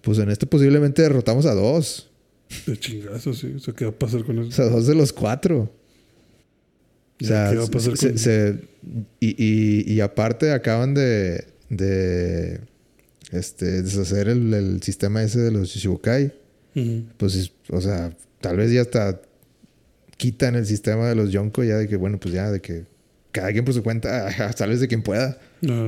Pues 0.00 0.18
en 0.18 0.30
este 0.30 0.46
posiblemente 0.46 1.02
derrotamos 1.02 1.46
a 1.46 1.54
dos. 1.54 2.10
De 2.66 2.78
chingazo, 2.78 3.32
sí. 3.32 3.54
O 3.56 3.58
sea, 3.58 3.74
¿qué 3.74 3.84
va 3.84 3.90
a 3.90 3.98
pasar 3.98 4.24
con 4.24 4.38
eso? 4.38 4.48
O 4.48 4.52
sea, 4.52 4.64
dos 4.66 4.86
de 4.86 4.94
los 4.94 5.12
cuatro. 5.12 5.72
O 7.22 7.24
sea, 7.24 7.50
¿qué 7.50 7.56
va 7.56 7.64
a 7.64 7.68
pasar 7.68 7.96
con 7.96 8.10
eso? 8.14 8.58
y, 9.20 9.92
y 9.92 10.00
aparte 10.00 10.52
acaban 10.52 10.92
de, 10.92 11.44
de 11.70 12.60
este, 13.32 13.82
deshacer 13.82 14.28
el, 14.28 14.80
sistema 14.82 15.22
ese 15.22 15.40
de 15.40 15.50
los 15.50 15.68
Shichibukai, 15.68 16.32
pues, 17.16 17.52
o 17.70 17.80
sea, 17.80 18.16
tal 18.40 18.56
vez 18.56 18.72
ya 18.72 18.82
hasta 18.82 19.20
quitan 20.16 20.54
el 20.54 20.66
sistema 20.66 21.08
de 21.08 21.14
los 21.14 21.30
Yonko, 21.30 21.64
ya 21.64 21.76
de 21.76 21.88
que, 21.88 21.96
bueno, 21.96 22.18
pues 22.18 22.34
ya 22.34 22.50
de 22.50 22.60
que 22.60 22.84
cada 23.34 23.52
quien 23.52 23.64
por 23.64 23.74
su 23.74 23.82
cuenta, 23.82 24.52
tal 24.56 24.70
vez 24.70 24.80
de 24.80 24.86
quien 24.86 25.02
pueda. 25.02 25.38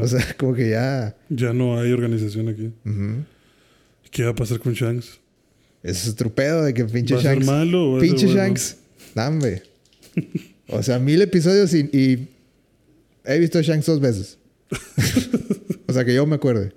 O 0.02 0.06
sea, 0.08 0.20
como 0.36 0.52
que 0.52 0.70
ya. 0.70 1.16
Ya 1.28 1.52
no 1.52 1.78
hay 1.78 1.92
organización 1.92 2.48
aquí. 2.48 2.72
¿Qué 4.10 4.24
va 4.24 4.30
a 4.30 4.34
pasar 4.34 4.58
con 4.58 4.74
Shanks? 4.74 5.20
Ese 5.82 6.08
es 6.08 6.14
otro 6.14 6.34
pedo 6.34 6.64
de 6.64 6.74
que 6.74 6.84
pinche 6.84 7.14
¿Va 7.14 7.22
Shanks. 7.22 7.48
A 7.48 7.52
ser 7.52 7.56
malo 7.56 7.92
o 7.94 8.00
pinche 8.00 8.26
Shanks. 8.26 8.78
Dame. 9.14 9.62
o 10.68 10.82
sea, 10.82 10.98
mil 10.98 11.22
episodios 11.22 11.72
y, 11.72 11.88
y 11.92 12.28
he 13.24 13.38
visto 13.38 13.60
a 13.60 13.62
Shanks 13.62 13.86
dos 13.86 14.00
veces. 14.00 14.38
o 15.86 15.92
sea, 15.92 16.04
que 16.04 16.14
yo 16.14 16.26
me 16.26 16.34
acuerde. 16.34 16.72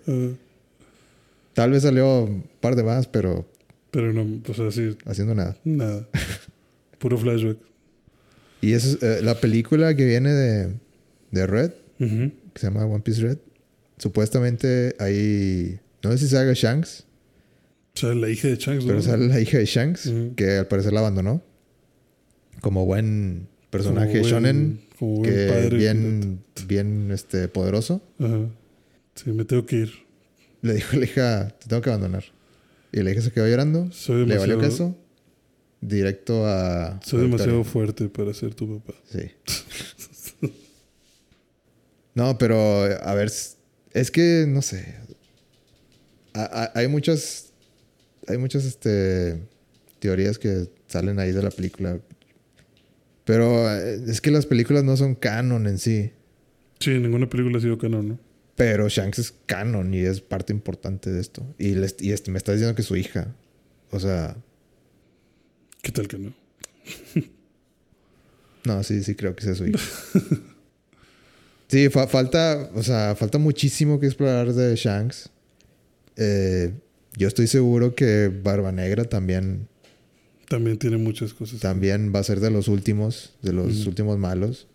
Tal 1.53 1.71
vez 1.71 1.81
salió 1.81 2.25
un 2.25 2.43
par 2.61 2.75
de 2.75 2.83
más, 2.83 3.07
pero. 3.07 3.49
Pero 3.89 4.13
no, 4.13 4.39
o 4.47 4.53
sea, 4.53 4.69
sí. 4.69 4.95
Haciendo 5.05 5.33
nada. 5.33 5.57
Nada. 5.63 6.07
Puro 6.99 7.17
flashback. 7.17 7.57
Y 8.61 8.73
es 8.73 8.97
eh, 9.01 9.21
la 9.23 9.35
película 9.39 9.95
que 9.95 10.05
viene 10.05 10.31
de, 10.31 10.73
de 11.31 11.47
Red, 11.47 11.71
que 11.97 12.31
se 12.55 12.67
llama 12.67 12.85
One 12.85 13.01
Piece 13.01 13.21
Red. 13.21 13.37
Supuestamente 13.97 14.95
ahí. 14.99 15.79
No 16.03 16.11
sé 16.11 16.17
si 16.19 16.27
se 16.27 16.37
haga 16.37 16.53
Shanks. 16.53 17.05
sea, 17.93 18.13
la 18.13 18.29
hija 18.29 18.47
de 18.47 18.55
Shanks, 18.55 18.85
Pero 18.85 19.01
sale 19.01 19.27
la 19.27 19.39
hija 19.39 19.57
de 19.57 19.65
Shanks, 19.65 20.11
que 20.35 20.57
al 20.57 20.67
parecer 20.67 20.93
la 20.93 21.01
abandonó. 21.01 21.43
Como 22.61 22.85
buen 22.85 23.47
personaje 23.69 24.23
shonen. 24.23 24.81
Como 24.97 25.17
buen 25.17 25.29
que 25.29 25.47
padre. 25.47 25.77
Bien, 25.77 26.43
bien 26.67 27.11
este, 27.11 27.47
poderoso. 27.47 28.01
Ajá. 28.19 28.49
Sí, 29.15 29.31
me 29.31 29.43
tengo 29.45 29.65
que 29.65 29.77
ir. 29.77 29.91
Le 30.61 30.73
dijo 30.73 30.95
a 30.95 30.99
la 30.99 31.05
hija, 31.05 31.47
te 31.59 31.67
tengo 31.67 31.81
que 31.81 31.89
abandonar. 31.89 32.23
Y 32.91 33.01
la 33.01 33.11
hija 33.11 33.21
se 33.21 33.31
quedó 33.31 33.47
llorando. 33.47 33.91
Soy. 33.91 34.25
Le 34.25 34.37
valió 34.37 34.59
queso. 34.59 34.97
Directo 35.81 36.45
a... 36.45 36.99
Soy 37.03 37.21
demasiado 37.21 37.63
fuerte 37.63 38.09
para 38.09 38.33
ser 38.33 38.53
tu 38.53 38.79
papá. 38.79 38.97
Sí. 39.11 39.31
no, 42.13 42.37
pero 42.37 42.83
a 42.83 43.13
ver, 43.13 43.31
es 43.93 44.11
que 44.11 44.45
no 44.47 44.61
sé. 44.61 44.95
hay 46.33 46.87
muchas... 46.87 47.53
Hay 48.27 48.37
muchas 48.37 48.65
este, 48.65 49.41
teorías 49.99 50.37
que 50.37 50.69
salen 50.87 51.19
ahí 51.19 51.31
de 51.31 51.41
la 51.41 51.49
película. 51.49 51.99
Pero 53.25 53.71
eh, 53.71 54.01
es 54.07 54.21
que 54.21 54.31
las 54.31 54.45
películas 54.45 54.83
no 54.83 54.97
son 54.97 55.15
canon 55.15 55.67
en 55.67 55.77
sí. 55.77 56.11
Sí, 56.79 56.91
ninguna 56.99 57.29
película 57.29 57.57
ha 57.57 57.61
sido 57.61 57.77
canon, 57.77 58.09
¿no? 58.09 58.19
Pero 58.55 58.89
Shanks 58.89 59.19
es 59.19 59.33
canon 59.45 59.93
y 59.93 59.99
es 59.99 60.19
parte 60.19 60.51
importante 60.51 61.11
de 61.11 61.21
esto. 61.21 61.45
Y, 61.57 61.77
y 62.05 62.11
este, 62.11 62.31
me 62.31 62.37
está 62.37 62.51
diciendo 62.51 62.75
que 62.75 62.83
su 62.83 62.95
hija. 62.95 63.33
O 63.91 63.99
sea. 63.99 64.35
¿Qué 65.81 65.91
tal 65.91 66.07
que 66.07 66.17
no? 66.17 66.33
no, 68.65 68.83
sí, 68.83 69.03
sí 69.03 69.15
creo 69.15 69.35
que 69.35 69.43
sea 69.43 69.55
su 69.55 69.67
hija. 69.67 69.79
sí, 71.67 71.89
falta. 71.89 72.69
O 72.75 72.83
sea, 72.83 73.15
falta 73.15 73.37
muchísimo 73.37 73.99
que 73.99 74.07
explorar 74.07 74.53
de 74.53 74.75
Shanks. 74.75 75.29
Eh, 76.15 76.73
yo 77.15 77.27
estoy 77.27 77.47
seguro 77.47 77.95
que 77.95 78.29
Barba 78.29 78.71
Negra 78.71 79.05
también 79.05 79.67
también 80.49 80.79
tiene 80.79 80.97
muchas 80.97 81.33
cosas. 81.33 81.59
También 81.61 82.11
va 82.13 82.19
a 82.19 82.23
ser 82.23 82.39
de 82.39 82.49
los 82.49 82.67
últimos, 82.67 83.35
de 83.41 83.53
los 83.53 83.85
últimos 83.85 84.17
malos. 84.17 84.67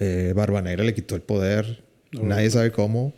Eh, 0.00 0.32
Barba 0.34 0.60
Negra 0.60 0.84
le 0.84 0.94
quitó 0.94 1.14
el 1.14 1.22
poder. 1.22 1.84
Nadie 2.10 2.50
sabe 2.50 2.72
cómo. 2.72 3.14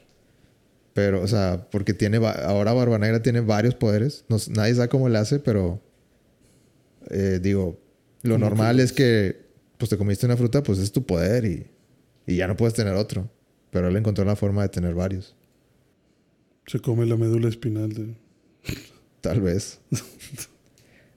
Pero, 0.93 1.23
o 1.23 1.27
sea, 1.27 1.67
porque 1.73 1.95
tiene. 1.95 2.19
Ahora 2.19 2.75
Barba 2.75 2.99
Negra 2.99 3.23
tiene 3.23 3.41
varios 3.41 3.75
poderes. 3.75 4.25
nadie 4.51 4.75
sabe 4.75 4.89
cómo 4.89 5.09
le 5.09 5.19
hace, 5.19 5.41
pero. 5.41 5.81
Eh, 7.11 7.41
digo, 7.43 7.79
lo 8.23 8.39
normal 8.39 8.81
es 8.81 8.93
que. 8.93 9.45
Pues 9.79 9.91
te 9.91 9.99
comiste 9.99 10.25
una 10.25 10.37
fruta, 10.37 10.63
pues 10.63 10.79
es 10.79 10.93
tu 10.93 11.05
poder 11.05 11.45
y. 11.45 11.67
Y 12.27 12.37
ya 12.37 12.47
no 12.47 12.57
puedes 12.57 12.75
tener 12.75 12.95
otro. 12.95 13.31
Pero 13.71 13.89
él 13.89 13.97
encontró 13.97 14.25
la 14.25 14.37
forma 14.37 14.63
de 14.63 14.69
tener 14.69 14.95
varios. 14.95 15.35
Se 16.67 16.81
come 16.81 17.07
la 17.07 17.17
médula 17.17 17.49
espinal 17.49 17.93
de. 17.93 18.15
Tal 19.21 19.41
vez. 19.41 19.79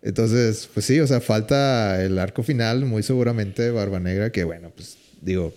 Entonces, 0.01 0.69
pues 0.73 0.85
sí, 0.85 0.99
o 0.99 1.07
sea, 1.07 1.19
falta 1.19 2.03
el 2.03 2.18
arco 2.19 2.43
final, 2.43 2.85
muy 2.85 3.03
seguramente 3.03 3.72
Barba 3.72 3.99
Negra, 3.99 4.31
que 4.31 4.43
bueno, 4.43 4.72
pues 4.76 4.97
digo, 5.22 5.53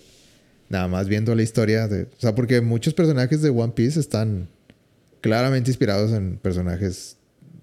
nada 0.68 0.88
más 0.88 1.08
viendo 1.08 1.34
la 1.34 1.42
historia 1.42 1.86
de... 1.88 2.04
O 2.04 2.20
sea, 2.20 2.34
porque 2.34 2.60
muchos 2.60 2.94
personajes 2.94 3.42
de 3.42 3.50
One 3.50 3.74
Piece 3.74 4.00
están 4.00 4.48
claramente 5.20 5.70
inspirados 5.70 6.12
en 6.12 6.38
personajes 6.38 7.18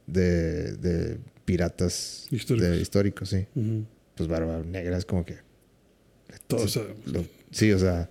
de, 0.06 1.18
piratas 1.48 2.28
históricos, 2.30 3.30
sí. 3.30 3.48
Pues 4.15 4.28
Barba 4.28 4.61
Negra 4.64 4.98
es 4.98 5.06
como 5.06 5.26
que... 5.26 5.38
Todos 6.45 6.78
Sí, 7.52 7.72
o 7.72 7.80
sea, 7.80 8.10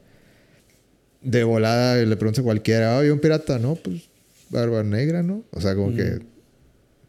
de 1.21 1.45
volada 1.45 2.03
le 2.03 2.17
pregunta 2.17 2.41
a 2.41 2.45
cualquiera, 2.45 2.99
¿hay 2.99 3.11
un 3.11 3.21
pirata? 3.21 3.59
No, 3.59 3.75
pues 3.75 4.09
Barba 4.49 4.83
Negra, 4.83 5.23
¿no? 5.23 5.45
O 5.51 5.61
sea, 5.61 5.75
como 5.75 5.95
que 5.95 6.21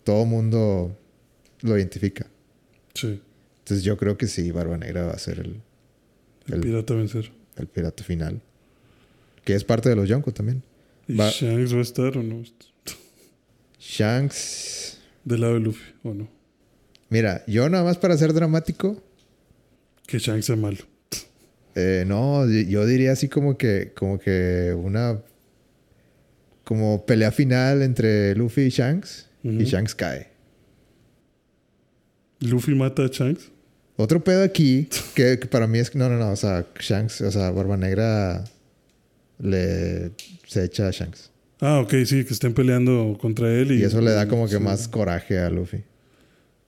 todo 0.03 0.25
mundo 0.25 0.97
lo 1.61 1.77
identifica. 1.77 2.27
Sí. 2.93 3.21
Entonces 3.59 3.85
yo 3.85 3.95
creo 3.95 4.17
que 4.17 4.27
sí, 4.27 4.51
Barba 4.51 4.77
Negra 4.77 5.05
va 5.05 5.13
a 5.13 5.19
ser 5.19 5.39
el... 5.39 5.61
El, 6.47 6.59
pirata 6.59 6.93
vencer. 6.93 7.31
El 7.55 7.67
pirata 7.67 8.03
final. 8.03 8.41
Que 9.45 9.55
es 9.55 9.63
parte 9.63 9.87
de 9.87 9.95
los 9.95 10.09
Yonko 10.09 10.33
también. 10.33 10.61
¿Y 11.07 11.15
Shanks 11.15 11.73
va 11.73 11.79
a 11.79 11.81
estar 11.81 12.17
o 12.17 12.23
no? 12.23 12.43
Shanks... 13.79 14.86
Del 15.27 15.41
lado 15.41 15.55
de 15.55 15.59
Luffy, 15.59 15.83
¿o 16.03 16.13
no? 16.13 16.29
Mira, 17.09 17.43
yo 17.47 17.67
nada 17.67 17.83
más 17.83 17.97
para 17.97 18.15
ser 18.15 18.31
dramático... 18.31 19.03
Que 20.05 20.19
Shanks 20.19 20.45
sea 20.45 20.55
malo. 20.55 20.77
Eh, 21.75 22.05
no, 22.07 22.49
yo 22.49 22.85
diría 22.85 23.11
así 23.11 23.27
como 23.27 23.57
que, 23.57 23.91
como 23.93 24.19
que 24.19 24.73
una 24.73 25.21
como 26.63 27.05
pelea 27.05 27.33
final 27.33 27.81
entre 27.81 28.35
Luffy 28.35 28.61
y 28.61 28.69
Shanks 28.69 29.27
y 29.43 29.65
Shanks 29.65 29.95
cae. 29.95 30.29
Luffy 32.39 32.73
mata 32.73 33.03
a 33.03 33.07
Shanks. 33.07 33.51
Otro 33.97 34.23
pedo 34.23 34.43
aquí, 34.43 34.87
que, 35.13 35.35
para 35.51 35.67
mí 35.67 35.79
es 35.79 35.89
que 35.89 35.99
no, 35.99 36.07
no, 36.07 36.17
no, 36.17 36.31
o 36.31 36.35
sea, 36.37 36.65
Shanks, 36.79 37.19
o 37.19 37.31
sea, 37.31 37.51
Barba 37.51 37.75
Negra 37.75 38.45
le 39.39 40.11
se 40.47 40.63
echa 40.63 40.87
a 40.87 40.91
Shanks. 40.91 41.31
Ah, 41.59 41.79
ok, 41.79 41.93
sí, 42.05 42.23
que 42.23 42.33
estén 42.33 42.53
peleando 42.53 43.17
contra 43.19 43.51
él 43.51 43.71
y... 43.71 43.79
Y 43.79 43.83
eso 43.83 43.99
le 44.01 44.11
da 44.11 44.27
como 44.27 44.47
que 44.47 44.59
más 44.59 44.87
coraje 44.87 45.39
a 45.39 45.49
Luffy. 45.49 45.83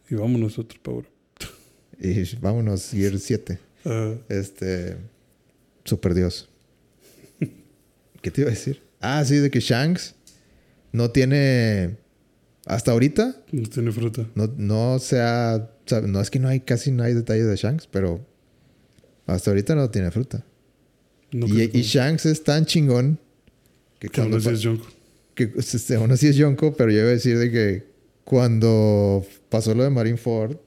Y 0.09 0.15
vámonos 0.15 0.57
otro 0.57 0.79
power. 0.81 1.05
Y 1.99 2.35
vámonos, 2.37 2.91
Gear 2.91 3.19
7. 3.19 3.59
Este... 4.29 4.97
Super 5.85 6.13
Dios. 6.13 6.49
¿Qué 8.21 8.31
te 8.31 8.41
iba 8.41 8.49
a 8.49 8.53
decir? 8.53 8.81
Ah, 8.99 9.23
sí, 9.25 9.35
de 9.37 9.49
que 9.49 9.59
Shanks 9.59 10.15
no 10.91 11.11
tiene 11.11 11.97
hasta 12.65 12.91
ahorita. 12.91 13.35
No 13.51 13.67
tiene 13.67 13.91
fruta. 13.91 14.27
No, 14.35 14.53
no 14.57 14.99
sea. 14.99 15.71
No 16.05 16.21
es 16.21 16.29
que 16.29 16.39
no 16.39 16.47
hay 16.47 16.59
casi 16.59 16.91
no 16.91 17.03
hay 17.03 17.15
detalles 17.15 17.47
de 17.47 17.55
Shanks, 17.55 17.87
pero 17.87 18.23
hasta 19.25 19.49
ahorita 19.49 19.73
no 19.73 19.89
tiene 19.89 20.11
fruta. 20.11 20.45
y, 21.31 21.81
Shanks 21.81 22.27
es 22.27 22.43
tan 22.43 22.65
chingón 22.65 23.19
que, 23.99 24.09
cuando. 24.09 24.37
Aún 24.37 24.45
así 24.45 24.55
es 24.55 24.61
Yonko. 24.61 24.87
Que 25.35 25.51
este, 25.55 25.95
aún 25.95 26.11
así 26.11 26.27
es 26.27 26.35
Yonko, 26.35 26.73
pero 26.73 26.91
yo 26.91 26.99
iba 26.99 27.07
a 27.07 27.11
decir 27.11 27.37
de 27.37 27.51
que 27.51 27.83
cuando 28.23 29.25
pasó 29.49 29.73
lo 29.73 29.83
de 29.83 29.89
Marineford, 29.89 30.57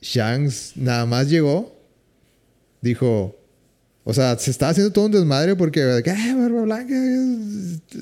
Shanks 0.00 0.72
nada 0.76 1.06
más 1.06 1.28
llegó, 1.28 1.76
dijo, 2.80 3.36
o 4.04 4.14
sea, 4.14 4.38
se 4.38 4.50
estaba 4.50 4.70
haciendo 4.70 4.92
todo 4.92 5.06
un 5.06 5.12
desmadre 5.12 5.56
porque, 5.56 5.80
¡eh, 5.80 6.34
Barba 6.34 6.62
Blanca! 6.62 6.94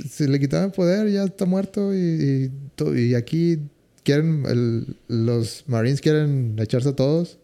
Se 0.09 0.29
le 0.29 0.39
quitaba 0.39 0.65
el 0.65 0.73
poder, 0.73 1.11
ya 1.11 1.25
está 1.25 1.45
muerto 1.45 1.95
y, 1.95 2.51
y, 2.97 3.15
aquí 3.15 3.59
quieren, 4.05 4.97
los 5.09 5.65
Marines 5.67 6.01
quieren 6.01 6.57
echarse 6.59 6.91
a 6.91 6.97
todos. 6.97 7.39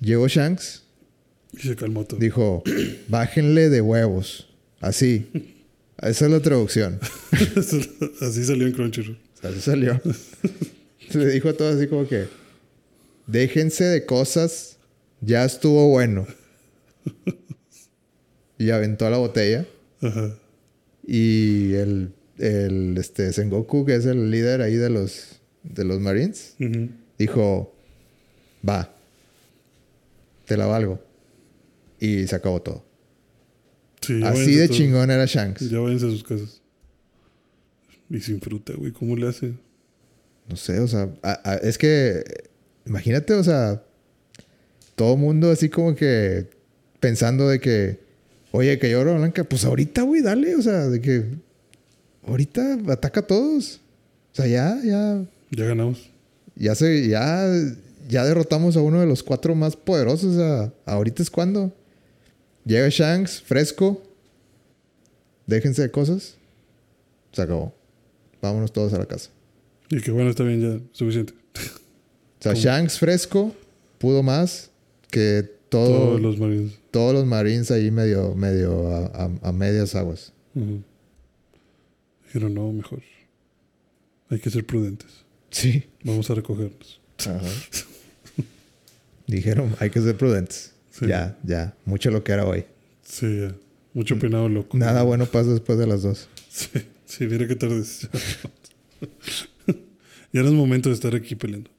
Llegó 0.00 0.28
Shanks. 0.28 0.82
Y 1.52 1.68
se 1.68 1.76
calmó 1.76 2.04
todo. 2.04 2.20
Dijo, 2.20 2.62
bájenle 3.08 3.70
de 3.70 3.80
huevos. 3.80 4.45
Así. 4.80 5.54
Esa 5.98 6.26
es 6.26 6.30
la 6.30 6.40
traducción. 6.40 6.98
así 8.20 8.44
salió 8.44 8.66
en 8.66 8.72
Crunchyroll. 8.72 9.18
Así 9.42 9.60
salió. 9.60 10.00
Le 11.12 11.26
dijo 11.26 11.48
a 11.48 11.52
todos 11.54 11.76
así 11.76 11.86
como 11.86 12.06
que, 12.06 12.26
déjense 13.26 13.84
de 13.84 14.04
cosas, 14.04 14.76
ya 15.20 15.44
estuvo 15.44 15.88
bueno. 15.88 16.26
y 18.58 18.70
aventó 18.70 19.08
la 19.08 19.18
botella. 19.18 19.66
Y 21.06 21.74
el, 21.74 22.12
el 22.38 22.98
este, 22.98 23.32
Sengoku, 23.32 23.86
que 23.86 23.94
es 23.94 24.04
el 24.06 24.30
líder 24.30 24.60
ahí 24.60 24.74
de 24.74 24.90
los, 24.90 25.40
de 25.62 25.84
los 25.84 26.00
Marines, 26.00 26.54
dijo, 27.18 27.72
va, 28.68 28.92
te 30.44 30.56
la 30.56 30.66
valgo. 30.66 31.00
Y 31.98 32.26
se 32.26 32.36
acabó 32.36 32.60
todo. 32.60 32.85
Así 34.24 34.54
de 34.54 34.68
chingón 34.68 35.10
era 35.10 35.26
Shanks. 35.26 35.70
Ya 35.70 35.78
váyanse 35.78 36.06
a 36.06 36.10
sus 36.10 36.24
casas. 36.24 36.60
Y 38.08 38.20
sin 38.20 38.40
fruta, 38.40 38.72
güey. 38.76 38.92
¿Cómo 38.92 39.16
le 39.16 39.28
hace? 39.28 39.54
No 40.48 40.56
sé, 40.56 40.78
o 40.78 40.86
sea, 40.86 41.10
es 41.62 41.76
que, 41.76 42.22
imagínate, 42.86 43.34
o 43.34 43.42
sea, 43.42 43.82
todo 44.94 45.16
mundo 45.16 45.50
así 45.50 45.68
como 45.68 45.96
que 45.96 46.46
pensando 47.00 47.48
de 47.48 47.58
que, 47.58 47.98
oye, 48.52 48.78
que 48.78 48.90
lloro 48.90 49.16
blanca, 49.16 49.42
pues 49.42 49.64
ahorita, 49.64 50.02
güey, 50.02 50.22
dale, 50.22 50.54
o 50.54 50.62
sea, 50.62 50.86
de 50.86 51.00
que 51.00 51.24
ahorita 52.26 52.78
ataca 52.88 53.20
a 53.20 53.26
todos. 53.26 53.80
O 54.32 54.36
sea, 54.36 54.46
ya, 54.46 54.78
ya. 54.84 55.24
Ya 55.50 55.64
ganamos. 55.64 56.10
Ya 56.54 56.74
se, 56.74 57.08
ya, 57.08 57.44
ya 58.08 58.24
derrotamos 58.24 58.76
a 58.76 58.82
uno 58.82 59.00
de 59.00 59.06
los 59.06 59.22
cuatro 59.22 59.54
más 59.54 59.76
poderosos. 59.76 60.36
O 60.36 60.38
sea, 60.38 60.72
ahorita 60.84 61.22
es 61.22 61.30
cuando. 61.30 61.72
Llega 62.66 62.88
Shanks, 62.88 63.40
fresco. 63.40 64.02
Déjense 65.46 65.82
de 65.82 65.90
cosas. 65.92 66.36
Se 67.30 67.40
acabó. 67.40 67.72
Vámonos 68.42 68.72
todos 68.72 68.92
a 68.92 68.98
la 68.98 69.06
casa. 69.06 69.30
Y 69.88 70.00
que 70.00 70.10
bueno, 70.10 70.30
está 70.30 70.42
bien 70.42 70.60
ya, 70.60 70.80
suficiente. 70.90 71.32
O 72.40 72.42
sea, 72.42 72.54
Shanks 72.54 72.98
fresco 72.98 73.54
pudo 73.98 74.24
más 74.24 74.72
que 75.12 75.48
todos 75.68 76.20
los 76.20 76.38
marines. 76.38 76.72
Todos 76.90 77.14
los 77.14 77.24
marines 77.24 77.70
ahí 77.70 77.92
medio, 77.92 78.34
medio 78.34 78.88
a, 78.92 79.52
medias 79.52 79.94
aguas. 79.94 80.32
Dijeron, 82.24 82.52
no, 82.52 82.72
mejor. 82.72 83.00
hay 84.28 84.40
que 84.40 84.50
ser 84.50 84.66
prudentes. 84.66 85.24
Sí. 85.50 85.84
Vamos 86.02 86.28
a 86.30 86.34
recogernos. 86.34 87.00
Ajá. 87.20 87.40
Dijeron, 89.28 89.74
hay 89.78 89.90
que 89.90 90.00
ser 90.00 90.16
prudentes. 90.16 90.72
Sí. 90.98 91.06
Ya, 91.06 91.36
ya. 91.44 91.76
Mucho 91.84 92.10
lo 92.10 92.22
que 92.24 92.32
era 92.32 92.44
hoy. 92.46 92.64
Sí, 93.02 93.40
ya. 93.40 93.54
mucho 93.94 94.18
peinado 94.18 94.48
loco. 94.48 94.76
Nada 94.78 95.02
bueno 95.02 95.26
pasa 95.26 95.50
después 95.50 95.78
de 95.78 95.86
las 95.86 96.02
dos. 96.02 96.28
Sí, 96.50 96.68
sí, 97.04 97.26
mira 97.26 97.46
qué 97.46 97.54
tarde 97.56 97.82
ya 100.32 100.42
no 100.42 100.48
es 100.48 100.54
momento 100.54 100.88
de 100.88 100.94
estar 100.94 101.14
aquí 101.14 101.34
peleando. 101.34 101.70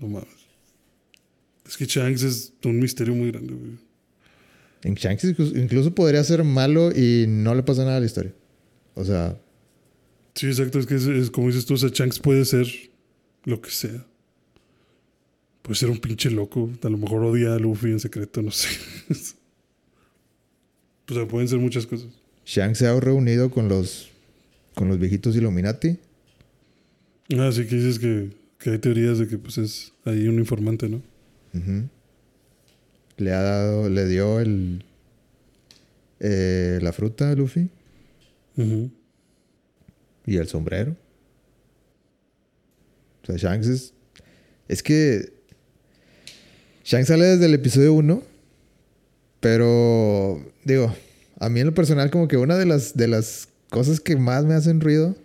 No 0.00 0.08
mames. 0.08 0.28
Es 1.66 1.76
que 1.76 1.84
Shanks 1.86 2.22
es 2.22 2.52
un 2.64 2.78
misterio 2.80 3.14
muy 3.14 3.30
grande, 3.30 3.54
güey. 3.54 3.72
En 4.82 4.94
Shanks 4.94 5.24
incluso- 5.24 5.56
incluso 5.56 5.94
podría 5.94 6.22
ser 6.24 6.42
malo 6.44 6.90
y 6.90 7.26
no 7.28 7.54
le 7.54 7.62
pasa 7.62 7.84
nada 7.84 7.98
a 7.98 8.00
la 8.00 8.06
historia. 8.06 8.34
O 8.94 9.04
sea, 9.04 9.38
Sí, 10.34 10.46
exacto. 10.46 10.78
Es 10.78 10.86
que 10.86 10.94
es, 10.96 11.06
es 11.06 11.30
como 11.30 11.48
dices 11.48 11.66
tú, 11.66 11.74
o 11.74 11.76
sea, 11.76 11.90
Shanks 11.92 12.18
puede 12.18 12.44
ser 12.46 12.66
lo 13.44 13.60
que 13.60 13.70
sea. 13.70 14.06
Puede 15.62 15.76
ser 15.76 15.90
un 15.90 15.98
pinche 15.98 16.30
loco. 16.30 16.70
A 16.82 16.88
lo 16.88 16.98
mejor 16.98 17.24
odia 17.24 17.54
a 17.54 17.58
Luffy 17.58 17.90
en 17.90 18.00
secreto, 18.00 18.42
no 18.42 18.50
sé. 18.50 18.68
o 21.08 21.14
sea, 21.14 21.26
pueden 21.28 21.48
ser 21.48 21.58
muchas 21.58 21.86
cosas. 21.86 22.08
Shanks 22.44 22.78
se 22.78 22.86
ha 22.88 22.98
reunido 22.98 23.50
con 23.50 23.68
los, 23.68 24.10
con 24.74 24.88
los 24.88 24.98
viejitos 24.98 25.36
Illuminati. 25.36 25.98
Ah, 27.38 27.50
sí 27.52 27.66
que 27.66 27.76
dices 27.76 27.98
que, 27.98 28.30
que 28.58 28.70
hay 28.70 28.78
teorías 28.78 29.18
de 29.18 29.28
que 29.28 29.38
pues 29.38 29.58
es 29.58 29.92
ahí 30.04 30.26
un 30.26 30.38
informante, 30.38 30.88
¿no? 30.88 31.00
Le 33.16 33.32
ha 33.32 33.40
dado, 33.42 33.88
le 33.88 34.06
dio 34.08 34.40
el 34.40 34.84
eh, 36.18 36.78
la 36.82 36.92
fruta 36.92 37.30
a 37.30 37.34
Luffy 37.34 37.68
Ujú. 38.56 38.90
y 40.24 40.36
el 40.36 40.46
sombrero. 40.48 40.96
O 43.22 43.26
sea, 43.26 43.36
Shanks 43.36 43.66
es. 43.68 43.94
Es 44.68 44.82
que. 44.82 45.32
Shanks 46.84 47.08
sale 47.08 47.24
desde 47.24 47.46
el 47.46 47.54
episodio 47.54 47.94
1. 47.94 48.22
Pero. 49.40 50.44
Digo, 50.64 50.94
a 51.38 51.48
mí 51.48 51.60
en 51.60 51.66
lo 51.66 51.74
personal, 51.74 52.10
como 52.10 52.28
que 52.28 52.36
una 52.36 52.56
de 52.56 52.66
las, 52.66 52.96
de 52.96 53.08
las 53.08 53.48
cosas 53.70 54.00
que 54.00 54.16
más 54.16 54.44
me 54.44 54.54
hacen 54.54 54.80
ruido. 54.80 55.16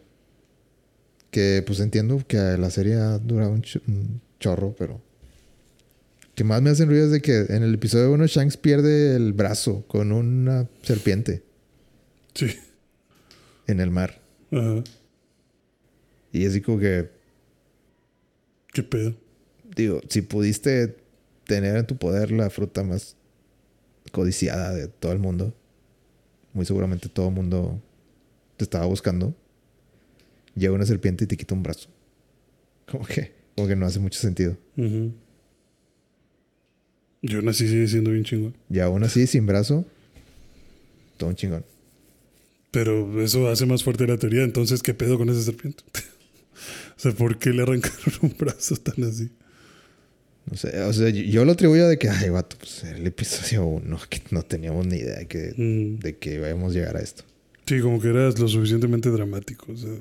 Que 1.32 1.64
pues 1.66 1.80
entiendo 1.82 2.24
que 2.28 2.38
la 2.38 2.70
serie 2.70 2.96
ha 2.96 3.18
durado 3.20 3.52
un, 3.52 3.62
ch- 3.62 3.82
un 3.88 4.22
chorro, 4.40 4.76
pero. 4.78 5.02
Que 6.36 6.44
más 6.44 6.62
me 6.62 6.70
hacen 6.70 6.88
ruido 6.90 7.06
es 7.06 7.12
de 7.12 7.22
que 7.22 7.46
en 7.50 7.64
el 7.64 7.74
episodio 7.74 8.12
1 8.12 8.28
Shanks 8.28 8.58
pierde 8.58 9.16
el 9.16 9.34
brazo 9.34 9.84
con 9.88 10.12
una 10.12 10.68
serpiente 10.84 11.42
Sí. 12.36 12.56
en 13.66 13.80
el 13.80 13.90
mar. 13.90 14.22
Ajá. 14.52 14.84
Y 16.32 16.46
así 16.46 16.62
como 16.62 16.80
que. 16.80 17.10
¿Qué 18.72 18.84
pedo? 18.84 19.16
Digo, 19.76 20.02
si 20.10 20.22
pudiste 20.22 20.96
tener 21.48 21.78
en 21.78 21.88
tu 21.88 21.98
poder 21.98 22.32
la 22.32 22.50
fruta 22.50 22.84
más 22.84 23.16
codiciada 24.12 24.74
de 24.74 24.88
todo 24.88 25.12
el 25.12 25.20
mundo, 25.20 25.54
muy 26.54 26.66
seguramente 26.66 27.10
todo 27.10 27.30
el 27.30 27.34
mundo 27.34 27.82
te 28.58 28.64
estaba 28.64 28.86
buscando. 28.86 29.36
Llega 30.56 30.74
una 30.74 30.86
serpiente 30.86 31.24
y 31.24 31.28
te 31.28 31.38
quita 31.38 31.56
un 31.56 31.64
brazo. 31.64 31.90
Como 32.90 33.06
que, 33.06 33.32
como 33.56 33.68
que 33.68 33.76
no 33.76 33.86
hace 33.86 34.00
mucho 34.00 34.20
sentido. 34.20 34.58
Ujú. 34.76 35.14
Y 37.22 37.36
aún 37.36 37.50
así 37.50 37.68
sigue 37.68 37.88
siendo 37.88 38.12
bien 38.12 38.24
chingón. 38.24 38.56
Y 38.70 38.80
aún 38.80 39.04
así, 39.04 39.28
sin 39.28 39.46
brazo, 39.46 39.86
todo 41.18 41.30
un 41.30 41.36
chingón. 41.36 41.66
Pero 42.72 43.22
eso 43.22 43.48
hace 43.50 43.66
más 43.66 43.84
fuerte 43.84 44.08
la 44.08 44.18
teoría. 44.18 44.44
Entonces, 44.44 44.82
¿qué 44.82 44.94
pedo 44.94 45.18
con 45.18 45.30
esa 45.30 45.42
serpiente? 45.42 45.84
o 46.98 47.00
sea, 47.00 47.12
¿por 47.12 47.38
qué 47.38 47.52
le 47.52 47.64
arrancaron 47.64 48.14
un 48.22 48.36
brazo 48.38 48.76
tan 48.78 49.04
así? 49.04 49.30
No 50.50 50.56
sé, 50.58 50.80
o 50.82 50.94
sea, 50.94 51.10
yo, 51.10 51.44
lo 51.44 51.52
atribuyo 51.52 51.88
de 51.90 51.98
que, 51.98 52.10
ay, 52.10 52.30
vato, 52.30 52.56
pues 52.58 52.84
el 52.86 53.06
episodio 53.06 53.66
1, 53.66 54.00
que 54.10 54.22
no 54.32 54.44
teníamos 54.44 54.88
ni 54.88 54.98
idea 54.98 55.20
de 55.20 55.28
que, 55.28 55.54
Mm. 55.58 56.00
de 56.00 56.18
que 56.18 56.36
íbamos 56.36 56.72
a 56.72 56.80
llegar 56.80 56.96
a 56.98 57.02
esto. 57.02 57.24
Sí, 57.66 57.82
como 57.82 58.00
que 58.00 58.08
eras 58.10 58.40
lo 58.40 58.48
suficientemente 58.48 59.10
dramático. 59.10 59.72
O 59.74 59.76
sea, 59.76 59.92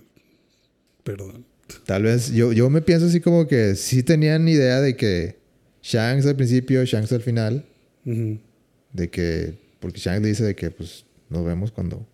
perdón. 1.02 1.44
Tal 1.84 2.04
vez 2.04 2.30
yo, 2.32 2.52
yo 2.52 2.70
me 2.70 2.80
pienso 2.80 3.06
así 3.06 3.20
como 3.20 3.48
que 3.48 3.74
sí 3.74 4.04
tenían 4.04 4.46
idea 4.46 4.80
de 4.80 4.94
que 4.96 5.36
Shanks 5.82 6.26
al 6.26 6.36
principio, 6.36 6.84
Shanks 6.84 7.10
al 7.12 7.22
final, 7.22 7.64
de 8.04 9.10
que, 9.10 9.54
porque 9.80 9.98
Shanks 9.98 10.24
dice 10.24 10.44
de 10.44 10.54
que 10.54 10.70
pues 10.70 11.04
nos 11.28 11.44
vemos 11.44 11.72
cuando, 11.72 12.06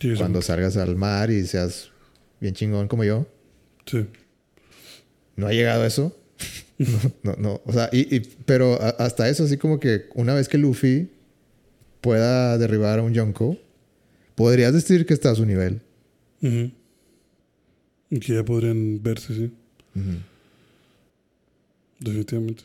Sí, 0.00 0.14
cuando 0.16 0.42
salgas 0.42 0.76
al 0.76 0.96
mar 0.96 1.30
y 1.30 1.46
seas 1.46 1.90
bien 2.40 2.54
chingón 2.54 2.88
como 2.88 3.04
yo. 3.04 3.28
sí. 3.86 4.04
No 5.36 5.46
ha 5.46 5.52
llegado 5.52 5.84
a 5.84 5.86
eso. 5.86 6.14
No, 6.80 6.98
no, 7.22 7.36
no. 7.38 7.60
O 7.64 7.72
sea, 7.72 7.88
y, 7.92 8.14
y- 8.16 8.20
pero 8.46 8.78
hasta 8.98 9.28
eso, 9.28 9.44
así 9.44 9.56
como 9.56 9.78
que 9.80 10.06
una 10.14 10.34
vez 10.34 10.48
que 10.48 10.58
Luffy 10.58 11.10
pueda 12.00 12.56
derribar 12.58 12.98
a 12.98 13.02
un 13.02 13.12
Yonko, 13.12 13.56
podrías 14.34 14.72
decir 14.72 15.04
que 15.06 15.14
está 15.14 15.30
a 15.30 15.34
su 15.34 15.44
nivel. 15.46 15.82
Y 16.42 18.18
que 18.20 18.34
ya 18.34 18.44
podrían 18.44 19.02
verse, 19.02 19.34
sí. 19.34 19.52
Definitivamente. 21.98 22.64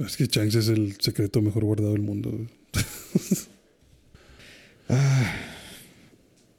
Es 0.00 0.16
que 0.16 0.26
Shanks 0.26 0.56
es 0.56 0.68
el 0.68 1.00
secreto 1.00 1.40
mejor 1.40 1.64
guardado 1.64 1.92
del 1.92 2.02
mundo. 2.02 2.30
güey. 2.32 2.48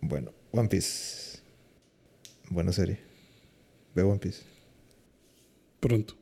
Bueno, 0.01 0.31
One 0.51 0.69
Piece. 0.69 1.39
Buena 2.49 2.71
serie. 2.71 2.99
Ve 3.95 4.03
One 4.03 4.19
Piece. 4.19 4.41
Pronto. 5.85 6.15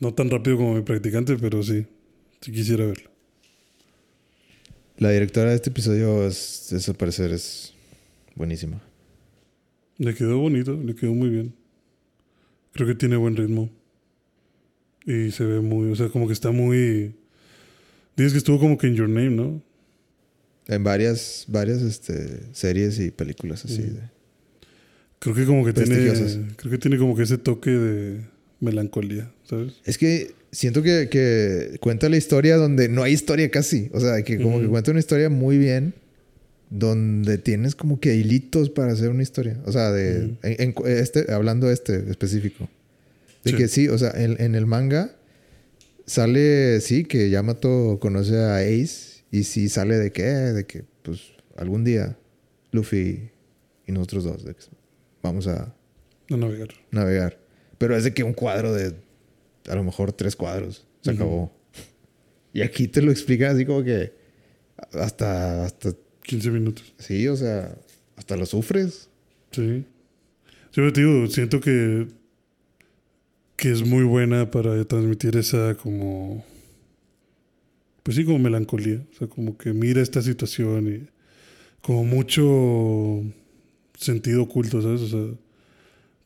No 0.00 0.14
tan 0.14 0.30
rápido 0.30 0.56
como 0.56 0.74
mi 0.76 0.82
practicante, 0.82 1.36
pero 1.36 1.64
sí. 1.64 1.84
Sí 2.40 2.52
quisiera 2.52 2.86
verlo. 2.86 3.10
La 4.98 5.10
directora 5.10 5.50
de 5.50 5.56
este 5.56 5.70
episodio, 5.70 6.24
es, 6.24 6.72
es 6.72 6.88
al 6.88 6.94
parecer, 6.94 7.32
es 7.32 7.74
buenísima. 8.36 8.80
Le 9.98 10.14
quedó 10.14 10.38
bonito, 10.38 10.80
le 10.80 10.94
quedó 10.94 11.12
muy 11.12 11.28
bien. 11.28 11.54
Creo 12.72 12.86
que 12.86 12.94
tiene 12.94 13.16
buen 13.16 13.34
ritmo. 13.34 13.68
Y 15.04 15.32
se 15.32 15.44
ve 15.44 15.58
muy, 15.60 15.90
o 15.90 15.96
sea, 15.96 16.08
como 16.08 16.28
que 16.28 16.32
está 16.32 16.52
muy... 16.52 17.16
Dices 18.16 18.30
que 18.30 18.38
estuvo 18.38 18.60
como 18.60 18.78
que 18.78 18.86
en 18.86 18.94
Your 18.94 19.08
Name, 19.08 19.30
¿no? 19.30 19.60
En 20.68 20.84
varias, 20.84 21.46
varias 21.48 21.82
este, 21.82 22.54
series 22.54 23.00
y 23.00 23.10
películas 23.10 23.64
así. 23.64 23.82
De- 23.82 24.08
Creo 25.18 25.34
que 25.34 25.46
como 25.46 25.64
que 25.64 25.72
tiene... 25.72 25.96
Creo 26.54 26.70
que 26.70 26.78
tiene 26.78 26.96
como 26.96 27.16
que 27.16 27.24
ese 27.24 27.38
toque 27.38 27.70
de 27.70 28.33
melancolía, 28.64 29.32
¿sabes? 29.44 29.74
Es 29.84 29.98
que 29.98 30.32
siento 30.50 30.82
que, 30.82 31.08
que 31.10 31.76
cuenta 31.80 32.08
la 32.08 32.16
historia 32.16 32.56
donde 32.56 32.88
no 32.88 33.02
hay 33.02 33.12
historia 33.12 33.50
casi. 33.50 33.90
O 33.92 34.00
sea, 34.00 34.22
que 34.22 34.40
como 34.40 34.60
que 34.60 34.66
cuenta 34.68 34.90
una 34.90 35.00
historia 35.00 35.28
muy 35.30 35.58
bien. 35.58 35.94
Donde 36.70 37.38
tienes 37.38 37.76
como 37.76 38.00
que 38.00 38.16
hilitos 38.16 38.68
para 38.70 38.90
hacer 38.92 39.10
una 39.10 39.22
historia. 39.22 39.60
O 39.64 39.70
sea, 39.70 39.92
de 39.92 40.36
en- 40.42 40.56
en- 40.58 40.74
este, 40.86 41.30
hablando 41.32 41.68
de 41.68 41.74
este 41.74 42.10
específico. 42.10 42.68
De 43.44 43.52
Sí. 43.52 43.56
que 43.56 43.68
sí, 43.68 43.88
o 43.88 43.96
sea, 43.98 44.10
en, 44.16 44.40
en 44.40 44.54
el 44.56 44.66
manga 44.66 45.14
sale, 46.06 46.80
sí, 46.80 47.04
que 47.04 47.30
Yamato 47.30 47.98
conoce 48.00 48.36
a 48.38 48.56
Ace. 48.58 49.22
Y 49.30 49.44
sí 49.44 49.68
sale 49.68 49.98
de 49.98 50.10
que, 50.12 50.22
de 50.24 50.64
que, 50.64 50.84
pues, 51.02 51.20
algún 51.56 51.84
día 51.84 52.16
Luffy 52.72 53.30
y 53.86 53.92
nosotros 53.92 54.24
dos 54.24 54.44
de 54.44 54.54
que 54.54 54.62
vamos 55.22 55.46
a 55.46 55.74
No 56.28 56.36
navegar. 56.38 56.68
navegar. 56.90 57.38
Pero 57.78 57.96
es 57.96 58.04
de 58.04 58.14
que 58.14 58.22
un 58.22 58.32
cuadro 58.32 58.72
de 58.72 58.94
a 59.68 59.74
lo 59.74 59.84
mejor 59.84 60.12
tres 60.12 60.36
cuadros. 60.36 60.86
Se 61.00 61.10
acabó. 61.10 61.52
Y 62.52 62.62
aquí 62.62 62.88
te 62.88 63.02
lo 63.02 63.10
explican 63.10 63.54
así 63.54 63.66
como 63.66 63.82
que 63.82 64.12
hasta, 64.92 65.64
hasta, 65.64 65.92
15 66.22 66.50
minutos. 66.50 66.94
sí, 66.98 67.28
o 67.28 67.36
sea, 67.36 67.76
hasta 68.16 68.36
lo 68.36 68.46
sufres. 68.46 69.10
Sí. 69.50 69.84
Yo 70.72 70.92
te 70.92 71.00
digo, 71.00 71.26
siento 71.26 71.60
que, 71.60 72.08
que 73.56 73.70
es 73.70 73.86
muy 73.86 74.04
buena 74.04 74.50
para 74.50 74.82
transmitir 74.84 75.36
esa 75.36 75.74
como... 75.74 76.44
Pues 78.02 78.16
sí, 78.16 78.24
como 78.24 78.38
melancolía. 78.38 79.02
O 79.12 79.18
sea, 79.18 79.28
como 79.28 79.56
que 79.56 79.72
mira 79.72 80.02
esta 80.02 80.22
situación 80.22 80.88
y 80.88 81.08
como 81.80 82.04
mucho 82.04 83.22
sentido 83.98 84.42
oculto, 84.42 84.80
¿sabes? 84.82 85.00
O 85.02 85.08
sea, 85.08 85.38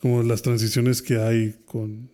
como 0.00 0.22
las 0.22 0.42
transiciones 0.42 1.02
que 1.02 1.18
hay 1.18 1.56
con, 1.64 2.10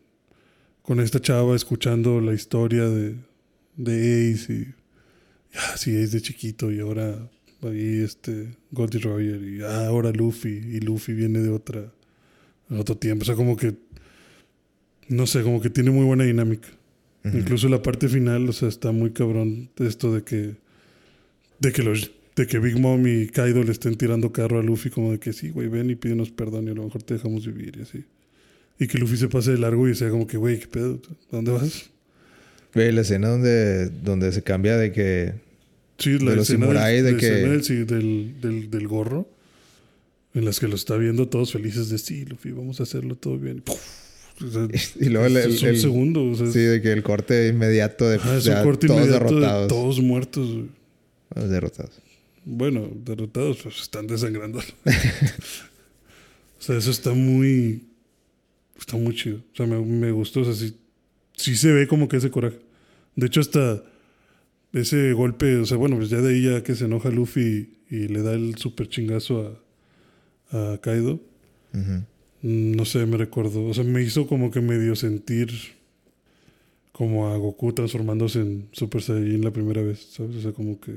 con 0.83 1.01
esta 1.01 1.21
chava 1.21 1.55
escuchando 1.55 2.21
la 2.21 2.35
historia 2.35 2.85
de, 2.85 3.17
de 3.77 4.33
Ace 4.33 4.53
y... 4.53 4.75
Ah, 5.57 5.77
sí, 5.77 5.91
Ace 5.97 6.17
de 6.17 6.21
chiquito 6.21 6.73
y 6.73 6.81
ahora 6.81 7.31
ahí 7.63 8.03
este 8.03 8.57
Goldie 8.71 9.01
Roger 9.01 9.43
y 9.43 9.63
ah, 9.63 9.87
ahora 9.87 10.11
Luffy 10.11 10.49
y 10.49 10.81
Luffy 10.81 11.13
viene 11.13 11.41
de 11.41 11.51
otra 11.51 11.93
de 12.69 12.79
otro 12.79 12.97
tiempo, 12.97 13.23
o 13.23 13.27
sea, 13.27 13.35
como 13.35 13.57
que 13.57 13.75
no 15.09 15.27
sé, 15.27 15.43
como 15.43 15.61
que 15.61 15.71
tiene 15.71 15.91
muy 15.91 16.05
buena 16.05 16.25
dinámica. 16.25 16.69
Incluso 17.25 17.69
la 17.71 17.83
parte 17.83 18.09
final, 18.09 18.49
o 18.49 18.53
sea, 18.53 18.69
está 18.69 18.93
muy 18.93 19.13
cabrón 19.13 19.71
esto 19.79 20.13
de 20.13 20.25
que 20.25 20.57
de 21.59 21.73
que 21.73 21.83
los 21.83 22.11
de 22.37 22.47
que 22.47 22.59
Big 22.59 22.79
Mom 22.79 23.07
y 23.07 23.27
Kaido 23.29 23.63
le 23.63 23.73
estén 23.73 23.95
tirando 23.97 24.33
carro 24.33 24.59
a 24.59 24.63
Luffy 24.63 24.91
como 24.91 25.13
de 25.13 25.19
que 25.21 25.33
sí, 25.33 25.51
güey, 25.51 25.69
ven 25.69 25.91
y 25.91 25.95
pídenos 25.95 26.31
perdón 26.31 26.67
y 26.67 26.71
a 26.71 26.75
lo 26.75 26.83
mejor 26.85 27.03
te 27.03 27.15
dejamos 27.15 27.47
vivir 27.47 27.77
y 27.79 27.83
así. 27.83 28.05
Y 28.79 28.89
que 28.89 28.99
Luffy 28.99 29.17
se 29.17 29.29
pase 29.29 29.53
de 29.53 29.59
largo 29.59 29.89
y 29.89 29.95
sea 29.95 30.11
como 30.11 30.27
que, 30.27 30.37
güey, 30.37 30.59
¿qué 30.59 30.67
pedo? 30.67 31.01
¿A 31.31 31.37
dónde 31.37 31.53
vas? 31.53 31.91
Ve 32.75 32.91
la 32.91 33.03
escena 33.03 33.29
donde, 33.29 33.89
donde 33.89 34.33
se 34.33 34.43
cambia 34.43 34.77
de 34.77 34.91
que... 34.91 35.35
Sí, 35.99 36.19
la 36.19 36.33
De 36.33 36.37
los 36.39 36.51
escena, 36.51 36.67
del, 36.67 37.05
de 37.05 37.13
la 37.13 37.19
que- 37.19 37.27
escena 37.29 37.53
del, 37.53 37.63
sí, 37.65 37.75
del, 37.85 38.35
del- 38.41 38.69
del 38.69 38.89
gorro, 38.89 39.29
en 40.35 40.45
las 40.45 40.59
que 40.59 40.67
lo 40.67 40.75
está 40.75 40.97
viendo 40.97 41.29
todos 41.29 41.53
felices 41.53 41.89
de 41.89 41.99
sí, 41.99 42.25
Luffy, 42.25 42.51
vamos 42.51 42.81
a 42.81 42.83
hacerlo 42.83 43.15
todo 43.15 43.39
bien. 43.39 43.61
¡Puf! 43.61 43.79
O 44.45 44.51
sea, 44.51 44.67
Y 45.01 45.05
luego 45.09 45.27
el, 45.27 45.57
segundo. 45.79 46.25
O 46.29 46.35
sea, 46.35 46.49
Sí, 46.49 46.59
de 46.59 46.83
que 46.83 46.91
el 46.91 47.05
corte 47.05 47.47
inmediato 47.47 48.09
de 48.09 48.17
ajá, 48.17 48.39
es 48.39 48.47
un 48.49 48.63
corte 48.65 48.89
todos 48.89 49.03
inmediato 49.03 49.25
derrotados. 49.37 49.63
de 49.63 49.69
todos 49.69 50.01
muertos. 50.01 50.49
güey. 50.53 51.49
Derrotados. 51.49 51.93
Bueno, 52.45 52.91
derrotados, 52.95 53.59
pues 53.63 53.81
están 53.81 54.07
desangrando. 54.07 54.59
o 56.59 56.63
sea, 56.63 56.77
eso 56.77 56.91
está 56.91 57.13
muy. 57.13 57.85
Está 58.79 58.97
muy 58.97 59.15
chido. 59.15 59.39
O 59.53 59.57
sea, 59.57 59.67
me, 59.67 59.81
me 59.81 60.11
gustó. 60.13 60.41
O 60.41 60.45
sea, 60.45 60.55
sí, 60.55 60.77
sí 61.35 61.57
se 61.57 61.73
ve 61.73 61.87
como 61.89 62.09
que 62.09 62.17
ese 62.19 62.31
coraje. 62.31 62.59
De 63.17 63.27
hecho, 63.27 63.41
hasta 63.41 63.83
ese 64.73 65.13
golpe, 65.13 65.57
o 65.57 65.67
sea, 65.67 65.77
bueno, 65.77 65.97
pues 65.97 66.11
ya 66.11 66.21
de 66.21 66.35
ahí 66.35 66.43
ya 66.43 66.63
que 66.63 66.75
se 66.75 66.87
enoja 66.87 67.11
Luffy 67.11 67.79
y 67.91 68.09
le 68.09 68.23
da 68.23 68.33
el 68.35 68.57
super 68.57 68.89
chingazo 68.89 69.59
a, 70.51 70.75
a 70.75 70.79
Kaido. 70.81 71.21
Mm, 72.43 72.73
No 72.77 72.85
sé, 72.85 73.07
me 73.07 73.17
recordó. 73.17 73.67
O 73.67 73.75
sea, 73.75 73.85
me 73.85 74.03
hizo 74.03 74.27
como 74.27 74.51
que 74.51 74.61
medio 74.61 74.97
sentir 74.97 75.51
como 76.93 77.29
a 77.29 77.37
Goku 77.37 77.73
transformándose 77.73 78.41
en 78.41 78.69
Super 78.73 79.03
Saiyajin 79.03 79.43
la 79.45 79.51
primera 79.53 79.83
vez, 79.83 80.01
¿sabes? 80.13 80.37
O 80.37 80.41
sea, 80.41 80.53
como 80.53 80.81
que. 80.81 80.93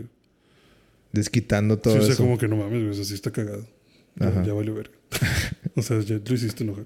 Desquitando 1.11 1.77
todo 1.79 1.93
sí, 1.95 1.99
o 1.99 2.03
sea, 2.03 2.13
eso. 2.13 2.23
como 2.23 2.37
que 2.37 2.47
no 2.47 2.57
mames, 2.57 2.79
güey, 2.79 2.89
o 2.89 2.93
sea, 2.93 3.05
sí 3.05 3.13
está 3.13 3.31
cagado. 3.31 3.65
Ya, 4.19 4.43
ya 4.43 4.53
valió 4.53 4.73
verga. 4.75 4.95
o 5.75 5.81
sea, 5.81 5.99
ya 6.01 6.19
lo 6.23 6.33
hiciste 6.35 6.63
enojar. 6.63 6.85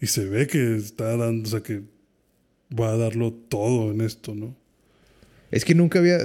Y 0.00 0.06
se 0.06 0.24
ve 0.26 0.46
que 0.46 0.76
está 0.76 1.16
dando, 1.16 1.46
o 1.48 1.50
sea, 1.50 1.60
que 1.60 1.82
va 2.78 2.92
a 2.92 2.96
darlo 2.96 3.32
todo 3.32 3.92
en 3.92 4.00
esto, 4.00 4.34
¿no? 4.34 4.56
Es 5.50 5.64
que 5.64 5.74
nunca 5.74 5.98
había... 6.00 6.18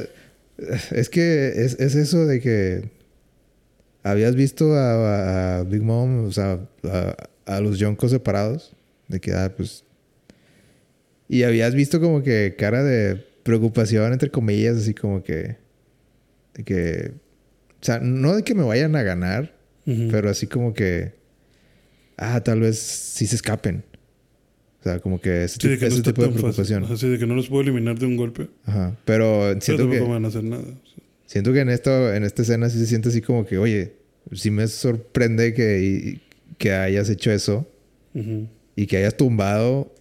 Es 0.91 1.09
que 1.09 1.49
es, 1.63 1.80
es 1.80 1.95
eso 1.95 2.26
de 2.26 2.39
que... 2.41 2.89
Habías 4.03 4.35
visto 4.35 4.73
a, 4.73 4.93
a- 4.93 5.57
a 5.59 5.63
Big 5.63 5.84
Mom, 5.84 6.26
o 6.26 6.31
sea, 6.31 6.68
a, 6.84 7.15
a 7.45 7.61
los 7.61 7.77
Yonkos 7.77 8.09
separados. 8.11 8.73
De 9.07 9.19
que, 9.22 9.31
ah, 9.34 9.53
pues... 9.55 9.84
Y 11.30 11.43
habías 11.43 11.76
visto 11.76 12.01
como 12.01 12.23
que 12.23 12.55
cara 12.57 12.84
de 12.84 13.15
preocupación, 13.43 14.11
entre 14.11 14.30
comillas, 14.31 14.77
así 14.77 14.93
como 14.93 15.23
que... 15.23 15.60
De 16.53 16.64
que... 16.64 17.11
O 17.82 17.84
sea, 17.84 17.99
no 17.99 18.36
de 18.36 18.44
que 18.44 18.53
me 18.56 18.64
vayan 18.64 18.95
a 18.95 19.03
ganar, 19.03 19.56
Ujú. 19.86 20.10
pero 20.11 20.30
así 20.30 20.48
como 20.48 20.73
que... 20.73 21.14
Ah, 22.18 22.41
tal 22.44 22.60
vez 22.60 22.78
sí 22.80 23.26
se 23.26 23.36
escapen. 23.36 23.84
O 24.80 24.84
sea, 24.84 24.99
como 24.99 25.19
que 25.22 25.44
ese, 25.44 25.57
Sí, 25.60 25.68
de 25.69 25.76
que 25.78 25.82
no 25.86 25.88
ese 25.88 25.98
está 25.98 26.11
tipo 26.14 26.23
de 26.23 26.30
preocupación. 26.30 26.84
Así 26.86 27.07
de 27.10 27.18
que 27.18 27.26
no 27.26 27.36
los 27.36 27.48
puedo 27.49 27.61
eliminar 27.64 27.98
de 27.98 28.06
un 28.06 28.18
golpe. 28.18 28.49
Ajá. 28.65 28.98
Pero 29.06 29.40
Pero 29.49 29.61
siento 29.61 29.84
tampoco 29.84 30.06
que... 30.06 30.11
van 30.11 30.26
a 30.26 30.28
hacer 30.28 30.44
nada. 30.44 30.64
Siento 31.26 31.53
que 31.53 31.60
en 31.61 31.69
esto, 31.69 32.14
en 32.14 32.23
esta 32.23 32.41
escena 32.41 32.69
sí 32.69 32.78
se 32.80 32.86
siente 32.88 33.10
así 33.10 33.22
como 33.22 33.45
que, 33.45 33.57
oye, 33.57 33.94
sí 34.34 34.52
me 34.52 34.68
sorprende 34.68 35.53
que, 35.53 35.80
y- 35.82 36.22
que 36.57 36.73
hayas 36.73 37.10
hecho 37.10 37.32
eso 37.32 37.68
Ujú. 38.14 38.48
y 38.76 38.86
que 38.88 38.98
hayas 38.98 39.15
tumbado 39.18 39.95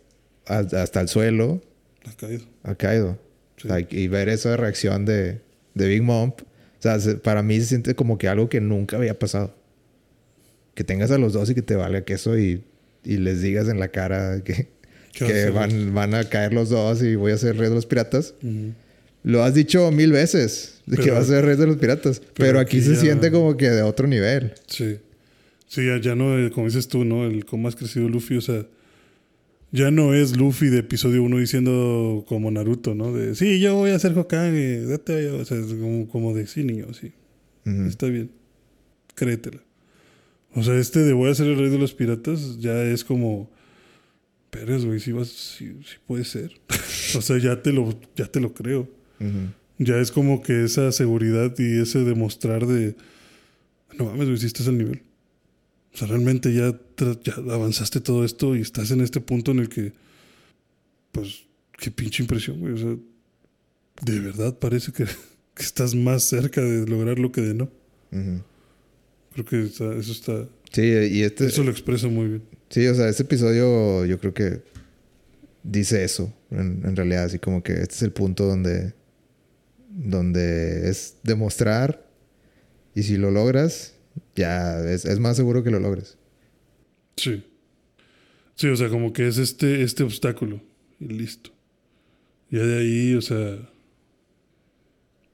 a- 0.47 0.59
hasta 0.59 1.01
el 1.01 1.09
suelo 1.09 1.63
Ha 2.05 2.13
caído. 2.17 2.45
a 2.65 2.75
Kaido. 2.75 3.19
Sí. 3.57 3.69
O 3.69 3.71
sea, 3.71 3.87
y 3.89 4.09
ver 4.09 4.29
esa 4.29 4.57
reacción 4.57 5.05
de, 5.05 5.41
de 5.81 5.89
Big 5.89 6.03
Mom, 6.03 6.31
o 6.31 6.83
sea, 6.83 6.99
se- 7.01 7.17
para 7.17 7.43
mí 7.43 7.59
se 7.61 7.67
siente 7.67 7.95
como 7.95 8.19
que 8.19 8.29
algo 8.29 8.49
que 8.49 8.61
nunca 8.61 8.97
había 8.97 9.19
pasado. 9.19 9.55
Que 10.75 10.85
tengas 10.85 11.11
a 11.11 11.19
los 11.19 11.33
dos 11.33 11.51
y 11.51 11.55
que 11.55 11.63
te 11.63 11.75
valga 11.75 12.05
queso 12.05 12.39
y, 12.39 12.63
y 13.05 13.17
les 13.17 13.43
digas 13.43 13.69
en 13.69 13.81
la 13.81 13.89
cara 13.89 14.43
que, 14.45 14.69
¿Qué 15.13 15.25
vas 15.25 15.33
a 15.33 15.35
que 15.35 15.51
van, 15.51 15.95
van 15.95 16.15
a 16.15 16.25
caer 16.25 16.53
los 16.53 16.71
dos 16.71 17.03
y 17.03 17.17
voy 17.17 17.33
a 17.33 17.37
ser 17.37 17.57
rey 17.57 17.69
de 17.69 17.75
los 17.75 17.87
piratas. 17.87 18.35
Lo 19.23 19.43
has 19.43 19.53
dicho 19.55 19.91
mil 19.91 20.13
veces, 20.13 20.81
de 20.87 20.97
que 20.97 21.03
Pero- 21.03 21.15
vas 21.17 21.25
a 21.25 21.29
ser 21.35 21.45
rey 21.45 21.57
de 21.57 21.67
los 21.67 21.77
piratas. 21.77 22.23
Pero, 22.35 22.59
aquí, 22.61 22.79
aquí 22.79 22.87
se 22.87 22.95
ya- 22.95 23.01
siente 23.01 23.31
como 23.31 23.57
que 23.57 23.69
de 23.69 23.83
otro 23.83 24.07
nivel. 24.07 24.55
Sí. 24.67 24.99
Sí, 25.69 25.87
ya, 25.87 26.01
ya 26.01 26.15
no, 26.15 26.51
como 26.53 26.67
dices 26.67 26.89
tú, 26.89 27.05
¿no? 27.05 27.27
El 27.27 27.45
cómo 27.45 27.69
has 27.69 27.77
crecido 27.77 28.09
Luffy, 28.09 28.37
o 28.37 28.41
sea, 28.41 28.65
ya 29.73 29.91
no 29.91 30.15
es 30.15 30.37
Luffy 30.37 30.67
de 30.67 30.79
episodio 30.79 31.23
1 31.23 31.39
diciendo 31.39 32.25
como 32.29 32.51
Naruto, 32.51 32.95
¿no? 32.95 33.13
De, 33.13 33.35
sí, 33.35 33.61
yo 33.61 33.77
voy 33.77 33.91
a 33.91 33.99
ser 33.99 34.19
Hokage, 34.19 34.85
date, 34.87 35.31
o 35.31 35.45
sea, 35.45 35.59
es 35.59 35.67
como, 35.67 36.09
como 36.09 36.35
de, 36.35 36.47
sí, 36.47 36.65
niño, 36.65 36.93
sí, 36.93 37.13
está 37.87 38.07
bien, 38.07 38.31
créetela. 39.15 39.63
O 40.55 40.63
sea, 40.65 40.77
este 40.77 41.01
de 41.01 41.13
voy 41.13 41.31
a 41.31 41.35
ser 41.35 41.47
el 41.47 41.57
rey 41.57 41.71
de 41.71 41.79
los 41.79 41.95
piratas 41.95 42.59
ya 42.59 42.83
es 42.83 43.05
como, 43.05 43.49
Pérez, 44.51 44.85
güey, 44.85 44.99
sí, 44.99 45.13
vas, 45.13 45.29
sí, 45.29 45.77
sí 45.85 45.97
puede 46.07 46.25
ser. 46.25 46.53
o 47.17 47.21
sea, 47.21 47.39
ya 47.39 47.63
te 47.63 47.73
lo, 47.73 47.99
ya 48.17 48.27
te 48.27 48.41
lo 48.41 48.53
creo. 48.53 48.89
Ya 49.77 49.99
es 49.99 50.11
como 50.11 50.43
que 50.43 50.65
esa 50.65 50.93
seguridad 50.93 51.55
y 51.59 51.81
ese 51.81 52.05
demostrar 52.05 52.67
de. 52.67 52.97
No 53.99 54.07
mames, 54.07 54.27
güey, 54.27 54.39
si 54.39 54.47
estás 54.47 54.67
al 54.67 54.79
nivel. 54.79 55.03
O 55.93 55.97
sea, 55.97 56.07
realmente 56.09 56.53
ya, 56.55 56.73
avanzaste 57.53 58.01
todo 58.01 58.25
esto 58.25 58.55
y 58.57 58.61
estás 58.61 58.91
en 58.91 59.01
este 59.01 59.21
punto 59.21 59.51
en 59.51 59.59
el 59.61 59.69
que. 59.69 59.93
Pues, 61.13 61.45
qué 61.79 61.91
pinche 61.91 62.23
impresión, 62.23 62.61
güey. 62.61 62.75
O 62.75 62.77
sea, 62.77 62.97
de 64.03 64.21
verdad 64.21 64.57
parece 64.59 64.93
que, 64.93 65.05
que 65.55 65.63
estás 65.63 65.95
más 65.95 66.23
cerca 66.25 66.61
de 66.61 66.87
lograr 66.87 67.19
lo 67.19 67.33
que 67.33 67.41
de 67.41 67.55
no. 67.55 67.69
Creo 69.33 69.45
que 69.45 69.63
está- 69.65 69.95
eso 69.97 70.13
está. 70.13 70.49
Sí, 70.73 70.83
y 70.83 71.23
este... 71.23 71.47
Eso 71.47 71.65
lo 71.65 71.71
expresa 71.71 72.07
muy 72.09 72.27
bien. 72.29 72.43
Sí, 72.69 72.87
o 72.87 72.95
sea, 72.95 73.09
este 73.09 73.25
episodio 73.25 74.05
yo 74.07 74.21
creo 74.21 74.33
que 74.33 74.63
dice 75.65 76.05
eso, 76.05 76.33
en, 76.51 76.83
en 76.85 76.95
realidad, 76.95 77.25
así 77.25 77.39
como 77.41 77.63
que 77.63 77.73
este 77.73 77.95
es 77.97 78.03
el 78.03 78.13
punto 78.13 78.47
donde, 78.47 78.95
donde 79.89 80.89
es 80.89 81.17
demostrar 81.25 82.07
y 82.95 83.03
si 83.03 83.17
lo 83.17 83.31
logras, 83.33 83.95
ya 84.35 84.81
es, 84.81 85.05
es 85.05 85.19
más 85.19 85.37
seguro 85.37 85.63
que 85.63 85.71
lo 85.71 85.81
logres. 85.81 86.19
Sí. 87.17 87.45
Sí, 88.55 88.69
o 88.69 88.77
sea, 88.77 88.89
como 88.89 89.13
que 89.13 89.27
es 89.27 89.39
este, 89.39 89.83
este 89.83 90.03
obstáculo. 90.03 90.61
Y 90.99 91.07
listo. 91.07 91.51
Ya 92.51 92.63
de 92.63 92.79
ahí, 92.79 93.15
o 93.15 93.23
sea. 93.23 93.59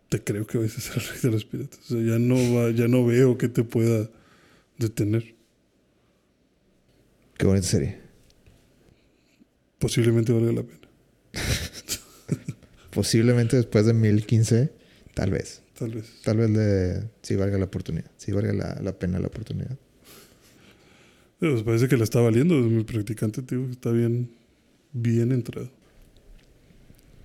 Te 0.08 0.22
creo 0.22 0.46
que 0.46 0.58
vas 0.58 0.76
a 0.76 0.80
ser 0.80 1.02
el 1.02 1.08
rey 1.08 1.18
de 1.22 1.30
los 1.30 1.44
piratas. 1.44 1.80
O 1.90 1.94
sea, 1.94 2.00
ya 2.00 2.18
no 2.18 2.36
va, 2.54 2.70
ya 2.70 2.86
no 2.86 3.04
veo 3.04 3.36
que 3.36 3.48
te 3.48 3.64
pueda 3.64 4.08
detener. 4.78 5.34
Qué 7.36 7.46
bonita 7.46 7.66
serie. 7.66 7.98
Posiblemente 9.78 10.32
valga 10.32 10.52
la 10.52 10.62
pena. 10.62 10.88
Posiblemente 12.92 13.56
después 13.56 13.84
de 13.86 13.92
1015, 13.92 14.72
tal 15.14 15.30
vez. 15.32 15.62
Tal 15.78 15.90
vez. 15.90 16.06
Tal 16.24 16.36
vez 16.38 16.50
le, 16.50 17.08
sí 17.22 17.36
valga 17.36 17.58
la 17.58 17.66
oportunidad. 17.66 18.10
Sí 18.16 18.32
valga 18.32 18.52
la, 18.52 18.80
la 18.82 18.98
pena 18.98 19.18
la 19.18 19.26
oportunidad. 19.26 19.76
Pues, 21.38 21.62
parece 21.62 21.88
que 21.88 21.96
la 21.96 22.04
está 22.04 22.20
valiendo. 22.20 22.54
Mi 22.54 22.82
practicante, 22.84 23.42
tío, 23.42 23.68
está 23.70 23.90
bien, 23.90 24.30
bien 24.92 25.32
entrado. 25.32 25.70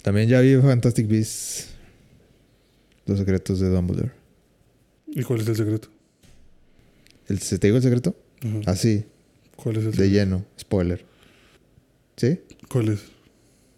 También 0.02 0.28
ya 0.28 0.42
vi 0.42 0.56
Fantastic 0.58 1.08
Beasts. 1.08 1.70
Los 3.06 3.20
secretos 3.20 3.60
de 3.60 3.70
Dumbledore. 3.70 4.12
¿Y 5.08 5.24
cuál 5.24 5.42
es 5.42 5.48
el 5.48 5.56
secreto? 5.56 5.90
¿El, 7.28 7.40
¿Se 7.40 7.58
te 7.58 7.68
digo 7.68 7.78
el 7.78 7.84
secreto? 7.84 8.16
Ajá. 8.44 8.72
Así, 8.72 9.06
¿Cuál 9.56 9.78
es 9.78 9.86
el 9.86 9.92
de 9.92 9.98
secreto? 9.98 10.14
lleno. 10.14 10.46
Spoiler. 10.60 11.06
¿Sí? 12.18 12.40
¿Cuál 12.70 12.90
es? 12.90 13.02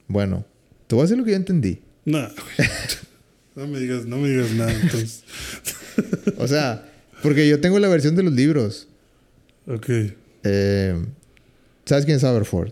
Bueno, 0.07 0.45
te 0.87 0.95
voy 0.95 1.03
a 1.03 1.05
decir 1.05 1.17
lo 1.17 1.23
que 1.25 1.31
yo 1.31 1.37
entendí. 1.37 1.79
Nah, 2.05 2.27
güey. 2.29 2.69
No 3.55 3.67
me 3.67 3.79
digas, 3.79 4.05
no 4.05 4.17
me 4.17 4.29
digas 4.29 4.51
nada, 4.51 4.73
entonces. 4.73 5.23
O 6.37 6.47
sea, 6.47 6.89
porque 7.21 7.47
yo 7.47 7.61
tengo 7.61 7.77
la 7.79 7.87
versión 7.87 8.15
de 8.15 8.23
los 8.23 8.33
libros. 8.33 8.87
Ok. 9.67 9.89
Eh, 10.43 11.05
¿Sabes 11.85 12.05
quién 12.05 12.17
es 12.17 12.23
Aberford? 12.23 12.71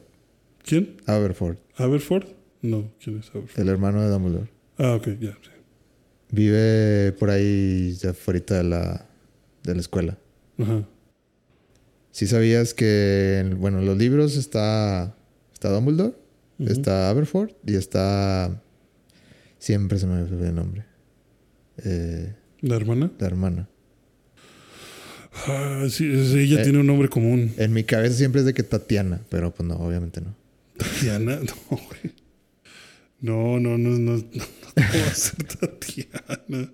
¿Quién? 0.65 0.97
Aberford, 1.05 1.57
¿Aberford? 1.77 2.25
No, 2.61 2.91
¿quién 3.03 3.19
es 3.19 3.29
Aberford? 3.29 3.59
el 3.59 3.69
hermano 3.69 4.01
de 4.01 4.09
Dumbledore. 4.09 4.49
Ah, 4.77 4.95
ok, 4.95 5.07
ya. 5.19 5.31
sí. 5.41 5.49
Vive 6.31 7.11
por 7.13 7.29
ahí, 7.29 7.93
ya 8.01 8.13
fuera 8.13 8.39
de 8.39 8.63
la, 8.63 9.05
de 9.63 9.73
la 9.75 9.81
escuela. 9.81 10.17
Ajá. 10.57 10.87
Si 12.11 12.25
sabías 12.27 12.73
que, 12.73 13.39
en- 13.39 13.59
bueno, 13.59 13.79
en 13.79 13.85
los 13.85 13.97
libros 13.97 14.35
está, 14.37 15.15
está 15.53 15.69
Dumbledore, 15.69 16.15
está 16.59 17.09
Aberford 17.09 17.51
y 17.65 17.75
está... 17.75 18.61
Siempre 19.61 19.99
se 19.99 20.07
me 20.07 20.19
olvida 20.23 20.49
el 20.49 20.55
nombre. 20.55 20.85
Eh, 21.85 22.33
¿La 22.61 22.75
hermana? 22.77 23.11
la 23.19 23.27
hermana. 23.27 23.69
Ah, 25.47 25.85
sí, 25.87 26.05
ella 26.05 26.61
Eh. 26.61 26.63
tiene 26.63 26.79
un 26.79 26.87
nombre 26.87 27.07
común. 27.09 27.53
En 27.57 27.71
mi 27.71 27.83
cabeza 27.83 28.15
siempre 28.15 28.41
es 28.41 28.45
de 28.47 28.55
que 28.55 28.63
Tatiana, 28.63 29.21
pero 29.29 29.53
pues 29.53 29.69
no, 29.69 29.75
obviamente 29.75 30.19
no. 30.19 30.35
Tatiana. 30.77 31.39
No, 31.69 31.77
güey. 31.77 32.15
No, 33.21 33.59
no, 33.59 33.77
no, 33.77 33.89
no, 33.91 34.17
no, 34.17 34.17
no, 34.17 34.23
va 34.75 35.11
a 35.11 35.13
ser 35.13 35.43
Tatiana. 35.43 36.71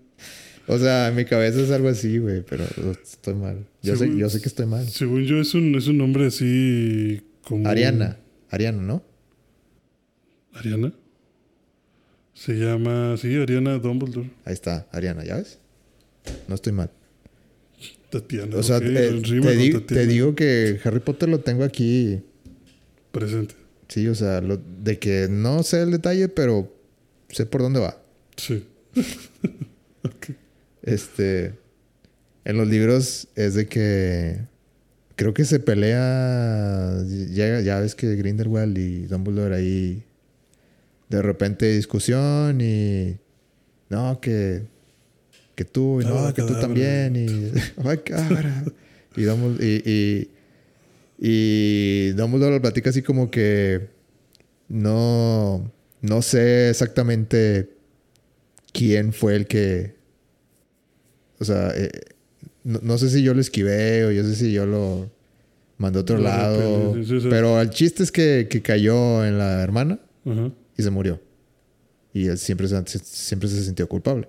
O 0.65 0.77
sea, 0.79 1.09
en 1.09 1.15
mi 1.17 1.25
cabeza 1.25 1.59
es 1.59 1.71
algo 1.71 1.89
así, 1.89 2.19
güey, 2.19 2.41
pero 2.41 2.63
estoy 3.03 3.33
mal. 3.33 3.67
Yo, 3.83 3.97
sé, 3.97 4.17
yo 4.17 4.29
sé 4.29 4.39
que 4.39 4.47
estoy 4.47 4.65
mal. 4.65 4.87
Según 4.87 5.23
yo, 5.25 5.41
es 5.41 5.53
un, 5.55 5.75
es 5.75 5.87
un 5.87 5.97
nombre 5.97 6.27
así 6.27 7.21
como. 7.43 7.67
Ariana. 7.67 8.17
Ariana, 8.49 8.81
¿no? 8.81 9.03
¿Ariana? 10.53 10.93
Se 12.37 12.53
llama, 12.53 13.17
sí, 13.17 13.35
Ariana 13.35 13.79
Dumbledore. 13.79 14.29
Ahí 14.45 14.53
está, 14.53 14.87
Ariana, 14.91 15.25
¿ya 15.25 15.37
ves? 15.37 15.57
No 16.47 16.53
estoy 16.53 16.71
mal. 16.71 16.91
Tatiana. 18.11 18.55
O 18.55 18.61
sea, 18.63 18.77
eh, 18.77 19.21
te, 19.23 19.81
te, 19.81 20.05
digo 20.05 20.35
que 20.35 20.79
Harry 20.83 20.99
Potter 20.99 21.29
lo 21.29 21.39
tengo 21.39 21.63
aquí. 21.63 22.21
Presente. 23.11 23.55
Sí, 23.87 24.07
o 24.07 24.13
sea, 24.13 24.41
lo, 24.41 24.57
de 24.57 24.99
que 24.99 25.27
no 25.29 25.63
sé 25.63 25.81
el 25.81 25.91
detalle, 25.91 26.29
pero 26.29 26.71
sé 27.29 27.47
por 27.47 27.61
dónde 27.61 27.79
va. 27.79 27.99
Sí. 28.35 28.65
Este. 30.83 31.53
En 32.45 32.55
los 32.55 32.67
libros 32.67 33.27
es 33.35 33.55
de 33.55 33.67
que. 33.67 34.39
Creo 35.17 35.33
que 35.33 35.43
se 35.43 35.59
pelea. 35.59 37.03
Ya, 37.31 37.59
ya 37.59 37.79
ves 37.81 37.93
que 37.93 38.15
Grindelwald 38.15 38.77
y 38.77 39.05
Dumbledore 39.07 39.55
ahí. 39.55 40.06
De 41.09 41.21
repente 41.21 41.71
discusión 41.71 42.59
y. 42.61 43.17
No, 43.89 44.19
que. 44.19 44.63
Que 45.55 45.65
tú, 45.65 46.01
y 46.01 46.05
no, 46.05 46.33
que 46.33 46.43
tú 46.43 46.53
también. 46.59 47.15
Y. 47.15 47.51
¡Ay, 47.87 47.97
cara! 47.99 48.63
Y 49.15 49.23
Dumbledore. 49.23 49.65
Y, 49.65 49.81
y, 49.85 50.29
y 51.19 52.11
Dumbledore 52.11 52.55
lo 52.55 52.61
platica 52.61 52.89
así 52.89 53.01
como 53.01 53.31
que. 53.31 53.87
No. 54.67 55.71
No 56.01 56.21
sé 56.21 56.69
exactamente 56.69 57.69
quién 58.71 59.13
fue 59.13 59.35
el 59.35 59.47
que 59.47 59.97
o 61.39 61.45
sea, 61.45 61.71
eh, 61.75 61.91
no, 62.63 62.97
sé 62.97 63.09
si 63.09 63.21
yo 63.21 63.33
lo 63.33 63.41
esquivé 63.41 64.05
o 64.05 64.11
yo 64.11 64.23
sé 64.23 64.35
si 64.35 64.51
yo 64.51 64.65
lo 64.65 65.09
mandé 65.77 65.99
a 65.99 66.01
otro 66.01 66.17
lado. 66.17 66.95
Pero 67.29 67.61
el 67.61 67.69
chiste 67.69 68.03
es 68.03 68.11
que, 68.11 68.47
cayó 68.63 69.23
en 69.25 69.37
la 69.37 69.61
hermana 69.61 69.99
y 70.77 70.83
se 70.83 70.89
murió. 70.89 71.21
Y 72.13 72.27
él 72.27 72.37
siempre 72.37 72.67
se, 72.67 72.99
siempre 72.99 73.49
se 73.49 73.63
sintió 73.63 73.87
culpable. 73.87 74.27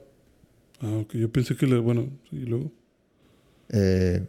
Ah, 0.81 0.97
ok. 1.03 1.15
Yo 1.15 1.31
pensé 1.31 1.57
que, 1.57 1.67
le, 1.67 1.79
bueno, 1.79 2.09
y 2.31 2.41
luego. 2.41 2.73
Eh, 3.71 4.27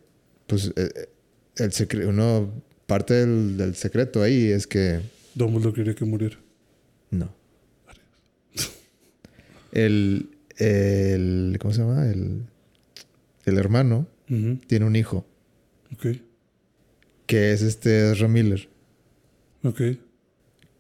pues 0.48 0.72
eh, 0.76 1.10
el 1.58 1.72
secreto, 1.72 2.10
uno, 2.10 2.52
parte 2.86 3.14
del, 3.14 3.58
del, 3.58 3.76
secreto 3.76 4.22
ahí 4.22 4.48
es 4.52 4.68
que. 4.68 5.02
Dumbledore 5.36 5.76
quería 5.76 5.96
que 5.96 6.06
muriera. 6.06 6.38
No. 7.12 7.34
el, 9.72 10.30
el. 10.58 11.58
¿Cómo 11.60 11.74
se 11.74 11.82
llama? 11.82 12.10
El 12.10 12.44
el 13.50 13.58
hermano, 13.58 14.08
tiene 14.68 14.86
un 14.86 14.96
hijo. 14.96 15.26
Ok. 15.94 16.18
Que 17.26 17.52
es 17.52 17.62
este 17.62 18.12
Ezra 18.12 18.28
Miller. 18.28 18.70
Ok. 19.64 19.82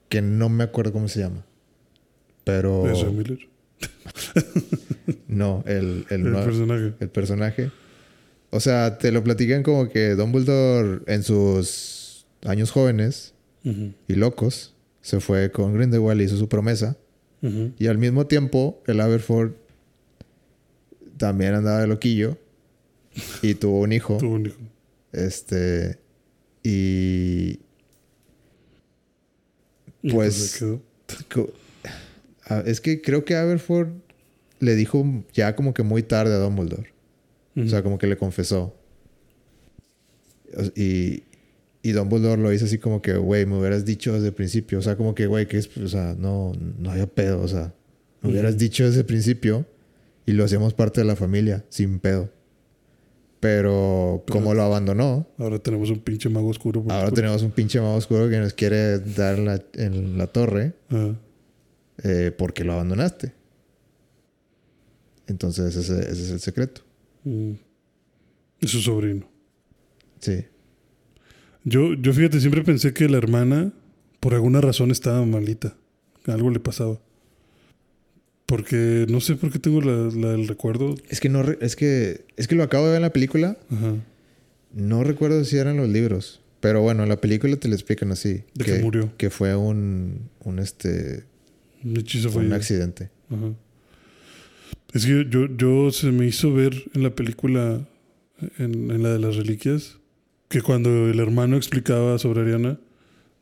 Que 0.09 0.21
no 0.21 0.49
me 0.49 0.63
acuerdo 0.63 0.91
cómo 0.91 1.07
se 1.07 1.19
llama. 1.19 1.45
Pero. 2.43 2.89
¿Ezra 2.89 3.09
Miller? 3.09 3.39
no, 5.27 5.63
el, 5.65 6.05
el, 6.09 6.27
el 6.27 6.33
personaje. 6.33 6.93
El 6.99 7.09
personaje. 7.09 7.71
O 8.51 8.59
sea, 8.59 8.97
te 8.97 9.11
lo 9.11 9.23
platican 9.23 9.63
como 9.63 9.89
que 9.89 10.15
Dumbledore 10.15 11.01
en 11.05 11.23
sus 11.23 12.25
años 12.43 12.71
jóvenes 12.71 13.33
y 14.07 14.15
locos 14.15 14.73
se 15.01 15.19
fue 15.19 15.51
con 15.51 15.75
Grindelwald 15.75 16.21
y 16.21 16.23
hizo 16.23 16.37
su 16.37 16.49
promesa. 16.49 16.97
Y 17.77 17.87
al 17.87 17.97
mismo 17.97 18.27
tiempo, 18.27 18.81
el 18.85 18.99
Aberford 18.99 19.51
también 21.17 21.53
andaba 21.53 21.79
de 21.79 21.87
loquillo 21.87 22.37
y 23.41 23.55
tuvo 23.55 23.81
un 23.81 23.93
hijo. 23.93 24.17
tuvo 24.17 24.35
un 24.35 24.47
hijo. 24.47 24.57
Este. 25.11 25.99
Y. 26.63 27.59
Pues. 30.01 30.63
Es 32.65 32.81
que 32.81 33.01
creo 33.01 33.25
que 33.25 33.35
Aberford 33.35 33.89
le 34.59 34.75
dijo 34.75 35.05
ya 35.33 35.55
como 35.55 35.73
que 35.73 35.83
muy 35.83 36.03
tarde 36.03 36.33
a 36.33 36.37
Dumbledore. 36.37 36.91
O 37.57 37.67
sea, 37.67 37.83
como 37.83 37.97
que 37.97 38.07
le 38.07 38.15
confesó. 38.15 38.73
Y, 40.75 41.23
y 41.83 41.91
Dumbledore 41.91 42.41
lo 42.41 42.53
hizo 42.53 42.65
así 42.65 42.77
como 42.77 43.01
que, 43.01 43.17
güey, 43.17 43.45
me 43.45 43.57
hubieras 43.57 43.85
dicho 43.85 44.13
desde 44.13 44.27
el 44.27 44.33
principio. 44.33 44.79
O 44.79 44.81
sea, 44.81 44.95
como 44.95 45.13
que, 45.13 45.27
güey, 45.27 45.47
que 45.47 45.57
es, 45.57 45.75
o 45.77 45.87
sea, 45.87 46.15
no, 46.17 46.53
no 46.77 46.91
había 46.91 47.07
pedo. 47.07 47.41
O 47.41 47.47
sea, 47.47 47.73
me 48.21 48.31
hubieras 48.31 48.57
dicho 48.57 48.85
desde 48.85 49.01
el 49.01 49.05
principio 49.05 49.65
y 50.25 50.33
lo 50.33 50.45
hacíamos 50.45 50.73
parte 50.73 51.01
de 51.01 51.07
la 51.07 51.15
familia, 51.15 51.65
sin 51.69 51.99
pedo. 51.99 52.29
Pero 53.39 54.23
como 54.29 54.53
lo 54.53 54.63
abandonó. 54.63 55.27
Ahora 55.37 55.59
tenemos 55.59 55.89
un 55.89 55.99
pinche 55.99 56.27
mago 56.29 56.49
oscuro. 56.49 56.83
Ahora 56.89 57.11
tenemos 57.11 57.41
un 57.41 57.51
pinche 57.51 57.79
mago 57.79 57.95
oscuro 57.95 58.29
que 58.29 58.37
nos 58.37 58.53
quiere 58.53 58.99
dar 58.99 59.39
la, 59.39 59.63
en 59.73 60.17
la 60.17 60.27
torre. 60.27 60.73
Eh, 62.03 62.31
porque 62.37 62.63
lo 62.63 62.73
abandonaste. 62.73 63.33
Entonces 65.27 65.75
ese, 65.75 66.11
es 66.11 66.31
el 66.31 66.39
secreto. 66.39 66.81
Mm. 67.23 67.51
Es 68.61 68.71
su 68.71 68.81
sobrino. 68.81 69.29
Sí. 70.19 70.45
Yo, 71.63 71.93
yo 71.93 72.13
fíjate, 72.13 72.39
siempre 72.39 72.63
pensé 72.63 72.93
que 72.93 73.07
la 73.07 73.17
hermana, 73.17 73.71
por 74.19 74.33
alguna 74.33 74.59
razón, 74.59 74.91
estaba 74.91 75.25
malita. 75.25 75.75
Algo 76.25 76.49
le 76.49 76.59
pasaba. 76.59 76.99
Porque 78.49 79.05
no 79.07 79.21
sé 79.21 79.35
por 79.35 79.51
qué 79.51 79.59
tengo 79.59 79.79
la, 79.79 80.33
el 80.33 80.47
recuerdo. 80.47 80.95
Es 81.07 81.19
que 81.19 81.29
no 81.29 81.41
es 81.41 81.75
que 81.75 82.25
es 82.35 82.47
que 82.47 82.55
lo 82.55 82.63
acabo 82.63 82.85
de 82.85 82.93
ver 82.93 82.97
en 82.97 83.03
la 83.03 83.13
película. 83.13 83.57
Ajá. 83.69 83.93
No 84.73 85.03
recuerdo 85.03 85.45
si 85.45 85.57
eran 85.57 85.77
los 85.77 85.87
libros. 85.87 86.41
Pero 86.59 86.81
bueno, 86.81 87.03
en 87.03 87.09
la 87.09 87.21
película 87.21 87.55
te 87.57 87.67
lo 87.67 87.75
explican 87.75 88.11
así. 88.11 88.41
De 88.55 88.65
que, 88.65 88.79
murió. 88.79 89.13
Que 89.17 89.29
fue 89.29 89.55
un, 89.55 90.29
un 90.43 90.57
este. 90.57 91.25
Un 91.83 91.97
hechizo 91.97 92.31
fue 92.31 92.43
un 92.43 92.53
accidente. 92.53 93.11
Ajá. 93.29 93.53
Es 94.93 95.05
que 95.05 95.27
yo, 95.29 95.45
yo 95.55 95.91
se 95.91 96.11
me 96.11 96.25
hizo 96.25 96.51
ver 96.51 96.73
en 96.95 97.03
la 97.03 97.11
película, 97.11 97.87
en, 98.57 98.89
en 98.89 99.03
la 99.03 99.13
de 99.13 99.19
las 99.19 99.35
reliquias, 99.35 99.99
que 100.47 100.63
cuando 100.63 101.07
el 101.07 101.19
hermano 101.19 101.55
explicaba 101.55 102.17
sobre 102.17 102.41
Ariana, 102.41 102.79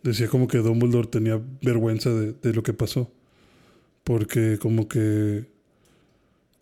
decía 0.03 0.27
como 0.27 0.49
que 0.49 0.57
Dumbledore 0.57 1.07
tenía 1.07 1.41
vergüenza 1.61 2.09
de, 2.09 2.33
de 2.33 2.53
lo 2.53 2.61
que 2.61 2.73
pasó. 2.73 3.09
Porque 4.07 4.57
como 4.57 4.87
que... 4.87 5.45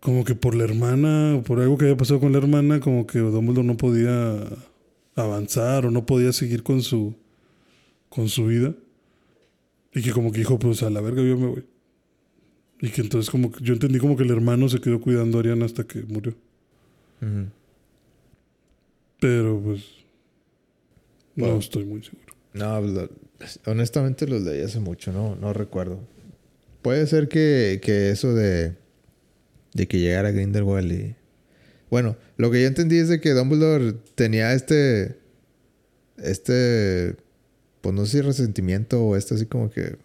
Como 0.00 0.24
que 0.24 0.34
por 0.34 0.56
la 0.56 0.64
hermana, 0.64 1.36
o 1.36 1.42
por 1.44 1.60
algo 1.60 1.78
que 1.78 1.84
había 1.84 1.96
pasado 1.96 2.18
con 2.18 2.32
la 2.32 2.38
hermana, 2.38 2.80
como 2.80 3.06
que 3.06 3.20
Dumbledore 3.20 3.66
no 3.66 3.76
podía 3.76 4.48
avanzar 5.14 5.86
o 5.86 5.92
no 5.92 6.06
podía 6.06 6.32
seguir 6.32 6.64
con 6.64 6.82
su... 6.82 7.14
con 8.08 8.28
su 8.28 8.46
vida. 8.46 8.74
Y 9.94 10.02
que 10.02 10.10
como 10.10 10.32
que 10.32 10.38
dijo, 10.38 10.58
pues 10.58 10.82
a 10.82 10.90
la 10.90 11.00
verga 11.00 11.22
yo 11.22 11.38
me 11.38 11.46
voy. 11.46 11.64
Y 12.80 12.90
que 12.90 13.02
entonces 13.02 13.30
como 13.30 13.52
que 13.52 13.62
yo 13.62 13.74
entendí 13.74 14.00
como 14.00 14.16
que 14.16 14.24
el 14.24 14.30
hermano 14.30 14.68
se 14.68 14.80
quedó 14.80 15.00
cuidando 15.00 15.38
a 15.38 15.40
Ariana 15.40 15.66
hasta 15.66 15.84
que 15.84 16.02
murió. 16.02 16.34
Pero 19.20 19.60
pues... 19.60 19.84
No 21.36 21.58
estoy 21.58 21.84
muy 21.84 22.02
seguro. 22.02 22.34
No, 22.54 22.82
honestamente 23.66 24.26
los 24.26 24.42
leí 24.42 24.62
hace 24.62 24.80
mucho, 24.80 25.12
no, 25.12 25.36
no 25.36 25.52
recuerdo. 25.52 26.00
Puede 26.86 27.04
ser 27.08 27.26
que, 27.26 27.80
eso 28.12 28.32
de, 28.32 28.76
de 29.74 29.88
que 29.88 29.98
llegara 29.98 30.30
Grindelwald 30.30 30.92
y... 30.92 31.16
Bueno, 31.90 32.16
lo 32.36 32.48
que 32.52 32.62
yo 32.62 32.68
entendí 32.68 32.98
es 32.98 33.08
de 33.08 33.20
que 33.20 33.32
Dumbledore 33.32 33.94
tenía 34.14 34.52
este... 34.52 35.18
Este... 36.16 37.16
Pues 37.80 37.92
no 37.92 38.06
sé 38.06 38.18
si 38.18 38.20
resentimiento 38.20 39.04
o 39.04 39.16
esto 39.16 39.34
así 39.34 39.46
como 39.46 39.68
que... 39.68 39.96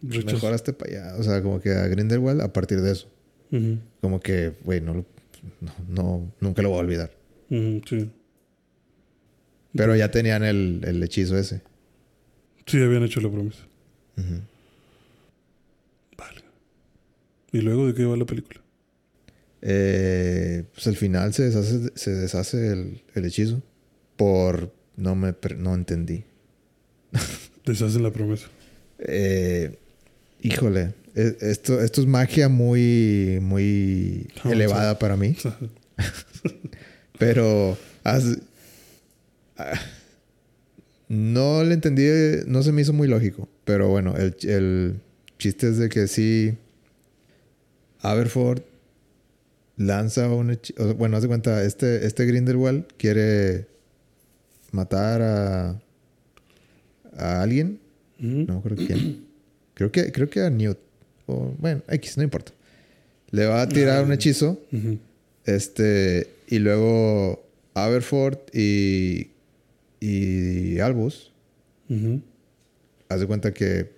mejoraste 0.00 0.72
para 0.72 0.92
allá. 0.92 1.16
O 1.18 1.22
sea, 1.22 1.42
como 1.42 1.60
que 1.60 1.72
a 1.72 1.88
Grindelwald 1.88 2.40
a 2.40 2.54
partir 2.54 2.80
de 2.80 2.92
eso. 2.92 3.10
Como 4.00 4.18
que, 4.18 4.54
güey, 4.64 4.80
no, 4.80 5.04
no, 5.90 6.32
nunca 6.40 6.62
lo 6.62 6.70
voy 6.70 6.78
a 6.78 6.80
olvidar. 6.80 7.10
sí. 7.50 8.10
Pero 9.74 9.94
ya 9.94 10.10
tenían 10.10 10.42
el, 10.42 10.80
el, 10.86 11.02
hechizo 11.02 11.36
ese. 11.36 11.60
Sí, 12.64 12.82
habían 12.82 13.02
hecho 13.02 13.20
la 13.20 13.30
promesa. 13.30 13.66
¿Y 17.52 17.60
luego 17.60 17.86
de 17.86 17.94
qué 17.94 18.04
va 18.04 18.16
la 18.16 18.26
película? 18.26 18.60
Eh, 19.62 20.64
pues 20.72 20.86
al 20.86 20.96
final 20.96 21.34
se 21.34 21.44
deshace, 21.44 21.90
se 21.94 22.10
deshace 22.12 22.72
el, 22.72 23.02
hechizo. 23.14 23.62
Por. 24.16 24.72
No 24.96 25.14
me 25.14 25.34
no 25.56 25.74
entendí. 25.74 26.24
Deshacen 27.64 28.02
la 28.02 28.12
promesa. 28.12 28.48
Eh, 28.98 29.78
híjole. 30.42 30.94
E, 31.14 31.36
esto, 31.40 31.80
esto 31.80 32.00
es 32.00 32.06
magia 32.06 32.48
muy. 32.48 33.38
muy 33.40 34.28
elevada 34.44 34.98
para 34.98 35.16
mí. 35.16 35.36
Pero. 37.18 37.76
Ah, 38.04 38.20
no 41.08 41.64
le 41.64 41.74
entendí. 41.74 42.04
No 42.46 42.62
se 42.62 42.72
me 42.72 42.82
hizo 42.82 42.92
muy 42.92 43.08
lógico. 43.08 43.48
Pero 43.64 43.88
bueno, 43.88 44.16
el, 44.16 44.36
el 44.42 45.00
chiste 45.38 45.68
es 45.68 45.78
de 45.78 45.88
que 45.88 46.06
sí 46.06 46.56
Aberford 48.02 48.62
lanza 49.76 50.28
un 50.28 50.50
hechizo. 50.50 50.94
Bueno, 50.94 51.16
haz 51.16 51.22
de 51.22 51.28
cuenta, 51.28 51.64
este, 51.64 52.06
este 52.06 52.26
Grindelwald 52.26 52.86
quiere 52.96 53.66
matar 54.72 55.22
a, 55.22 55.80
a 57.16 57.42
alguien. 57.42 57.80
No 58.18 58.58
acuerdo 58.58 58.84
quién. 58.86 59.24
Creo 59.74 59.90
que, 59.90 60.12
creo 60.12 60.28
que 60.28 60.40
a 60.40 60.50
Newt. 60.50 60.78
O, 61.26 61.54
bueno, 61.58 61.82
X, 61.88 62.18
no 62.18 62.22
importa. 62.22 62.52
Le 63.30 63.46
va 63.46 63.62
a 63.62 63.68
tirar 63.68 64.04
un 64.04 64.12
hechizo. 64.12 64.60
Este. 65.44 66.28
Y 66.48 66.58
luego 66.58 67.42
Aberford 67.74 68.38
y. 68.52 69.30
Y 70.00 70.78
Albus. 70.80 71.32
Haz 73.08 73.20
de 73.20 73.26
cuenta 73.26 73.52
que 73.52 73.90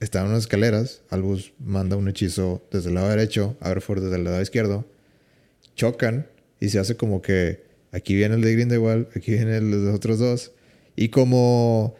están 0.00 0.24
en 0.24 0.30
unas 0.30 0.40
escaleras. 0.44 1.02
Albus 1.10 1.52
manda 1.58 1.96
un 1.96 2.08
hechizo 2.08 2.62
desde 2.70 2.88
el 2.88 2.94
lado 2.96 3.08
derecho. 3.08 3.56
Aberford 3.60 4.02
desde 4.04 4.16
el 4.16 4.24
lado 4.24 4.40
izquierdo. 4.42 4.84
Chocan. 5.74 6.26
Y 6.60 6.68
se 6.70 6.78
hace 6.78 6.96
como 6.96 7.22
que. 7.22 7.64
Aquí 7.92 8.14
viene 8.14 8.34
el 8.34 8.42
de 8.42 8.52
Grindelwald. 8.52 9.08
Aquí 9.14 9.32
viene 9.32 9.56
el 9.58 9.70
de 9.70 9.76
los 9.78 9.94
otros 9.94 10.18
dos. 10.18 10.52
Y 10.96 11.08
como. 11.08 11.94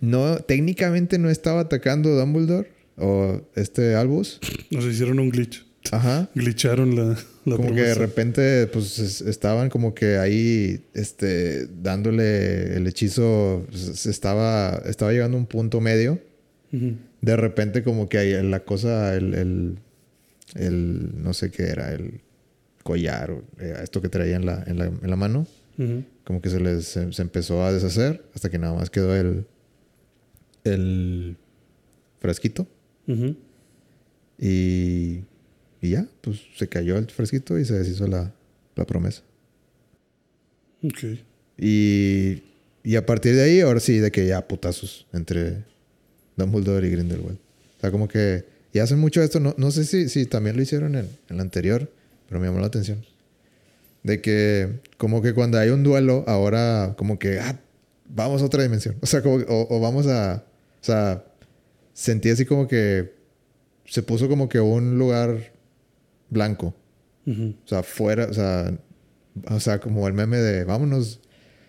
No, 0.00 0.36
técnicamente 0.38 1.18
no 1.18 1.30
estaba 1.30 1.60
atacando 1.62 2.10
Dumbledore 2.18 2.70
o 2.98 3.40
este 3.54 3.94
Albus. 3.94 4.40
Nos 4.70 4.84
hicieron 4.84 5.18
un 5.20 5.30
glitch. 5.30 5.64
Ajá. 5.92 6.28
Glitcharon 6.34 6.96
la, 6.96 7.16
la 7.44 7.56
como 7.56 7.68
que 7.68 7.80
de 7.82 7.94
promesa. 7.94 7.94
repente 8.00 8.66
pues 8.66 8.98
es- 8.98 9.20
estaban 9.20 9.70
como 9.70 9.94
que 9.94 10.18
ahí 10.18 10.80
este 10.94 11.66
dándole 11.68 12.76
el 12.76 12.86
hechizo 12.88 13.64
se 13.72 14.10
estaba 14.10 14.82
estaba 14.86 15.12
llegando 15.12 15.36
a 15.36 15.40
un 15.40 15.46
punto 15.46 15.80
medio 15.80 16.18
De 17.20 17.36
repente 17.36 17.82
como 17.82 18.08
que 18.08 18.18
ahí 18.18 18.42
la 18.42 18.60
cosa 18.64 19.14
el, 19.16 19.34
el, 19.34 19.78
el- 20.54 21.22
no 21.22 21.32
sé 21.34 21.50
qué 21.50 21.64
era 21.64 21.92
el 21.92 22.20
collar 22.82 23.30
o 23.32 23.42
eh, 23.58 23.74
esto 23.82 24.00
que 24.00 24.08
traía 24.08 24.36
en 24.36 24.46
la, 24.46 24.62
en 24.66 24.78
la, 24.78 24.86
en 24.86 25.10
la 25.10 25.16
mano 25.16 25.46
como 26.24 26.40
que 26.40 26.48
se 26.50 26.58
les 26.60 26.84
se, 26.86 27.12
se 27.12 27.20
empezó 27.22 27.62
a 27.64 27.72
deshacer 27.72 28.24
hasta 28.34 28.48
que 28.50 28.58
nada 28.58 28.74
más 28.74 28.88
quedó 28.90 29.14
el 29.14 29.44
el 30.64 31.36
frasquito. 32.20 32.66
Y, 34.38 35.20
y 35.80 35.90
ya 35.90 36.06
pues 36.20 36.40
se 36.56 36.68
cayó 36.68 36.96
el 36.98 37.06
fresquito 37.10 37.58
y 37.58 37.64
se 37.64 37.74
deshizo 37.78 38.06
la, 38.06 38.32
la 38.74 38.84
promesa. 38.86 39.22
Ok. 40.82 41.04
y, 41.58 42.42
y 42.84 42.96
a 42.96 43.04
partir 43.06 43.34
de 43.34 43.42
ahí 43.42 43.60
ahora 43.60 43.80
sí 43.80 43.98
de 43.98 44.10
que 44.10 44.26
ya 44.26 44.46
putazos 44.46 45.06
entre 45.12 45.64
Dumbledore 46.36 46.86
y 46.86 46.90
Grindelwald. 46.90 47.38
O 47.78 47.80
sea 47.80 47.90
como 47.90 48.08
que 48.08 48.44
y 48.72 48.78
hacen 48.78 48.98
mucho 48.98 49.22
esto 49.22 49.40
no, 49.40 49.54
no 49.56 49.70
sé 49.70 49.84
si, 49.84 50.08
si 50.08 50.26
también 50.26 50.56
lo 50.56 50.62
hicieron 50.62 50.96
en, 50.96 51.08
en 51.28 51.36
la 51.36 51.42
anterior 51.42 51.90
pero 52.28 52.40
me 52.40 52.46
llamó 52.46 52.60
la 52.60 52.66
atención. 52.66 53.04
De 54.02 54.20
que 54.20 54.80
como 54.98 55.22
que 55.22 55.34
cuando 55.34 55.58
hay 55.58 55.70
un 55.70 55.82
duelo 55.82 56.24
ahora 56.26 56.94
como 56.96 57.18
que 57.18 57.40
ah, 57.40 57.58
vamos 58.08 58.42
a 58.42 58.46
otra 58.46 58.62
dimensión. 58.62 58.96
O 59.00 59.06
sea 59.06 59.22
como 59.22 59.36
o, 59.36 59.76
o 59.76 59.80
vamos 59.80 60.06
a 60.06 60.44
o 60.80 60.84
sea 60.84 61.24
sentí 61.92 62.30
así 62.30 62.44
como 62.44 62.68
que 62.68 63.14
se 63.86 64.02
puso 64.02 64.28
como 64.28 64.48
que 64.48 64.60
un 64.60 64.98
lugar 64.98 65.52
blanco. 66.30 66.74
Ujú. 67.26 67.54
o 67.64 67.68
sea 67.68 67.82
fuera 67.82 68.26
o 68.26 68.32
sea 68.32 68.72
o 69.50 69.58
sea 69.58 69.80
como 69.80 70.06
el 70.06 70.12
meme 70.14 70.36
de 70.38 70.64
vámonos. 70.64 71.20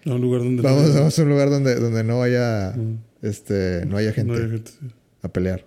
A 0.05 0.13
un 0.13 0.21
lugar 0.21 0.41
donde 0.41 0.61
vamos, 0.61 0.89
no, 0.89 0.93
vamos 0.93 1.19
a 1.19 1.23
un 1.23 1.29
lugar 1.29 1.49
donde, 1.49 1.75
donde 1.75 2.03
no 2.03 2.21
haya 2.21 2.73
Mm. 2.75 3.06
Este 3.21 3.85
no 3.85 3.97
haya 3.97 4.13
gente 4.13 4.33
no 4.33 4.37
hay 4.43 4.49
gente. 4.51 4.71
sí. 4.71 4.87
a 5.21 5.29
pelear 5.29 5.65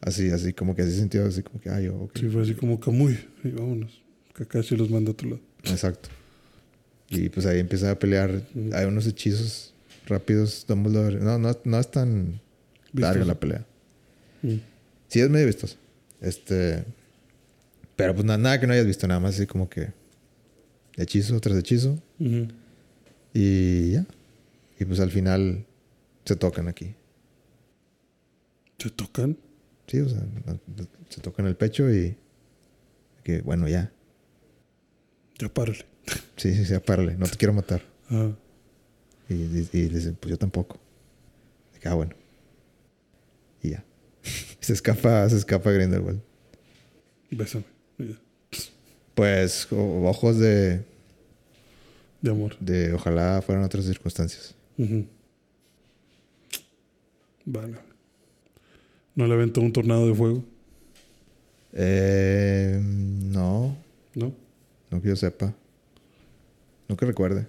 así 0.00 0.30
así 0.30 0.52
como 0.52 0.74
que 0.76 0.82
así 0.82 0.96
sintió 0.96 1.24
así 1.26 1.42
como 1.42 1.60
que 1.60 1.70
ay 1.70 1.86
yo. 1.86 2.08
Sí, 2.14 2.28
fue 2.28 2.42
así 2.42 2.54
como 2.54 2.78
Camuy. 2.78 3.18
Y 3.44 3.50
vámonos. 3.50 4.02
Kakashi 4.34 4.76
los 4.76 4.90
manda 4.90 5.10
a 5.10 5.12
otro 5.12 5.30
lado. 5.30 5.40
exacto 5.64 6.08
y 7.10 7.28
pues 7.30 7.46
ahí 7.46 7.58
empieza 7.58 7.90
a 7.90 7.98
pelear 7.98 8.42
hay 8.74 8.84
unos 8.86 9.06
hechizos 9.06 9.74
rápidos 10.06 10.64
Dumbledore 10.68 11.18
no 11.20 11.38
no, 11.38 11.56
no 11.64 11.78
es 11.80 11.90
tan 11.90 12.40
larga 12.92 13.20
Vistoso. 13.20 13.24
la 13.26 13.40
pelea 13.40 13.66
sí 15.08 15.20
es 15.20 15.30
medio 15.30 15.46
vistoso 15.46 15.76
este 16.20 16.84
pero 17.96 18.14
pues 18.14 18.24
nada, 18.26 18.38
nada 18.38 18.60
que 18.60 18.66
no 18.66 18.74
hayas 18.74 18.86
visto 18.86 19.08
nada 19.08 19.20
más 19.20 19.34
así 19.36 19.46
como 19.46 19.68
que 19.70 19.88
hechizo 20.96 21.40
tras 21.40 21.56
hechizo 21.58 21.98
y 23.32 23.92
ya 23.92 24.06
y 24.78 24.84
pues 24.84 25.00
al 25.00 25.10
final 25.10 25.64
se 26.28 26.36
tocan 26.36 26.68
aquí 26.68 26.94
¿Se 28.78 28.90
tocan? 28.90 29.36
Sí, 29.88 29.98
o 30.00 30.08
sea, 30.08 30.20
se 31.08 31.20
tocan 31.20 31.46
el 31.46 31.56
pecho 31.56 31.90
y 31.92 32.16
que 33.24 33.40
bueno, 33.40 33.66
ya. 33.68 33.90
Ya 35.38 35.48
párale. 35.48 35.84
Sí, 36.36 36.54
sí, 36.54 36.64
sí, 36.64 36.78
párale, 36.78 37.16
no 37.16 37.26
te 37.26 37.36
quiero 37.36 37.52
matar. 37.52 37.82
Ah. 38.10 38.30
Y, 39.28 39.34
y, 39.34 39.68
y 39.72 39.88
dicen, 39.88 40.16
pues 40.20 40.30
yo 40.30 40.38
tampoco. 40.38 40.78
Ah, 41.84 41.94
bueno. 41.94 42.14
Y 43.62 43.70
ya. 43.70 43.84
se 44.60 44.72
escapa, 44.74 45.28
se 45.30 45.36
escapa 45.36 45.70
Grindelwald. 45.72 46.20
Bésame. 47.30 47.64
Ya. 47.98 48.14
Pues 49.14 49.66
ojos 49.72 50.38
de, 50.38 50.84
De 52.20 52.30
amor. 52.30 52.56
de 52.60 52.92
ojalá 52.92 53.42
fueran 53.42 53.64
otras 53.64 53.84
circunstancias. 53.86 54.54
Ujú. 54.76 55.06
Vale. 57.50 57.78
¿No 59.14 59.26
le 59.26 59.32
aventó 59.32 59.62
un 59.62 59.72
tornado 59.72 60.06
de 60.06 60.14
fuego? 60.14 60.44
Eh, 61.72 62.78
no, 62.82 63.74
¿No? 64.14 64.34
no 64.90 65.02
que 65.02 65.08
yo 65.08 65.16
sepa. 65.16 65.54
No 66.88 66.96
que 66.96 67.06
recuerde. 67.06 67.46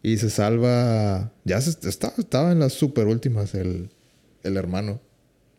Y 0.00 0.16
se 0.18 0.30
salva. 0.30 1.32
Ya 1.44 1.60
se, 1.60 1.70
estaba, 1.88 2.14
estaba 2.18 2.52
en 2.52 2.60
las 2.60 2.72
super 2.72 3.08
últimas 3.08 3.54
el, 3.56 3.88
el 4.44 4.56
hermano. 4.56 5.00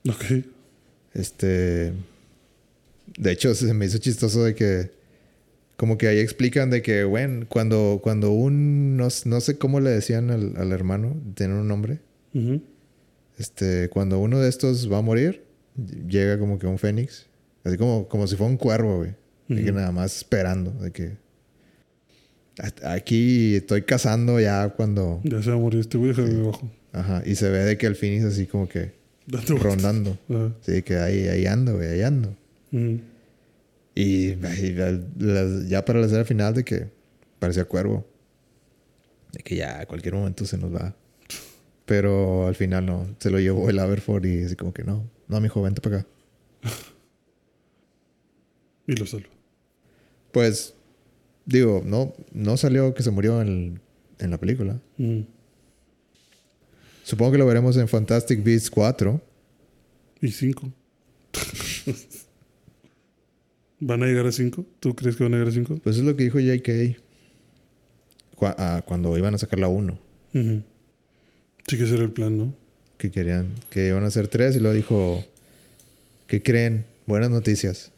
Ok. 0.07 0.45
Este. 1.13 1.91
De 3.17 3.31
hecho, 3.31 3.53
se 3.53 3.73
me 3.73 3.85
hizo 3.85 3.97
chistoso 3.97 4.43
de 4.45 4.55
que. 4.55 4.91
Como 5.75 5.97
que 5.97 6.07
ahí 6.07 6.19
explican 6.19 6.69
de 6.69 6.81
que, 6.81 7.03
bueno, 7.03 7.47
cuando, 7.49 7.99
cuando 8.01 8.31
un. 8.31 8.95
No, 8.95 9.09
no 9.25 9.41
sé 9.41 9.57
cómo 9.57 9.81
le 9.81 9.89
decían 9.89 10.31
al, 10.31 10.55
al 10.55 10.71
hermano, 10.71 11.17
tiene 11.35 11.55
un 11.55 11.67
nombre. 11.67 11.99
Ujú. 12.33 12.61
Este, 13.37 13.89
cuando 13.89 14.19
uno 14.19 14.39
de 14.39 14.49
estos 14.49 14.91
va 14.91 14.99
a 14.99 15.01
morir, 15.01 15.43
llega 16.07 16.37
como 16.39 16.57
que 16.59 16.67
un 16.67 16.77
fénix. 16.77 17.25
Así 17.63 17.77
como, 17.77 18.07
como 18.07 18.27
si 18.27 18.35
fuera 18.35 18.51
un 18.51 18.57
cuervo, 18.57 18.97
güey. 18.97 19.11
De 19.47 19.63
que 19.63 19.69
Ujú. 19.71 19.79
nada 19.79 19.91
más 19.91 20.15
esperando. 20.17 20.71
De 20.71 20.91
que. 20.91 21.17
"Hasta 22.57 22.93
Aquí 22.93 23.55
estoy 23.55 23.81
cazando 23.83 24.39
ya 24.39 24.69
cuando. 24.69 25.19
Ya 25.23 25.41
se 25.41 25.49
va 25.49 25.55
a 25.57 25.59
morir 25.59 25.81
este 25.81 25.97
güey, 25.97 26.11
déjame 26.13 26.39
abajo. 26.41 26.69
Ajá. 26.93 27.23
Y 27.25 27.35
se 27.35 27.49
ve 27.49 27.59
de 27.59 27.77
que 27.77 27.85
el 27.87 27.95
fénix 27.95 28.23
así 28.25 28.45
como 28.45 28.67
que. 28.69 28.93
Rondando. 29.59 30.17
Ajá. 30.29 30.53
Sí, 30.61 30.81
que 30.83 30.97
ahí, 30.97 31.27
ahí 31.27 31.45
ando, 31.47 31.75
güey, 31.75 31.89
ahí 31.89 32.01
ando. 32.03 32.29
Ujú. 32.71 32.99
Y, 33.95 34.01
y 34.33 34.35
la- 34.75 35.63
ya 35.67 35.83
para 35.83 35.99
la 35.99 36.05
escena 36.05 36.23
final 36.25 36.53
de 36.53 36.63
que 36.63 36.87
parecía 37.39 37.65
cuervo. 37.65 38.05
De 39.33 39.41
que 39.43 39.55
ya 39.57 39.81
a 39.81 39.85
cualquier 39.85 40.13
momento 40.13 40.45
se 40.45 40.57
nos 40.57 40.73
va. 40.73 40.95
Pero 41.85 42.47
al 42.47 42.55
final 42.55 42.85
no. 42.85 43.07
Se 43.19 43.29
lo 43.29 43.39
llevó 43.39 43.69
el 43.69 43.77
Aberford 43.79 44.25
y 44.25 44.43
así 44.43 44.55
como 44.55 44.73
que 44.73 44.83
no. 44.83 45.09
No, 45.27 45.39
mijo, 45.39 45.61
vente 45.61 45.81
para 45.81 45.97
acá. 45.99 46.07
Y 48.87 48.95
lo 48.95 49.05
salva. 49.07 49.29
Pues, 50.31 50.75
digo, 51.45 51.81
no, 51.83 52.13
no 52.31 52.55
salió 52.55 52.93
que 52.93 53.01
se 53.01 53.09
murió 53.09 53.41
en, 53.41 53.81
en 54.19 54.29
la 54.29 54.37
película. 54.39 54.79
Ujú. 54.99 55.25
Supongo 57.03 57.31
que 57.31 57.37
lo 57.39 57.47
veremos 57.47 57.77
en 57.77 57.87
Fantastic 57.87 58.43
Beasts 58.43 58.69
4. 58.69 59.19
Y 60.21 60.27
cinco. 60.31 60.71
¿Van 63.79 64.03
a 64.03 64.05
llegar 64.05 64.25
a 64.27 64.31
cinco? 64.31 64.65
¿Tú 64.79 64.95
crees 64.95 65.15
que 65.15 65.23
van 65.23 65.33
a 65.33 65.37
llegar 65.37 65.49
a 65.51 65.55
cinco? 65.55 65.77
Pues 65.83 65.97
es 65.97 66.03
lo 66.03 66.15
que 66.15 66.23
dijo 66.23 66.37
J.K. 66.39 66.71
cua- 68.35 68.55
ah, 68.57 68.83
cuando 68.85 69.17
iban 69.17 69.33
a 69.35 69.37
sacar 69.37 69.59
la 69.59 69.67
1. 69.67 69.99
Ujú. 70.33 70.63
Sí 71.67 71.77
que 71.77 71.83
ese 71.83 71.95
era 71.95 72.03
el 72.03 72.11
plan, 72.11 72.37
¿no? 72.37 72.53
Que 72.97 73.11
querían, 73.11 73.53
que 73.69 73.87
iban 73.87 74.03
a 74.03 74.07
hacer 74.07 74.27
3 74.27 74.55
y 74.55 74.59
luego 74.59 74.75
dijo, 74.75 75.25
¿qué 76.27 76.41
creen? 76.41 76.85
Buenas 77.07 77.29
noticias. 77.29 77.91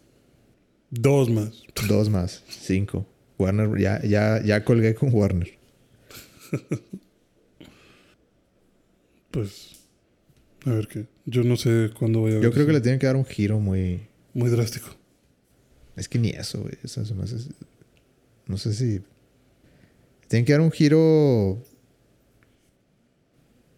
Dos 0.89 1.29
más. 1.29 1.63
Dos 1.87 2.09
más, 2.09 2.43
cinco. 2.47 3.05
Warner, 3.37 3.77
ya, 3.79 4.01
ya, 4.03 4.41
ya 4.43 4.63
colgué 4.63 4.95
con 4.95 5.13
Warner. 5.13 5.51
Pues, 9.31 9.75
a 10.65 10.71
ver 10.71 10.87
qué. 10.87 11.05
Yo 11.25 11.43
no 11.43 11.57
sé 11.57 11.91
cuándo 11.99 12.21
voy 12.21 12.31
a 12.31 12.35
ver. 12.35 12.43
Yo 12.43 12.51
creo 12.51 12.65
que 12.65 12.73
le 12.73 12.81
tienen 12.81 12.97
que 12.99 13.05
dar 13.05 13.15
un 13.17 13.25
giro 13.25 13.59
muy. 13.59 14.07
Muy 14.33 14.49
drástico. 14.49 14.87
Es 15.95 16.07
que 16.09 16.17
ni 16.17 16.29
eso, 16.29 16.61
güey. 16.61 16.73
Eso 16.83 17.05
se 17.05 17.13
me 17.13 17.23
hace- 17.23 17.49
No 18.47 18.57
sé 18.57 18.73
si. 18.73 19.01
Tienen 20.27 20.45
que 20.45 20.53
dar 20.53 20.61
un 20.61 20.71
giro. 20.71 21.61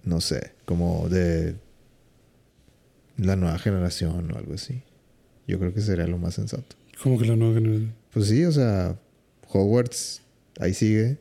No 0.09 0.21
sé, 0.21 0.53
como 0.65 1.07
de. 1.07 1.55
La 3.17 3.35
nueva 3.35 3.59
generación 3.59 4.31
o 4.31 4.37
algo 4.37 4.55
así. 4.55 4.81
Yo 5.47 5.59
creo 5.59 5.71
que 5.71 5.81
sería 5.81 6.07
lo 6.07 6.17
más 6.17 6.33
sensato. 6.33 6.75
¿Cómo 7.03 7.19
que 7.19 7.25
la 7.27 7.35
nueva 7.35 7.53
generación? 7.53 7.93
Pues 8.11 8.27
sí, 8.27 8.43
o 8.43 8.51
sea, 8.51 8.97
Hogwarts 9.49 10.23
ahí 10.59 10.73
sigue. 10.73 11.17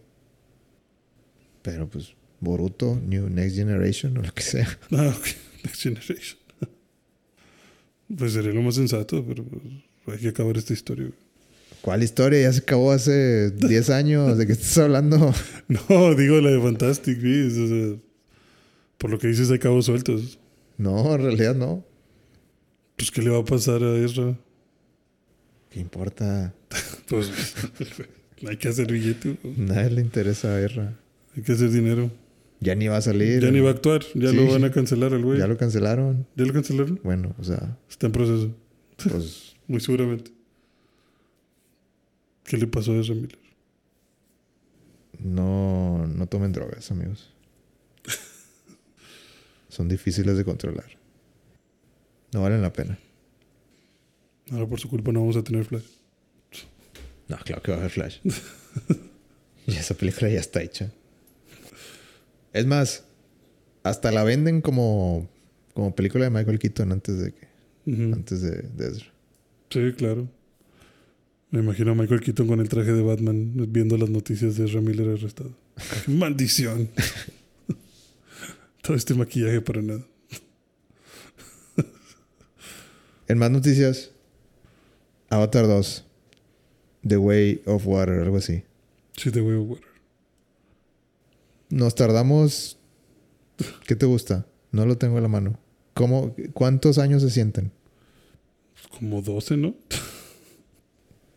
Pero 1.60 1.86
pues 1.88 2.14
Boruto, 2.40 2.98
New 3.04 3.28
Next 3.28 3.56
Generation 3.56 4.16
o 4.16 4.22
lo 4.22 4.32
que 4.32 4.42
sea. 4.42 4.78
Ah, 4.90 5.14
ok. 5.14 5.26
Next 5.64 5.82
Generation. 5.82 6.38
Pues 8.16 8.32
sería 8.32 8.52
lo 8.52 8.62
más 8.62 8.76
sensato, 8.76 9.22
pero 9.26 9.44
pues, 9.44 10.16
hay 10.16 10.22
que 10.22 10.28
acabar 10.28 10.56
esta 10.56 10.72
historia. 10.72 11.10
¿Cuál 11.82 12.02
historia? 12.02 12.40
Ya 12.40 12.52
se 12.54 12.60
acabó 12.60 12.92
hace 12.92 13.50
10 13.50 13.90
años. 13.90 14.38
¿De 14.38 14.46
qué 14.46 14.52
estás 14.52 14.78
hablando? 14.78 15.34
No, 15.68 16.14
digo 16.14 16.40
la 16.40 16.50
de 16.50 16.60
Fantastic 16.60 17.20
Beasts. 17.20 17.58
O 17.58 17.68
sea, 17.68 18.07
por 18.98 19.10
lo 19.10 19.18
que 19.18 19.28
dices, 19.28 19.50
hay 19.50 19.58
cabos 19.58 19.86
sueltos. 19.86 20.38
No, 20.76 21.14
en 21.14 21.22
realidad 21.22 21.54
no. 21.54 21.84
Pues, 22.96 23.10
¿qué 23.10 23.22
le 23.22 23.30
va 23.30 23.38
a 23.38 23.44
pasar 23.44 23.82
a 23.82 23.96
Ezra? 23.96 24.36
¿Qué 25.70 25.80
importa? 25.80 26.54
Pues, 27.08 27.30
hay 28.46 28.58
que 28.58 28.68
hacer 28.68 28.92
billete. 28.92 29.38
Nadie 29.56 29.88
le 29.90 30.00
interesa 30.02 30.48
a 30.48 30.60
Erra. 30.60 30.94
hay 31.34 31.42
que 31.42 31.52
hacer 31.52 31.70
dinero. 31.70 32.10
Ya 32.60 32.74
ni 32.74 32.86
va 32.86 32.98
a 32.98 33.00
salir. 33.00 33.42
Ya 33.42 33.50
ni 33.50 33.60
va 33.60 33.70
a 33.70 33.72
actuar, 33.72 34.02
ya 34.14 34.28
Sí. 34.30 34.36
lo 34.36 34.52
van 34.52 34.64
a 34.64 34.70
cancelar 34.70 35.14
al 35.14 35.24
güey. 35.24 35.38
Ya 35.38 35.46
lo 35.46 35.56
cancelaron. 35.56 36.26
¿Ya 36.36 36.44
lo 36.44 36.52
cancelaron? 36.52 37.00
Bueno, 37.02 37.34
o 37.38 37.44
sea, 37.44 37.78
Está 37.88 38.06
en 38.08 38.12
proceso, 38.12 38.54
pues 39.10 39.56
muy 39.68 39.80
seguramente. 39.80 40.32
¿Qué 42.44 42.58
le 42.58 42.66
pasó 42.66 42.92
a 42.92 42.96
Ezra 42.96 43.14
Miller? 43.14 43.38
no, 45.18 46.06
no 46.06 46.26
tomen 46.26 46.52
drogas, 46.52 46.90
amigos. 46.90 47.32
Son 49.78 49.86
difíciles 49.86 50.36
de 50.36 50.44
controlar. 50.44 50.90
No 52.32 52.42
valen 52.42 52.62
la 52.62 52.72
pena. 52.72 52.98
Ahora 54.50 54.66
por 54.66 54.80
su 54.80 54.88
culpa 54.88 55.12
no 55.12 55.20
vamos 55.20 55.36
a 55.36 55.44
tener 55.44 55.64
Flash. 55.64 55.84
No, 57.28 57.36
claro 57.44 57.62
que 57.62 57.70
va 57.70 57.76
a 57.76 57.80
haber 57.82 57.92
Flash. 57.92 58.18
y 59.68 59.76
esa 59.76 59.94
película 59.94 60.28
ya 60.30 60.40
está 60.40 60.62
hecha. 60.62 60.90
Es 62.52 62.66
más, 62.66 63.04
hasta 63.84 64.10
la 64.10 64.24
venden 64.24 64.62
como, 64.62 65.30
como 65.74 65.94
película 65.94 66.24
de 66.24 66.30
Michael 66.30 66.58
Keaton 66.58 66.90
antes 66.90 67.16
de 67.20 67.32
que, 67.32 67.46
antes 67.86 68.42
de, 68.42 68.62
de 68.62 68.88
Ezra. 68.88 69.12
Sí, 69.70 69.92
claro. 69.96 70.28
Me 71.52 71.60
imagino 71.60 71.92
a 71.92 71.94
Michael 71.94 72.20
Keaton 72.20 72.48
con 72.48 72.58
el 72.58 72.68
traje 72.68 72.94
de 72.94 73.02
Batman 73.02 73.52
viendo 73.68 73.96
las 73.96 74.10
noticias 74.10 74.56
de 74.56 74.64
Ezra 74.64 74.80
Miller 74.80 75.10
arrestado. 75.10 75.52
¡Maldición! 76.08 76.88
Todo 78.88 78.96
este 78.96 79.12
maquillaje 79.12 79.60
para 79.60 79.82
nada. 79.82 80.02
En 83.28 83.36
más 83.36 83.50
noticias, 83.50 84.12
Avatar 85.28 85.66
2, 85.66 86.06
The 87.06 87.18
Way 87.18 87.64
of 87.66 87.86
Water, 87.86 88.14
algo 88.14 88.38
así. 88.38 88.62
Sí, 89.14 89.30
te 89.30 89.42
voy 89.42 89.56
a 89.56 89.60
water. 89.60 89.86
Nos 91.68 91.94
tardamos. 91.96 92.78
¿Qué 93.86 93.94
te 93.94 94.06
gusta? 94.06 94.46
No 94.72 94.86
lo 94.86 94.96
tengo 94.96 95.18
a 95.18 95.20
la 95.20 95.28
mano. 95.28 95.60
¿Cómo, 95.92 96.34
¿Cuántos 96.54 96.96
años 96.96 97.20
se 97.20 97.28
sienten? 97.28 97.70
Como 98.98 99.20
12, 99.20 99.58
¿no? 99.58 99.74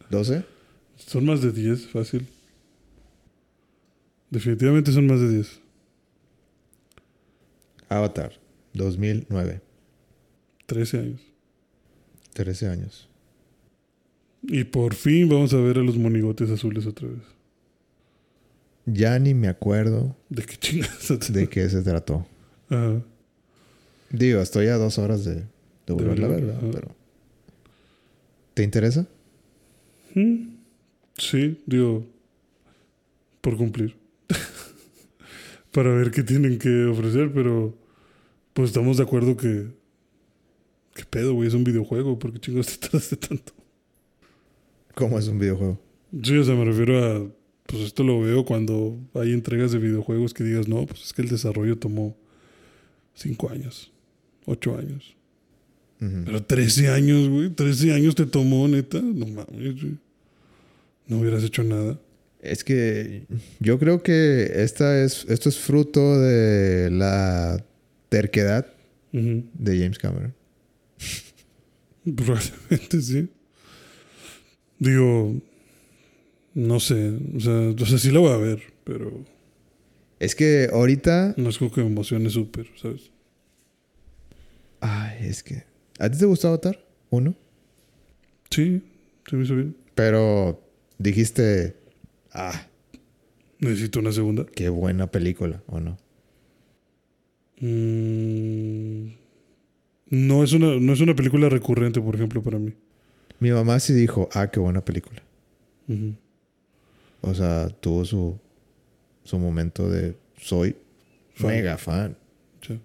¿12? 0.09 0.45
Son 0.95 1.25
más 1.25 1.41
de 1.41 1.51
10, 1.51 1.87
fácil. 1.87 2.29
Definitivamente 4.29 4.93
son 4.93 5.05
más 5.05 5.19
de 5.19 5.33
10. 5.33 5.60
Avatar, 7.91 8.31
2009. 8.73 9.61
13 10.65 10.97
años. 10.99 11.21
13 12.33 12.67
años. 12.67 13.09
Y 14.43 14.63
por 14.63 14.95
fin 14.95 15.27
vamos 15.27 15.53
a 15.53 15.57
ver 15.57 15.77
a 15.77 15.81
los 15.83 15.97
monigotes 15.97 16.49
azules 16.49 16.85
otra 16.87 17.09
vez. 17.09 17.21
Ya 18.85 19.19
ni 19.19 19.33
me 19.35 19.47
acuerdo 19.47 20.15
¿De 20.29 20.43
qué 20.43 20.55
chingas? 20.57 21.31
de 21.33 21.47
qué 21.49 21.69
se 21.69 21.81
trató. 21.83 22.25
Ajá. 22.69 23.01
Digo, 24.09 24.41
estoy 24.41 24.67
a 24.67 24.77
dos 24.77 24.97
horas 24.97 25.23
de, 25.25 25.35
de 25.35 25.93
volverla 25.93 26.27
a 26.27 26.29
ver, 26.29 26.45
verla. 26.45 26.71
Pero. 26.71 26.95
¿Te 28.53 28.63
interesa? 28.63 29.05
Mm, 30.15 30.49
Sí, 31.17 31.61
digo, 31.65 32.05
por 33.41 33.57
cumplir. 33.57 33.95
Para 35.71 35.91
ver 35.93 36.09
qué 36.11 36.23
tienen 36.23 36.57
que 36.57 36.85
ofrecer, 36.85 37.31
pero 37.33 37.77
pues 38.53 38.69
estamos 38.69 38.97
de 38.97 39.03
acuerdo 39.03 39.37
que... 39.37 39.67
¿Qué 40.93 41.05
pedo, 41.09 41.33
güey? 41.33 41.47
Es 41.47 41.53
un 41.53 41.63
videojuego, 41.63 42.19
¿por 42.19 42.33
qué 42.33 42.39
chingos 42.39 42.67
te 42.67 42.77
tardaste 42.89 43.15
tanto? 43.15 43.53
¿Cómo 44.95 45.17
es 45.17 45.27
un 45.27 45.39
videojuego? 45.39 45.79
Sí, 46.23 46.37
o 46.37 46.43
sea, 46.43 46.55
me 46.55 46.65
refiero 46.65 47.03
a... 47.03 47.31
Pues 47.65 47.83
esto 47.83 48.03
lo 48.03 48.19
veo 48.19 48.43
cuando 48.43 48.99
hay 49.13 49.31
entregas 49.31 49.71
de 49.71 49.77
videojuegos 49.77 50.33
que 50.33 50.43
digas, 50.43 50.67
no, 50.67 50.85
pues 50.85 51.03
es 51.05 51.13
que 51.13 51.21
el 51.21 51.29
desarrollo 51.29 51.77
tomó 51.77 52.17
cinco 53.13 53.49
años, 53.49 53.93
ocho 54.45 54.77
años. 54.77 55.15
Ujú. 56.01 56.23
Pero 56.25 56.43
13 56.43 56.89
años, 56.89 57.29
güey. 57.29 57.49
13 57.49 57.93
años 57.93 58.15
te 58.15 58.25
tomó, 58.25 58.67
neta. 58.67 58.99
No 58.99 59.25
mames, 59.27 59.81
güey. 59.81 59.97
No 61.07 61.19
hubieras 61.19 61.43
hecho 61.43 61.63
nada. 61.63 61.99
Es 62.41 62.63
que 62.63 63.25
yo 63.59 63.77
creo 63.77 64.01
que 64.01 64.63
esta 64.63 65.03
es, 65.03 65.25
esto 65.29 65.47
es 65.47 65.59
fruto 65.59 66.19
de 66.19 66.89
la 66.89 67.63
terquedad 68.11 68.67
de 69.13 69.77
James 69.79 69.97
Cameron. 69.97 70.33
Probablemente 72.15 73.01
sí. 73.01 73.29
Digo, 74.79 75.35
no 76.53 76.79
sé. 76.81 77.13
O 77.35 77.39
sea, 77.39 77.53
o 77.69 77.85
sea, 77.85 77.97
sí 77.97 78.11
la 78.11 78.19
voy 78.19 78.31
a 78.31 78.37
ver, 78.37 78.61
pero 78.83 79.23
Es 80.19 80.35
que 80.35 80.67
ahorita. 80.71 81.35
no 81.37 81.49
es 81.49 81.57
como 81.57 81.71
que 81.71 81.81
me 81.81 81.87
emocione 81.87 82.29
súper, 82.29 82.67
¿sabes? 82.75 83.11
Ay, 84.81 85.27
es 85.27 85.41
que. 85.43 85.63
¿A 85.99 86.09
ti 86.09 86.17
te 86.17 86.25
gustó 86.25 86.49
Avatar? 86.49 86.83
Uno. 87.11 87.35
Sí, 88.49 88.81
se 89.29 89.35
me 89.35 89.43
hizo 89.45 89.55
bien. 89.55 89.77
Pero 89.95 90.61
dijiste. 90.97 91.75
Ah, 92.33 92.67
Necesito 93.59 93.99
una 93.99 94.11
segunda. 94.11 94.45
qué 94.45 94.69
buena 94.69 95.07
película, 95.11 95.61
¿o 95.67 95.79
no? 95.79 95.97
Mm, 97.61 99.11
no, 100.09 100.43
es 100.43 100.53
una, 100.53 100.75
no 100.79 100.93
es 100.93 100.99
una 101.01 101.15
película 101.15 101.47
recurrente, 101.49 102.01
por 102.01 102.15
ejemplo, 102.15 102.41
para 102.41 102.59
mí. 102.59 102.73
Mi 103.39 103.51
mamá 103.51 103.79
sí 103.79 103.93
dijo, 103.93 104.29
ah, 104.33 104.49
qué 104.51 104.59
buena 104.59 104.83
película. 104.83 105.21
O 107.21 107.33
sea, 107.33 107.69
tuvo 107.69 108.05
su, 108.05 108.39
su 109.23 109.37
momento 109.39 109.89
de 109.89 110.15
soy 110.39 110.75
Fan. 111.35 111.51
mega 111.51 111.77
fan. 111.77 112.15
Sí. 112.65 112.79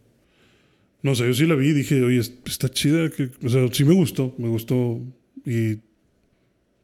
No 1.03 1.15
sé, 1.15 1.27
yo 1.27 1.35
sí 1.35 1.47
la 1.47 1.55
vi 1.55 1.69
y 1.69 1.73
dije, 1.73 2.03
oye, 2.03 2.19
es- 2.19 2.33
está 2.45 2.69
chida. 2.69 3.09
Que, 3.11 3.31
o 3.45 3.49
sea, 3.49 3.67
sí 3.73 3.85
me 3.85 3.95
gustó, 3.95 4.35
me 4.39 4.49
gustó. 4.49 5.01
Y 5.45 5.77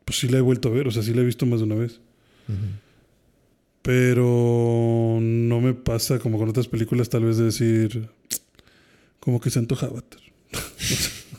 pues 0.05 0.19
sí 0.19 0.29
la 0.29 0.39
he 0.39 0.41
vuelto 0.43 0.69
a 0.69 0.73
ver, 0.73 0.87
o 0.87 0.91
sea, 0.91 1.03
sí 1.03 1.13
la 1.15 1.23
he 1.23 1.25
visto 1.25 1.45
más 1.47 1.61
de 1.61 1.67
una 1.67 1.75
vez. 1.77 2.01
Pero 3.83 5.19
no 5.21 5.61
me 5.61 5.75
pasa 5.75 6.19
como 6.21 6.39
con 6.39 6.49
otras 6.49 6.69
películas, 6.69 7.09
tal 7.09 7.25
vez 7.25 7.37
de 7.39 7.45
decir, 7.47 8.09
como 9.21 9.41
que 9.41 9.51
se 9.51 9.59
antoja 9.59 9.87
Avatar. 9.87 10.21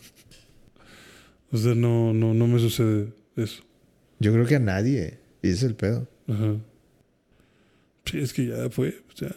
o 1.52 1.58
sea, 1.58 1.76
no, 1.76 2.14
no, 2.14 2.34
no 2.34 2.48
me 2.48 2.60
sucede 2.60 3.14
eso. 3.36 3.64
Yo 4.20 4.34
creo 4.34 4.46
que 4.46 4.56
a 4.56 4.60
nadie. 4.60 5.20
Y 5.42 5.50
es 5.50 5.64
el 5.64 5.76
pedo. 5.76 6.08
Ajá. 6.28 6.56
Sí, 8.06 8.20
es 8.20 8.34
que 8.34 8.48
ya 8.48 8.70
fue, 8.70 9.02
o 9.14 9.18
sea. 9.18 9.36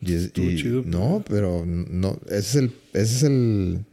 Y 0.00 0.14
es- 0.14 0.24
Estuvo 0.24 0.50
y- 0.50 0.56
chido, 0.56 0.82
No, 0.84 1.24
pero 1.28 1.64
no. 1.66 2.18
Ese 2.26 2.38
es 2.38 2.54
el. 2.56 2.72
Ese 2.92 3.16
es 3.16 3.22
el. 3.22 3.84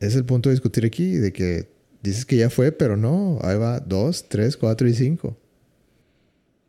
Es 0.00 0.14
el 0.16 0.24
punto 0.24 0.48
de 0.48 0.54
discutir 0.54 0.84
aquí. 0.84 1.12
De 1.12 1.32
que 1.32 1.68
dices 2.02 2.24
que 2.26 2.36
ya 2.36 2.50
fue, 2.50 2.72
pero 2.72 2.96
no. 2.96 3.38
Ahí 3.42 3.56
va 3.56 3.80
dos, 3.80 4.28
tres, 4.28 4.56
cuatro 4.56 4.88
y 4.88 4.94
cinco. 4.94 5.36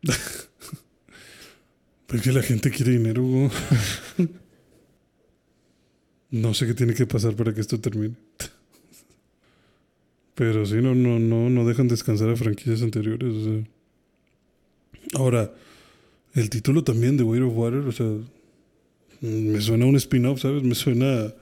Porque 2.06 2.32
la 2.32 2.42
gente 2.42 2.70
quiere 2.70 2.92
dinero, 2.92 3.22
no 6.30 6.54
sé 6.54 6.66
qué 6.66 6.74
tiene 6.74 6.94
que 6.94 7.06
pasar 7.06 7.34
para 7.34 7.52
que 7.52 7.60
esto 7.60 7.80
termine. 7.80 8.14
Pero 10.34 10.64
sí, 10.66 10.76
no, 10.76 10.94
no, 10.94 11.18
no, 11.18 11.50
no 11.50 11.66
dejan 11.66 11.88
descansar 11.88 12.30
a 12.30 12.36
franquicias 12.36 12.82
anteriores. 12.82 13.64
Ahora, 15.14 15.52
el 16.34 16.50
título 16.50 16.84
también 16.84 17.16
de 17.16 17.24
Weight 17.24 17.42
of 17.42 17.56
Water, 17.56 17.80
o 17.80 17.92
sea, 17.92 18.06
me 19.20 19.60
suena 19.60 19.86
a 19.86 19.88
un 19.88 19.96
spin-off, 19.96 20.40
¿sabes? 20.40 20.62
Me 20.62 20.74
suena 20.74 21.32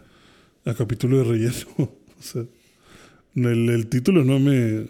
a, 0.64 0.74
capítulo 0.74 1.18
de 1.18 1.24
relleno. 1.24 1.66
o 1.78 1.90
sea, 2.20 2.44
el 3.34 3.86
título 3.88 4.24
no 4.24 4.38
me. 4.38 4.86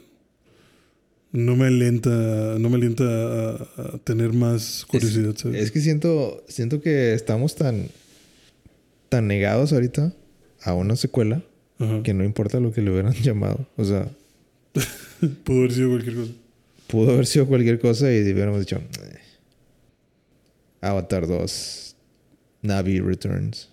No 1.35 1.57
me 1.57 1.67
alienta, 1.67 2.11
no 2.61 2.71
me 2.71 2.77
alienta 2.77 3.05
a, 3.05 3.55
a 3.55 3.99
tener 4.05 4.33
más 4.33 4.85
curiosidad, 4.87 5.35
¿sabes? 5.37 5.63
Es 5.65 5.73
que 5.73 5.81
siento. 5.81 6.45
Siento 6.47 6.81
que 6.81 7.13
estamos 7.13 7.57
tan. 7.57 7.89
Tan 9.09 9.27
negados 9.27 9.73
ahorita 9.73 10.15
a 10.63 10.75
una 10.75 10.95
secuela. 10.95 11.43
Ajá. 11.81 12.05
Que 12.05 12.15
no 12.15 12.23
importa 12.23 12.61
lo 12.61 12.73
que 12.73 12.83
le 12.83 12.93
hubieran 12.93 13.13
llamado. 13.23 13.67
O 13.77 13.85
sea, 13.85 14.09
Pudo 15.45 15.59
haber 15.59 15.73
sido 15.73 15.89
cualquier 15.91 16.17
cosa. 16.17 16.33
Pudo 16.87 17.13
haber 17.13 17.27
sido 17.27 17.47
cualquier 17.47 17.81
cosa 17.81 18.13
y 18.13 18.23
hubiéramos 18.23 18.61
dicho 18.61 18.77
eh. 18.77 19.19
Avatar 20.81 21.27
2, 21.27 21.97
Navi 22.63 23.01
Returns, 23.01 23.71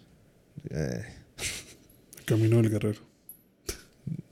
eh, 0.70 1.04
Camino 2.26 2.58
del 2.58 2.72
guerrero. 2.72 3.00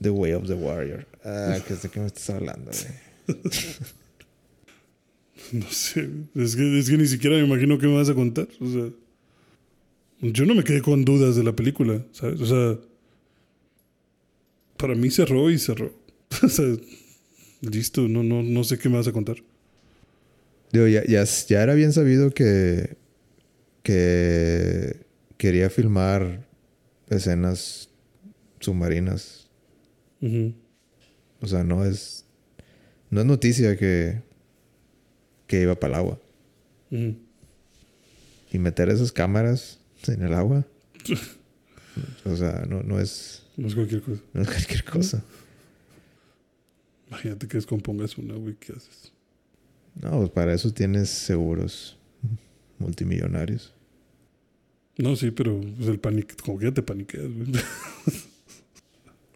The 0.00 0.10
Way 0.10 0.32
of 0.32 0.46
the 0.46 0.54
Warrior. 0.54 1.06
Ah, 1.24 1.58
que 1.66 1.76
sé 1.76 1.90
que 1.90 2.00
me 2.00 2.06
estás 2.06 2.30
hablando, 2.30 2.70
güey. 2.70 3.09
No 5.52 5.66
sé. 5.68 6.08
Es 6.36 6.54
que, 6.54 6.78
es 6.78 6.88
que 6.88 6.96
ni 6.96 7.06
siquiera 7.06 7.36
me 7.36 7.44
imagino 7.44 7.76
qué 7.78 7.88
me 7.88 7.96
vas 7.96 8.08
a 8.08 8.14
contar. 8.14 8.46
O 8.60 8.70
sea, 8.70 8.88
yo 10.20 10.46
no 10.46 10.54
me 10.54 10.62
quedé 10.62 10.80
con 10.80 11.04
dudas 11.04 11.34
de 11.34 11.42
la 11.42 11.56
película, 11.56 12.04
¿sabes? 12.12 12.40
O 12.40 12.46
sea, 12.46 12.78
para 14.76 14.94
mí 14.94 15.10
cerró 15.10 15.50
y 15.50 15.58
cerró. 15.58 15.92
o 16.42 16.48
sea, 16.48 16.66
listo, 17.62 18.06
no, 18.06 18.22
no, 18.22 18.42
no 18.42 18.64
sé 18.64 18.78
qué 18.78 18.88
me 18.88 18.96
vas 18.96 19.08
a 19.08 19.12
contar. 19.12 19.36
Digo, 20.72 20.86
ya, 20.86 21.04
ya, 21.04 21.24
ya 21.24 21.62
era 21.62 21.74
bien 21.74 21.92
sabido 21.92 22.30
que, 22.30 22.96
que 23.82 25.04
quería 25.36 25.68
filmar 25.68 26.46
escenas 27.08 27.90
submarinas. 28.60 29.48
O 31.40 31.46
sea, 31.46 31.64
no 31.64 31.84
es. 31.84 32.24
No 33.10 33.20
es 33.20 33.26
noticia 33.26 33.76
que. 33.76 34.22
que 35.46 35.62
iba 35.62 35.74
para 35.74 35.94
el 35.94 36.00
agua. 36.00 36.20
Y 38.52 38.58
meter 38.58 38.88
esas 38.88 39.12
cámaras 39.12 39.78
en 40.06 40.22
el 40.22 40.34
agua. 40.34 40.66
o 42.24 42.36
sea, 42.36 42.64
no, 42.68 42.82
no 42.82 43.00
es. 43.00 43.42
No 43.56 43.66
es 43.66 43.74
cualquier 43.74 44.02
cosa. 44.02 44.22
No 44.32 44.42
es 44.42 44.48
cualquier 44.48 44.84
cosa. 44.84 45.24
Imagínate 47.08 47.48
que 47.48 47.56
descompongas 47.56 48.16
una, 48.18 48.34
güey, 48.34 48.54
¿qué 48.54 48.72
haces? 48.72 49.12
No, 50.00 50.18
pues 50.18 50.30
para 50.30 50.54
eso 50.54 50.72
tienes 50.72 51.08
seguros 51.10 51.98
multimillonarios. 52.78 53.74
No, 54.96 55.16
sí, 55.16 55.32
pero 55.32 55.60
pues, 55.76 55.88
el 55.88 55.98
pánico, 55.98 56.34
como 56.44 56.58
que 56.58 56.66
ya 56.66 56.74
te 56.74 56.82
paniqueas, 56.82 57.26
güey. 57.32 57.52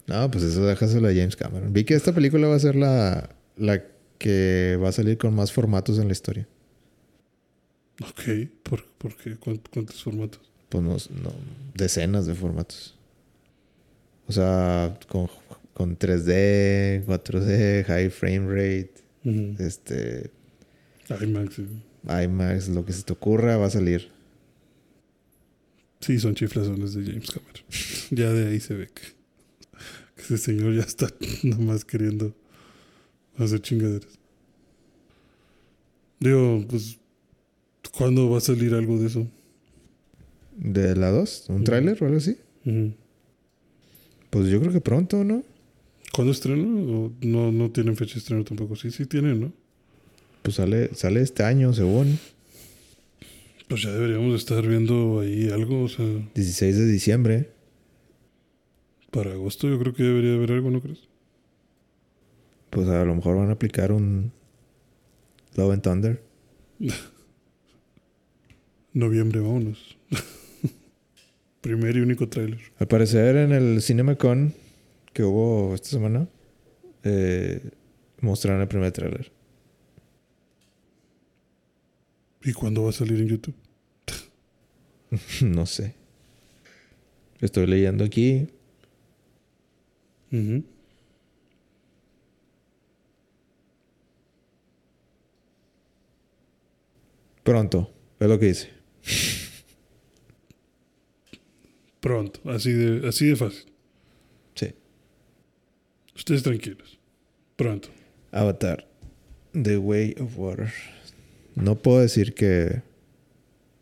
No, 0.06 0.30
pues 0.30 0.44
eso 0.44 0.66
déjaselo 0.66 1.08
a 1.08 1.14
James 1.14 1.34
Cameron. 1.34 1.72
Vi 1.72 1.84
que 1.84 1.94
esta 1.94 2.14
película 2.14 2.46
va 2.46 2.56
a 2.56 2.58
ser 2.58 2.76
la, 2.76 3.33
la 3.56 3.82
que 4.18 4.78
va 4.82 4.88
a 4.88 4.92
salir 4.92 5.18
con 5.18 5.34
más 5.34 5.52
formatos 5.52 5.98
en 5.98 6.06
la 6.08 6.12
historia. 6.12 6.48
ok, 8.02 8.48
¿por, 8.62 8.84
por 8.98 9.16
qué? 9.16 9.36
¿Cuánt- 9.38 9.68
¿Cuántos 9.72 10.02
formatos? 10.02 10.40
Pues 10.68 10.82
no, 10.82 10.96
no, 11.22 11.32
decenas 11.74 12.26
de 12.26 12.34
formatos. 12.34 12.96
O 14.26 14.32
sea, 14.32 14.98
con, 15.08 15.28
con 15.74 15.98
3D, 15.98 17.04
4D, 17.06 17.84
high 17.84 18.10
frame 18.10 18.46
rate, 18.48 18.94
este, 19.58 20.30
IMAX, 21.20 21.54
sí. 21.54 21.66
IMAX, 22.24 22.68
lo 22.68 22.84
que 22.84 22.92
se 22.92 23.02
te 23.02 23.12
ocurra 23.12 23.56
va 23.56 23.66
a 23.66 23.70
salir. 23.70 24.10
Sí, 26.00 26.18
son 26.18 26.34
chiflazones 26.34 26.94
de 26.94 27.04
James 27.04 27.30
Cameron. 27.30 27.64
ya 28.10 28.30
de 28.32 28.48
ahí 28.48 28.60
se 28.60 28.74
ve 28.74 28.88
que, 28.88 29.02
que 30.16 30.22
ese 30.22 30.38
señor 30.38 30.74
ya 30.74 30.82
está 30.82 31.08
nomás 31.42 31.84
queriendo 31.84 32.34
hacer 33.38 33.60
chingaderas. 33.60 34.18
Digo, 36.20 36.64
pues, 36.68 36.98
¿cuándo 37.96 38.30
va 38.30 38.38
a 38.38 38.40
salir 38.40 38.74
algo 38.74 38.98
de 38.98 39.06
eso? 39.08 39.26
¿De 40.56 40.94
la 40.96 41.10
2? 41.10 41.46
¿Un 41.48 41.54
Ujú. 41.56 41.64
tráiler 41.64 42.02
o 42.02 42.06
algo 42.06 42.18
así? 42.18 42.36
Pues 44.30 44.48
yo 44.48 44.60
creo 44.60 44.72
que 44.72 44.80
pronto, 44.80 45.22
¿no? 45.24 45.42
¿Cuándo 46.12 46.32
estreno? 46.32 46.64
¿O 47.06 47.12
no, 47.22 47.50
no 47.52 47.70
tienen 47.70 47.96
fecha 47.96 48.14
de 48.14 48.18
estreno 48.20 48.44
tampoco. 48.44 48.76
Sí, 48.76 48.90
sí 48.90 49.04
tienen, 49.06 49.40
¿no? 49.40 49.52
Pues 50.42 50.56
sale, 50.56 50.94
sale 50.94 51.20
este 51.22 51.42
año, 51.42 51.72
según. 51.72 52.18
Pues 53.68 53.82
ya 53.82 53.90
deberíamos 53.90 54.34
estar 54.36 54.66
viendo 54.66 55.20
ahí 55.20 55.48
algo. 55.50 55.84
O 55.84 55.88
sea, 55.88 56.04
16 56.34 56.76
de 56.78 56.86
diciembre. 56.86 57.50
para 59.10 59.32
agosto 59.32 59.68
yo 59.68 59.78
creo 59.78 59.94
que 59.94 60.02
debería 60.02 60.34
haber 60.34 60.52
algo, 60.52 60.70
¿no 60.70 60.80
crees? 60.80 61.00
Pues 62.74 62.88
a 62.88 63.04
lo 63.04 63.14
mejor 63.14 63.36
van 63.36 63.50
a 63.50 63.52
aplicar 63.52 63.92
un 63.92 64.32
Love 65.54 65.72
and 65.74 65.82
Thunder. 65.82 66.22
Noviembre, 68.92 69.38
vámonos. 69.38 69.96
Primer 71.60 71.96
y 71.96 72.00
único 72.00 72.28
tráiler. 72.28 72.58
Al 72.78 72.88
parecer 72.88 73.36
en 73.36 73.52
el 73.52 73.80
CinemaCon 73.80 74.54
que 75.12 75.22
hubo 75.22 75.72
esta 75.74 75.90
semana, 75.90 76.28
eh, 77.04 77.70
mostraron 78.20 78.60
el 78.60 78.66
primer 78.66 78.90
tráiler. 78.90 79.30
¿Y 82.42 82.52
cuándo 82.52 82.82
va 82.82 82.90
a 82.90 82.92
salir 82.92 83.20
en 83.20 83.28
YouTube? 83.28 83.54
no 85.42 85.64
sé. 85.64 85.94
Estoy 87.40 87.68
leyendo 87.68 88.04
aquí. 88.04 88.48
Ujú. 90.32 90.64
Pronto. 97.44 97.90
Es 98.18 98.28
lo 98.28 98.38
que 98.38 98.46
dice. 98.46 98.70
Pronto, 102.00 102.40
así 102.50 102.72
de, 102.72 103.08
así 103.08 103.26
de 103.28 103.36
fácil. 103.36 103.64
Sí. 104.54 104.74
Ustedes 106.16 106.42
tranquilos. 106.42 106.98
Pronto. 107.56 107.88
Avatar. 108.32 108.88
The 109.52 109.76
Way 109.78 110.16
of 110.20 110.36
Water. 110.36 110.72
No 111.54 111.76
puedo 111.76 112.00
decir 112.00 112.34
que 112.34 112.82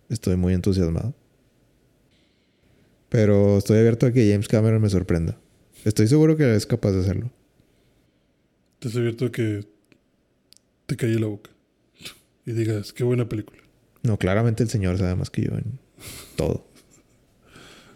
estoy 0.08 0.36
muy 0.36 0.54
entusiasmado. 0.54 1.14
Pero 3.08 3.58
estoy 3.58 3.78
abierto 3.78 4.06
a 4.06 4.12
que 4.12 4.30
James 4.30 4.48
Cameron 4.48 4.82
me 4.82 4.90
sorprenda. 4.90 5.38
Estoy 5.84 6.08
seguro 6.08 6.36
que 6.36 6.54
es 6.54 6.66
capaz 6.66 6.92
de 6.92 7.00
hacerlo. 7.00 7.30
Te 8.80 8.88
advierto 8.88 9.30
que 9.30 9.64
te 10.86 10.96
calle 10.96 11.18
la 11.18 11.26
boca. 11.26 11.51
Y 12.46 12.52
digas, 12.52 12.92
qué 12.92 13.04
buena 13.04 13.28
película. 13.28 13.60
No, 14.02 14.18
claramente 14.18 14.62
el 14.62 14.68
señor 14.68 14.98
sabe 14.98 15.14
más 15.14 15.30
que 15.30 15.42
yo 15.42 15.52
en 15.52 15.78
todo. 16.36 16.66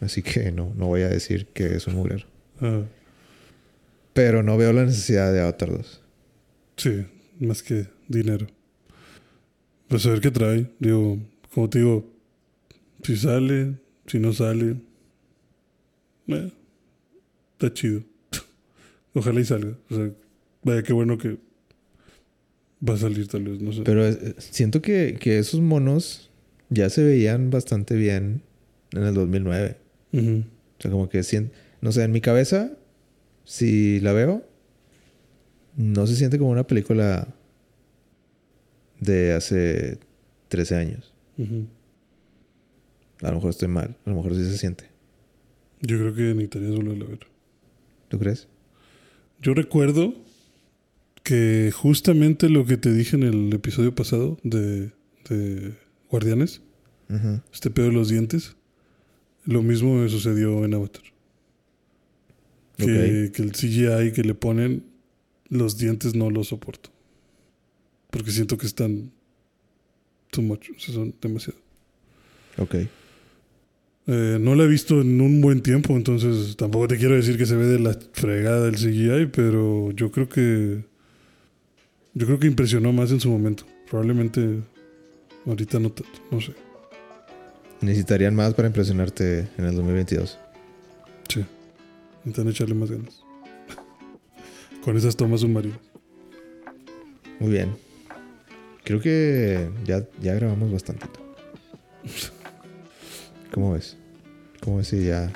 Así 0.01 0.23
que 0.23 0.53
no, 0.53 0.73
no 0.77 0.87
voy 0.87 1.03
a 1.03 1.09
decir 1.09 1.47
que 1.49 1.75
es 1.75 1.87
un 1.87 1.95
mugrero. 1.97 2.27
Ah, 2.61 2.83
Pero 4.13 4.43
no 4.43 4.57
veo 4.57 4.73
la 4.73 4.85
necesidad 4.85 5.33
de 5.33 5.41
Avatar 5.41 5.71
2. 5.71 6.03
sí, 6.77 7.07
más 7.41 7.63
que 7.63 7.89
dinero. 8.09 8.47
Pues 9.89 10.07
a 10.07 10.11
ver 10.11 10.21
qué 10.21 10.31
trae. 10.31 10.71
Digo, 10.79 11.19
como 11.53 11.69
te 11.69 11.79
digo, 11.81 12.09
si 13.03 13.17
sale, 13.17 13.75
si 14.07 14.19
no 14.19 14.33
sale, 14.33 14.77
eh, 16.29 16.53
está 17.53 17.73
chido. 17.75 18.03
Ojalá 19.15 19.41
y 19.41 19.45
salga. 19.45 19.77
O 19.91 19.95
sea, 19.95 20.11
vaya, 20.63 20.83
qué 20.83 20.93
bueno 20.93 21.19
que 21.19 21.39
va 22.89 22.95
a 22.95 22.97
salir 22.97 23.27
tal 23.29 23.45
vez, 23.45 23.61
no 23.61 23.73
sé. 23.73 23.83
Pero 23.83 24.07
eh, 24.07 24.35
siento 24.39 24.81
que, 24.83 25.17
que 25.21 25.39
esos 25.39 25.61
monos 25.61 26.31
ya 26.71 26.89
se 26.91 27.03
veían 27.05 27.51
bastante 27.51 27.95
bien 27.97 28.43
en 28.93 29.03
el 29.05 29.15
2009. 29.15 29.77
Ujú. 30.13 30.45
O 30.79 30.83
sea, 30.83 30.91
como 30.91 31.09
que 31.09 31.23
sien- 31.23 31.51
no 31.81 31.93
sé, 31.93 32.03
en 32.05 32.13
mi 32.13 32.21
cabeza, 32.21 32.73
si 33.45 34.01
la 34.01 34.13
veo, 34.13 34.45
no 35.77 36.07
se 36.07 36.17
siente 36.17 36.39
como 36.39 36.51
una 36.51 36.67
película 36.67 37.29
de 39.01 39.33
hace 39.33 39.99
13 40.49 40.77
años. 40.77 41.13
A 43.23 43.29
lo 43.29 43.35
mejor 43.35 43.51
estoy 43.51 43.69
mal, 43.69 43.97
a 44.05 44.11
lo 44.11 44.17
mejor 44.17 44.35
sí 44.35 44.45
se 44.45 44.57
siente. 44.59 44.85
Yo 45.83 45.99
creo 45.99 46.15
que 46.15 46.23
necesitaría 46.23 46.69
solo 46.75 46.93
a 46.93 46.95
ver. 47.09 47.19
¿Tú 48.09 48.19
crees? 48.19 48.49
Yo 49.43 49.53
recuerdo 49.55 50.15
que 51.27 51.73
justamente 51.75 52.49
lo 52.49 52.65
que 52.67 52.77
te 52.77 52.95
dije 52.95 53.17
en 53.17 53.25
el 53.25 53.53
episodio 53.53 53.93
pasado 53.93 54.39
de, 54.45 54.93
de 55.29 55.75
Guardianes, 56.09 56.63
este 57.53 57.69
pedo 57.69 57.87
de 57.87 57.95
los 57.95 58.09
dientes, 58.09 58.55
lo 59.45 59.61
mismo 59.61 59.97
me 59.97 60.09
sucedió 60.09 60.65
en 60.65 60.75
Avatar. 60.75 61.03
Que, 62.77 63.33
que 63.35 63.43
el 63.43 63.51
CGI 63.51 64.13
que 64.13 64.23
le 64.23 64.35
ponen, 64.35 64.85
los 65.49 65.77
dientes 65.77 66.15
no 66.15 66.31
lo 66.31 66.45
soporto. 66.45 66.91
Porque 68.11 68.31
siento 68.31 68.57
que 68.57 68.67
están 68.67 69.11
too 70.31 70.43
much, 70.43 70.71
o 70.71 70.79
sea, 70.79 70.95
son 70.95 71.13
demasiado. 71.21 71.59
Ok. 72.57 72.75
Eh, 74.07 74.39
no 74.41 74.55
la 74.55 74.63
he 74.63 74.69
visto 74.69 75.01
en 75.01 75.21
un 75.21 75.41
buen 75.41 75.61
tiempo, 75.61 75.97
entonces 75.97 76.57
tampoco 76.57 76.87
te 76.87 76.99
quiero 76.99 77.17
decir 77.17 77.37
que 77.37 77.47
se 77.47 77.57
ve 77.57 77.67
de 77.67 77.81
la 77.81 77.99
fregada 78.13 78.69
el 78.69 78.77
CGI, 78.77 79.27
pero 79.33 79.91
yo 79.91 80.13
creo 80.13 80.29
que 80.29 80.85
yo 82.17 82.25
creo 82.25 82.39
que 82.39 82.47
impresionó 82.47 82.95
más 82.95 83.11
en 83.11 83.21
su 83.21 83.31
momento. 83.31 83.65
Probablemente 83.91 84.61
ahorita 85.45 85.79
no 85.79 85.91
tanto, 85.93 86.19
no 86.31 86.41
sé. 86.41 86.55
Necesitarían 87.83 88.35
más 88.35 88.55
para 88.55 88.69
impresionarte 88.69 89.47
en 89.59 89.65
el 89.67 89.77
2022. 89.77 90.39
Sí. 91.29 91.45
Necesitan 92.25 92.49
echarle 92.49 92.75
más 92.75 92.91
ganas. 92.91 93.21
con 94.83 94.97
esas 94.97 95.15
tomas 95.15 95.43
submarinas. 95.43 95.79
Muy 97.39 97.51
bien. 97.51 97.77
Creo 98.83 98.99
que 98.99 99.69
ya, 99.85 100.03
ya 100.23 100.33
grabamos 100.35 100.73
bastantito. 100.73 101.21
¿Cómo 103.53 103.75
ves? 103.75 103.99
¿Cómo 104.63 104.79
ves 104.79 104.89
si 104.89 105.05
ya 105.05 105.31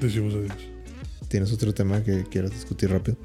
Decimos 0.00 0.34
adiós. 0.34 0.52
tienes 1.28 1.52
otro 1.52 1.72
tema 1.72 2.02
que 2.02 2.24
quieras 2.24 2.50
discutir 2.50 2.90
rápido? 2.90 3.16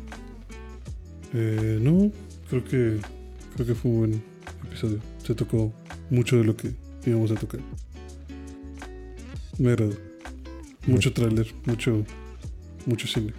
Eh, 1.33 1.79
no, 1.81 2.11
creo 2.51 2.63
que 2.65 2.99
creo 3.55 3.67
que 3.67 3.75
fue 3.75 3.91
un 3.91 3.97
buen 3.97 4.23
episodio. 4.67 4.99
Se 5.25 5.33
tocó 5.33 5.73
mucho 6.09 6.37
de 6.37 6.43
lo 6.43 6.55
que 6.55 6.73
íbamos 7.05 7.31
a 7.31 7.35
tocar. 7.35 7.61
Me 9.57 9.69
agradó. 9.69 9.95
Mucho 10.85 11.13
tráiler, 11.13 11.47
mucho 11.65 12.03
mucho 12.85 13.07
cine, 13.07 13.33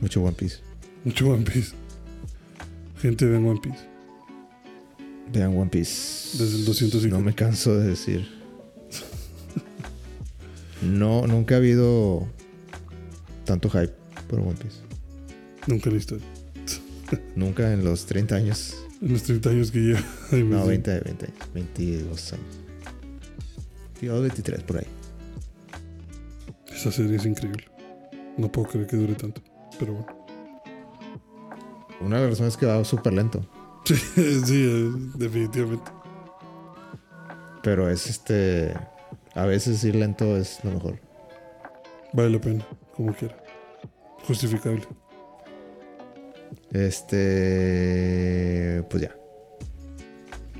Mucho 0.00 0.22
One 0.22 0.32
Piece. 0.32 0.58
mucho 1.04 1.30
One 1.30 1.44
Piece. 1.44 1.72
Gente 3.00 3.24
ven 3.26 3.46
One 3.46 3.60
Piece. 3.60 3.78
Vean 5.32 5.56
One 5.56 5.70
Piece. 5.70 6.36
Desde 6.38 6.58
el 6.58 6.64
250. 6.64 7.16
No 7.16 7.24
me 7.24 7.34
canso 7.34 7.78
de 7.78 7.88
decir. 7.88 8.28
No, 10.82 11.26
nunca 11.26 11.54
ha 11.54 11.58
habido 11.58 12.26
tanto 13.46 13.70
hype 13.70 13.94
por 14.28 14.40
One 14.40 14.54
Piece. 14.54 14.80
Nunca 15.66 15.88
en 15.88 15.94
la 15.94 16.00
historia. 16.00 16.33
Nunca 17.36 17.72
en 17.72 17.84
los 17.84 18.06
30 18.06 18.34
años. 18.36 18.74
En 19.00 19.12
los 19.12 19.22
30 19.24 19.50
años 19.50 19.70
que 19.70 19.78
lleva. 19.80 20.00
No, 20.32 20.64
siento- 20.64 20.66
20, 20.66 21.00
20, 21.00 21.26
22 21.54 22.32
años. 22.32 22.46
22, 24.00 24.22
23 24.22 24.62
por 24.62 24.78
ahí. 24.78 24.86
Esa 26.74 26.90
serie 26.92 27.16
es 27.16 27.24
increíble. 27.26 27.64
No 28.36 28.50
puedo 28.50 28.68
creer 28.68 28.86
que 28.86 28.96
dure 28.96 29.14
tanto. 29.14 29.40
Pero 29.78 29.94
bueno. 29.94 30.26
Una 32.00 32.16
de 32.16 32.22
las 32.22 32.30
razones 32.32 32.54
es 32.54 32.56
que 32.58 32.66
va 32.66 32.84
súper 32.84 33.12
lento. 33.12 33.44
Sí, 33.84 33.94
sí, 34.46 34.64
eh, 34.66 34.90
definitivamente. 35.16 35.90
Pero 37.62 37.90
es 37.90 38.06
este. 38.08 38.74
A 39.34 39.44
veces 39.44 39.84
ir 39.84 39.94
lento 39.96 40.36
es 40.38 40.64
lo 40.64 40.70
mejor. 40.70 40.98
Vale 42.14 42.30
la 42.30 42.40
pena, 42.40 42.66
como 42.96 43.12
quiera. 43.14 43.36
Justificable. 44.26 44.82
Este. 46.74 47.94
Pues 48.90 49.04
ya. 49.04 49.16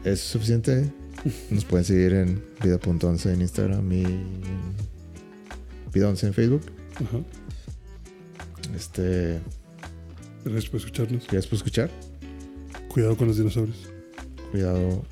Es 0.05 0.21
suficiente. 0.21 0.91
Nos 1.51 1.65
pueden 1.65 1.85
seguir 1.85 2.13
en 2.15 2.43
vida.11 2.63 3.33
en 3.33 3.41
Instagram 3.41 3.93
y 3.93 4.05
en 4.05 4.41
vida11 5.93 6.29
en 6.29 6.35
Facebook. 6.35 6.63
Ajá. 6.95 7.19
Este. 8.77 9.41
Gracias 10.45 10.71
por 10.71 10.81
escucharnos. 10.81 11.27
¿Quieres 11.27 11.47
por 11.47 11.57
escuchar? 11.57 11.91
Cuidado 12.89 13.17
con 13.17 13.27
los 13.29 13.37
dinosaurios. 13.37 13.89
Cuidado 14.53 15.05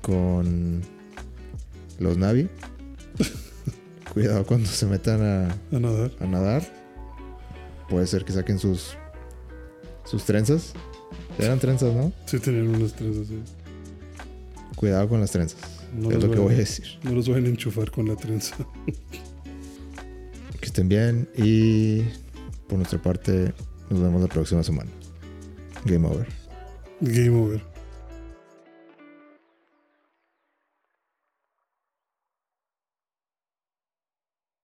con 0.00 0.80
los 1.98 2.16
Navi. 2.16 2.48
Cuidado 4.14 4.46
cuando 4.46 4.68
se 4.70 4.86
metan 4.86 5.20
a, 5.22 5.50
A 5.70 5.78
nadar. 5.78 6.12
a 6.20 6.26
nadar. 6.26 6.62
Puede 7.90 8.06
ser 8.06 8.24
que 8.24 8.32
saquen 8.32 8.58
sus 8.58 8.96
sus 10.04 10.24
trenzas. 10.24 10.72
Eran 11.38 11.58
trenzas, 11.58 11.94
¿no? 11.94 12.12
Sí 12.26 12.38
tenían 12.38 12.68
unas 12.68 12.92
trenzas. 12.94 13.28
eh. 13.30 13.38
Cuidado 14.76 15.08
con 15.08 15.20
las 15.20 15.30
trenzas. 15.30 15.60
No, 15.96 16.10
es 16.10 16.22
lo 16.22 16.30
que 16.30 16.38
voy 16.38 16.54
a 16.54 16.58
decir. 16.58 16.86
no 17.02 17.12
los 17.12 17.28
vayan 17.28 17.46
a 17.46 17.48
enchufar 17.48 17.90
con 17.90 18.08
la 18.08 18.16
trenza. 18.16 18.56
Que 20.60 20.66
estén 20.66 20.88
bien 20.88 21.28
y 21.36 22.02
por 22.68 22.78
nuestra 22.78 23.00
parte 23.00 23.52
nos 23.90 24.00
vemos 24.00 24.20
la 24.22 24.28
próxima 24.28 24.62
semana. 24.62 24.90
Game 25.84 26.06
over. 26.08 26.26
Game 27.00 27.30
over. 27.38 27.73